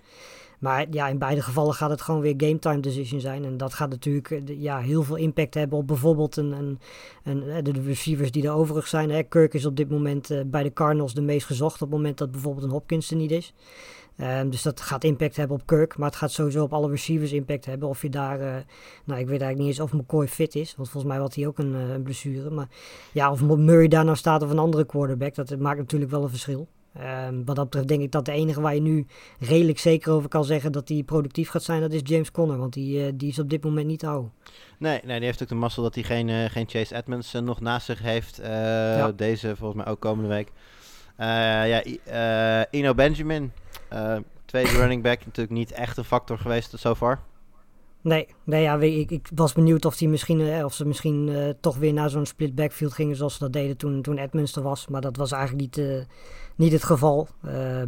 Maar 0.64 0.86
ja, 0.90 1.08
in 1.08 1.18
beide 1.18 1.42
gevallen 1.42 1.74
gaat 1.74 1.90
het 1.90 2.00
gewoon 2.00 2.20
weer 2.20 2.34
game 2.36 2.58
time 2.58 2.80
decision 2.80 3.20
zijn. 3.20 3.44
En 3.44 3.56
dat 3.56 3.74
gaat 3.74 3.90
natuurlijk 3.90 4.30
eh, 4.30 4.60
ja, 4.60 4.78
heel 4.78 5.02
veel 5.02 5.16
impact 5.16 5.54
hebben 5.54 5.78
op 5.78 5.86
bijvoorbeeld 5.86 6.36
een, 6.36 6.52
een, 6.52 6.78
een, 7.24 7.48
eh, 7.48 7.62
de 7.62 7.72
receivers 7.82 8.30
die 8.30 8.46
er 8.46 8.52
overig 8.52 8.86
zijn. 8.86 9.10
Hè. 9.10 9.22
Kirk 9.22 9.54
is 9.54 9.66
op 9.66 9.76
dit 9.76 9.90
moment 9.90 10.30
eh, 10.30 10.40
bij 10.46 10.62
de 10.62 10.72
Cardinals 10.72 11.14
de 11.14 11.22
meest 11.22 11.46
gezocht 11.46 11.74
op 11.74 11.80
het 11.80 11.90
moment 11.90 12.18
dat 12.18 12.30
bijvoorbeeld 12.30 12.64
een 12.64 12.70
Hopkins 12.70 13.10
er 13.10 13.16
niet 13.16 13.30
is. 13.30 13.54
Ehm, 14.16 14.50
dus 14.50 14.62
dat 14.62 14.80
gaat 14.80 15.04
impact 15.04 15.36
hebben 15.36 15.56
op 15.56 15.66
Kirk, 15.66 15.96
maar 15.96 16.08
het 16.08 16.18
gaat 16.18 16.32
sowieso 16.32 16.62
op 16.62 16.72
alle 16.72 16.90
receivers 16.90 17.32
impact 17.32 17.66
hebben. 17.66 17.88
Of 17.88 18.02
je 18.02 18.10
daar, 18.10 18.38
nou 19.04 19.20
ik 19.20 19.26
weet 19.26 19.40
eigenlijk 19.40 19.58
niet 19.58 19.68
eens 19.68 19.80
of 19.80 19.92
McCoy 19.92 20.28
fit 20.28 20.54
is, 20.54 20.76
want 20.76 20.90
volgens 20.90 21.12
mij 21.12 21.22
had 21.22 21.34
hij 21.34 21.46
ook 21.46 21.58
een, 21.58 21.74
een 21.74 22.02
blessure. 22.02 22.50
Maar 22.50 22.68
ja, 23.12 23.30
of 23.30 23.42
Murray 23.42 23.88
daar 23.88 24.04
nou 24.04 24.16
staat 24.16 24.42
of 24.42 24.50
een 24.50 24.58
andere 24.58 24.86
quarterback, 24.86 25.34
dat 25.34 25.58
maakt 25.58 25.78
natuurlijk 25.78 26.10
wel 26.10 26.22
een 26.22 26.28
verschil. 26.28 26.68
Ehm, 26.98 27.44
wat 27.44 27.56
dat 27.56 27.64
betreft 27.64 27.88
denk 27.88 28.02
ik 28.02 28.10
dat 28.10 28.24
de 28.24 28.32
enige 28.32 28.60
waar 28.60 28.74
je 28.74 28.80
nu 28.80 29.06
redelijk 29.38 29.78
zeker 29.78 30.12
over 30.12 30.28
kan 30.28 30.44
zeggen 30.44 30.72
dat 30.72 30.88
hij 30.88 31.02
productief 31.02 31.48
gaat 31.48 31.62
zijn, 31.62 31.80
dat 31.80 31.92
is 31.92 32.00
James 32.04 32.30
Conner. 32.30 32.58
Want 32.58 32.72
die, 32.72 33.06
eh, 33.06 33.12
die 33.14 33.28
is 33.28 33.38
op 33.38 33.50
dit 33.50 33.64
moment 33.64 33.86
niet 33.86 34.02
houden. 34.02 34.32
Nee, 34.78 35.00
nee, 35.04 35.16
die 35.16 35.26
heeft 35.26 35.42
ook 35.42 35.48
de 35.48 35.54
mazzel 35.54 35.82
dat 35.82 35.94
hij 35.94 36.04
geen, 36.04 36.28
eh, 36.28 36.44
geen 36.44 36.68
Chase 36.68 36.94
Edmonds 36.94 37.34
eh, 37.34 37.40
nog 37.40 37.60
naast 37.60 37.86
zich 37.86 38.02
heeft. 38.02 38.36
Deze 39.16 39.56
volgens 39.56 39.84
mij 39.84 39.92
ook 39.92 40.00
komende 40.00 40.28
week. 40.28 40.52
Ja, 41.16 41.84
Ino 42.70 42.94
Benjamin, 42.94 43.52
tweede 44.44 44.70
running 44.70 45.02
back, 45.02 45.24
natuurlijk 45.24 45.56
niet 45.56 45.72
echt 45.72 45.96
een 45.96 46.04
factor 46.04 46.38
geweest 46.38 46.70
tot 46.70 46.80
zover. 46.80 47.20
Nee, 48.04 48.28
nee 48.44 48.62
ja, 48.62 48.76
ik, 48.80 49.10
ik 49.10 49.28
was 49.34 49.52
benieuwd 49.52 49.84
of, 49.84 49.96
die 49.96 50.08
misschien, 50.08 50.40
eh, 50.40 50.64
of 50.64 50.74
ze 50.74 50.86
misschien 50.86 51.28
eh, 51.28 51.48
toch 51.60 51.76
weer 51.76 51.92
naar 51.92 52.10
zo'n 52.10 52.26
split 52.26 52.54
backfield 52.54 52.92
gingen 52.92 53.16
zoals 53.16 53.32
ze 53.32 53.38
dat 53.38 53.52
deden 53.52 53.76
toen, 53.76 54.02
toen 54.02 54.18
Edmonds 54.18 54.56
er 54.56 54.62
was. 54.62 54.88
Maar 54.88 55.00
dat 55.00 55.16
was 55.16 55.32
eigenlijk 55.32 55.62
niet, 55.62 55.78
eh, 55.86 56.04
niet 56.56 56.72
het 56.72 56.84
geval. 56.84 57.28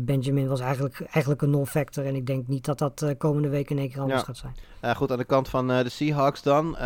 Benjamin 0.00 0.48
was 0.48 0.60
eigenlijk, 0.60 1.00
eigenlijk 1.00 1.42
een 1.42 1.50
non-factor 1.50 2.04
en 2.06 2.14
ik 2.14 2.26
denk 2.26 2.48
niet 2.48 2.64
dat 2.64 2.78
dat 2.78 3.14
komende 3.18 3.48
week 3.48 3.70
in 3.70 3.78
één 3.78 3.88
keer 3.90 4.00
anders 4.00 4.20
Ja. 4.20 4.26
gaat 4.26 4.36
zijn. 4.36 4.96
Goed, 4.96 5.10
aan 5.10 5.18
de 5.18 5.24
kant 5.24 5.48
van 5.48 5.68
de 5.68 5.88
Seahawks 5.88 6.42
dan. 6.42 6.76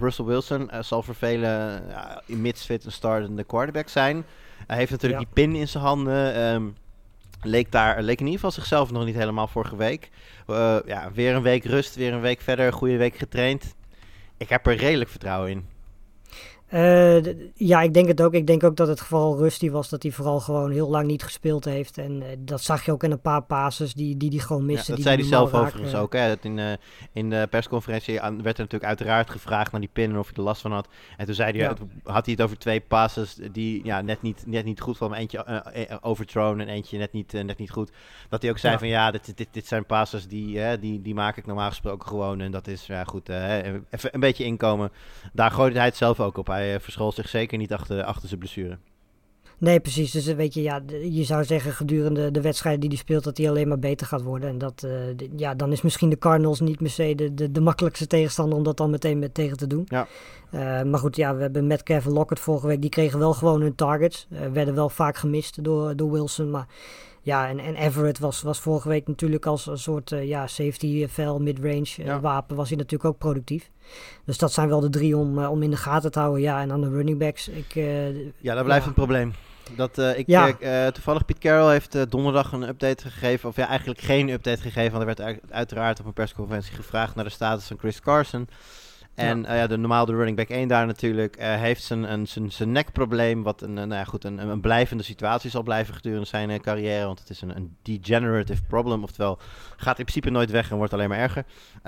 Russell 0.00 0.24
Wilson 0.24 0.70
zal 0.80 1.02
voor 1.02 1.14
velen 1.14 1.82
in 2.26 2.40
mid-fit 2.40 2.84
een 2.84 2.92
startende 2.92 3.44
quarterback 3.44 3.88
zijn. 3.88 4.24
Hij 4.66 4.76
heeft 4.76 4.90
natuurlijk 4.90 5.20
Ja. 5.22 5.26
die 5.34 5.44
pin 5.44 5.54
in 5.54 5.68
zijn 5.68 5.84
handen. 5.84 6.34
ehm, 6.34 6.62
leek, 7.42 7.72
daar, 7.72 8.02
leek 8.02 8.20
in 8.20 8.26
ieder 8.26 8.40
geval 8.40 8.50
zichzelf 8.50 8.90
nog 8.90 9.04
niet 9.04 9.14
helemaal 9.14 9.48
vorige 9.48 9.76
week. 9.76 10.10
Eh, 10.46 10.76
ja, 10.86 11.12
weer 11.12 11.34
een 11.34 11.42
week 11.42 11.64
rust, 11.64 11.94
weer 11.94 12.12
een 12.12 12.20
week 12.20 12.40
verder, 12.40 12.72
goede 12.72 12.96
week 12.96 13.16
getraind. 13.16 13.74
Ik 14.36 14.48
heb 14.48 14.66
er 14.66 14.76
redelijk 14.76 15.10
vertrouwen 15.10 15.50
in. 15.50 15.71
Uh, 16.74 17.24
ja, 17.54 17.80
ik 17.82 17.94
denk 17.94 18.08
het 18.08 18.22
ook. 18.22 18.32
Ik 18.34 18.46
denk 18.46 18.64
ook 18.64 18.76
dat 18.76 18.88
het 18.88 19.00
geval 19.00 19.38
Rusty 19.38 19.70
was 19.70 19.88
dat 19.88 20.02
hij 20.02 20.12
vooral 20.12 20.40
gewoon 20.40 20.70
heel 20.70 20.88
lang 20.88 21.06
niet 21.06 21.22
gespeeld 21.22 21.64
heeft. 21.64 21.98
En 21.98 22.12
uh, 22.12 22.26
dat 22.38 22.62
zag 22.62 22.84
je 22.84 22.92
ook 22.92 23.02
in 23.02 23.10
een 23.10 23.20
paar 23.20 23.42
passes 23.42 23.94
die 23.94 24.16
die, 24.16 24.30
die 24.30 24.40
gewoon 24.40 24.64
miste. 24.64 24.80
Ja, 24.80 24.86
dat 24.86 24.96
die 24.96 25.04
zei 25.04 25.16
hij 25.16 25.26
zelf 25.26 25.54
overigens 25.54 25.94
ook. 25.94 26.12
Hè? 26.12 26.28
Dat 26.28 26.38
in, 26.42 26.58
uh, 26.58 26.72
in 27.12 27.30
de 27.30 27.46
persconferentie 27.50 28.14
werd 28.20 28.32
er 28.32 28.42
natuurlijk 28.42 28.84
uiteraard 28.84 29.30
gevraagd 29.30 29.72
naar 29.72 29.80
die 29.80 29.90
pin 29.92 30.10
en 30.10 30.18
of 30.18 30.26
hij 30.26 30.36
er 30.36 30.42
last 30.42 30.60
van 30.60 30.72
had. 30.72 30.88
En 31.16 31.26
toen 31.26 31.34
zei 31.34 31.50
hij, 31.50 31.60
ja. 31.60 31.74
had 32.04 32.24
hij 32.24 32.34
het 32.34 32.42
over 32.42 32.58
twee 32.58 32.80
passes 32.80 33.38
die 33.52 33.84
ja, 33.84 34.00
net, 34.00 34.22
niet, 34.22 34.42
net 34.46 34.64
niet 34.64 34.80
goed 34.80 34.96
van 34.96 35.14
Eentje 35.14 35.98
overthrown 36.00 36.60
en 36.60 36.68
eentje 36.68 36.98
net 36.98 37.12
niet, 37.12 37.32
net 37.32 37.58
niet 37.58 37.70
goed. 37.70 37.90
Dat 38.28 38.42
hij 38.42 38.50
ook 38.50 38.58
zei 38.58 38.72
ja. 38.72 38.78
van 38.78 38.88
ja, 38.88 39.10
dit, 39.10 39.36
dit, 39.36 39.48
dit 39.50 39.66
zijn 39.66 39.86
passes 39.86 40.26
die, 40.28 40.78
die, 40.78 41.02
die 41.02 41.14
maak 41.14 41.36
ik 41.36 41.46
normaal 41.46 41.68
gesproken 41.68 42.08
gewoon. 42.08 42.40
En 42.40 42.50
dat 42.50 42.66
is 42.66 42.86
ja, 42.86 43.04
goed, 43.04 43.28
even 43.28 43.84
een 43.90 44.20
beetje 44.20 44.44
inkomen. 44.44 44.92
Daar 45.32 45.50
gooide 45.50 45.76
hij 45.76 45.86
het 45.86 45.96
zelf 45.96 46.20
ook 46.20 46.36
op. 46.36 46.46
Hij 46.46 46.61
hij 46.68 46.80
verschool 46.80 47.12
zich 47.12 47.28
zeker 47.28 47.58
niet 47.58 47.72
achter, 47.72 48.04
achter 48.04 48.28
zijn 48.28 48.40
blessure. 48.40 48.78
Nee, 49.62 49.80
precies. 49.80 50.10
Dus 50.10 50.24
weet 50.24 50.54
je, 50.54 50.62
ja, 50.62 50.82
je 51.10 51.24
zou 51.24 51.44
zeggen 51.44 51.72
gedurende 51.72 52.30
de 52.30 52.40
wedstrijden 52.40 52.80
die 52.80 52.88
hij 52.88 52.98
speelt 52.98 53.24
dat 53.24 53.36
hij 53.36 53.48
alleen 53.48 53.68
maar 53.68 53.78
beter 53.78 54.06
gaat 54.06 54.22
worden. 54.22 54.48
En 54.48 54.58
dat, 54.58 54.82
uh, 54.86 54.90
de, 55.16 55.28
ja, 55.36 55.54
dan 55.54 55.72
is 55.72 55.82
misschien 55.82 56.10
de 56.10 56.18
Cardinals 56.18 56.60
niet 56.60 56.76
per 56.76 56.90
se 56.90 57.14
de, 57.14 57.34
de, 57.34 57.50
de, 57.50 57.60
makkelijkste 57.60 58.06
tegenstander 58.06 58.58
om 58.58 58.64
dat 58.64 58.76
dan 58.76 58.90
meteen 58.90 59.18
met 59.18 59.34
tegen 59.34 59.56
te 59.56 59.66
doen. 59.66 59.84
Ja. 59.86 60.06
Uh, 60.54 60.82
maar 60.82 61.00
goed, 61.00 61.16
ja, 61.16 61.34
we 61.34 61.42
hebben 61.42 61.66
met 61.66 61.82
Kevin 61.82 62.12
Lockett 62.12 62.40
vorige 62.40 62.66
week, 62.66 62.80
die 62.80 62.90
kregen 62.90 63.18
wel 63.18 63.32
gewoon 63.32 63.60
hun 63.60 63.74
targets. 63.74 64.26
Uh, 64.30 64.40
werden 64.52 64.74
wel 64.74 64.88
vaak 64.88 65.16
gemist 65.16 65.64
door, 65.64 65.96
door 65.96 66.10
Wilson, 66.10 66.50
maar 66.50 66.66
ja, 67.22 67.48
en, 67.48 67.58
en 67.58 67.74
Everett 67.74 68.18
was, 68.18 68.42
was 68.42 68.58
vorige 68.58 68.88
week 68.88 69.06
natuurlijk 69.06 69.46
als 69.46 69.66
een 69.66 69.78
soort 69.78 70.10
uh, 70.10 70.28
ja, 70.28 70.46
safety 70.46 71.06
vel 71.08 71.40
midrange 71.40 71.94
uh, 71.98 72.04
ja. 72.04 72.20
wapen 72.20 72.56
was 72.56 72.68
hij 72.68 72.76
natuurlijk 72.76 73.10
ook 73.10 73.18
productief. 73.18 73.70
Dus 74.24 74.38
dat 74.38 74.52
zijn 74.52 74.68
wel 74.68 74.80
de 74.80 74.90
drie 74.90 75.16
om, 75.16 75.38
uh, 75.38 75.50
om 75.50 75.62
in 75.62 75.70
de 75.70 75.76
gaten 75.76 76.10
te 76.10 76.18
houden. 76.18 76.42
Ja, 76.42 76.60
en 76.60 76.72
aan 76.72 76.80
de 76.80 76.88
running 76.88 77.18
backs. 77.18 77.48
Ik, 77.48 77.74
ja, 78.38 78.54
dat 78.54 78.64
blijft 78.64 78.82
ja. 78.82 78.88
een 78.88 78.94
probleem. 78.94 79.34
Dat, 79.76 79.98
ik, 79.98 80.26
ja. 80.26 80.52
toevallig 80.90 81.24
Piet 81.24 81.38
Carroll 81.38 81.70
heeft 81.70 82.10
donderdag 82.10 82.52
een 82.52 82.68
update 82.68 83.10
gegeven. 83.10 83.48
Of 83.48 83.56
ja, 83.56 83.68
eigenlijk 83.68 84.00
geen 84.00 84.28
update 84.28 84.60
gegeven. 84.60 84.98
Want 84.98 85.18
er 85.18 85.24
werd 85.24 85.40
uiteraard 85.50 86.00
op 86.00 86.06
een 86.06 86.12
persconferentie 86.12 86.74
gevraagd 86.74 87.14
naar 87.14 87.24
de 87.24 87.30
status 87.30 87.66
van 87.66 87.78
Chris 87.78 88.00
Carson. 88.00 88.48
En 89.14 89.42
ja. 89.42 89.62
Uh, 89.62 89.68
de 89.68 89.76
normaal 89.76 90.06
de 90.06 90.14
running 90.14 90.36
back 90.36 90.48
1 90.48 90.68
daar 90.68 90.86
natuurlijk 90.86 91.36
uh, 91.36 91.54
heeft 91.54 91.82
zijn, 91.82 92.12
een, 92.12 92.26
zijn, 92.28 92.52
zijn 92.52 92.72
nekprobleem, 92.72 93.42
wat 93.42 93.62
een, 93.62 93.74
nou 93.74 93.94
ja, 93.94 94.04
goed, 94.04 94.24
een, 94.24 94.38
een 94.38 94.60
blijvende 94.60 95.02
situatie 95.02 95.50
zal 95.50 95.62
blijven 95.62 95.94
gedurende 95.94 96.26
zijn 96.26 96.60
carrière, 96.60 97.06
want 97.06 97.18
het 97.18 97.30
is 97.30 97.40
een, 97.40 97.56
een 97.56 97.76
degenerative 97.82 98.62
problem, 98.62 99.02
oftewel 99.02 99.38
gaat 99.76 99.98
in 99.98 100.04
principe 100.04 100.30
nooit 100.30 100.50
weg 100.50 100.70
en 100.70 100.76
wordt 100.76 100.92
alleen 100.92 101.08
maar 101.08 101.18
erger. 101.18 101.44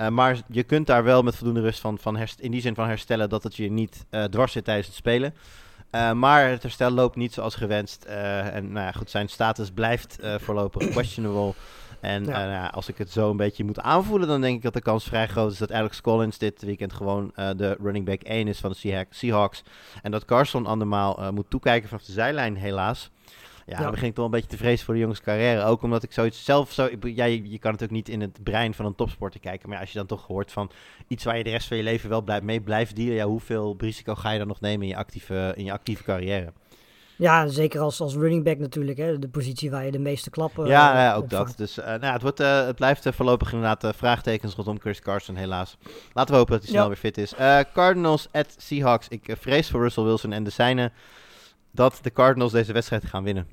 maar 0.09 0.37
je 0.47 0.63
kunt 0.63 0.87
daar 0.87 1.03
wel 1.03 1.21
met 1.23 1.35
voldoende 1.35 1.61
rust 1.61 1.79
van, 1.79 1.97
van 1.97 2.19
in 2.39 2.51
die 2.51 2.61
zin 2.61 2.75
van 2.75 2.87
herstellen 2.87 3.29
dat 3.29 3.43
het 3.43 3.55
je 3.55 3.71
niet 3.71 4.05
dwars 4.29 4.51
zit 4.51 4.63
tijdens 4.63 4.87
het 4.87 4.95
spelen. 4.95 5.33
maar 6.15 6.49
het 6.49 6.61
herstel 6.61 6.91
loopt 6.91 7.15
niet 7.15 7.33
zoals 7.33 7.55
gewenst 7.55 8.03
en 8.03 8.71
nou 8.71 8.85
ja, 8.85 8.91
goed, 8.91 9.09
zijn 9.09 9.29
status 9.29 9.71
blijft 9.71 10.17
voorlopig 10.39 10.89
questionable. 10.95 11.53
En 11.99 12.25
ja. 12.25 12.63
uh, 12.63 12.71
als 12.71 12.89
ik 12.89 12.97
het 12.97 13.11
zo 13.11 13.29
een 13.29 13.37
beetje 13.37 13.63
moet 13.63 13.79
aanvoelen, 13.79 14.27
dan 14.27 14.41
denk 14.41 14.55
ik 14.55 14.61
dat 14.61 14.73
de 14.73 14.81
kans 14.81 15.03
vrij 15.03 15.27
groot 15.27 15.51
is 15.51 15.57
dat 15.57 15.71
Alex 15.71 16.01
Collins 16.01 16.37
dit 16.37 16.61
weekend 16.61 16.93
gewoon 16.93 17.31
uh, 17.35 17.49
de 17.55 17.77
running 17.81 18.05
back 18.05 18.21
1 18.21 18.47
is 18.47 18.59
van 18.59 18.71
de 18.71 19.05
Seahawks. 19.09 19.63
En 20.01 20.11
dat 20.11 20.25
Carson 20.25 20.65
andermaal 20.65 21.19
uh, 21.19 21.29
moet 21.29 21.49
toekijken 21.49 21.89
vanaf 21.89 22.03
de 22.03 22.11
zijlijn, 22.11 22.55
helaas. 22.55 23.11
Ja, 23.65 23.75
ja. 23.77 23.81
dan 23.81 23.91
begin 23.91 24.07
ik 24.07 24.15
toch 24.15 24.25
een 24.25 24.31
beetje 24.31 24.49
te 24.49 24.57
vrezen 24.57 24.85
voor 24.85 24.93
de 24.93 24.99
jongens 24.99 25.21
carrière. 25.21 25.63
Ook 25.63 25.81
omdat 25.81 26.03
ik 26.03 26.11
zoiets 26.11 26.45
zelf 26.45 26.71
zo... 26.71 26.89
Ja, 27.01 27.25
je, 27.25 27.49
je, 27.49 27.59
kan 27.59 27.71
natuurlijk 27.71 27.91
niet 27.91 28.09
in 28.09 28.21
het 28.21 28.43
brein 28.43 28.73
van 28.73 28.85
een 28.85 28.95
topsporter 28.95 29.39
kijken. 29.39 29.69
Maar 29.69 29.79
als 29.79 29.91
je 29.91 29.97
dan 29.97 30.07
toch 30.07 30.27
hoort 30.27 30.51
van 30.51 30.71
iets 31.07 31.23
waar 31.23 31.37
je 31.37 31.43
de 31.43 31.49
rest 31.49 31.67
van 31.67 31.77
je 31.77 31.83
leven 31.83 32.09
wel 32.09 32.21
blij, 32.21 32.41
mee 32.41 32.61
blijft 32.61 32.95
dealen... 32.95 33.15
Ja, 33.15 33.25
hoeveel 33.25 33.75
risico 33.77 34.15
ga 34.15 34.31
je 34.31 34.37
dan 34.37 34.47
nog 34.47 34.59
nemen 34.59 34.81
in 34.81 34.87
je 34.87 34.95
actieve, 34.95 35.53
in 35.55 35.65
je 35.65 35.71
actieve 35.71 36.03
carrière? 36.03 36.53
Ja, 37.17 37.47
zeker 37.47 37.79
als, 37.81 38.01
als 38.01 38.15
running 38.15 38.43
back 38.43 38.57
natuurlijk. 38.57 38.97
Hè, 38.97 39.19
de 39.19 39.27
positie 39.27 39.71
waar 39.71 39.85
je 39.85 39.91
de 39.91 39.99
meeste 39.99 40.29
klappen 40.29 40.65
Ja, 40.65 40.93
uh, 40.93 40.99
ja 40.99 41.15
ook 41.15 41.23
opvangt. 41.23 41.47
dat. 41.47 41.57
Dus 41.57 41.77
uh, 41.77 41.85
nou, 41.85 42.05
het, 42.05 42.21
wordt, 42.21 42.39
uh, 42.39 42.65
het 42.65 42.75
blijft 42.75 43.07
voorlopig 43.11 43.53
inderdaad 43.53 43.95
vraagtekens 43.95 44.55
rondom 44.55 44.79
Chris 44.79 44.99
Carson, 44.99 45.35
helaas. 45.35 45.77
Laten 46.13 46.31
we 46.31 46.37
hopen 46.37 46.53
dat 46.53 46.61
hij 46.61 46.71
snel 46.71 46.81
ja. 46.81 46.87
weer 46.87 46.97
fit 46.97 47.17
is. 47.17 47.33
Cardinals 47.73 48.27
at 48.31 48.55
Seahawks. 48.57 49.07
Ik 49.07 49.35
vrees 49.39 49.69
voor 49.69 49.81
Russell 49.81 50.03
Wilson 50.03 50.31
en 50.31 50.43
de 50.43 50.49
zijne 50.49 50.91
dat 51.71 51.99
de 52.01 52.11
Cardinals 52.11 52.51
deze 52.51 52.73
wedstrijd 52.73 53.05
gaan 53.05 53.23
winnen. 53.23 53.47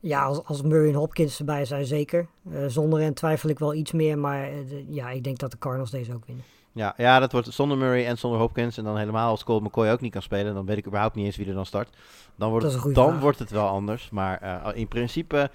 Ja, 0.00 0.22
als, 0.22 0.44
als 0.44 0.62
Murray 0.62 0.88
en 0.88 0.94
Hopkins 0.94 1.38
erbij 1.38 1.64
zijn, 1.64 1.84
zeker. 1.84 2.26
zonder 2.66 3.00
hen 3.00 3.14
twijfel 3.14 3.48
ik 3.48 3.58
wel 3.58 3.74
iets 3.74 3.92
meer. 3.92 4.18
Maar 4.18 4.50
ja, 4.88 5.10
ik 5.10 5.24
denk 5.24 5.38
dat 5.38 5.50
de 5.50 5.58
Cardinals 5.58 5.90
deze 5.90 6.14
ook 6.14 6.26
winnen. 6.26 6.44
Ja, 6.80 6.94
ja, 6.96 7.18
dat 7.18 7.32
wordt 7.32 7.52
zonder 7.52 7.78
Murray 7.78 8.06
en 8.06 8.18
zonder 8.18 8.40
Hopkins. 8.40 8.78
En 8.78 8.84
dan 8.84 8.96
helemaal 8.96 9.30
als 9.30 9.44
Colt 9.44 9.62
McCoy 9.62 9.88
ook 9.88 10.00
niet 10.00 10.12
kan 10.12 10.22
spelen. 10.22 10.54
Dan 10.54 10.66
weet 10.66 10.76
ik 10.76 10.86
überhaupt 10.86 11.14
niet 11.14 11.24
eens 11.24 11.36
wie 11.36 11.46
er 11.46 11.54
dan 11.54 11.66
start. 11.66 11.96
Dan 12.36 12.50
wordt, 12.50 12.72
het, 12.72 12.94
dan 12.94 13.18
wordt 13.18 13.38
het 13.38 13.50
wel 13.50 13.68
anders. 13.68 14.10
Maar 14.10 14.42
uh, 14.42 14.66
in 14.74 14.88
principe, 14.88 15.50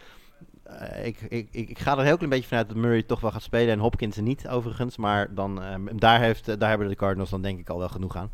uh, 0.67 1.05
ik, 1.05 1.21
ik, 1.21 1.47
ik, 1.51 1.80
ga 1.80 1.97
er 1.97 2.03
heel 2.03 2.15
klein 2.15 2.30
beetje 2.30 2.47
vanuit 2.47 2.67
dat 2.67 2.78
Murray 2.78 3.03
toch 3.03 3.19
wel 3.19 3.32
gaat 3.32 3.41
spelen. 3.41 3.73
En 3.73 3.80
Hopkins 3.80 4.17
niet 4.17 4.47
overigens. 4.47 4.97
Maar 4.97 5.34
dan, 5.34 5.63
uh, 5.63 5.76
daar, 5.95 6.19
heeft, 6.19 6.59
daar 6.59 6.69
hebben 6.69 6.88
de 6.88 6.95
Cardinals 6.95 7.30
dan 7.30 7.41
denk 7.41 7.59
ik 7.59 7.69
al 7.69 7.80
wel 7.80 7.89
genoeg 7.89 8.15
aan. 8.15 8.32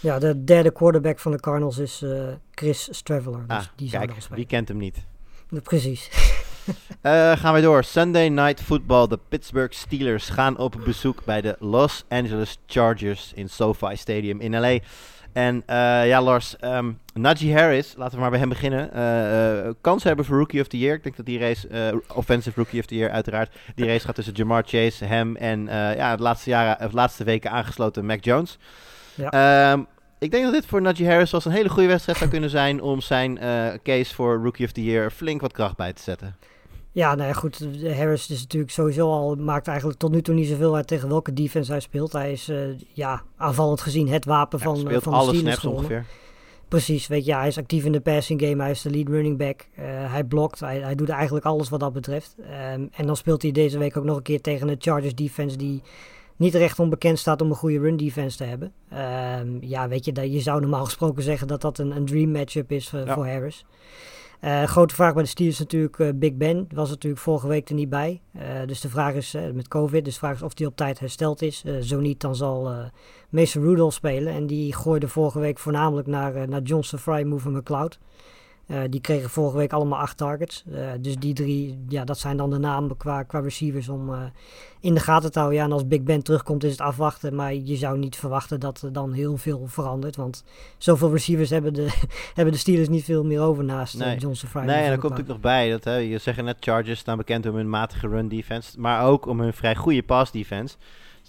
Ja, 0.00 0.18
de 0.18 0.44
derde 0.44 0.72
quarterback 0.72 1.18
van 1.18 1.32
de 1.32 1.40
Cardinals 1.40 1.78
is 1.78 2.04
Chris 2.50 2.88
Straveller. 2.90 3.46
Dus 3.46 3.56
ah, 3.56 3.64
die 3.76 3.90
kijk, 3.90 4.12
wie 4.30 4.46
kent 4.46 4.68
hem 4.68 4.76
niet? 4.76 5.04
Precies. 5.62 6.10
Uh, 7.02 7.36
gaan 7.40 7.54
we 7.54 7.60
door. 7.60 7.84
Sunday 7.84 8.28
Night 8.28 8.62
Football. 8.62 9.06
De 9.06 9.18
Pittsburgh 9.28 9.74
Steelers 9.74 10.28
gaan 10.28 10.58
op 10.58 10.76
bezoek 10.84 11.24
bij 11.24 11.40
de 11.40 11.56
Los 11.58 12.04
Angeles 12.08 12.58
Chargers 12.66 13.32
in 13.34 13.48
SoFi 13.48 13.96
Stadium 13.96 14.40
in 14.40 14.60
LA. 14.60 14.78
En 15.32 15.62
uh, 15.70 16.06
ja, 16.06 16.22
Lars, 16.22 16.56
um, 16.60 16.98
Najee 17.14 17.54
Harris, 17.54 17.94
laten 17.96 18.14
we 18.14 18.20
maar 18.20 18.30
bij 18.30 18.38
hem 18.38 18.48
beginnen. 18.48 18.90
Uh, 18.94 19.64
uh, 19.64 19.70
kans 19.80 20.04
hebben 20.04 20.24
voor 20.24 20.36
Rookie 20.36 20.60
of 20.60 20.66
the 20.66 20.78
Year. 20.78 20.94
Ik 20.94 21.02
denk 21.02 21.16
dat 21.16 21.26
die 21.26 21.38
race, 21.38 22.02
Offensive 22.14 22.60
Rookie 22.60 22.80
of 22.80 22.86
the 22.86 22.94
Year 22.94 23.10
uiteraard, 23.10 23.56
die 23.74 23.86
race 23.86 24.06
gaat 24.06 24.14
tussen 24.14 24.34
Jamar 24.34 24.62
Chase, 24.66 25.04
hem 25.04 25.36
en 25.36 25.64
ja, 25.96 26.16
de 26.16 26.22
laatste, 26.22 26.50
jaren, 26.50 26.86
of 26.86 26.92
laatste 26.92 27.24
weken 27.24 27.50
aangesloten 27.50 28.06
Mac 28.06 28.24
Jones. 28.24 28.58
Ja. 29.14 29.72
Um, 29.72 29.86
ik 30.18 30.30
denk 30.30 30.44
dat 30.44 30.52
dit 30.52 30.66
voor 30.66 30.82
Najee 30.82 31.08
Harris 31.08 31.30
was 31.30 31.44
een 31.44 31.52
hele 31.52 31.68
goede 31.68 31.88
wedstrijd 31.88 32.18
zou 32.18 32.30
kunnen 32.30 32.50
zijn 32.50 32.82
om 32.82 33.00
zijn 33.00 33.38
case 33.82 34.14
voor 34.14 34.42
Rookie 34.42 34.66
of 34.66 34.72
the 34.72 34.84
Year 34.84 35.10
flink 35.10 35.40
wat 35.40 35.52
kracht 35.52 35.76
bij 35.76 35.92
te 35.92 36.02
zetten. 36.02 36.36
Ja, 36.92 37.14
nou 37.14 37.28
ja, 37.28 37.34
goed. 37.34 37.66
Harris 37.82 38.30
is 38.30 38.40
natuurlijk 38.40 38.72
sowieso 38.72 39.10
al, 39.10 39.34
maakt 39.34 39.68
eigenlijk 39.68 39.98
tot 39.98 40.10
nu 40.10 40.22
toe 40.22 40.34
niet 40.34 40.48
zoveel 40.48 40.76
uit 40.76 40.86
tegen 40.86 41.08
welke 41.08 41.32
defense 41.32 41.70
hij 41.70 41.80
speelt. 41.80 42.12
Hij 42.12 42.32
is, 42.32 42.48
uh, 42.48 42.58
ja, 42.92 43.22
aanvallend 43.36 43.80
gezien 43.80 44.08
het 44.08 44.24
wapen 44.24 44.58
ja, 44.58 44.64
van, 44.64 44.76
speelt 44.76 45.02
van 45.02 45.12
de 45.12 45.18
alle 45.18 45.34
snaps 45.34 45.64
ongeveer. 45.64 46.06
Precies, 46.68 47.06
weet 47.06 47.24
je, 47.24 47.34
hij 47.34 47.46
is 47.46 47.58
actief 47.58 47.84
in 47.84 47.92
de 47.92 48.00
passing 48.00 48.40
game, 48.40 48.62
hij 48.62 48.70
is 48.70 48.82
de 48.82 48.90
lead 48.90 49.08
running 49.08 49.38
back. 49.38 49.66
Uh, 49.78 49.84
hij 50.12 50.24
blokt, 50.24 50.60
hij, 50.60 50.78
hij 50.78 50.94
doet 50.94 51.08
eigenlijk 51.08 51.44
alles 51.44 51.68
wat 51.68 51.80
dat 51.80 51.92
betreft. 51.92 52.34
Um, 52.38 52.88
en 52.92 53.06
dan 53.06 53.16
speelt 53.16 53.42
hij 53.42 53.50
deze 53.50 53.78
week 53.78 53.96
ook 53.96 54.04
nog 54.04 54.16
een 54.16 54.22
keer 54.22 54.40
tegen 54.40 54.68
een 54.68 54.76
Chargers 54.78 55.14
defense 55.14 55.56
die 55.56 55.82
niet 56.36 56.54
recht 56.54 56.78
onbekend 56.78 57.18
staat 57.18 57.40
om 57.40 57.50
een 57.50 57.56
goede 57.56 57.78
run 57.78 57.96
defense 57.96 58.36
te 58.36 58.44
hebben. 58.44 58.72
Um, 59.40 59.58
ja, 59.60 59.88
weet 59.88 60.04
je, 60.04 60.12
dat, 60.12 60.32
je 60.32 60.40
zou 60.40 60.60
normaal 60.60 60.84
gesproken 60.84 61.22
zeggen 61.22 61.46
dat 61.46 61.60
dat 61.60 61.78
een, 61.78 61.96
een 61.96 62.04
dream 62.04 62.30
matchup 62.30 62.72
is 62.72 62.92
uh, 62.92 63.06
ja. 63.06 63.14
voor 63.14 63.26
Harris. 63.26 63.64
Uh, 64.44 64.62
grote 64.62 64.94
vraag 64.94 65.14
bij 65.14 65.22
de 65.22 65.28
Steelers 65.28 65.58
natuurlijk 65.58 65.98
uh, 65.98 66.08
Big 66.14 66.34
Ben. 66.34 66.68
Was 66.74 66.88
natuurlijk 66.88 67.22
vorige 67.22 67.48
week 67.48 67.68
er 67.68 67.74
niet 67.74 67.88
bij. 67.88 68.20
Uh, 68.36 68.42
dus 68.66 68.80
de 68.80 68.88
vraag 68.88 69.14
is 69.14 69.36
met 69.52 69.68
COVID. 69.68 70.04
Dus 70.04 70.12
de 70.12 70.18
vraag 70.18 70.34
is 70.34 70.42
of 70.42 70.58
hij 70.58 70.66
op 70.66 70.76
tijd 70.76 70.98
hersteld 70.98 71.42
is. 71.42 71.64
zo 71.80 72.00
niet, 72.00 72.20
dan 72.20 72.36
zal 72.36 72.72
Mason 73.30 73.62
Rudolph 73.62 73.94
spelen. 73.94 74.32
En 74.32 74.46
die 74.46 74.74
gooide 74.74 75.08
vorige 75.08 75.38
week 75.38 75.58
voornamelijk 75.58 76.06
naar, 76.06 76.48
naar 76.48 76.62
Johnson, 76.62 76.98
Fry, 76.98 77.22
Mover 77.22 77.50
McLeod. 77.50 77.98
Uh, 78.70 78.80
die 78.90 79.00
kregen 79.00 79.30
vorige 79.30 79.56
week 79.56 79.72
allemaal 79.72 79.98
acht 79.98 80.16
targets. 80.16 80.64
Uh, 80.72 80.90
dus 81.00 81.16
die 81.16 81.34
drie, 81.34 81.84
ja, 81.88 82.04
dat 82.04 82.18
zijn 82.18 82.36
dan 82.36 82.50
de 82.50 82.58
namen 82.58 82.96
qua, 82.96 83.22
qua 83.22 83.40
receivers 83.40 83.88
om 83.88 84.10
uh, 84.10 84.22
in 84.80 84.94
de 84.94 85.00
gaten 85.00 85.32
te 85.32 85.38
houden. 85.38 85.58
Ja, 85.58 85.64
en 85.64 85.72
als 85.72 85.86
Big 85.86 86.02
Ben 86.02 86.22
terugkomt 86.22 86.64
is 86.64 86.70
het 86.70 86.80
afwachten. 86.80 87.34
Maar 87.34 87.54
je 87.54 87.76
zou 87.76 87.98
niet 87.98 88.16
verwachten 88.16 88.60
dat 88.60 88.82
er 88.82 88.92
dan 88.92 89.12
heel 89.12 89.36
veel 89.36 89.66
verandert. 89.66 90.16
Want 90.16 90.44
zoveel 90.78 91.12
receivers 91.12 91.50
hebben 91.50 91.74
de, 91.74 91.88
hebben 92.34 92.52
de 92.54 92.60
Steelers 92.60 92.88
niet 92.88 93.04
veel 93.04 93.24
meer 93.24 93.40
over 93.40 93.64
naast 93.64 93.98
nee. 93.98 94.18
Johnson 94.18 94.48
Fry. 94.48 94.60
Nee, 94.60 94.82
en 94.82 94.90
komt 94.90 95.02
natuurlijk 95.02 95.28
nog 95.28 95.40
bij. 95.40 95.70
Dat, 95.70 95.84
hè, 95.84 95.96
je 95.96 96.18
zegt 96.18 96.42
net 96.42 96.56
Chargers 96.60 96.98
staan 96.98 97.16
bekend 97.16 97.46
om 97.46 97.54
hun 97.54 97.70
matige 97.70 98.08
run 98.08 98.28
defense. 98.28 98.80
Maar 98.80 99.04
ook 99.04 99.26
om 99.26 99.40
hun 99.40 99.52
vrij 99.52 99.76
goede 99.76 100.02
pass 100.02 100.32
defense. 100.32 100.76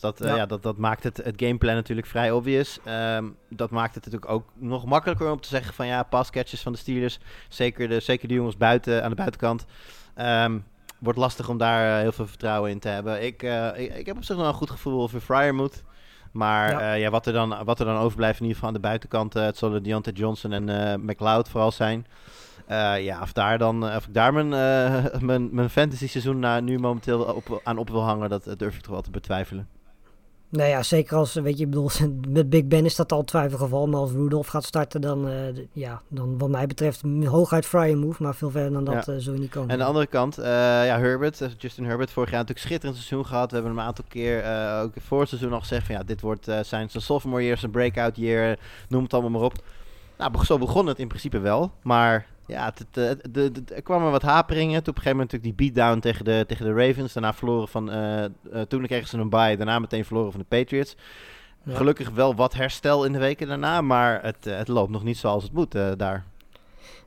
Dat, 0.01 0.21
uh, 0.21 0.27
ja. 0.27 0.35
ja. 0.35 0.45
dat, 0.45 0.63
dat 0.63 0.77
maakt 0.77 1.03
het, 1.03 1.17
het 1.17 1.35
gameplan 1.37 1.75
natuurlijk 1.75 2.07
vrij 2.07 2.31
obvious. 2.31 2.79
Um, 3.15 3.35
dat 3.49 3.69
maakt 3.69 3.95
het 3.95 4.05
natuurlijk 4.05 4.31
ook 4.31 4.49
nog 4.55 4.85
makkelijker 4.85 5.31
om 5.31 5.41
te 5.41 5.47
zeggen 5.47 5.73
van 5.73 5.87
ja, 5.87 6.03
passcatches 6.03 6.61
van 6.61 6.71
de 6.71 6.77
Steelers. 6.77 7.19
Zeker 7.49 7.87
de, 7.87 7.99
zeker 7.99 8.27
de 8.27 8.33
jongens 8.33 8.57
buiten, 8.57 9.03
aan 9.03 9.09
de 9.09 9.15
buitenkant. 9.15 9.65
Um, 10.17 10.65
wordt 10.99 11.19
lastig 11.19 11.49
om 11.49 11.57
daar 11.57 11.95
uh, 11.95 12.01
heel 12.01 12.11
veel 12.11 12.27
vertrouwen 12.27 12.71
in 12.71 12.79
te 12.79 12.87
hebben. 12.87 13.23
Ik, 13.23 13.43
uh, 13.43 13.67
ik, 13.75 13.95
ik, 13.95 14.05
heb 14.05 14.15
op 14.15 14.23
zich 14.23 14.37
nog 14.37 14.47
een 14.47 14.53
goed 14.53 14.69
gevoel 14.69 15.01
over 15.01 15.19
Fryer 15.19 15.55
moet. 15.55 15.83
Maar 16.31 16.69
ja. 16.69 16.93
ja. 16.93 17.09
wat, 17.09 17.25
er 17.25 17.33
dan, 17.33 17.63
wat 17.63 17.79
er 17.79 17.85
dan 17.85 17.97
overblijft 17.97 18.39
in 18.39 18.45
ieder 18.45 18.55
geval 18.55 18.69
aan 18.69 18.81
de 18.81 18.87
buitenkant, 18.87 19.33
het 19.33 19.57
zullen 19.57 19.83
Deontay 19.83 20.13
Johnson 20.13 20.51
en 20.51 21.05
McLeod 21.05 21.49
vooral 21.49 21.71
zijn. 21.71 22.07
ja, 22.99 23.21
of, 23.21 23.33
daar 23.33 23.57
dan, 23.57 23.83
of 23.95 24.07
ik 24.07 24.13
daar 24.13 24.33
mijn, 24.33 24.49
mijn, 25.29 25.49
mijn 25.51 25.69
fantasy 25.69 26.07
seizoen 26.07 26.63
nu 26.63 26.79
momenteel 26.79 27.21
op, 27.21 27.61
aan 27.63 27.77
op 27.77 27.89
wil 27.89 28.03
hangen, 28.03 28.29
dat 28.29 28.53
durf 28.57 28.75
ik 28.75 28.81
toch 28.81 28.91
wel 28.91 29.01
te 29.01 29.11
betwijfelen. 29.11 29.67
Nou 30.51 30.69
ja, 30.69 30.83
zeker 30.83 31.17
als, 31.17 31.33
weet 31.33 31.57
je, 31.57 31.63
ik 31.63 31.69
bedoel, 31.69 31.89
met 32.27 32.49
Big 32.49 32.65
Ben 32.65 32.85
is 32.85 32.95
dat 32.95 33.11
al 33.11 33.23
twijfelgeval. 33.23 33.87
Maar 33.87 33.99
als 33.99 34.11
Rudolph 34.11 34.47
gaat 34.47 34.63
starten, 34.63 35.01
dan, 35.01 35.27
uh, 35.27 35.35
ja, 35.71 36.01
dan 36.07 36.37
wat 36.37 36.49
mij 36.49 36.67
betreft 36.67 37.01
hooguit 37.23 37.65
frye 37.65 37.95
move. 37.95 38.23
Maar 38.23 38.35
veel 38.35 38.49
verder 38.49 38.71
dan 38.71 38.83
dat 38.83 39.05
ja. 39.05 39.13
uh, 39.13 39.19
zul 39.19 39.33
je 39.33 39.39
niet 39.39 39.49
komen. 39.49 39.69
En 39.69 39.73
aan 39.73 39.79
de 39.79 39.85
andere 39.85 40.07
kant, 40.07 40.39
uh, 40.39 40.45
ja, 40.85 40.99
Herbert, 40.99 41.43
Justin 41.57 41.85
Herbert, 41.85 42.11
vorig 42.11 42.29
jaar 42.29 42.39
natuurlijk 42.39 42.67
schitterend 42.67 42.97
seizoen 42.97 43.25
gehad. 43.25 43.49
We 43.49 43.55
hebben 43.55 43.71
hem 43.71 43.81
een 43.81 43.87
aantal 43.87 44.05
keer, 44.07 44.43
ook 44.81 44.93
voor 44.99 45.19
het 45.19 45.29
seizoen 45.29 45.53
al 45.53 45.59
gezegd 45.59 45.85
van 45.85 45.95
ja, 45.95 46.03
dit 46.03 46.21
wordt 46.21 46.45
zijn, 46.45 46.89
zijn 46.89 47.03
sophomore 47.03 47.43
year, 47.43 47.57
zijn 47.57 47.71
breakout 47.71 48.15
year, 48.15 48.57
noem 48.87 49.03
het 49.03 49.13
allemaal 49.13 49.31
maar 49.31 49.41
op. 49.41 49.53
Nou, 50.21 50.45
zo 50.45 50.57
begon 50.57 50.87
het 50.87 50.99
in 50.99 51.07
principe 51.07 51.39
wel, 51.39 51.71
maar 51.81 52.25
ja, 52.47 52.73
het, 52.75 53.15
de, 53.31 53.51
er 53.75 53.81
kwamen 53.81 54.11
wat 54.11 54.21
haperingen. 54.21 54.83
Toen 54.83 54.93
op 54.93 54.97
een 54.97 55.03
gegeven 55.03 55.17
moment 55.17 55.31
natuurlijk 55.31 55.57
die 55.57 55.67
beatdown 55.67 55.99
tegen 55.99 56.25
de, 56.25 56.43
tegen 56.47 56.65
de 56.65 56.85
Ravens. 56.85 57.13
Daarna 57.13 57.33
verloren 57.33 57.67
van... 57.67 57.89
Uh, 57.89 58.23
uh, 58.23 58.61
toen 58.67 58.85
kregen 58.85 59.07
ze 59.07 59.17
een 59.17 59.29
bye. 59.29 59.57
Daarna 59.57 59.79
meteen 59.79 60.05
verloren 60.05 60.31
van 60.31 60.39
de 60.39 60.57
Patriots. 60.57 60.95
Ja. 61.63 61.75
Gelukkig 61.75 62.09
wel 62.09 62.35
wat 62.35 62.53
herstel 62.53 63.05
in 63.05 63.11
de 63.11 63.19
weken 63.19 63.47
daarna. 63.47 63.81
Maar 63.81 64.23
het, 64.23 64.45
het 64.45 64.67
loopt 64.67 64.91
nog 64.91 65.03
niet 65.03 65.17
zoals 65.17 65.43
het 65.43 65.53
moet 65.53 65.75
uh, 65.75 65.91
daar. 65.97 66.25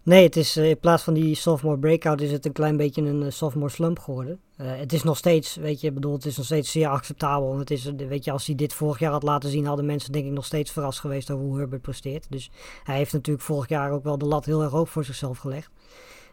Nee, 0.05 0.23
het 0.23 0.37
is, 0.37 0.57
in 0.57 0.79
plaats 0.79 1.03
van 1.03 1.15
die 1.15 1.35
sophomore 1.35 1.79
breakout 1.79 2.21
is 2.21 2.33
het 2.33 2.47
een 2.47 2.53
klein 2.53 2.77
beetje 2.77 3.03
een 3.03 3.33
sophomore 3.33 3.71
slump 3.71 3.99
geworden. 3.99 4.41
het 4.57 4.93
is 4.93 5.03
nog 5.03 5.17
steeds, 5.17 5.57
weet 5.57 5.81
je, 5.81 5.93
bedoel, 5.93 6.13
het 6.13 6.27
is 6.27 6.37
nog 6.37 6.47
steeds 6.47 6.71
zeer 6.71 6.89
acceptabel. 6.89 7.59
Het 7.59 7.71
is, 7.71 7.85
weet 7.85 8.25
je, 8.25 8.31
als 8.31 8.47
hij 8.47 8.55
dit 8.55 8.73
vorig 8.73 8.99
jaar 8.99 9.13
had 9.13 9.23
laten 9.23 9.51
zien, 9.51 9.67
hadden 9.67 9.87
mensen 9.87 10.13
denk 10.13 10.27
ik 10.27 10.33
nog 10.33 10.45
steeds 10.45 10.71
verrast 10.71 11.01
geweest 11.01 11.31
over 11.31 11.45
hoe 11.45 11.59
Herbert 11.59 11.83
presteert. 11.83 12.27
Dus 12.31 12.51
hij 12.83 12.97
heeft 12.97 13.13
natuurlijk 13.13 13.45
vorig 13.45 13.69
jaar 13.69 13.91
ook 13.93 14.05
wel 14.05 14.19
de 14.19 14.25
lat 14.25 14.45
heel 14.45 14.63
erg 14.63 14.71
hoog 14.71 14.89
voor 14.89 15.05
zichzelf 15.05 15.39
gelegd. 15.39 15.71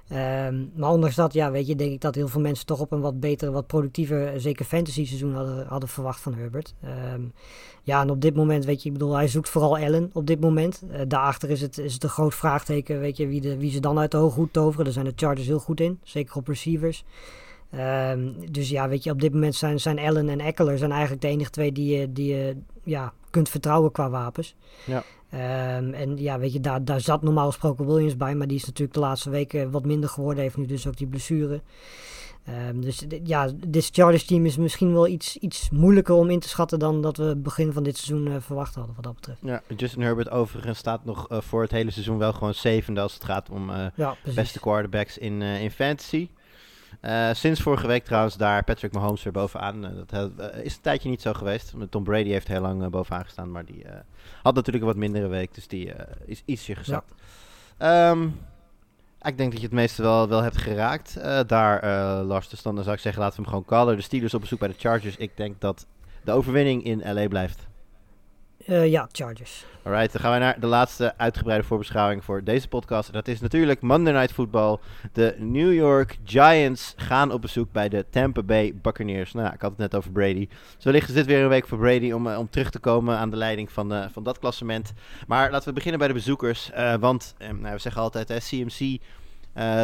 Um, 0.10 0.72
maar 0.76 0.92
ondanks 0.92 1.16
dat, 1.16 1.34
ja, 1.34 1.52
weet 1.52 1.68
je, 1.68 1.76
denk 1.76 1.92
ik 1.92 2.02
dat 2.02 2.16
heel 2.16 2.28
veel 2.28 2.42
mensen 2.42 2.66
toch 2.66 2.80
op 2.80 2.92
een 2.92 3.02
wat 3.02 3.20
betere, 3.20 3.52
wat 3.52 3.68
productiever, 3.68 4.42
zeker 4.42 4.66
fantasy 4.66 5.06
seizoen 5.06 5.34
hadden, 5.34 5.68
hadden 5.68 5.90
verwacht 5.90 6.22
van 6.22 6.34
Herbert. 6.34 6.74
Um, 7.14 7.34
ja, 7.84 8.02
en 8.02 8.10
op 8.10 8.22
dit 8.22 8.36
moment, 8.36 8.66
weet 8.66 8.82
je, 8.82 8.88
ik 8.88 8.94
bedoel, 8.94 9.16
hij 9.16 9.28
zoekt 9.28 9.50
vooral 9.50 9.78
Allen 9.78 10.10
op 10.14 10.28
dit 10.28 10.40
moment. 10.40 10.84
Uh, 10.92 11.02
daarachter 11.08 11.50
is 11.50 11.62
het, 11.62 11.78
is 11.78 11.94
het 11.94 12.04
een 12.04 12.10
groot 12.10 12.36
vraagteken, 12.36 13.00
weet 13.00 13.18
je, 13.18 13.28
wie, 13.28 13.42
de, 13.42 13.58
wie 13.58 13.72
ze 13.72 13.80
dan 13.80 14.00
uit 14.00 14.12
de 14.12 14.18
hoge 14.18 14.40
hoed 14.40 14.54
toveren. 14.54 14.84
Daar 14.84 14.94
zijn 14.94 15.06
de 15.06 15.14
Chargers 15.16 15.48
heel 15.48 15.60
goed 15.60 15.80
in, 15.80 16.00
zeker 16.04 16.36
op 16.36 16.48
receivers. 16.48 17.04
Um, 17.76 18.52
dus 18.52 18.70
ja, 18.70 18.90
weet 18.90 19.04
je, 19.04 19.12
op 19.12 19.22
dit 19.22 19.34
moment 19.34 19.56
zijn, 19.56 19.80
zijn 19.80 20.00
Allen 20.00 20.30
en 20.30 20.40
Eckler 20.40 20.78
zijn 20.78 20.92
eigenlijk 20.92 21.22
de 21.22 21.28
enige 21.28 21.50
twee 21.50 21.72
die 21.72 21.98
je, 21.98 22.12
die 22.12 22.36
je 22.36 22.56
ja, 22.84 23.14
kunt 23.30 23.50
vertrouwen 23.50 23.92
qua 23.92 24.10
wapens. 24.10 24.56
Ja. 24.86 25.04
Um, 25.34 25.94
en 25.94 26.18
ja, 26.18 26.40
weet 26.40 26.54
je, 26.54 26.60
daar, 26.60 26.86
daar 26.86 27.02
zat 27.02 27.22
normaal 27.22 27.48
gesproken 27.48 27.86
Williams 27.86 28.18
bij, 28.18 28.36
maar 28.36 28.48
die 28.48 28.58
is 28.58 28.66
natuurlijk 28.66 28.94
de 28.94 29.00
laatste 29.00 29.30
weken 29.30 29.72
wat 29.72 29.86
minder 29.86 30.10
geworden. 30.10 30.44
Heeft 30.44 30.58
nu 30.58 30.66
dus 30.66 30.88
ook 30.88 30.98
die 30.98 31.08
blessure. 31.08 31.62
Um, 32.70 32.82
dus 32.82 33.06
ja, 33.24 33.50
dit 33.68 33.90
Chargers 33.92 34.26
team 34.26 34.46
is 34.46 34.58
misschien 34.58 34.94
wel 34.94 35.08
iets, 35.08 35.38
iets 35.38 35.70
moeilijker 35.70 36.16
om 36.16 36.30
in 36.30 36.40
te 36.40 36.48
schatten 36.48 36.80
dan 36.80 37.02
dat 37.02 37.18
we 37.18 37.36
begin 37.36 37.74
van 37.74 37.84
dit 37.84 37.98
seizoen 37.98 38.28
uh, 38.28 38.36
verwacht 38.40 38.76
hadden, 38.76 38.96
wat 38.96 39.04
dat 39.04 39.16
betreft. 39.16 39.40
Ja, 39.42 39.62
Justin 39.78 40.02
Herbert 40.02 40.30
overigens 40.30 40.78
staat 40.78 41.06
nog 41.06 41.32
uh, 41.32 41.42
voor 41.42 41.62
het 41.62 41.72
hele 41.72 41.92
seizoen 41.92 42.18
wel 42.18 42.34
gewoon 42.34 42.54
zevende 42.54 43.02
als 43.02 43.14
het 43.14 43.24
gaat 43.24 43.50
om 43.50 43.70
uh, 43.70 43.86
ja, 43.96 44.16
beste 44.36 44.60
quarterbacks 44.60 45.18
in, 45.18 45.42
in 45.42 45.72
fantasy. 45.72 46.30
Uh, 47.02 47.30
sinds 47.34 47.62
vorige 47.62 47.88
week 47.88 48.06
trouwens 48.06 48.38
daar 48.38 48.64
Patrick 48.64 48.94
Mahomes 48.94 49.24
weer 49.24 49.34
bovenaan. 49.34 49.86
Uh, 49.86 49.92
dat 50.06 50.32
uh, 50.40 50.64
is 50.64 50.76
een 50.76 50.82
tijdje 50.82 51.10
niet 51.10 51.22
zo 51.22 51.34
geweest. 51.34 51.74
Tom 51.90 52.04
Brady 52.04 52.30
heeft 52.30 52.48
heel 52.48 52.62
lang 52.62 52.90
bovenaan 52.90 53.24
gestaan, 53.24 53.52
maar 53.52 53.66
die 53.66 53.86
had 54.44 54.56
natuurlijk 54.56 54.84
een 54.84 54.90
wat 54.90 55.00
mindere 55.00 55.28
week, 55.28 55.54
dus 55.54 55.68
die 55.68 55.94
is 56.26 56.42
ietsje 56.46 56.76
gezakt. 56.76 57.14
Ja. 57.80 58.10
Um, 58.10 58.40
ik 59.22 59.38
denk 59.38 59.52
dat 59.52 59.60
je 59.60 59.66
het 59.66 59.76
meeste 59.76 60.02
wel, 60.02 60.28
wel 60.28 60.42
hebt 60.42 60.58
geraakt 60.58 61.20
daar, 61.48 61.84
Lars. 62.24 62.50
Dus 62.50 62.62
dan 62.62 62.84
zou 62.84 62.96
ik 62.96 63.02
zeggen, 63.02 63.22
laten 63.22 63.38
we 63.38 63.42
hem 63.42 63.52
gewoon 63.52 63.66
callen. 63.66 63.96
De 63.96 64.02
Steelers 64.02 64.34
op 64.34 64.42
bezoek 64.42 64.60
bij 64.60 64.68
de 64.68 64.76
Chargers. 64.78 65.18
Ik 65.18 65.38
denk 65.38 65.62
dat 65.62 65.86
de 66.24 66.32
overwinning 66.32 66.84
in 66.84 67.14
LA 67.14 67.28
blijft. 67.28 67.68
Uh, 68.68 68.88
ja, 68.88 69.08
Chargers. 69.12 69.66
Alright, 69.84 70.12
dan 70.12 70.22
gaan 70.22 70.34
we 70.34 70.40
naar 70.40 70.60
de 70.60 70.68
laatste 70.68 71.18
uitgebreide 71.18 71.66
voorbeschouwing 71.66 72.24
voor 72.24 72.44
deze 72.44 72.68
podcast. 72.68 73.08
En 73.08 73.14
dat 73.14 73.28
is 73.28 73.42
natuurlijk 73.42 73.82
Monday 73.82 74.14
Night 74.14 74.32
Football. 74.32 74.78
De 75.14 75.36
New 75.38 75.74
York 75.74 76.18
Giants 76.24 76.94
gaan 76.98 77.32
op 77.32 77.42
bezoek 77.42 77.72
bij 77.72 77.90
de 77.90 78.06
Tampa 78.10 78.44
Bay 78.44 78.74
Buccaneers. 78.82 79.34
Nou, 79.34 79.54
ik 79.54 79.62
had 79.62 79.70
het 79.70 79.80
net 79.80 79.96
over 79.96 80.12
Brady. 80.12 80.48
Dus 80.76 80.84
wellicht 80.84 81.10
is 81.10 81.16
dit 81.16 81.26
weer 81.26 81.44
een 81.44 81.50
week 81.50 81.68
voor 81.68 81.78
Brady 81.78 82.12
om, 82.12 82.28
uh, 82.28 82.38
om 82.38 82.50
terug 82.50 82.70
te 82.70 82.80
komen 82.80 83.18
aan 83.18 83.30
de 83.30 83.38
leiding 83.38 83.72
van, 83.72 83.94
uh, 83.94 84.06
van 84.12 84.24
dat 84.24 84.40
klassement. 84.40 84.94
Maar 85.28 85.52
laten 85.52 85.68
we 85.68 85.74
beginnen 85.74 86.00
bij 86.00 86.08
de 86.08 86.14
bezoekers. 86.14 86.72
want 87.00 87.36
nou, 87.38 87.74
we 87.74 87.80
zeggen 87.80 88.02
altijd, 88.02 88.48
CMC, 88.50 89.00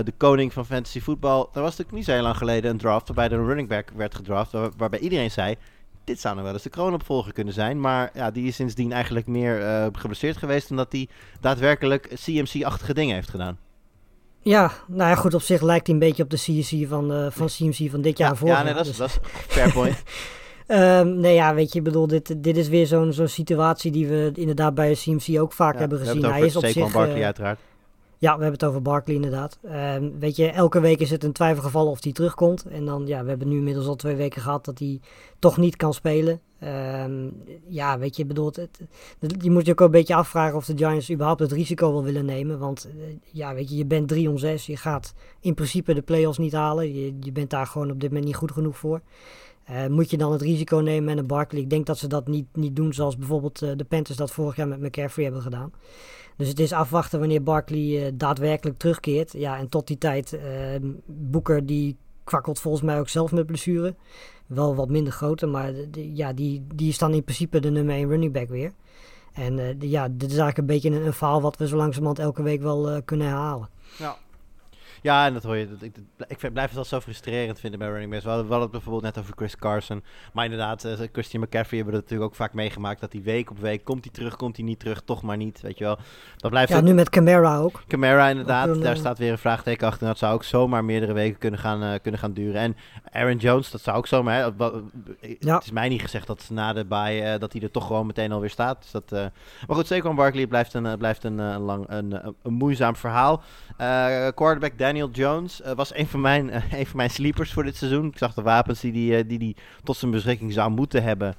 de 0.06 0.14
koning 0.18 0.54
van 0.54 0.66
fantasy 0.66 1.00
voetbal. 1.00 1.50
Er 1.54 1.62
was 1.62 1.70
natuurlijk 1.70 1.98
niet 1.98 2.06
zo 2.06 2.12
heel 2.12 2.22
lang 2.22 2.38
geleden 2.38 2.72
een 2.72 2.78
draft 2.78 3.08
waarbij 3.08 3.38
er 3.38 3.44
een 3.44 3.48
running 3.48 3.70
back 3.70 3.90
werd 3.96 4.16
gedraft. 4.16 4.52
waarbij 4.78 5.00
iedereen 5.00 5.32
zei 5.32 5.56
dit 6.08 6.20
zou 6.20 6.36
nog 6.36 6.44
wel 6.44 6.54
eens 6.54 6.64
de 6.64 6.70
kroonopvolger 6.70 7.34
kunnen 7.34 7.54
zijn. 7.54 7.80
Maar 7.80 8.12
ja, 8.14 8.32
die 8.32 8.48
is 8.48 8.56
sindsdien 8.56 8.92
eigenlijk 8.92 9.28
meer 9.28 9.62
uh, 9.62 9.86
geblesseerd 9.92 10.38
geweest... 10.38 10.70
omdat 10.70 10.92
hij 10.92 11.08
daadwerkelijk 11.42 12.12
CMC-achtige 12.24 12.94
dingen 12.94 13.16
heeft 13.16 13.30
gedaan. 13.30 13.58
Ja, 14.42 14.72
nou 14.88 15.10
ja, 15.10 15.16
goed, 15.16 15.34
op 15.34 15.42
zich 15.42 15.62
lijkt 15.62 15.88
hij 15.88 15.96
een 15.96 16.02
beetje 16.02 16.24
op 16.24 16.30
de 16.30 16.38
CMC 16.38 16.88
van, 16.88 17.12
uh, 17.12 17.26
van 17.30 17.48
CMC 17.48 17.90
van 17.90 18.02
dit 18.02 18.18
jaar 18.18 18.30
ja, 18.30 18.36
vorig 18.36 18.56
Ja, 18.56 18.64
nee, 18.64 18.74
dat 18.74 18.86
is, 18.86 18.98
dus. 18.98 18.98
dat 18.98 19.10
is 19.10 19.18
fair 19.32 19.72
point. 19.72 20.04
um, 20.68 21.20
nee, 21.24 21.34
ja, 21.34 21.54
weet 21.54 21.72
je, 21.72 21.78
ik 21.78 21.84
bedoel, 21.84 22.08
dit, 22.08 22.44
dit 22.44 22.58
is 22.58 22.68
weer 22.68 22.88
zo'n 22.88 23.14
zo'n 23.14 23.28
situatie 23.28 23.92
die 23.92 24.08
we 24.08 24.32
inderdaad 24.34 24.76
bij 24.76 24.94
CMC 24.94 25.40
ook 25.40 25.54
vaak 25.54 25.74
ja, 25.74 25.80
hebben 25.80 26.00
gezien. 26.00 26.26
Hij 26.26 26.42
is 26.42 26.56
op 26.56 26.66
zich... 26.66 26.92
Barkley 26.92 27.18
uh, 27.18 27.26
uiteraard. 27.26 27.60
Ja, 28.20 28.38
we 28.38 28.42
hebben 28.42 28.60
het 28.60 28.64
over 28.64 28.82
Barkley 28.82 29.16
inderdaad. 29.16 29.60
Um, 29.66 30.20
weet 30.20 30.36
je, 30.36 30.48
elke 30.48 30.80
week 30.80 31.00
is 31.00 31.10
het 31.10 31.24
een 31.24 31.32
twijfelgeval 31.32 31.88
of 31.88 32.04
hij 32.04 32.12
terugkomt. 32.12 32.66
En 32.66 32.86
dan, 32.86 33.08
ja, 33.08 33.24
we 33.24 33.30
hebben 33.30 33.48
nu 33.48 33.58
inmiddels 33.58 33.88
al 33.88 33.96
twee 33.96 34.16
weken 34.16 34.42
gehad 34.42 34.66
dat 34.66 34.80
hij 34.80 35.00
toch 35.40 35.58
niet 35.58 35.76
kan 35.76 35.94
spelen. 35.94 36.42
Um, 36.64 37.44
ja, 37.68 38.00
weet 38.00 38.16
je, 38.16 38.26
bedoelt, 38.26 38.56
het, 38.56 38.80
je 39.40 39.52
moet 39.52 39.66
je 39.66 39.72
ook 39.72 39.80
een 39.80 39.92
beetje 39.92 40.16
afvragen 40.16 40.56
of 40.56 40.66
de 40.66 40.78
Giants 40.78 41.12
überhaupt 41.12 41.40
het 41.40 41.52
risico 41.52 41.92
wil 41.92 42.04
willen 42.04 42.26
nemen. 42.26 42.60
Want 42.60 42.88
uh, 42.96 43.04
ja, 43.32 43.54
weet 43.54 43.70
je, 43.70 43.76
je 43.76 43.86
bent 43.86 44.08
3 44.08 44.30
om 44.30 44.38
6. 44.38 44.66
Je 44.66 44.78
gaat 44.78 45.14
in 45.40 45.54
principe 45.54 45.94
de 45.94 46.02
playoffs 46.02 46.38
niet 46.38 46.54
halen. 46.54 46.94
Je, 46.94 47.16
je 47.20 47.32
bent 47.32 47.50
daar 47.50 47.68
gewoon 47.68 47.92
op 47.92 48.00
dit 48.00 48.10
moment 48.10 48.28
niet 48.28 48.36
goed 48.36 48.52
genoeg 48.52 48.78
voor. 48.78 49.02
Uh, 49.72 49.88
moet 49.88 50.10
je 50.10 50.18
dan 50.18 50.32
het 50.32 50.42
risico 50.42 50.78
nemen 50.78 51.04
met 51.04 51.18
een 51.18 51.28
Barkley? 51.28 51.62
Ik 51.62 51.70
denk 51.70 51.86
dat 51.86 51.98
ze 51.98 52.08
dat 52.08 52.28
niet, 52.28 52.48
niet 52.54 52.76
doen 52.76 52.94
zoals 52.94 53.18
bijvoorbeeld 53.18 53.62
uh, 53.62 53.72
de 53.76 53.84
Panthers 53.84 54.18
dat 54.18 54.32
vorig 54.32 54.56
jaar 54.56 54.68
met 54.68 54.82
McCaffrey 54.82 55.24
hebben 55.24 55.42
gedaan. 55.42 55.72
Dus 56.38 56.48
het 56.48 56.60
is 56.60 56.72
afwachten 56.72 57.20
wanneer 57.20 57.44
Barkley 57.44 57.80
uh, 57.80 58.12
daadwerkelijk 58.14 58.78
terugkeert. 58.78 59.34
Ja, 59.34 59.58
en 59.58 59.70
tot 59.70 59.88
die 59.88 59.98
tijd, 59.98 60.34
uh, 60.34 60.42
Boeker 61.06 61.66
die 61.66 61.98
kwakkelt 62.24 62.60
volgens 62.60 62.84
mij 62.84 63.00
ook 63.00 63.10
zelf 63.10 63.32
met 63.32 63.46
blessure. 63.46 63.96
Wel 64.48 64.76
wat 64.76 64.90
minder 64.90 65.14
grote, 65.14 65.46
maar 65.46 65.74
ja, 65.92 66.34
die, 66.34 66.66
die 66.76 66.90
is 66.90 66.98
dan 66.98 67.14
in 67.14 67.24
principe 67.24 67.60
de 67.60 67.70
nummer 67.70 67.96
1 67.96 68.10
running 68.10 68.34
back 68.34 68.50
weer. 68.50 68.74
En 69.34 69.56
de, 69.56 69.90
ja, 69.90 70.08
dit 70.08 70.32
is 70.32 70.38
eigenlijk 70.38 70.58
een 70.58 70.66
beetje 70.66 70.90
een, 70.90 71.06
een 71.06 71.14
verhaal 71.14 71.42
wat 71.42 71.58
we 71.58 71.68
zo 71.68 71.76
langzamerhand 71.76 72.20
elke 72.20 72.44
week 72.44 72.62
wel 72.62 73.02
kunnen 73.06 73.28
herhalen. 73.28 73.70
Ja, 73.98 74.18
ja, 75.02 75.26
en 75.26 75.34
dat 75.34 75.44
hoor 75.44 75.56
je. 75.56 75.70
Dat, 75.70 75.82
ik, 75.82 75.96
ik 76.28 76.54
blijf 76.54 76.70
het 76.70 76.78
al 76.78 76.86
zo 76.86 77.00
frustrerend 77.00 77.60
vinden 77.60 77.80
bij 77.80 77.90
running 77.90 78.12
backs. 78.12 78.24
We 78.24 78.30
hadden, 78.30 78.48
we 78.48 78.54
hadden 78.54 78.72
het 78.72 78.84
bijvoorbeeld 78.84 79.16
net 79.16 79.24
over 79.24 79.36
Chris 79.38 79.56
Carson. 79.56 80.04
Maar 80.34 80.44
inderdaad, 80.44 80.86
uh, 80.86 80.94
Christian 81.12 81.44
McCaffrey 81.44 81.78
hebben 81.78 81.96
we 81.96 82.02
natuurlijk 82.02 82.30
ook 82.30 82.36
vaak 82.36 82.54
meegemaakt. 82.54 83.02
Dat 83.02 83.14
hij 83.14 83.22
week 83.22 83.50
op 83.50 83.60
week, 83.60 83.84
komt 83.84 84.04
hij 84.04 84.14
terug, 84.14 84.36
komt 84.36 84.56
hij 84.56 84.66
niet 84.66 84.80
terug, 84.80 85.02
toch 85.02 85.22
maar 85.22 85.38
niet. 85.38 85.62
Weet 85.62 85.78
je 85.78 85.84
wel. 85.84 85.98
Dat 86.36 86.52
blijft 86.52 86.72
ja, 86.72 86.82
nu 86.82 86.94
met 86.94 87.10
Camara 87.10 87.58
ook. 87.58 87.84
Camara 87.88 88.28
inderdaad, 88.30 88.82
daar 88.82 88.98
staat 88.98 89.18
weer 89.18 89.32
een 89.32 89.38
vraagteken 89.38 89.88
achter. 89.88 90.08
Dat 90.08 90.18
zou 90.18 90.34
ook 90.34 90.44
zomaar 90.44 90.86
meerdere 90.86 91.14
weken 91.14 91.38
kunnen 91.38 91.60
gaan, 91.60 91.84
uh, 91.84 91.94
kunnen 92.02 92.20
gaan 92.20 92.34
duren. 92.34 92.62
En 92.62 92.76
Aaron 93.12 93.38
Jones, 93.38 93.72
dat 93.72 93.82
zou 93.82 93.98
ook 93.98 94.08
zomaar... 94.08 94.36
Hè, 94.36 94.44
ja. 95.40 95.56
Het 95.56 95.64
is 95.64 95.72
mij 95.72 95.90
niet 95.90 96.02
gezegd 96.02 96.28
dat 96.28 96.48
na 96.52 96.74
de 96.74 96.86
bye, 96.86 97.22
uh, 97.22 97.40
dat 97.40 97.54
hij 97.54 97.62
er 97.62 97.72
toch 97.72 97.88
gewoon 97.88 98.06
meteen 98.06 98.32
alweer 98.32 98.50
staat. 98.50 98.82
Dus 98.82 98.92
dat, 98.92 99.12
maar 99.68 99.76
goed, 99.76 99.88
Saquon 99.88 100.16
Barkley 100.16 100.48
blijft 100.48 100.74
een, 100.74 100.98
blijft 100.98 101.24
een, 101.24 101.60
lang, 101.60 101.86
een, 101.88 102.36
een, 102.44 102.54
moeizaam 102.54 102.96
verhaal. 102.96 103.42
quarterback 104.36 104.78
Daniel 104.98 105.16
Jones 105.16 105.62
uh, 105.62 105.72
was 105.72 105.96
een 105.96 106.08
van, 106.08 106.22
mijn, 106.22 106.48
uh, 106.48 106.72
een 106.72 106.86
van 106.86 106.98
mijn 106.98 107.10
sleepers 107.10 107.54
voor 107.54 107.64
dit 107.64 107.76
seizoen. 107.76 108.06
Ik 108.06 108.18
zag 108.18 108.34
de 108.34 108.42
wapens 108.42 108.80
die 108.80 109.12
hij 109.12 109.22
die, 109.22 109.26
die, 109.26 109.40
die 109.40 109.56
tot 109.84 109.98
zijn 109.98 110.12
beschikking 110.12 110.54
zou 110.54 110.72
moeten 110.72 111.04
hebben. 111.04 111.36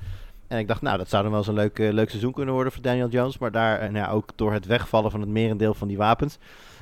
En 0.47 0.59
ik 0.59 0.69
dacht, 0.69 0.83
nou, 0.83 0.99
dat 0.99 1.09
zou 1.09 1.23
dan 1.23 1.31
wel 1.31 1.41
eens 1.41 1.49
een 1.49 1.55
leuk, 1.55 1.79
leuk 1.79 2.09
seizoen 2.09 2.33
kunnen 2.33 2.55
worden 2.55 2.73
voor 2.73 2.83
Daniel 2.83 3.09
Jones. 3.09 3.39
Maar 3.39 3.51
daar, 3.51 3.79
nou 3.79 4.05
ja, 4.05 4.11
ook 4.11 4.31
door 4.35 4.53
het 4.53 4.67
wegvallen 4.67 5.11
van 5.11 5.21
het 5.21 5.29
merendeel 5.29 5.75
van 5.75 5.89
die 5.89 5.97
wapens. 5.97 6.39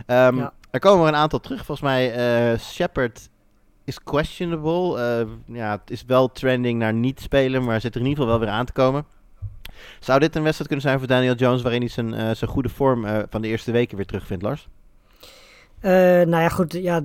Um, 0.07 0.37
ja. 0.37 0.53
Er 0.71 0.81
komen 0.81 1.03
er 1.07 1.13
een 1.13 1.19
aantal 1.19 1.41
terug. 1.41 1.65
Volgens 1.65 1.89
mij, 1.89 2.59
Shepard 2.59 3.29
is 3.85 4.03
questionable. 4.03 5.27
ja, 5.47 5.71
het 5.71 5.91
is 5.91 6.05
wel 6.07 6.33
trending 6.33 6.79
naar 6.79 6.95
niet 6.95 7.21
spelen, 7.21 7.65
maar 7.65 7.81
zit 7.81 7.95
er 7.95 8.01
in 8.01 8.07
ieder 8.07 8.23
geval 8.23 8.39
wel 8.39 8.47
weer 8.49 8.57
aan 8.57 8.67
te 8.67 8.73
komen. 8.73 9.05
Zou 10.01 10.21
dit 10.21 10.37
een 10.37 10.43
wedstrijd 10.43 10.69
kunnen 10.69 10.87
zijn 10.87 10.99
voor 10.99 11.09
Daniel 11.09 11.35
Jones... 11.35 11.63
waarin 11.63 11.81
hij 11.81 11.91
zijn, 11.91 12.37
zijn 12.37 12.51
goede 12.51 12.69
vorm 12.69 13.07
van 13.31 13.43
de 13.43 13.49
eerste 13.49 13.73
weken 13.73 13.97
weer 13.97 14.07
terugvindt, 14.07 14.43
Lars? 14.43 14.69
Uh, 15.87 15.93
nou 15.93 16.43
ja, 16.43 16.49
goed. 16.49 16.73
Ja, 16.73 17.03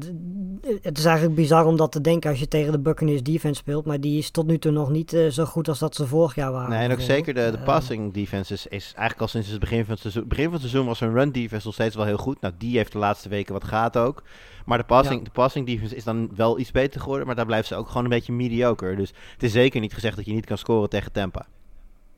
het 0.81 0.97
is 0.97 1.05
eigenlijk 1.05 1.35
bizar 1.35 1.65
om 1.65 1.77
dat 1.77 1.91
te 1.91 2.01
denken 2.01 2.29
als 2.29 2.39
je 2.39 2.47
tegen 2.47 2.71
de 2.71 2.79
Buccaneers 2.79 3.23
defense 3.23 3.59
speelt. 3.59 3.85
Maar 3.85 3.99
die 3.99 4.17
is 4.17 4.31
tot 4.31 4.47
nu 4.47 4.59
toe 4.59 4.71
nog 4.71 4.89
niet 4.89 5.13
uh, 5.13 5.29
zo 5.29 5.45
goed 5.45 5.67
als 5.67 5.79
dat 5.79 5.95
ze 5.95 6.07
vorig 6.07 6.35
jaar 6.35 6.51
waren. 6.51 6.69
Nee, 6.69 6.79
en 6.79 6.91
ook 6.91 7.01
zeker 7.01 7.33
de, 7.33 7.49
de 7.51 7.57
uh, 7.57 7.63
passing 7.63 8.13
defense 8.13 8.53
is, 8.53 8.67
is, 8.67 8.83
eigenlijk 8.83 9.21
al 9.21 9.27
sinds 9.27 9.47
het 9.47 9.59
begin 9.59 9.81
van 9.85 9.91
het 9.91 10.01
seizoen. 10.01 10.27
begin 10.27 10.43
van 10.43 10.53
het 10.53 10.61
seizoen 10.61 10.85
was 10.85 11.01
een 11.01 11.13
run 11.13 11.31
defense 11.31 11.65
nog 11.65 11.73
steeds 11.73 11.95
wel 11.95 12.05
heel 12.05 12.17
goed. 12.17 12.41
Nou, 12.41 12.53
die 12.57 12.77
heeft 12.77 12.91
de 12.91 12.97
laatste 12.97 13.29
weken 13.29 13.53
wat 13.53 13.63
gaat 13.63 13.97
ook. 13.97 14.23
Maar 14.65 14.77
de 14.77 14.83
passing, 14.83 15.17
ja. 15.17 15.23
de 15.23 15.31
passing 15.31 15.65
defense 15.65 15.95
is 15.95 16.03
dan 16.03 16.29
wel 16.35 16.59
iets 16.59 16.71
beter 16.71 17.01
geworden. 17.01 17.25
Maar 17.25 17.35
daar 17.35 17.45
blijft 17.45 17.67
ze 17.67 17.75
ook 17.75 17.87
gewoon 17.87 18.03
een 18.03 18.09
beetje 18.09 18.33
mediocre. 18.33 18.95
Dus 18.95 19.13
het 19.33 19.43
is 19.43 19.51
zeker 19.51 19.79
niet 19.79 19.93
gezegd 19.93 20.15
dat 20.15 20.25
je 20.25 20.33
niet 20.33 20.45
kan 20.45 20.57
scoren 20.57 20.89
tegen 20.89 21.11
Tampa. 21.11 21.45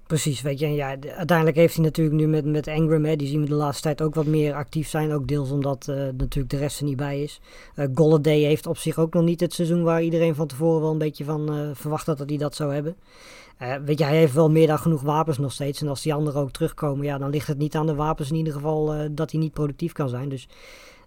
Precies, 0.07 0.41
weet 0.41 0.59
je. 0.59 0.65
En 0.65 0.73
ja, 0.75 0.95
de- 0.95 1.13
uiteindelijk 1.13 1.57
heeft 1.57 1.75
hij 1.75 1.83
natuurlijk 1.83 2.15
nu 2.15 2.27
met, 2.27 2.45
met 2.45 2.67
Engram, 2.67 3.05
hè, 3.05 3.15
die 3.15 3.27
zien 3.27 3.41
we 3.41 3.47
de 3.47 3.53
laatste 3.53 3.83
tijd 3.83 4.01
ook 4.01 4.15
wat 4.15 4.25
meer 4.25 4.53
actief 4.53 4.87
zijn. 4.89 5.11
Ook 5.13 5.27
deels 5.27 5.51
omdat 5.51 5.87
eh, 5.87 5.95
natuurlijk 5.95 6.49
de 6.49 6.57
rest 6.57 6.79
er 6.79 6.85
niet 6.85 6.97
bij 6.97 7.21
is. 7.21 7.39
Eh 7.75 7.87
Golladay 7.93 8.39
heeft 8.39 8.67
op 8.67 8.77
zich 8.77 8.99
ook 8.99 9.13
nog 9.13 9.23
niet 9.23 9.39
het 9.39 9.53
seizoen 9.53 9.83
waar 9.83 10.03
iedereen 10.03 10.35
van 10.35 10.47
tevoren 10.47 10.81
wel 10.81 10.91
een 10.91 10.97
beetje 10.97 11.23
van 11.23 11.49
eh, 11.53 11.69
verwacht 11.73 12.05
had 12.05 12.17
dat 12.17 12.29
hij 12.29 12.37
dat 12.37 12.55
zou 12.55 12.73
hebben. 12.73 12.95
Weet 13.85 13.97
je, 13.99 14.03
hij 14.05 14.17
heeft 14.17 14.33
wel 14.33 14.51
meer 14.51 14.67
dan 14.67 14.79
genoeg 14.79 15.01
wapens 15.01 15.37
nog 15.37 15.51
steeds. 15.51 15.81
En 15.81 15.87
als 15.87 16.01
die 16.01 16.13
anderen 16.13 16.41
ook 16.41 16.51
terugkomen, 16.51 17.05
ja, 17.05 17.17
dan 17.17 17.29
ligt 17.29 17.47
het 17.47 17.57
niet 17.57 17.75
aan 17.75 17.85
de 17.85 17.95
wapens 17.95 18.29
in 18.29 18.35
ieder 18.35 18.53
geval 18.53 18.93
dat 19.11 19.31
hij 19.31 19.39
niet 19.39 19.53
productief 19.53 19.91
kan 19.91 20.09
zijn. 20.09 20.29
Dus 20.29 20.47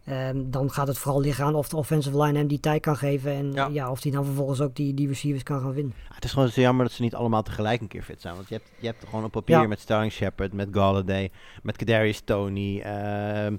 ehm, 0.07 0.43
dan 0.51 0.71
gaat 0.71 0.87
het 0.87 0.99
vooral 0.99 1.21
liggen 1.21 1.45
aan 1.45 1.55
of 1.55 1.69
de 1.69 1.77
offensive 1.77 2.23
line 2.23 2.39
hem 2.39 2.47
die 2.47 2.61
tijd 2.61 2.81
kan 2.81 2.97
geven. 2.97 3.33
En 3.33 3.53
Ja. 3.53 3.69
ja. 3.73 3.91
of 3.91 4.03
hij 4.03 4.13
dan 4.13 4.25
vervolgens 4.25 4.61
ook 4.61 4.75
die, 4.77 4.95
die 4.95 5.09
receivers 5.09 5.43
kan 5.43 5.61
gaan 5.61 5.73
vinden. 5.75 5.95
Het 6.15 6.25
is 6.25 6.33
gewoon 6.33 6.49
zo 6.49 6.61
jammer 6.61 6.85
dat 6.87 6.95
ze 6.95 7.03
niet 7.03 7.15
allemaal 7.15 7.43
tegelijk 7.43 7.81
een 7.81 7.89
keer 7.89 8.03
fit 8.03 8.21
zijn. 8.21 8.35
Want 8.35 8.49
je 8.49 8.55
hebt, 8.55 8.71
je 8.79 8.87
hebt 8.87 9.05
gewoon 9.09 9.25
op 9.25 9.33
papier 9.33 9.61
Ja. 9.61 9.67
met 9.67 9.81
Sterling 9.81 10.13
Shepard, 10.13 10.53
met 10.53 10.69
Galladay, 10.73 11.31
met 11.63 11.77
Kadarius 11.77 12.21
Tony, 12.21 12.81
ehm, 12.81 13.57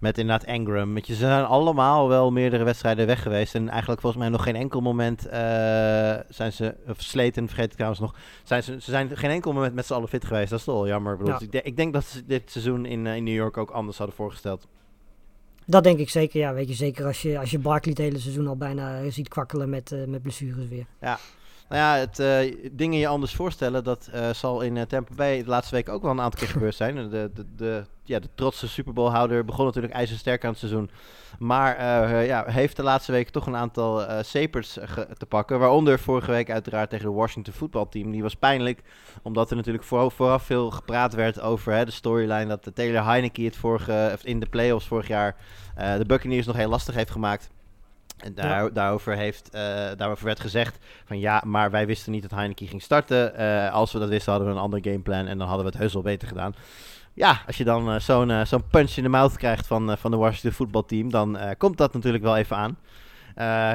met 0.00 0.18
inderdaad 0.18 0.46
Engram. 0.48 0.92
Met 0.92 1.06
je, 1.06 1.12
ze 1.12 1.18
zijn 1.18 1.44
allemaal 1.44 2.08
wel 2.08 2.30
meerdere 2.32 2.64
wedstrijden 2.64 3.06
weg 3.06 3.22
geweest. 3.22 3.54
En 3.54 3.68
eigenlijk 3.68 4.00
volgens 4.00 4.22
mij 4.22 4.30
nog 4.30 4.42
geen 4.42 4.56
enkel 4.56 4.80
moment 4.80 5.26
eh, 5.26 5.38
zijn 6.28 6.52
ze, 6.52 6.74
of 6.88 7.00
Sleten 7.00 7.46
vergeet 7.46 7.64
ik 7.70 7.72
trouwens 7.72 8.00
nog, 8.00 8.14
zijn 8.44 8.62
ze, 8.62 8.72
ze 8.80 8.90
zijn 8.90 9.16
geen 9.16 9.30
enkel 9.30 9.52
moment 9.52 9.74
met 9.74 9.86
z'n 9.86 9.92
allen 9.92 10.08
fit 10.08 10.24
geweest. 10.24 10.50
Dat 10.50 10.58
is 10.58 10.64
toch 10.64 10.74
wel 10.74 10.86
jammer. 10.88 11.12
Ik, 11.12 11.18
bedoel, 11.18 11.34
Ja. 11.34 11.40
ik, 11.40 11.52
denk- 11.52 11.64
ik 11.64 11.76
denk 11.76 11.92
dat 11.92 12.04
ze 12.04 12.26
dit 12.26 12.50
seizoen 12.50 12.86
in, 12.86 13.06
eh, 13.06 13.16
in 13.16 13.24
New 13.24 13.34
York 13.34 13.56
ook 13.56 13.70
anders 13.70 13.98
hadden 13.98 14.16
voorgesteld. 14.16 14.66
Dat 15.70 15.84
denk 15.84 15.98
ik 15.98 16.10
zeker, 16.10 16.40
ja. 16.40 16.54
Weet 16.54 16.68
je, 16.68 16.74
zeker 16.74 17.06
als 17.06 17.22
je, 17.22 17.38
als 17.38 17.50
je 17.50 17.58
Barkley 17.58 17.94
het 17.96 18.02
hele 18.02 18.18
seizoen 18.18 18.46
al 18.46 18.56
bijna 18.56 19.00
eh, 19.00 19.10
ziet 19.10 19.28
kwakkelen 19.28 19.68
met, 19.68 19.92
eh, 19.92 20.04
met 20.04 20.22
blessures 20.22 20.68
weer. 20.68 20.86
Nou 21.70 21.82
ja, 21.82 21.96
het, 21.96 22.18
eh, 22.18 22.68
dingen 22.72 22.98
je 22.98 23.06
anders 23.06 23.34
voorstellen, 23.34 23.84
dat 23.84 24.08
eh, 24.12 24.30
zal 24.30 24.60
in 24.60 24.76
eh, 24.76 24.82
Tampa 24.82 25.14
Bay 25.14 25.42
de 25.42 25.48
laatste 25.48 25.74
week 25.74 25.88
ook 25.88 26.02
wel 26.02 26.10
een 26.10 26.20
aantal 26.20 26.40
keer 26.40 26.48
gebeurd 26.48 26.74
zijn. 26.74 26.94
De, 26.94 27.30
de, 27.34 27.46
de, 27.56 27.84
ja, 28.04 28.18
de 28.18 28.28
trotse 28.34 28.68
Super 28.68 28.92
Bowl-houder 28.92 29.44
begon 29.44 29.64
natuurlijk 29.64 29.94
ijzersterk 29.94 30.44
aan 30.44 30.50
het 30.50 30.58
seizoen. 30.58 30.90
Maar 31.38 31.84
ja, 32.24 32.44
heeft 32.46 32.76
de 32.76 32.82
laatste 32.82 33.12
week 33.12 33.28
toch 33.28 33.46
een 33.46 33.56
aantal 33.56 34.04
eh 34.04 34.22
sapers 34.22 34.72
te 35.18 35.26
pakken. 35.28 35.58
Waaronder 35.58 35.98
vorige 35.98 36.30
week 36.30 36.50
uiteraard 36.50 36.90
tegen 36.90 37.04
de 37.04 37.12
Washington 37.12 37.54
voetbalteam. 37.54 38.10
Die 38.10 38.22
was 38.22 38.34
pijnlijk, 38.34 38.82
omdat 39.22 39.50
er 39.50 39.56
natuurlijk 39.56 39.84
voor, 39.84 40.10
vooraf 40.10 40.42
veel 40.42 40.70
gepraat 40.70 41.14
werd 41.14 41.40
over 41.40 41.72
hè, 41.72 41.84
de 41.84 41.90
storyline 41.90 42.46
dat 42.46 42.70
Taylor 42.74 43.04
Heineke 43.04 43.42
het 43.42 43.56
vorige, 43.56 44.18
in 44.22 44.40
de 44.40 44.46
playoffs 44.46 44.86
vorig 44.86 45.08
jaar 45.08 45.36
de 45.74 46.04
Buccaneers 46.06 46.46
nog 46.46 46.56
heel 46.56 46.68
lastig 46.68 46.94
heeft 46.94 47.10
gemaakt. 47.10 47.50
En 48.20 48.34
daar, 48.34 48.72
daarover, 48.72 49.16
heeft, 49.16 49.50
eh, 49.50 49.60
daarover 49.96 50.24
werd 50.24 50.40
gezegd 50.40 50.78
van 51.04 51.18
ja, 51.18 51.42
maar 51.46 51.70
wij 51.70 51.86
wisten 51.86 52.12
niet 52.12 52.22
dat 52.22 52.30
Heineken 52.30 52.66
ging 52.66 52.82
starten. 52.82 53.34
Eh, 53.36 53.72
als 53.72 53.92
we 53.92 53.98
dat 53.98 54.08
wisten 54.08 54.32
hadden 54.32 54.50
we 54.50 54.54
een 54.54 54.62
ander 54.62 54.80
gameplan 54.82 55.26
en 55.26 55.38
dan 55.38 55.46
hadden 55.46 55.66
we 55.66 55.70
het 55.70 55.80
heus 55.80 55.92
wel 55.92 56.02
beter 56.02 56.28
gedaan. 56.28 56.54
Ja, 57.14 57.40
als 57.46 57.56
je 57.56 57.64
dan 57.64 57.90
eh, 57.90 58.00
zo'n 58.00 58.46
zo'n 58.46 58.68
punch 58.70 58.90
in 58.90 59.02
de 59.02 59.08
mouth 59.08 59.36
krijgt 59.36 59.66
van, 59.66 59.98
van 59.98 60.10
de 60.10 60.16
Washington 60.16 60.52
voetbalteam, 60.52 61.10
dan 61.10 61.38
komt 61.58 61.78
dat 61.78 61.92
natuurlijk 61.92 62.24
wel 62.24 62.36
even 62.36 62.56
aan. 62.56 62.78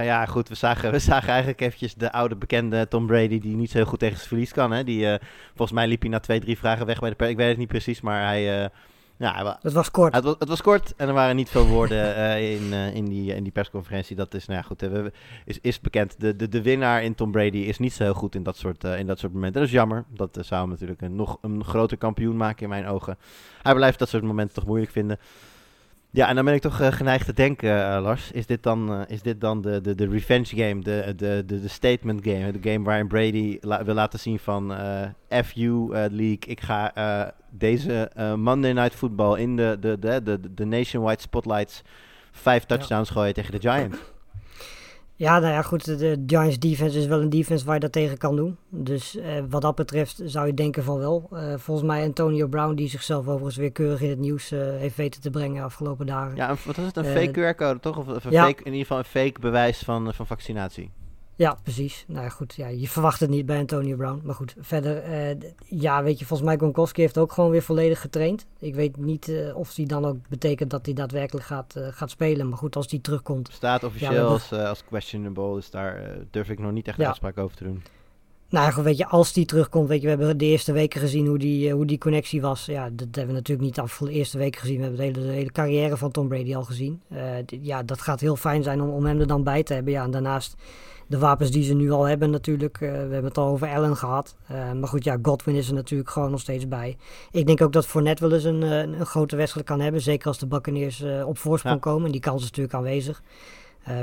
Ja, 0.04 0.26
goed, 0.26 0.50
we 0.50 0.56
zagen, 0.56 0.92
we 0.98 1.00
zagen 1.00 1.30
eigenlijk 1.30 1.62
eventjes 1.62 1.94
de 1.94 2.12
oude 2.12 2.36
bekende 2.36 2.88
Tom 2.88 3.08
Brady 3.08 3.40
die 3.40 3.56
niet 3.56 3.72
zo 3.72 3.78
heel 3.78 3.86
goed 3.86 4.00
tegen 4.00 4.16
zijn 4.16 4.28
verlies 4.28 4.52
kan. 4.52 4.72
Hè? 4.72 4.84
Die, 4.84 5.18
volgens 5.48 5.72
mij 5.72 5.88
liep 5.88 6.02
hij 6.02 6.10
na 6.10 6.20
twee, 6.20 6.40
drie 6.40 6.58
vragen 6.58 6.86
weg 6.86 7.00
bij 7.00 7.10
de 7.10 7.16
per. 7.16 7.30
Ik 7.30 7.38
weet 7.38 7.50
het 7.50 7.58
niet 7.58 7.68
precies, 7.68 8.02
maar 8.02 8.26
hij... 8.26 8.70
eh, 9.18 9.28
ja, 9.28 9.58
Het 9.62 9.74
was 9.74 9.92
kort. 9.92 10.14
het 10.16 10.24
was, 10.24 10.36
het 10.40 10.48
was 10.50 10.62
kort 10.62 10.94
en 10.98 11.08
er 11.08 11.14
waren 11.14 11.36
niet 11.36 11.50
veel 11.50 11.66
woorden 11.68 12.16
eh, 12.16 12.52
in, 12.56 12.74
eh, 12.74 12.96
in, 12.96 13.06
die, 13.06 13.36
in 13.36 13.44
die 13.44 13.52
persconferentie. 13.52 14.16
Dat 14.16 14.34
is, 14.34 14.46
nou 14.46 14.60
ja, 14.60 14.66
goed, 14.66 14.82
eh, 14.84 14.90
we- 14.90 15.12
is, 15.46 15.60
is 15.62 15.80
bekend. 15.82 16.16
De, 16.20 16.36
de, 16.36 16.50
de 16.50 16.62
winnaar 16.62 17.04
in 17.04 17.16
Tom 17.16 17.32
Brady 17.32 17.58
is 17.58 17.80
niet 17.80 17.94
zo 17.94 18.04
heel 18.04 18.14
goed 18.14 18.36
in 18.36 18.44
dat 18.44 18.58
soort, 18.58 18.84
eh, 18.84 19.00
in 19.00 19.08
dat 19.08 19.20
soort 19.20 19.34
momenten. 19.34 19.60
Dat 19.62 19.70
is 19.70 19.76
jammer. 19.76 20.04
Dat 20.08 20.38
eh, 20.38 20.44
zou 20.44 20.62
hem 20.62 20.70
natuurlijk 20.70 21.02
een, 21.02 21.16
nog 21.16 21.38
een 21.42 21.64
groter 21.64 21.98
kampioen 21.98 22.38
maken 22.38 22.64
in 22.64 22.70
mijn 22.70 22.88
ogen. 22.88 23.18
Hij 23.62 23.74
blijft 23.76 24.00
dat 24.00 24.10
soort 24.10 24.24
momenten 24.24 24.56
toch 24.56 24.66
moeilijk 24.66 24.92
vinden. 24.92 25.18
Ja, 26.16 26.28
en 26.28 26.36
dan 26.36 26.46
ben 26.46 26.54
ik 26.54 26.62
toch 26.62 26.82
eh, 26.82 26.92
geneigd 26.92 27.26
te 27.26 27.34
denken, 27.34 27.92
eh, 27.94 28.02
Lars. 28.02 28.32
Is 28.32 28.46
dit 28.46 28.64
dan, 28.64 28.94
eh, 28.94 29.02
is 29.08 29.22
dit 29.22 29.42
dan 29.42 29.62
de, 29.62 29.82
de, 29.82 29.96
de 29.96 30.08
revenge 30.08 30.56
game, 30.56 30.82
de, 30.82 31.14
de, 31.16 31.44
de, 31.46 31.60
de 31.62 31.68
statement 31.68 32.20
game? 32.24 32.52
De 32.60 32.72
game 32.72 32.86
waarin 32.86 33.08
Brady 33.08 33.58
la- 33.62 33.84
wil 33.84 33.94
laten 33.94 34.20
zien 34.20 34.40
van 34.40 34.74
F 35.44 35.52
you 35.52 35.94
eh, 35.94 36.04
league. 36.12 36.40
Ik 36.48 36.62
ga 36.62 36.94
deze 37.52 38.12
Monday 38.38 38.72
Night 38.72 38.96
Football 38.96 39.40
in 39.40 39.56
de, 39.56 39.78
de, 39.80 40.00
de, 40.00 40.24
de, 40.24 40.54
de 40.54 40.66
nationwide 40.66 41.22
spotlights 41.22 41.82
vijf 42.32 42.64
touchdowns 42.66 43.10
gooien 43.10 43.34
tegen 43.34 43.52
de 43.52 43.70
Giants. 43.70 43.98
Ja, 45.18 45.40
nou 45.40 45.54
ja, 45.54 45.62
goed. 45.62 45.86
De, 45.86 46.24
Giants 46.28 46.60
defense 46.60 46.98
is 47.00 47.06
wel 47.06 47.22
een 47.22 47.30
defense 47.30 47.66
waar 47.66 47.74
je 47.74 47.80
dat 47.80 47.92
tegen 47.92 48.18
kan 48.18 48.36
doen. 48.36 48.58
Dus 48.70 49.18
eh, 49.18 49.44
wat 49.50 49.62
dat 49.62 49.76
betreft 49.76 50.22
zou 50.26 50.48
je 50.48 50.54
denken 50.54 50.84
van 50.84 50.98
wel. 50.98 51.30
Eh, 51.32 51.54
volgens 51.58 51.88
mij 51.88 52.04
Antonio 52.04 52.48
Brown, 52.48 52.76
die 52.76 52.90
zichzelf 52.90 53.28
overigens 53.28 53.56
weer 53.56 53.72
keurig 53.72 54.02
in 54.02 54.10
het 54.10 54.20
nieuws 54.20 54.52
eh, 54.52 54.60
heeft 54.60 54.96
weten 54.96 55.22
te 55.22 55.30
brengen 55.30 55.64
afgelopen 55.64 56.06
dagen. 56.06 56.36
Ja, 56.36 56.48
wat 56.66 56.76
was 56.76 56.86
het? 56.86 56.98
Een 56.98 57.06
fake 57.06 57.54
QR-code 57.54 57.80
toch? 57.80 57.98
Of, 57.98 58.08
of 58.08 58.26
een 58.26 58.32
ja. 58.32 58.46
fake, 58.46 58.60
in 58.60 58.72
ieder 58.72 58.82
geval 58.82 58.98
een 58.98 59.04
fake 59.04 59.40
bewijs 59.40 59.80
van, 59.80 60.14
van 60.14 60.28
vaccinatie. 60.28 60.92
Ja, 61.38 61.58
precies. 61.64 62.06
Nou 62.08 62.24
ja, 62.24 62.30
goed. 62.30 62.54
Ja, 62.56 62.68
je 62.68 62.88
verwacht 62.88 63.20
het 63.20 63.30
niet 63.30 63.46
bij 63.46 63.60
Antonio 63.60 63.96
Brown. 63.96 64.22
Maar 64.24 64.36
goed, 64.36 64.56
verder. 64.60 64.98
eh, 64.98 65.36
ja, 65.66 66.04
weet 66.04 66.20
je, 66.20 66.26
volgens 66.26 66.48
mij 66.50 66.58
Gronkowski 66.58 67.02
heeft 67.02 67.18
ook 67.18 67.32
gewoon 67.32 67.50
weer 67.50 67.62
volledig 67.62 68.02
getraind. 68.02 68.46
Ik 68.60 68.76
weet 68.76 68.98
niet 68.98 69.30
eh, 69.30 69.56
of 69.56 69.74
die 69.74 69.86
dan 69.88 70.06
ook 70.06 70.18
betekent 70.30 70.70
dat 70.70 70.86
hij 70.86 70.96
daadwerkelijk 70.96 71.46
gaat, 71.46 71.76
eh, 71.76 71.88
gaat 71.92 72.10
spelen. 72.10 72.50
Maar 72.50 72.58
goed, 72.58 72.76
als 72.76 72.88
die 72.88 73.02
terugkomt. 73.02 73.50
Staat 73.54 73.84
officieel 73.84 74.28
als, 74.28 74.52
eh, 74.52 74.68
als 74.70 74.84
questionable, 74.84 75.56
dus 75.56 75.70
daar 75.70 76.18
durf 76.32 76.50
ik 76.50 76.60
nog 76.60 76.72
niet 76.72 76.88
echt 76.88 77.00
een 77.00 77.14
Ja. 77.24 77.32
over 77.42 77.58
te 77.58 77.64
doen. 77.64 77.84
Nou 78.50 78.66
ja, 78.66 78.72
goed, 78.72 78.84
weet 78.84 78.98
je, 78.98 79.08
als 79.08 79.34
die 79.34 79.46
terugkomt, 79.46 79.88
weet 79.88 79.98
je, 80.02 80.04
we 80.04 80.10
hebben 80.10 80.38
de 80.38 80.46
eerste 80.46 80.72
weken 80.72 81.00
gezien 81.02 81.28
hoe 81.28 81.38
die, 81.38 81.72
hoe 81.72 81.86
die 81.86 81.98
connectie 81.98 82.42
was. 82.42 82.66
Ja, 82.66 82.90
dat 82.90 83.08
hebben 83.12 83.28
we 83.28 83.34
natuurlijk 83.34 83.68
niet 83.68 83.80
af 83.80 83.98
de 83.98 84.12
eerste 84.12 84.38
weken 84.38 84.60
gezien. 84.62 84.76
We 84.78 84.82
hebben 84.82 85.00
de 85.00 85.06
hele, 85.06 85.28
de 85.28 85.34
hele 85.34 85.52
carrière 85.52 85.98
van 85.98 86.12
Tom 86.12 86.28
Brady 86.28 86.56
al 86.56 86.64
gezien. 86.64 87.02
Ja, 87.62 87.84
dat 87.84 88.02
gaat 88.02 88.20
heel 88.20 88.36
fijn 88.36 88.64
zijn 88.64 88.82
om, 88.82 88.90
om 88.90 89.06
hem 89.06 89.20
er 89.20 89.28
dan 89.28 89.44
bij 89.44 89.64
te 89.64 89.74
hebben. 89.74 89.94
Ja, 89.94 90.04
en 90.04 90.12
daarnaast 90.12 90.56
de 91.08 91.18
wapens 91.20 91.52
die 91.52 91.64
ze 91.64 91.74
nu 91.74 91.92
al 91.92 92.04
hebben 92.04 92.30
natuurlijk. 92.30 92.82
eh, 92.82 92.90
we 92.92 92.96
hebben 92.98 93.24
het 93.24 93.38
al 93.38 93.48
over 93.48 93.68
Allen 93.68 93.98
gehad. 93.98 94.36
Eh, 94.48 94.72
maar 94.72 94.88
goed, 94.88 95.04
ja, 95.04 95.18
Godwin 95.22 95.56
is 95.56 95.68
er 95.68 95.74
natuurlijk 95.74 96.10
gewoon 96.10 96.32
nog 96.32 96.40
steeds 96.40 96.68
bij. 96.68 96.98
Ik 97.32 97.46
denk 97.46 97.62
ook 97.62 97.74
dat 97.74 97.88
Fournette 97.88 98.24
wel 98.24 98.34
eens 98.34 98.44
een, 98.44 98.64
eh, 98.64 98.78
een, 98.78 99.00
een 99.00 99.06
grote 99.06 99.36
wedstrijd 99.36 99.66
kan 99.66 99.80
hebben. 99.80 100.02
Zeker 100.02 100.28
als 100.28 100.40
de 100.40 100.48
Buccaneers 100.48 101.04
op 101.26 101.38
voorsprong 101.38 101.76
Ja. 101.76 101.82
komen. 101.92 102.06
En 102.06 102.12
die 102.12 102.22
kans 102.22 102.42
is 102.42 102.48
natuurlijk 102.48 102.76
aanwezig. 102.76 103.24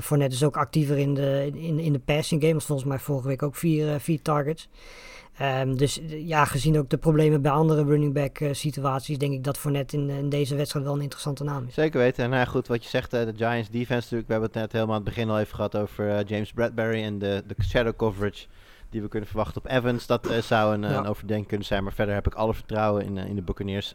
Fournette 0.01 0.35
is 0.35 0.45
ook 0.45 0.57
actiever 0.57 0.99
in 0.99 1.15
de, 1.15 1.51
in, 1.55 1.79
in 1.79 1.93
de 1.93 1.99
passing 1.99 2.41
game. 2.43 2.55
Was 2.55 2.65
volgens 2.65 2.89
mij 2.89 2.99
vorige 2.99 3.29
week 3.29 3.43
ook 3.43 3.57
vier, 3.57 4.01
vier 4.01 4.23
targets. 4.23 4.69
Ehm, 5.39 5.75
dus 5.75 6.01
eh, 6.01 6.27
ja, 6.27 6.45
gezien 6.45 6.79
ook 6.79 6.89
de 6.89 6.97
problemen 6.99 7.43
bij 7.43 7.51
andere 7.53 7.85
running 7.85 8.13
back 8.15 8.39
eh, 8.39 8.53
situaties, 8.53 9.19
denk 9.19 9.33
ik 9.33 9.45
dat 9.45 9.59
Fournette 9.59 9.97
in, 9.97 10.11
in 10.11 10.29
deze 10.29 10.55
wedstrijd 10.55 10.85
wel 10.85 10.95
een 10.95 11.01
interessante 11.01 11.45
naam 11.45 11.67
is. 11.67 11.75
Zeker 11.75 12.01
weten. 12.01 12.25
En 12.25 12.31
nou 12.31 12.43
ja, 12.43 12.51
goed, 12.51 12.67
wat 12.67 12.83
je 12.83 12.89
zegt, 12.89 13.13
eh, 13.13 13.25
de 13.25 13.33
Giants 13.37 13.71
defense 13.71 14.03
natuurlijk. 14.03 14.27
We 14.27 14.33
hebben 14.33 14.51
het 14.51 14.61
net 14.61 14.73
helemaal 14.73 14.95
aan 14.95 15.05
het 15.05 15.15
begin 15.15 15.31
al 15.31 15.39
even 15.39 15.55
gehad 15.55 15.77
over 15.77 16.25
James 16.25 16.53
Bradbury 16.53 17.03
en 17.03 17.19
de, 17.19 17.43
de 17.47 17.55
shadow 17.65 17.97
coverage 17.97 18.47
die 18.91 19.03
we 19.03 19.09
kunnen 19.09 19.29
verwachten 19.29 19.65
op 19.65 19.71
Evans. 19.71 20.07
Dat 20.07 20.29
zou 20.43 20.75
een, 20.75 20.81
Ja. 20.83 20.97
een 20.99 21.07
overdenking 21.07 21.49
kunnen 21.49 21.67
zijn, 21.67 21.83
maar 21.83 21.93
verder 21.93 22.15
heb 22.15 22.27
ik 22.27 22.35
alle 22.35 22.55
vertrouwen 22.55 23.05
in, 23.05 23.17
in 23.17 23.35
de 23.35 23.43
Buccaneers. 23.43 23.95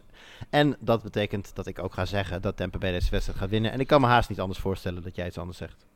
En 0.50 0.76
dat 0.80 1.02
betekent 1.02 1.54
dat 1.54 1.66
ik 1.66 1.82
ook 1.82 1.92
ga 1.94 2.04
zeggen 2.04 2.42
dat 2.42 2.56
Tampa 2.56 2.78
Bay 2.78 2.92
deze 2.92 3.10
wedstrijd 3.10 3.38
gaat 3.38 3.50
winnen. 3.50 3.72
En 3.72 3.80
ik 3.80 3.86
kan 3.86 4.00
me 4.00 4.06
haast 4.06 4.28
niet 4.28 4.40
anders 4.40 4.58
voorstellen 4.60 5.02
dat 5.02 5.16
jij 5.16 5.26
iets 5.26 5.38
anders 5.38 5.58
zegt. 5.58 5.86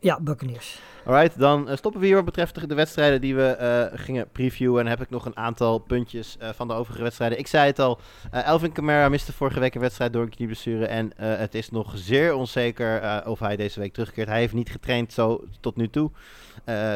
Ja, 0.00 0.20
Buccaneers. 0.20 0.78
Alright, 1.06 1.38
dan 1.38 1.68
eh, 1.68 1.76
stoppen 1.76 2.00
we 2.00 2.06
hier 2.06 2.16
wat 2.16 2.24
betreft 2.24 2.54
de- 2.54 2.66
de 2.66 2.74
wedstrijden 2.74 3.20
die 3.20 3.34
we 3.34 3.46
eh, 3.48 3.98
gingen 4.00 4.28
previewen. 4.32 4.80
En 4.84 4.86
heb 4.86 5.00
ik 5.00 5.10
nog 5.10 5.24
een 5.26 5.36
aantal 5.36 5.78
puntjes 5.78 6.36
eh, 6.38 6.48
van 6.54 6.68
de 6.68 6.74
overige 6.74 7.02
wedstrijden. 7.02 7.38
Ik 7.38 7.46
zei 7.46 7.66
het 7.66 7.78
al, 7.78 7.98
eh, 8.30 8.46
Elvin 8.46 8.72
Kamara 8.72 9.08
miste 9.08 9.32
vorige 9.32 9.60
week 9.60 9.74
een 9.74 9.80
wedstrijd 9.80 10.12
door 10.12 10.22
een 10.22 10.28
knieblessure. 10.30 10.86
En 10.86 11.12
het 11.16 11.54
is 11.54 11.70
nog 11.70 11.92
zeer 11.96 12.34
onzeker 12.34 13.22
of 13.26 13.38
hij 13.38 13.56
deze 13.56 13.80
week 13.80 13.92
terugkeert. 13.92 14.28
Hij 14.28 14.38
heeft 14.38 14.52
niet 14.54 14.70
getraind 14.70 15.12
zo 15.12 15.44
tot 15.60 15.76
nu 15.76 15.88
toe. 15.90 16.10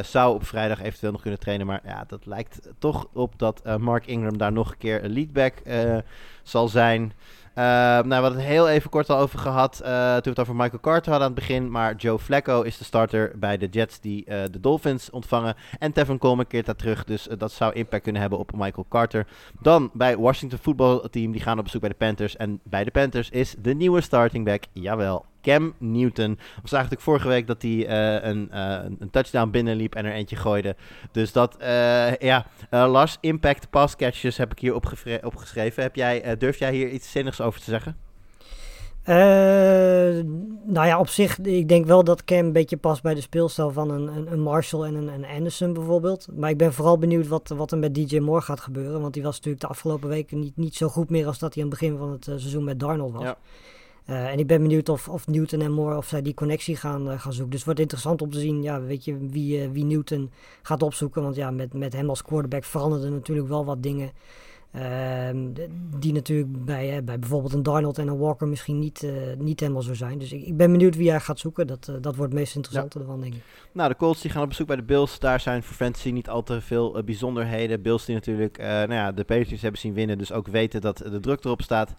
Zou 0.03 0.34
op 0.34 0.46
vrijdag 0.46 0.82
eventueel 0.82 1.12
nog 1.12 1.20
kunnen 1.20 1.40
trainen. 1.40 1.66
Maar 1.66 1.80
ja, 1.84 2.05
dat 2.07 2.26
lijkt 2.26 2.68
toch 2.78 3.07
op 3.12 3.38
dat 3.38 3.78
Mark 3.78 4.07
Ingram 4.07 4.38
daar 4.38 4.53
nog 4.53 4.70
een 4.70 4.78
keer 4.78 5.05
een 5.05 5.11
leadback 5.12 5.55
zal 6.42 6.68
zijn. 6.68 7.12
Uh, 7.55 7.64
nou, 7.64 8.09
we 8.09 8.14
hadden 8.14 8.32
het 8.32 8.48
heel 8.48 8.68
even 8.68 8.90
kort 8.90 9.11
al 9.11 9.18
over 9.18 9.38
gehad 9.38 9.80
uh, 9.82 10.12
toen 10.12 10.22
we 10.22 10.28
het 10.28 10.38
over 10.38 10.55
Michael 10.55 10.80
Carter 10.80 11.11
hadden 11.11 11.28
aan 11.28 11.34
het 11.34 11.46
begin. 11.46 11.70
Maar 11.70 11.94
Joe 11.96 12.18
Flacco 12.18 12.62
is 12.62 12.78
de 12.78 12.84
starter 12.84 13.32
bij 13.36 13.59
de 13.59 13.66
Jets 13.66 14.00
die 14.00 14.24
uh, 14.26 14.42
de 14.50 14.61
Dolphins 14.61 15.11
ontvangen. 15.11 15.55
En 15.78 15.92
Tevin 15.92 16.18
Coleman 16.18 16.46
keert 16.46 16.66
daar 16.66 16.76
terug, 16.76 17.05
dus 17.05 17.28
uh, 17.28 17.34
dat 17.38 17.53
zou 17.53 17.72
impact 17.72 18.03
kunnen 18.03 18.20
hebben 18.20 18.38
op 18.38 18.53
Michael 18.55 18.86
Carter. 18.88 19.26
Dan 19.61 19.90
bij 19.92 20.16
Washington 20.16 20.59
voetbalteam, 20.62 21.32
die 21.32 21.40
gaan 21.40 21.59
op 21.59 21.64
bezoek 21.64 21.80
bij 21.80 21.90
de 21.90 21.96
Panthers. 21.96 22.36
En 22.36 22.61
bij 22.62 22.84
de 22.84 22.90
Panthers 22.90 23.30
is 23.30 23.55
de 23.59 23.74
nieuwe 23.74 24.00
starting 24.00 24.44
back, 24.44 24.62
jawel, 24.72 25.24
Cam 25.43 25.74
Newton. 25.78 26.34
We 26.34 26.68
zagen 26.68 26.90
natuurlijk 26.90 27.01
vorige 27.01 27.28
week 27.28 27.47
dat 27.47 27.62
hij 27.62 27.70
uh, 27.70 28.28
een, 28.28 28.51
uh, 28.53 28.78
een 28.99 29.11
touchdown 29.11 29.51
binnenliep 29.51 29.95
en 29.95 30.05
er 30.05 30.12
eentje 30.12 30.36
gooide. 30.36 30.76
Dus 31.12 31.32
dat, 31.32 31.57
uh, 31.61 32.16
ja, 32.16 32.47
Lars, 32.70 33.18
impact 33.20 33.70
pass 33.70 33.97
catches 33.97 34.36
heb 34.36 34.53
ik 34.53 34.59
hier 34.59 34.74
opgeschreven. 35.24 35.82
Heb 35.82 35.97
jij, 35.97 36.36
durf 36.36 36.59
jij 36.59 36.74
hier 36.74 36.88
iets 36.88 37.11
zinnigs 37.11 37.40
over 37.40 37.61
te 37.61 37.70
zeggen? 37.70 37.97
Nou 40.64 40.86
ja, 40.86 40.99
op 40.99 41.09
zich, 41.09 41.38
ik 41.38 41.68
denk 41.68 41.86
wel 41.86 42.05
dat 42.05 42.24
Cam 42.24 42.38
een 42.38 42.53
beetje 42.53 42.76
past 42.76 43.03
bij 43.03 43.14
de 43.14 43.20
speelstijl 43.20 43.70
van 43.70 43.90
een, 43.90 44.16
een, 44.16 44.32
een 44.32 44.40
Marshall 44.40 44.84
en 44.84 44.95
een, 44.95 45.09
een, 45.09 45.24
Anderson 45.24 45.72
bijvoorbeeld. 45.72 46.26
Maar 46.36 46.51
ik 46.51 46.57
ben 46.57 46.72
vooral 46.72 46.99
benieuwd 46.99 47.28
wat, 47.28 47.49
wat 47.49 47.72
er 47.72 47.78
met 47.78 47.95
DJ 47.95 48.18
Moore 48.18 48.40
gaat 48.40 48.61
gebeuren. 48.61 49.01
Want 49.01 49.14
die 49.14 49.22
was 49.22 49.36
natuurlijk 49.36 49.62
de 49.62 49.68
afgelopen 49.68 50.09
weken 50.09 50.38
niet, 50.38 50.57
niet 50.57 50.74
zo 50.74 50.88
goed 50.88 51.11
meer 51.11 51.26
als 51.26 51.38
dat 51.38 51.55
hij 51.55 51.62
aan 51.62 51.70
het 51.70 51.78
begin 51.78 51.99
van 51.99 52.11
het 52.11 52.24
seizoen 52.24 52.64
met 52.64 52.80
Darnold 52.80 53.12
was. 53.12 53.22
Ja. 53.22 53.36
Uh, 54.07 54.30
en 54.30 54.38
ik 54.38 54.46
ben 54.46 54.62
benieuwd 54.62 54.88
of, 54.88 55.09
of 55.09 55.26
Newton 55.26 55.61
en 55.61 55.72
Moore 55.72 55.96
of 55.96 56.07
zij 56.07 56.22
die 56.22 56.34
connectie 56.34 56.76
gaan, 56.76 57.11
uh, 57.11 57.20
gaan 57.20 57.32
zoeken. 57.32 57.50
Dus 57.50 57.59
het 57.59 57.64
wordt 57.64 57.80
interessant 57.80 58.22
om 58.22 58.30
te 58.30 58.38
zien 58.38 58.62
ja, 58.62 58.80
weet 58.80 59.05
je, 59.05 59.16
wie, 59.18 59.62
uh, 59.62 59.70
wie 59.72 59.84
Newton 59.84 60.30
gaat 60.62 60.82
opzoeken. 60.82 61.22
Want 61.22 61.36
ja, 61.36 61.50
met, 61.50 61.72
met 61.74 61.92
hem 61.92 62.09
als 62.09 62.22
quarterback 62.22 62.64
veranderden 62.64 63.12
natuurlijk 63.12 63.48
wel 63.48 63.64
wat 63.64 63.82
dingen. 63.82 64.11
Ehm, 64.72 65.52
die 65.98 66.12
natuurlijk 66.12 66.64
bij, 66.64 67.04
bij 67.04 67.18
bijvoorbeeld 67.18 67.52
een 67.52 67.62
Darnold 67.62 67.98
en 67.98 68.08
een 68.08 68.18
Walker 68.18 68.48
misschien 68.48 68.78
niet, 68.78 69.02
uh, 69.02 69.12
niet 69.38 69.60
helemaal 69.60 69.82
zo 69.82 69.94
zijn. 69.94 70.18
Dus 70.18 70.32
ik, 70.32 70.46
ik, 70.46 70.56
ben 70.56 70.70
benieuwd 70.70 70.96
wie 70.96 71.10
hij 71.10 71.20
gaat 71.20 71.38
zoeken. 71.38 71.66
Dat, 71.66 71.88
uh, 71.90 71.96
dat 72.00 72.16
wordt 72.16 72.32
het 72.32 72.40
meest 72.40 72.56
interessante 72.56 72.98
ja. 72.98 73.04
ervan, 73.04 73.20
denk 73.20 73.34
ik. 73.34 73.42
Nou, 73.72 73.88
de 73.88 73.96
Colts 73.96 74.20
die 74.20 74.30
gaan 74.30 74.42
op 74.42 74.48
bezoek 74.48 74.66
bij 74.66 74.76
de 74.76 74.82
Bills. 74.82 75.18
Daar 75.18 75.40
zijn 75.40 75.62
voor 75.62 75.76
fantasy 75.76 76.10
niet 76.10 76.28
al 76.28 76.42
te 76.42 76.60
veel 76.60 76.98
uh, 76.98 77.04
bijzonderheden. 77.04 77.82
Bills 77.82 78.04
die 78.04 78.14
natuurlijk 78.14 78.58
nou 78.58 78.92
ja, 78.92 79.12
de 79.12 79.24
Patriots 79.24 79.62
hebben 79.62 79.80
zien 79.80 79.94
winnen. 79.94 80.18
Dus 80.18 80.32
ook 80.32 80.48
weten 80.48 80.80
dat 80.80 80.98
de 80.98 81.20
druk 81.20 81.44
erop 81.44 81.62
staat. 81.62 81.94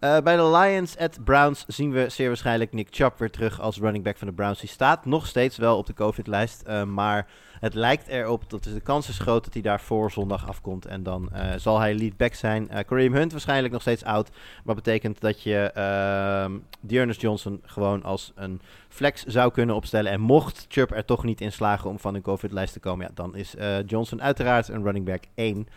bij 0.00 0.36
de 0.36 0.50
Lions 0.50 0.96
at 0.96 1.24
Browns 1.24 1.64
zien 1.66 1.92
we 1.92 2.08
zeer 2.08 2.28
waarschijnlijk 2.28 2.72
Nick 2.72 2.88
Chubb 2.90 3.18
weer 3.18 3.30
terug 3.30 3.60
als 3.60 3.78
running 3.78 4.04
back 4.04 4.18
van 4.18 4.26
de 4.26 4.34
Browns. 4.34 4.60
Die 4.60 4.68
staat 4.68 5.04
nog 5.04 5.26
steeds 5.26 5.56
wel 5.56 5.78
op 5.78 5.86
de 5.86 5.94
COVID-lijst. 5.94 6.64
maar 6.86 7.28
het 7.62 7.74
lijkt 7.74 8.06
erop 8.06 8.50
dat 8.50 8.64
de 8.64 8.80
kans 8.80 9.08
is 9.08 9.18
groot 9.18 9.44
dat 9.44 9.52
hij 9.52 9.62
daar 9.62 9.80
voor 9.80 10.10
zondag 10.10 10.48
afkomt. 10.48 10.86
En 10.86 11.02
dan 11.02 11.28
uh, 11.32 11.52
zal 11.56 11.78
hij 11.78 11.94
lead 11.94 12.16
back 12.16 12.34
zijn. 12.34 12.68
Uh, 12.72 12.78
Kareem 12.86 13.14
Hunt 13.14 13.32
waarschijnlijk 13.32 13.72
nog 13.72 13.82
steeds 13.82 14.04
oud. 14.04 14.30
Maar 14.64 14.74
betekent 14.74 15.20
dat 15.20 15.42
je 15.42 15.70
uh, 15.76 16.58
Dearness 16.80 17.20
Johnson 17.20 17.60
gewoon 17.64 18.02
als 18.02 18.32
een 18.34 18.60
flex 18.88 19.24
zou 19.24 19.52
kunnen 19.52 19.74
opstellen. 19.74 20.12
En 20.12 20.20
mocht 20.20 20.66
Chubb 20.68 20.90
er 20.92 21.04
toch 21.04 21.24
niet 21.24 21.40
in 21.40 21.52
slagen 21.52 21.90
om 21.90 21.98
van 21.98 22.12
de 22.12 22.20
COVID-lijst 22.20 22.72
te 22.72 22.80
komen, 22.80 23.06
ja, 23.06 23.12
dan 23.14 23.36
is 23.36 23.54
uh, 23.54 23.86
Johnson 23.86 24.22
uiteraard 24.22 24.68
een 24.68 24.82
running 24.82 25.06
back 25.06 25.24
1. 25.34 25.68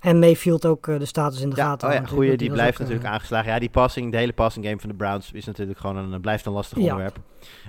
En 0.00 0.18
Mayfield 0.18 0.66
ook 0.66 0.86
uh, 0.86 0.98
de 0.98 1.04
status 1.04 1.40
in 1.40 1.50
de 1.50 1.56
ja, 1.56 1.64
gaten. 1.64 1.88
Oh 1.88 1.94
ja, 1.94 2.04
goeie, 2.04 2.36
die, 2.36 2.50
blijft 2.50 2.72
ook, 2.72 2.78
natuurlijk 2.78 3.06
uh, 3.06 3.12
aangeslagen. 3.12 3.52
Ja, 3.52 3.58
die 3.58 3.70
passing, 3.70 4.10
de 4.10 4.16
hele 4.16 4.32
passing 4.32 4.64
game 4.64 4.80
van 4.80 4.88
de 4.88 4.94
Browns 4.94 5.32
is 5.32 5.44
natuurlijk 5.44 5.78
gewoon 5.78 5.96
een, 5.96 6.20
blijft 6.20 6.46
een 6.46 6.52
lastig 6.52 6.78
ja. 6.78 6.84
onderwerp. 6.84 7.16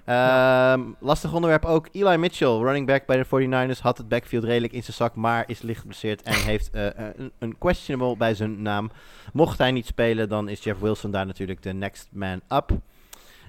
Ja. 0.06 0.74
Um, 0.74 0.96
lastig 1.00 1.34
onderwerp 1.34 1.66
ook. 1.66 1.88
Eli 1.92 2.18
Mitchell, 2.18 2.58
running 2.58 2.88
back 2.88 3.06
bij 3.06 3.18
de 3.18 3.26
49ers, 3.26 3.82
had 3.82 3.98
het 3.98 4.08
backfield 4.08 4.44
redelijk 4.44 4.74
in 4.74 4.84
zijn 4.84 4.96
zak, 4.96 5.16
maar 5.16 5.44
is 5.48 5.62
licht 5.62 5.80
geblesseerd 5.80 6.22
en 6.22 6.34
heeft 6.52 6.70
uh, 6.76 6.86
een, 7.16 7.32
een, 7.40 7.58
questionable 7.58 8.18
bij 8.18 8.34
zijn 8.34 8.62
naam. 8.62 8.92
Mocht 9.34 9.58
hij 9.58 9.72
niet 9.72 9.86
spelen, 9.86 10.30
dan 10.30 10.50
is 10.50 10.64
Jeff 10.64 10.80
Wilson 10.80 11.12
daar 11.12 11.26
natuurlijk 11.26 11.64
de 11.64 11.74
next 11.74 12.08
man 12.12 12.42
up. 12.50 12.72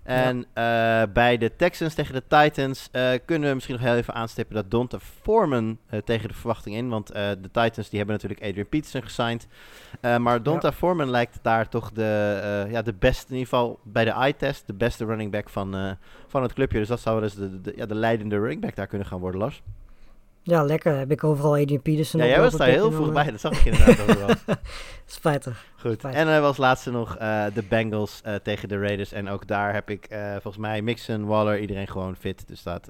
En 0.03 0.47
ja. 0.55 1.03
uh, 1.03 1.13
bij 1.13 1.39
de 1.39 1.57
Texans 1.57 1.95
tegen 1.95 2.15
de 2.15 2.23
Titans 2.29 2.89
uh, 2.93 3.11
kunnen 3.25 3.49
we 3.49 3.55
misschien 3.55 3.77
nog 3.77 3.85
heel 3.85 3.95
even 3.95 4.15
aanstippen 4.15 4.55
dat 4.55 4.71
Donta 4.71 4.99
Foreman 4.99 5.79
uh, 5.91 6.01
tegen 6.01 6.29
de 6.29 6.35
verwachting 6.35 6.77
in. 6.77 6.89
Want 6.89 7.07
de 7.07 7.51
Titans 7.53 7.89
die 7.89 7.99
hebben 7.99 8.17
natuurlijk 8.17 8.43
Adrian 8.43 8.69
Peterson 8.69 9.03
gesigned. 9.03 9.47
maar 10.21 10.43
Donta 10.43 10.69
ja. 10.69 10.75
Foreman 10.75 11.11
lijkt 11.11 11.39
daar 11.43 11.69
toch 11.69 11.93
de, 11.93 12.67
ja, 12.71 12.83
de 12.83 12.95
beste, 12.95 13.27
in 13.33 13.39
ieder 13.39 13.49
geval 13.49 13.79
bij 13.83 14.05
de 14.05 14.11
eye-test, 14.11 14.67
de 14.67 14.75
beste 14.75 15.05
running 15.05 15.31
back 15.31 15.51
van, 15.51 15.97
van 16.27 16.43
het 16.43 16.53
clubje. 16.53 16.79
Dus 16.79 16.89
dat 16.89 17.01
zou 17.01 17.21
dus 17.21 17.35
de, 17.35 17.61
de, 17.61 17.73
ja, 17.77 17.87
de 17.87 17.95
leidende 17.95 18.39
running 18.39 18.61
back 18.61 18.77
daar 18.77 18.87
kunnen 18.87 19.07
gaan 19.07 19.21
worden, 19.21 19.41
Lars. 19.41 19.63
Ja, 20.45 20.63
lekker. 20.63 20.97
Heb 20.97 21.11
ik 21.11 21.25
overal 21.25 21.53
Adrian 21.53 21.83
Peterson. 21.83 22.21
Ja, 22.21 22.27
jij 22.27 22.41
was 22.41 22.57
daar 22.57 22.69
heel 22.69 22.93
vroeg 22.93 23.13
bij. 23.13 23.31
Dat 23.31 23.41
zag 23.41 23.53
ik 23.53 23.65
inderdaad 23.65 24.01
overal. 24.01 24.35
Spijtig. 25.07 25.67
Goed. 25.77 25.99
Spijtig. 25.99 26.21
En 26.21 26.29
er 26.29 26.41
was 26.41 26.57
laatste 26.57 26.91
nog 26.91 27.19
uh, 27.21 27.45
de 27.55 27.63
Bengals 27.69 28.21
uh, 28.27 28.35
tegen 28.35 28.69
de 28.69 28.79
Raiders. 28.79 29.13
En 29.13 29.29
ook 29.29 29.47
daar 29.47 29.75
heb 29.75 29.91
ik 29.91 30.07
uh, 30.13 30.31
volgens 30.33 30.57
mij 30.57 30.83
Mixon, 30.83 31.27
Waller, 31.27 31.61
iedereen 31.61 31.89
gewoon 31.89 32.17
fit. 32.17 32.49
Dus 32.49 32.63
dat 32.63 32.89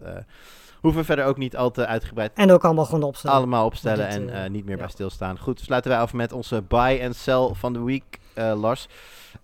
hoeven 0.80 1.04
verder 1.04 1.24
ook 1.24 1.36
niet 1.36 1.56
al 1.56 1.70
te 1.70 1.86
uitgebreid. 1.86 2.32
En 2.34 2.50
ook 2.50 2.64
allemaal 2.64 2.84
gewoon 2.84 3.02
opstellen. 3.02 3.36
Allemaal 3.36 3.64
opstellen 3.64 4.20
dit, 4.20 4.30
en 4.30 4.52
niet 4.52 4.64
meer 4.64 4.76
ja. 4.76 4.80
bij 4.82 4.90
stilstaan. 4.90 5.38
Goed, 5.38 5.60
sluiten 5.60 5.90
wij 5.90 6.00
af 6.00 6.12
met 6.12 6.32
onze 6.32 6.62
buy 6.62 7.00
and 7.04 7.16
sell 7.16 7.50
van 7.52 7.72
de 7.72 7.82
week, 7.82 8.18
Lars. 8.34 8.88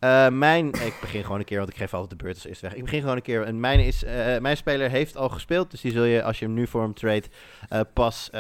Uh, 0.01 0.29
mijn, 0.29 0.67
ik 0.67 0.95
begin 1.01 1.23
gewoon 1.23 1.39
een 1.39 1.45
keer, 1.45 1.59
want 1.59 1.71
ik 1.71 1.77
geef 1.77 1.95
altijd 1.95 2.11
de 2.11 2.25
beurt 2.25 2.35
als 2.35 2.47
eerst 2.47 2.61
weg. 2.61 2.75
Ik 2.75 2.85
begin 2.85 3.01
gewoon 3.01 3.17
een 3.17 3.23
keer. 3.23 3.43
En 3.43 3.61
mijn, 3.61 3.81
is, 3.81 4.05
uh, 4.05 4.39
mijn 4.39 4.57
speler 4.57 4.91
heeft 4.91 5.17
al 5.17 5.29
gespeeld, 5.29 5.71
dus 5.71 5.81
die 5.81 5.93
zul 5.93 6.05
je 6.05 6.23
als 6.23 6.39
je 6.39 6.45
hem 6.45 6.55
nu 6.55 6.67
voor 6.67 6.83
hem 6.83 6.95
trade 6.95 7.25
uh, 7.73 7.81
pas 7.93 8.31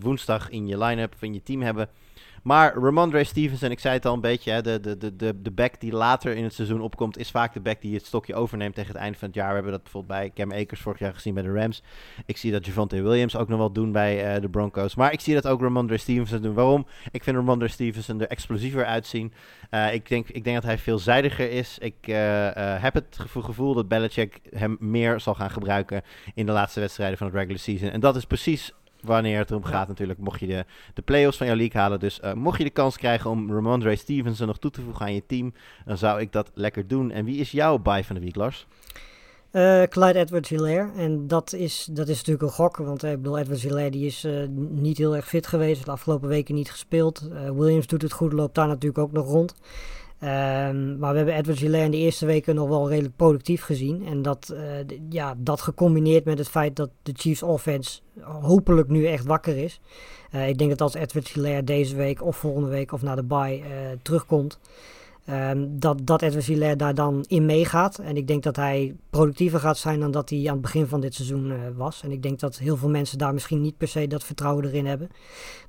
woensdag 0.00 0.50
in 0.50 0.66
je 0.66 0.78
line-up 0.78 1.14
of 1.14 1.22
in 1.22 1.34
je 1.34 1.42
team 1.42 1.62
hebben. 1.62 1.88
Maar 2.46 2.74
Ramondre 2.74 3.24
Stevenson, 3.24 3.70
ik 3.70 3.80
zei 3.80 3.94
het 3.94 4.06
al 4.06 4.14
een 4.14 4.20
beetje, 4.20 4.50
hè, 4.50 4.62
de, 4.62 4.80
de, 4.80 5.16
de, 5.16 5.42
de 5.42 5.50
back 5.50 5.80
die 5.80 5.92
later 5.92 6.36
in 6.36 6.44
het 6.44 6.54
seizoen 6.54 6.80
opkomt, 6.80 7.18
is 7.18 7.30
vaak 7.30 7.52
de 7.52 7.60
back 7.60 7.80
die 7.80 7.94
het 7.94 8.06
stokje 8.06 8.34
overneemt 8.34 8.74
tegen 8.74 8.92
het 8.92 9.00
einde 9.00 9.18
van 9.18 9.28
het 9.28 9.36
jaar. 9.36 9.48
We 9.48 9.54
hebben 9.54 9.72
dat 9.72 9.82
bijvoorbeeld 9.82 10.18
bij 10.18 10.30
Cam 10.34 10.52
Akers 10.52 10.80
vorig 10.80 10.98
jaar 10.98 11.14
gezien 11.14 11.34
bij 11.34 11.42
de 11.42 11.52
Rams. 11.52 11.82
Ik 12.26 12.36
zie 12.36 12.52
dat 12.52 12.66
Javante 12.66 13.02
Williams 13.02 13.36
ook 13.36 13.48
nog 13.48 13.58
wel 13.58 13.72
doen 13.72 13.92
bij 13.92 14.34
uh, 14.34 14.40
de 14.40 14.48
Broncos. 14.48 14.94
Maar 14.94 15.12
ik 15.12 15.20
zie 15.20 15.34
dat 15.34 15.46
ook 15.46 15.60
Ramondre 15.60 15.96
Stevenson 15.96 16.42
doen. 16.42 16.54
Waarom? 16.54 16.86
Ik 17.10 17.24
vind 17.24 17.36
Ramondre 17.36 17.68
Stevenson 17.68 18.20
er 18.20 18.28
explosiever 18.28 18.84
uitzien. 18.84 19.32
Uh, 19.70 19.94
ik, 19.94 20.08
denk, 20.08 20.28
ik 20.28 20.44
denk 20.44 20.56
dat 20.56 20.64
hij 20.64 20.78
veelzijdiger 20.78 21.50
is. 21.50 21.78
Ik 21.78 21.96
uh, 22.08 22.16
heb 22.82 22.94
het 22.94 23.16
gevoel, 23.18 23.42
gevoel 23.42 23.74
dat 23.74 23.88
Belichick 23.88 24.40
hem 24.50 24.76
meer 24.80 25.20
zal 25.20 25.34
gaan 25.34 25.50
gebruiken 25.50 26.02
in 26.34 26.46
de 26.46 26.52
laatste 26.52 26.80
wedstrijden 26.80 27.18
van 27.18 27.26
het 27.26 27.36
regular 27.36 27.58
season. 27.58 27.90
En 27.90 28.00
dat 28.00 28.16
is 28.16 28.24
precies 28.24 28.72
wanneer 29.06 29.38
het 29.38 29.50
erom 29.50 29.64
gaat 29.64 29.88
natuurlijk, 29.88 30.18
mocht 30.18 30.40
je 30.40 30.46
de, 30.46 30.64
de 30.94 31.02
play-offs 31.02 31.36
van 31.36 31.46
jouw 31.46 31.56
league 31.56 31.80
halen. 31.80 32.00
Dus 32.00 32.20
uh, 32.24 32.32
mocht 32.32 32.58
je 32.58 32.64
de 32.64 32.70
kans 32.70 32.96
krijgen 32.96 33.30
om 33.30 33.52
Ramondre 33.52 33.96
Stevenson 33.96 34.46
nog 34.46 34.58
toe 34.58 34.70
te 34.70 34.80
voegen 34.80 35.04
aan 35.04 35.14
je 35.14 35.26
team, 35.26 35.54
dan 35.84 35.98
zou 35.98 36.20
ik 36.20 36.32
dat 36.32 36.50
lekker 36.54 36.86
doen. 36.86 37.10
En 37.10 37.24
wie 37.24 37.40
is 37.40 37.50
jouw 37.50 37.78
buy 37.78 38.04
van 38.04 38.14
de 38.14 38.20
week, 38.20 38.36
Lars? 38.36 38.66
Uh, 39.52 39.82
Clyde 39.82 40.18
Edwards 40.18 40.48
Hilaire. 40.48 40.90
En 40.96 41.26
dat 41.26 41.52
is, 41.52 41.88
dat 41.90 42.08
is 42.08 42.16
natuurlijk 42.16 42.42
een 42.42 42.54
gok. 42.54 42.76
Want 42.76 43.04
uh, 43.04 43.10
ik 43.10 43.16
bedoel, 43.16 43.38
Edwards 43.38 43.62
Hilaire 43.62 43.90
die 43.90 44.06
is 44.06 44.24
uh, 44.24 44.46
niet 44.70 44.98
heel 44.98 45.16
erg 45.16 45.28
fit 45.28 45.46
geweest. 45.46 45.84
De 45.84 45.90
afgelopen 45.90 46.28
weken 46.28 46.54
niet 46.54 46.70
gespeeld. 46.70 47.28
Williams 47.54 47.86
doet 47.86 48.02
het 48.02 48.12
goed, 48.12 48.32
loopt 48.32 48.54
daar 48.54 48.66
natuurlijk 48.66 48.98
ook 48.98 49.12
nog 49.12 49.26
rond. 49.26 49.54
Um, 50.20 50.98
maar 50.98 51.10
we 51.10 51.16
hebben 51.16 51.34
Edward 51.34 51.58
Hilaire 51.58 51.84
in 51.84 51.90
de 51.90 52.04
eerste 52.04 52.26
weken 52.26 52.54
nog 52.54 52.68
wel 52.68 52.88
redelijk 52.88 53.16
productief 53.16 53.62
gezien. 53.62 54.06
En 54.06 54.22
dat, 54.22 54.52
uh, 54.54 54.98
ja, 55.08 55.34
dat 55.38 55.60
gecombineerd 55.60 56.24
met 56.24 56.38
het 56.38 56.48
feit 56.48 56.76
dat 56.76 56.90
de 57.02 57.12
Chiefs 57.16 57.42
offense 57.42 58.00
hopelijk 58.22 58.88
nu 58.88 59.06
echt 59.06 59.24
wakker 59.24 59.56
is. 59.56 59.80
Uh, 60.34 60.48
ik 60.48 60.58
denk 60.58 60.70
dat 60.70 60.80
als 60.80 60.94
Edward 60.94 61.28
Hilaire 61.28 61.64
deze 61.64 61.96
week 61.96 62.22
of 62.22 62.36
volgende 62.36 62.68
week 62.68 62.92
of 62.92 63.02
na 63.02 63.14
de 63.14 63.24
bye 63.24 63.62
terugkomt, 64.02 64.58
Um, 65.30 65.78
dat, 65.80 66.00
dat 66.02 66.22
Edwin 66.22 66.76
daar 66.76 66.94
dan 66.94 67.24
in 67.28 67.46
meegaat. 67.46 67.98
En 67.98 68.16
ik 68.16 68.26
denk 68.26 68.42
dat 68.42 68.56
hij 68.56 68.96
productiever 69.10 69.60
gaat 69.60 69.78
zijn 69.78 70.00
dan 70.00 70.10
dat 70.10 70.30
hij 70.30 70.38
aan 70.38 70.52
het 70.52 70.60
begin 70.60 70.86
van 70.86 71.00
dit 71.00 71.14
seizoen 71.14 71.50
uh, 71.50 71.56
was. 71.76 72.02
En 72.02 72.12
ik 72.12 72.22
denk 72.22 72.40
dat 72.40 72.58
heel 72.58 72.76
veel 72.76 72.88
mensen 72.88 73.18
daar 73.18 73.32
misschien 73.32 73.60
niet 73.60 73.76
per 73.76 73.88
se 73.88 74.06
dat 74.06 74.24
vertrouwen 74.24 74.64
erin 74.64 74.86
hebben. 74.86 75.08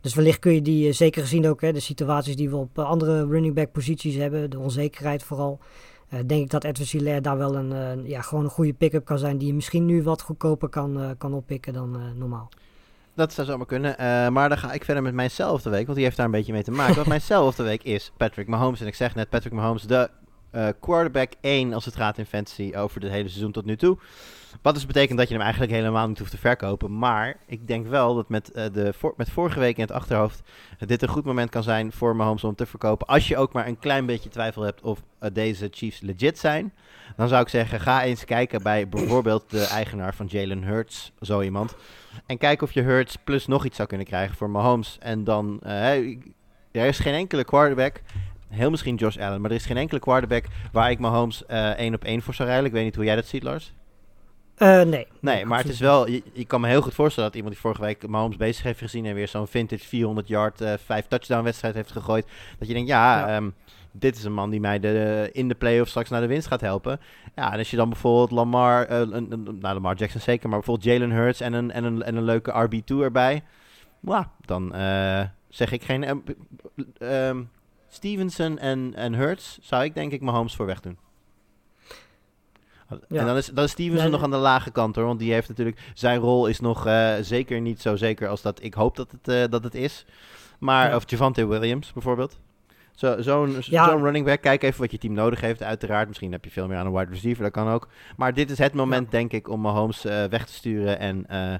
Dus 0.01 0.13
wellicht 0.13 0.39
kun 0.39 0.53
je 0.53 0.61
die, 0.61 0.87
uh, 0.87 0.93
zeker 0.93 1.21
gezien 1.21 1.47
ook 1.47 1.61
hè, 1.61 1.73
de 1.73 1.79
situaties 1.79 2.35
die 2.35 2.49
we 2.49 2.55
op 2.55 2.77
uh, 2.77 2.85
andere 2.85 3.25
running 3.25 3.55
back 3.55 3.71
posities 3.71 4.15
hebben, 4.15 4.49
de 4.49 4.59
onzekerheid 4.59 5.23
vooral. 5.23 5.59
denk 6.25 6.43
ik 6.43 6.49
dat 6.49 6.63
Edwin 6.63 7.21
daar 7.21 7.37
wel 7.37 7.55
een, 7.55 8.07
ja, 8.07 8.21
gewoon 8.21 8.43
een 8.43 8.49
goede 8.49 8.73
pick-up 8.73 9.05
kan 9.05 9.19
zijn 9.19 9.37
die 9.37 9.47
je 9.47 9.53
misschien 9.53 9.85
nu 9.85 10.03
wat 10.03 10.21
goedkoper 10.21 10.69
kan, 10.69 11.15
kan 11.17 11.33
oppikken 11.33 11.73
dan 11.73 11.97
normaal. 12.17 12.49
Dat 13.17 13.33
zou 13.33 13.47
zomaar 13.47 13.65
kunnen. 13.65 13.91
Uh, 13.91 14.27
maar 14.27 14.49
dan 14.49 14.57
ga 14.57 14.71
ik 14.71 14.85
verder 14.85 15.03
met 15.03 15.13
mijnzelfde 15.13 15.69
week. 15.69 15.83
Want 15.83 15.95
die 15.95 16.03
heeft 16.03 16.17
daar 16.17 16.25
een 16.25 16.31
beetje 16.31 16.53
mee 16.53 16.63
te 16.63 16.71
maken. 16.71 16.95
Want 16.95 17.07
mijnzelfde 17.17 17.63
week 17.63 17.83
is 17.83 18.11
Patrick 18.17 18.47
Mahomes. 18.47 18.81
En 18.81 18.87
ik 18.87 18.95
zeg 18.95 19.15
net, 19.15 19.29
Patrick 19.29 19.53
Mahomes, 19.53 19.83
de 19.83 20.09
uh, 20.51 20.67
quarterback 20.79 21.31
1 21.41 21.73
als 21.73 21.85
het 21.85 21.95
gaat 21.95 22.17
in 22.17 22.25
fantasy 22.25 22.71
over 22.75 23.01
het 23.01 23.11
hele 23.11 23.29
seizoen 23.29 23.51
tot 23.51 23.65
nu 23.65 23.77
toe. 23.77 23.97
Wat 24.61 24.73
dus 24.73 24.85
betekent 24.85 25.17
dat 25.17 25.27
je 25.27 25.33
hem 25.33 25.43
eigenlijk 25.43 25.73
helemaal 25.73 26.07
niet 26.07 26.19
hoeft 26.19 26.31
te 26.31 26.37
verkopen. 26.37 26.97
Maar 26.97 27.37
ik 27.45 27.67
denk 27.67 27.87
wel 27.87 28.15
dat 28.15 28.29
met, 28.29 28.51
uh, 28.55 28.63
de 28.73 28.93
voor, 28.93 29.13
met 29.17 29.29
vorige 29.29 29.59
week 29.59 29.75
in 29.75 29.83
het 29.83 29.91
achterhoofd 29.91 30.41
dit 30.79 31.01
een 31.01 31.07
goed 31.07 31.25
moment 31.25 31.49
kan 31.49 31.63
zijn 31.63 31.91
voor 31.91 32.15
Mahomes 32.15 32.43
om 32.43 32.55
te 32.55 32.65
verkopen. 32.65 33.07
Als 33.07 33.27
je 33.27 33.37
ook 33.37 33.53
maar 33.53 33.67
een 33.67 33.79
klein 33.79 34.05
beetje 34.05 34.29
twijfel 34.29 34.61
hebt 34.61 34.81
of 34.81 35.01
deze 35.33 35.67
Chiefs 35.71 36.01
legit 36.01 36.39
zijn. 36.39 36.73
Dan 37.15 37.27
zou 37.27 37.41
ik 37.41 37.49
zeggen, 37.49 37.79
ga 37.79 38.03
eens 38.03 38.25
kijken 38.25 38.63
bij 38.63 38.89
bijvoorbeeld 38.89 39.49
de 39.49 39.65
eigenaar 39.65 40.15
van 40.15 40.25
Jalen 40.25 40.63
Hurts, 40.63 41.11
zo 41.21 41.41
iemand. 41.41 41.75
En 42.25 42.37
kijk 42.37 42.61
of 42.61 42.71
je 42.71 42.81
Hurts 42.81 43.15
plus 43.23 43.47
nog 43.47 43.65
iets 43.65 43.75
zou 43.75 43.87
kunnen 43.87 44.07
krijgen 44.07 44.35
voor 44.35 44.49
Mahomes. 44.49 44.97
En 44.99 45.23
dan, 45.23 45.59
uh, 45.63 45.95
er 46.71 46.87
is 46.87 46.99
geen 46.99 47.13
enkele 47.13 47.43
quarterback 47.43 48.01
heel 48.49 48.69
misschien 48.69 48.95
Josh 48.95 49.17
Allen. 49.17 49.41
Maar 49.41 49.49
er 49.49 49.55
is 49.55 49.65
geen 49.65 49.77
enkele 49.77 49.99
quarterback 49.99 50.45
waar 50.71 50.91
ik 50.91 50.99
Mahomes 50.99 51.43
uh, 51.47 51.69
één 51.69 51.93
op 51.93 52.03
één 52.03 52.21
voor 52.21 52.33
zou 52.33 52.47
rijden. 52.47 52.65
Ik 52.65 52.71
weet 52.71 52.83
niet 52.83 52.95
hoe 52.95 53.05
jij 53.05 53.15
dat 53.15 53.25
ziet, 53.25 53.43
Lars. 53.43 53.73
Uh, 54.57 54.81
nee. 54.81 55.07
Nee, 55.19 55.45
maar 55.45 55.59
het 55.59 55.69
is 55.69 55.79
wel... 55.79 56.07
Je, 56.07 56.23
je, 56.33 56.45
kan 56.45 56.61
me 56.61 56.67
heel 56.67 56.81
goed 56.81 56.93
voorstellen 56.93 57.29
dat 57.29 57.37
iemand 57.37 57.53
die 57.53 57.63
vorige 57.63 57.81
week 57.81 58.07
Mahomes 58.07 58.37
bezig 58.37 58.63
heeft 58.63 58.79
gezien... 58.79 59.05
en 59.05 59.13
weer 59.13 59.27
zo'n 59.27 59.47
vintage 59.47 59.87
400 59.87 60.27
yard, 60.27 60.63
5 60.85 61.07
touchdown 61.07 61.43
wedstrijd 61.43 61.75
heeft 61.75 61.91
gegooid... 61.91 62.25
dat 62.59 62.67
je 62.67 62.73
denkt, 62.73 62.89
ja, 62.89 63.27
ja. 63.27 63.35
Um, 63.35 63.53
dit 63.91 64.17
is 64.17 64.23
een 64.23 64.33
man 64.33 64.49
die 64.49 64.59
mij 64.59 64.79
de, 64.79 65.29
in 65.31 65.47
de 65.47 65.55
playoffs 65.55 65.89
straks 65.89 66.09
naar 66.09 66.21
de 66.21 66.27
winst 66.27 66.47
gaat 66.47 66.61
helpen. 66.61 66.99
Ja, 67.35 67.51
en 67.51 67.57
als 67.57 67.71
je 67.71 67.77
dan 67.77 67.89
bijvoorbeeld 67.89 68.31
Lamar... 68.31 68.91
Uh, 68.91 68.99
een, 68.99 69.27
nou, 69.29 69.73
Lamar 69.73 69.95
Jackson 69.95 70.21
zeker, 70.21 70.49
maar 70.49 70.57
bijvoorbeeld 70.57 70.87
Jalen 70.87 71.11
Hurts... 71.11 71.41
en 71.41 71.53
een, 71.53 71.71
en 71.71 71.83
een, 71.83 72.03
en 72.03 72.15
een 72.15 72.23
leuke 72.23 72.67
RB2 72.69 72.95
erbij... 73.01 73.43
Well, 73.99 74.25
dan 74.45 74.73
zeg 75.49 75.71
ik 75.71 75.83
geen... 75.83 76.23
Um, 76.99 77.49
Stevenson 77.87 78.57
en, 78.57 78.93
en 78.95 79.13
Hurts 79.13 79.59
zou 79.61 79.83
ik 79.83 79.93
denk 79.93 80.11
ik 80.11 80.21
Mahomes 80.21 80.55
voor 80.55 80.65
weg 80.65 80.81
doen. 80.81 80.97
Ja. 82.89 83.19
En 83.19 83.25
dan 83.25 83.37
is, 83.37 83.45
dan 83.45 83.63
is 83.63 83.71
Stevenson 83.71 84.11
nog 84.11 84.23
aan 84.23 84.31
de 84.31 84.37
lage 84.37 84.71
kant 84.71 84.95
hoor. 84.95 85.05
Want 85.05 85.19
die 85.19 85.33
heeft 85.33 85.47
natuurlijk. 85.47 85.79
Zijn 85.93 86.19
rol 86.19 86.47
is 86.47 86.59
nog 86.59 86.85
eh, 86.85 87.13
zeker 87.21 87.61
niet 87.61 87.81
zo 87.81 87.95
zeker 87.95 88.27
als 88.27 88.41
dat 88.41 88.63
ik 88.63 88.73
hoop 88.73 88.95
dat 88.95 89.11
het, 89.11 89.27
eh, 89.27 89.43
dat 89.49 89.63
het 89.63 89.75
is. 89.75 90.05
Maar, 90.59 90.89
Ja. 90.89 90.95
of 90.95 91.09
Javante 91.09 91.45
Williams 91.45 91.93
bijvoorbeeld. 91.93 92.39
Zo- 92.97 93.21
Zo'n 93.21 93.55
Ja. 93.59 93.89
zo'n 93.89 94.03
running 94.03 94.25
back. 94.25 94.41
Kijk 94.41 94.63
even 94.63 94.79
wat 94.81 94.91
je 94.91 94.97
team 94.97 95.13
nodig 95.13 95.41
heeft, 95.41 95.63
uiteraard. 95.63 96.07
Misschien 96.07 96.31
heb 96.31 96.43
je 96.43 96.51
veel 96.51 96.67
meer 96.67 96.77
aan 96.77 96.85
een 96.85 96.93
wide 96.93 97.11
receiver, 97.11 97.43
dat 97.43 97.51
kan 97.51 97.67
ook. 97.69 97.87
Maar 98.15 98.33
dit 98.33 98.49
is 98.51 98.57
het 98.57 98.73
moment, 98.73 99.11
denk 99.11 99.31
ik, 99.31 99.49
om 99.49 99.61
Mahomes 99.61 100.05
eh 100.05 100.23
weg 100.23 100.45
te 100.45 100.53
sturen. 100.53 100.99
En 100.99 101.25
eh, 101.27 101.53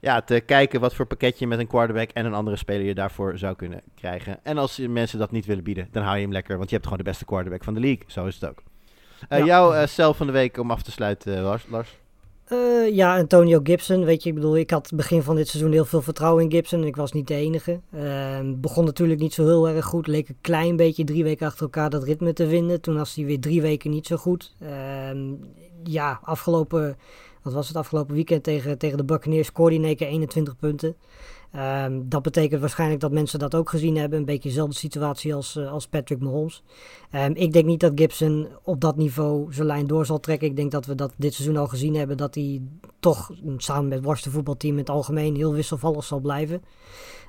ja, 0.00 0.20
te 0.20 0.40
kijken 0.40 0.80
wat 0.80 0.94
voor 0.94 1.06
pakketje 1.06 1.46
met 1.46 1.58
een 1.58 1.66
quarterback 1.66 2.10
en 2.10 2.26
een 2.26 2.34
andere 2.34 2.56
speler 2.56 2.86
je 2.86 2.94
daarvoor 2.94 3.38
zou 3.38 3.56
kunnen 3.56 3.80
krijgen. 3.94 4.38
En 4.42 4.58
als 4.58 4.78
mensen 4.78 5.18
dat 5.18 5.30
niet 5.30 5.46
willen 5.46 5.64
bieden, 5.64 5.88
dan 5.90 6.02
hou 6.02 6.16
je 6.16 6.22
hem 6.22 6.32
lekker. 6.32 6.56
Want 6.56 6.68
je 6.68 6.74
hebt 6.74 6.88
gewoon 6.88 7.02
de 7.04 7.10
beste 7.10 7.24
quarterback 7.24 7.64
van 7.64 7.74
de 7.74 7.80
league. 7.80 8.02
Zo 8.06 8.26
is 8.26 8.34
het 8.40 8.50
ook. 8.50 8.62
Eh 9.28 9.38
Ja. 9.38 9.44
Jouw 9.44 9.86
cel 9.86 10.14
van 10.14 10.26
de 10.26 10.32
week 10.32 10.58
om 10.58 10.70
af 10.70 10.82
te 10.82 10.90
sluiten, 10.90 11.40
Lars. 11.42 11.66
Lars. 11.68 11.96
Eh, 12.48 12.94
ja, 12.94 13.16
Antonio 13.16 13.60
Gibson. 13.62 14.04
Weet 14.04 14.22
je, 14.22 14.28
ik 14.28 14.34
bedoel, 14.34 14.56
ik 14.56 14.70
had 14.70 14.90
begin 14.94 15.22
van 15.22 15.36
dit 15.36 15.48
seizoen 15.48 15.72
heel 15.72 15.84
veel 15.84 16.02
vertrouwen 16.02 16.44
in 16.44 16.50
Gibson. 16.50 16.80
En 16.80 16.86
ik 16.86 16.96
was 16.96 17.12
niet 17.12 17.26
de 17.26 17.34
enige. 17.34 17.80
Ehm, 17.92 18.60
begon 18.60 18.84
natuurlijk 18.84 19.20
niet 19.20 19.34
zo 19.34 19.44
heel 19.44 19.68
erg 19.68 19.84
goed. 19.84 20.06
Leek 20.06 20.28
een 20.28 20.38
klein 20.40 20.76
beetje 20.76 21.04
drie 21.04 21.24
weken 21.24 21.46
achter 21.46 21.62
elkaar 21.62 21.90
dat 21.90 22.04
ritme 22.04 22.32
te 22.32 22.48
vinden. 22.48 22.80
Toen 22.80 22.96
was 22.96 23.14
hij 23.14 23.24
weer 23.24 23.40
drie 23.40 23.62
weken 23.62 23.90
niet 23.90 24.06
zo 24.06 24.16
goed. 24.16 24.54
Ehm, 24.60 25.34
ja, 25.82 26.20
afgelopen, 26.22 26.96
wat 27.42 27.52
was 27.52 27.68
het 27.68 27.76
afgelopen 27.76 28.14
weekend 28.14 28.42
tegen, 28.42 28.78
tegen 28.78 28.96
de 28.96 29.04
Buccaneers 29.04 29.46
scoorde 29.46 29.74
hij 29.74 29.82
in 29.82 29.88
één 29.88 29.96
keer 29.96 30.06
21 30.06 30.56
punten. 30.56 30.96
Ehm, 31.52 32.00
dat 32.04 32.22
betekent 32.22 32.60
waarschijnlijk 32.60 33.00
dat 33.00 33.12
mensen 33.12 33.38
dat 33.38 33.54
ook 33.54 33.70
gezien 33.70 33.96
hebben. 33.96 34.18
Een 34.18 34.24
beetje 34.24 34.48
dezelfde 34.48 34.76
situatie 34.76 35.34
als, 35.34 35.56
eh, 35.56 35.72
als 35.72 35.86
Patrick 35.86 36.20
Mahomes. 36.20 36.62
Ehm, 37.10 37.32
ik 37.34 37.52
denk 37.52 37.64
niet 37.64 37.80
dat 37.80 37.92
Gibson 37.94 38.48
op 38.62 38.80
dat 38.80 38.96
niveau 38.96 39.52
zijn 39.52 39.66
lijn 39.66 39.86
door 39.86 40.06
zal 40.06 40.20
trekken. 40.20 40.48
Ik 40.48 40.56
denk 40.56 40.70
dat 40.70 40.86
we 40.86 40.94
dat 40.94 41.12
dit 41.16 41.34
seizoen 41.34 41.56
al 41.56 41.66
gezien 41.66 41.94
hebben. 41.94 42.16
Dat 42.16 42.34
hij 42.34 42.62
toch 43.00 43.30
samen 43.56 43.88
met 43.88 44.04
het 44.24 44.32
voetbalteam 44.32 44.72
in 44.72 44.78
het 44.78 44.90
algemeen 44.90 45.36
heel 45.36 45.52
wisselvallig 45.52 46.04
zal 46.04 46.20
blijven. 46.20 46.62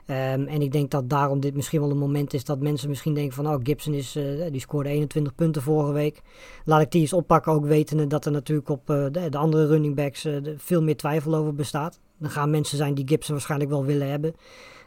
Ehm, 0.05 0.43
en 0.47 0.61
ik 0.61 0.71
denk 0.71 0.91
dat 0.91 1.09
daarom 1.09 1.39
dit 1.39 1.55
misschien 1.55 1.79
wel 1.79 1.91
een 1.91 1.97
moment 1.97 2.33
is 2.33 2.45
dat 2.45 2.59
mensen 2.59 2.89
misschien 2.89 3.13
denken 3.13 3.33
van... 3.33 3.47
Oh, 3.47 3.59
Gibson 3.63 3.93
is, 3.93 4.15
eh, 4.15 4.51
die 4.51 4.61
scoorde 4.61 4.89
21 4.89 5.35
punten 5.35 5.61
vorige 5.61 5.91
week. 5.91 6.21
Laat 6.65 6.81
ik 6.81 6.91
die 6.91 7.01
eens 7.01 7.13
oppakken, 7.13 7.51
ook 7.51 7.65
wetende 7.65 8.07
dat 8.07 8.25
er 8.25 8.31
natuurlijk 8.31 8.69
op 8.69 8.89
eh, 8.89 9.05
de, 9.11 9.29
de 9.29 9.37
andere 9.37 9.67
running 9.67 9.95
backs 9.95 10.25
eh, 10.25 10.35
veel 10.57 10.83
meer 10.83 10.97
twijfel 10.97 11.35
over 11.35 11.55
bestaat. 11.55 11.99
Dan 12.17 12.29
gaan 12.29 12.49
mensen 12.49 12.77
zijn 12.77 12.93
die 12.93 13.07
Gibson 13.07 13.33
waarschijnlijk 13.33 13.71
wel 13.71 13.85
willen 13.85 14.09
hebben. 14.09 14.35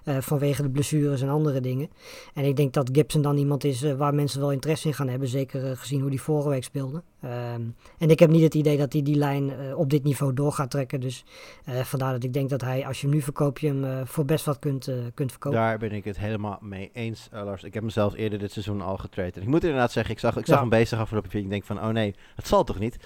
Eh, 0.05 0.17
vanwege 0.21 0.63
de 0.63 0.71
blessures 0.71 1.23
en 1.23 1.29
andere 1.29 1.61
dingen. 1.61 1.91
En 2.35 2.45
ik 2.45 2.57
denk 2.57 2.73
dat 2.73 2.91
Gibson 2.93 3.23
dan 3.23 3.37
iemand 3.37 3.65
is 3.65 3.83
eh, 3.83 3.93
waar 3.95 4.15
mensen 4.15 4.41
wel 4.41 4.53
interesse 4.53 4.89
in 4.89 4.95
gaan 4.95 5.09
hebben. 5.09 5.29
Zeker 5.29 5.71
eh, 5.71 5.77
gezien 5.77 6.01
hoe 6.01 6.11
die 6.11 6.21
vorige 6.21 6.49
week 6.49 6.65
speelde. 6.65 7.03
Ehm, 7.21 7.63
en 7.99 8.11
ik 8.11 8.19
heb 8.19 8.31
niet 8.31 8.43
het 8.43 8.55
idee 8.55 8.77
dat 8.77 8.93
hij 8.93 9.03
die 9.03 9.17
lijn 9.17 9.77
op 9.77 9.91
dit 9.91 10.05
niveau 10.05 10.35
door 10.35 10.53
gaat 10.53 10.71
trekken. 10.71 11.01
Dus 11.01 11.25
vandaar 11.65 12.13
dat 12.13 12.25
ik 12.25 12.33
denk 12.33 12.51
dat 12.51 12.61
hij, 12.61 12.87
als 12.87 13.01
je 13.01 13.07
hem 13.07 13.17
nu 13.17 13.23
verkoopt, 13.23 13.61
je 13.61 13.67
hem 13.67 14.07
voor 14.07 14.25
best 14.25 14.45
wat 14.45 14.59
kunt, 14.59 14.91
kunt 15.15 15.31
verkopen. 15.31 15.59
Daar 15.59 15.79
ben 15.79 15.93
ik 15.93 16.05
het 16.05 16.19
helemaal 16.19 16.59
mee 16.61 16.91
eens, 16.93 17.29
Lars. 17.33 17.63
Ik 17.63 17.75
heb 17.75 17.83
mezelf 17.83 18.15
eerder 18.15 18.39
dit 18.39 18.53
seizoen 18.53 18.81
al 18.81 18.97
getraind. 18.97 19.37
En 19.37 19.43
ik 19.43 19.49
moet 19.49 19.65
inderdaad 19.65 19.93
zeggen, 19.93 20.13
ik 20.13 20.21
zag, 20.21 20.37
ik 20.37 20.47
zag 20.47 20.55
Ja. 20.55 20.61
hem 20.61 20.71
bezig 20.71 20.99
afgelopen 20.99 21.31
week. 21.31 21.43
Ik 21.43 21.51
denk 21.51 21.65
van, 21.65 21.79
oh 21.79 21.89
nee, 21.89 22.15
het 22.35 22.47
zal 22.47 22.65
toch 22.65 22.79
niet? 22.79 22.97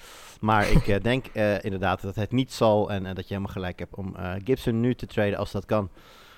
Maar 0.40 0.70
ik 0.76 1.02
denk 1.02 1.26
inderdaad 1.62 2.02
dat 2.02 2.14
het 2.14 2.32
niet 2.32 2.52
zal. 2.52 2.90
En 2.90 3.02
dat 3.02 3.28
je 3.28 3.34
helemaal 3.34 3.52
gelijk 3.52 3.78
hebt 3.78 3.94
om 3.94 4.14
Gibson 4.44 4.80
nu 4.80 4.94
te 4.94 5.06
traden 5.06 5.38
als 5.38 5.52
dat 5.52 5.64
kan. 5.64 5.90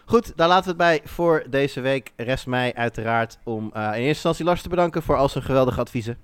Goed, 0.09 0.33
daar 0.37 0.49
laten 0.49 0.65
we 0.65 0.69
het 0.69 0.77
bij 0.77 1.11
voor 1.11 1.45
deze 1.51 1.81
week. 1.81 2.13
Rest 2.17 2.47
mij 2.47 2.75
uiteraard 2.75 3.39
om 3.45 3.71
eh, 3.73 3.83
in 3.83 3.89
eerste 3.89 4.07
instantie 4.07 4.45
Lars 4.45 4.63
te 4.63 4.69
bedanken 4.69 5.03
voor 5.03 5.17
al 5.17 5.29
zijn 5.29 5.45
geweldige 5.45 5.81
adviezen. 5.81 6.19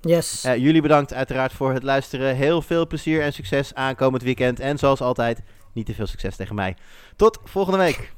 Yes. 0.00 0.44
Eh, 0.44 0.56
jullie 0.56 0.82
bedankt 0.82 1.12
uiteraard 1.12 1.52
voor 1.52 1.72
het 1.72 1.82
luisteren. 1.82 2.36
Heel 2.36 2.62
veel 2.62 2.86
plezier 2.86 3.22
en 3.22 3.32
succes 3.32 3.74
aankomend 3.74 4.22
weekend. 4.22 4.60
En 4.60 4.78
zoals 4.78 5.00
altijd, 5.00 5.42
niet 5.72 5.86
te 5.86 5.94
veel 5.94 6.06
succes 6.06 6.36
tegen 6.36 6.54
mij. 6.54 6.76
Tot 7.16 7.38
volgende 7.44 7.78
week. 7.78 8.12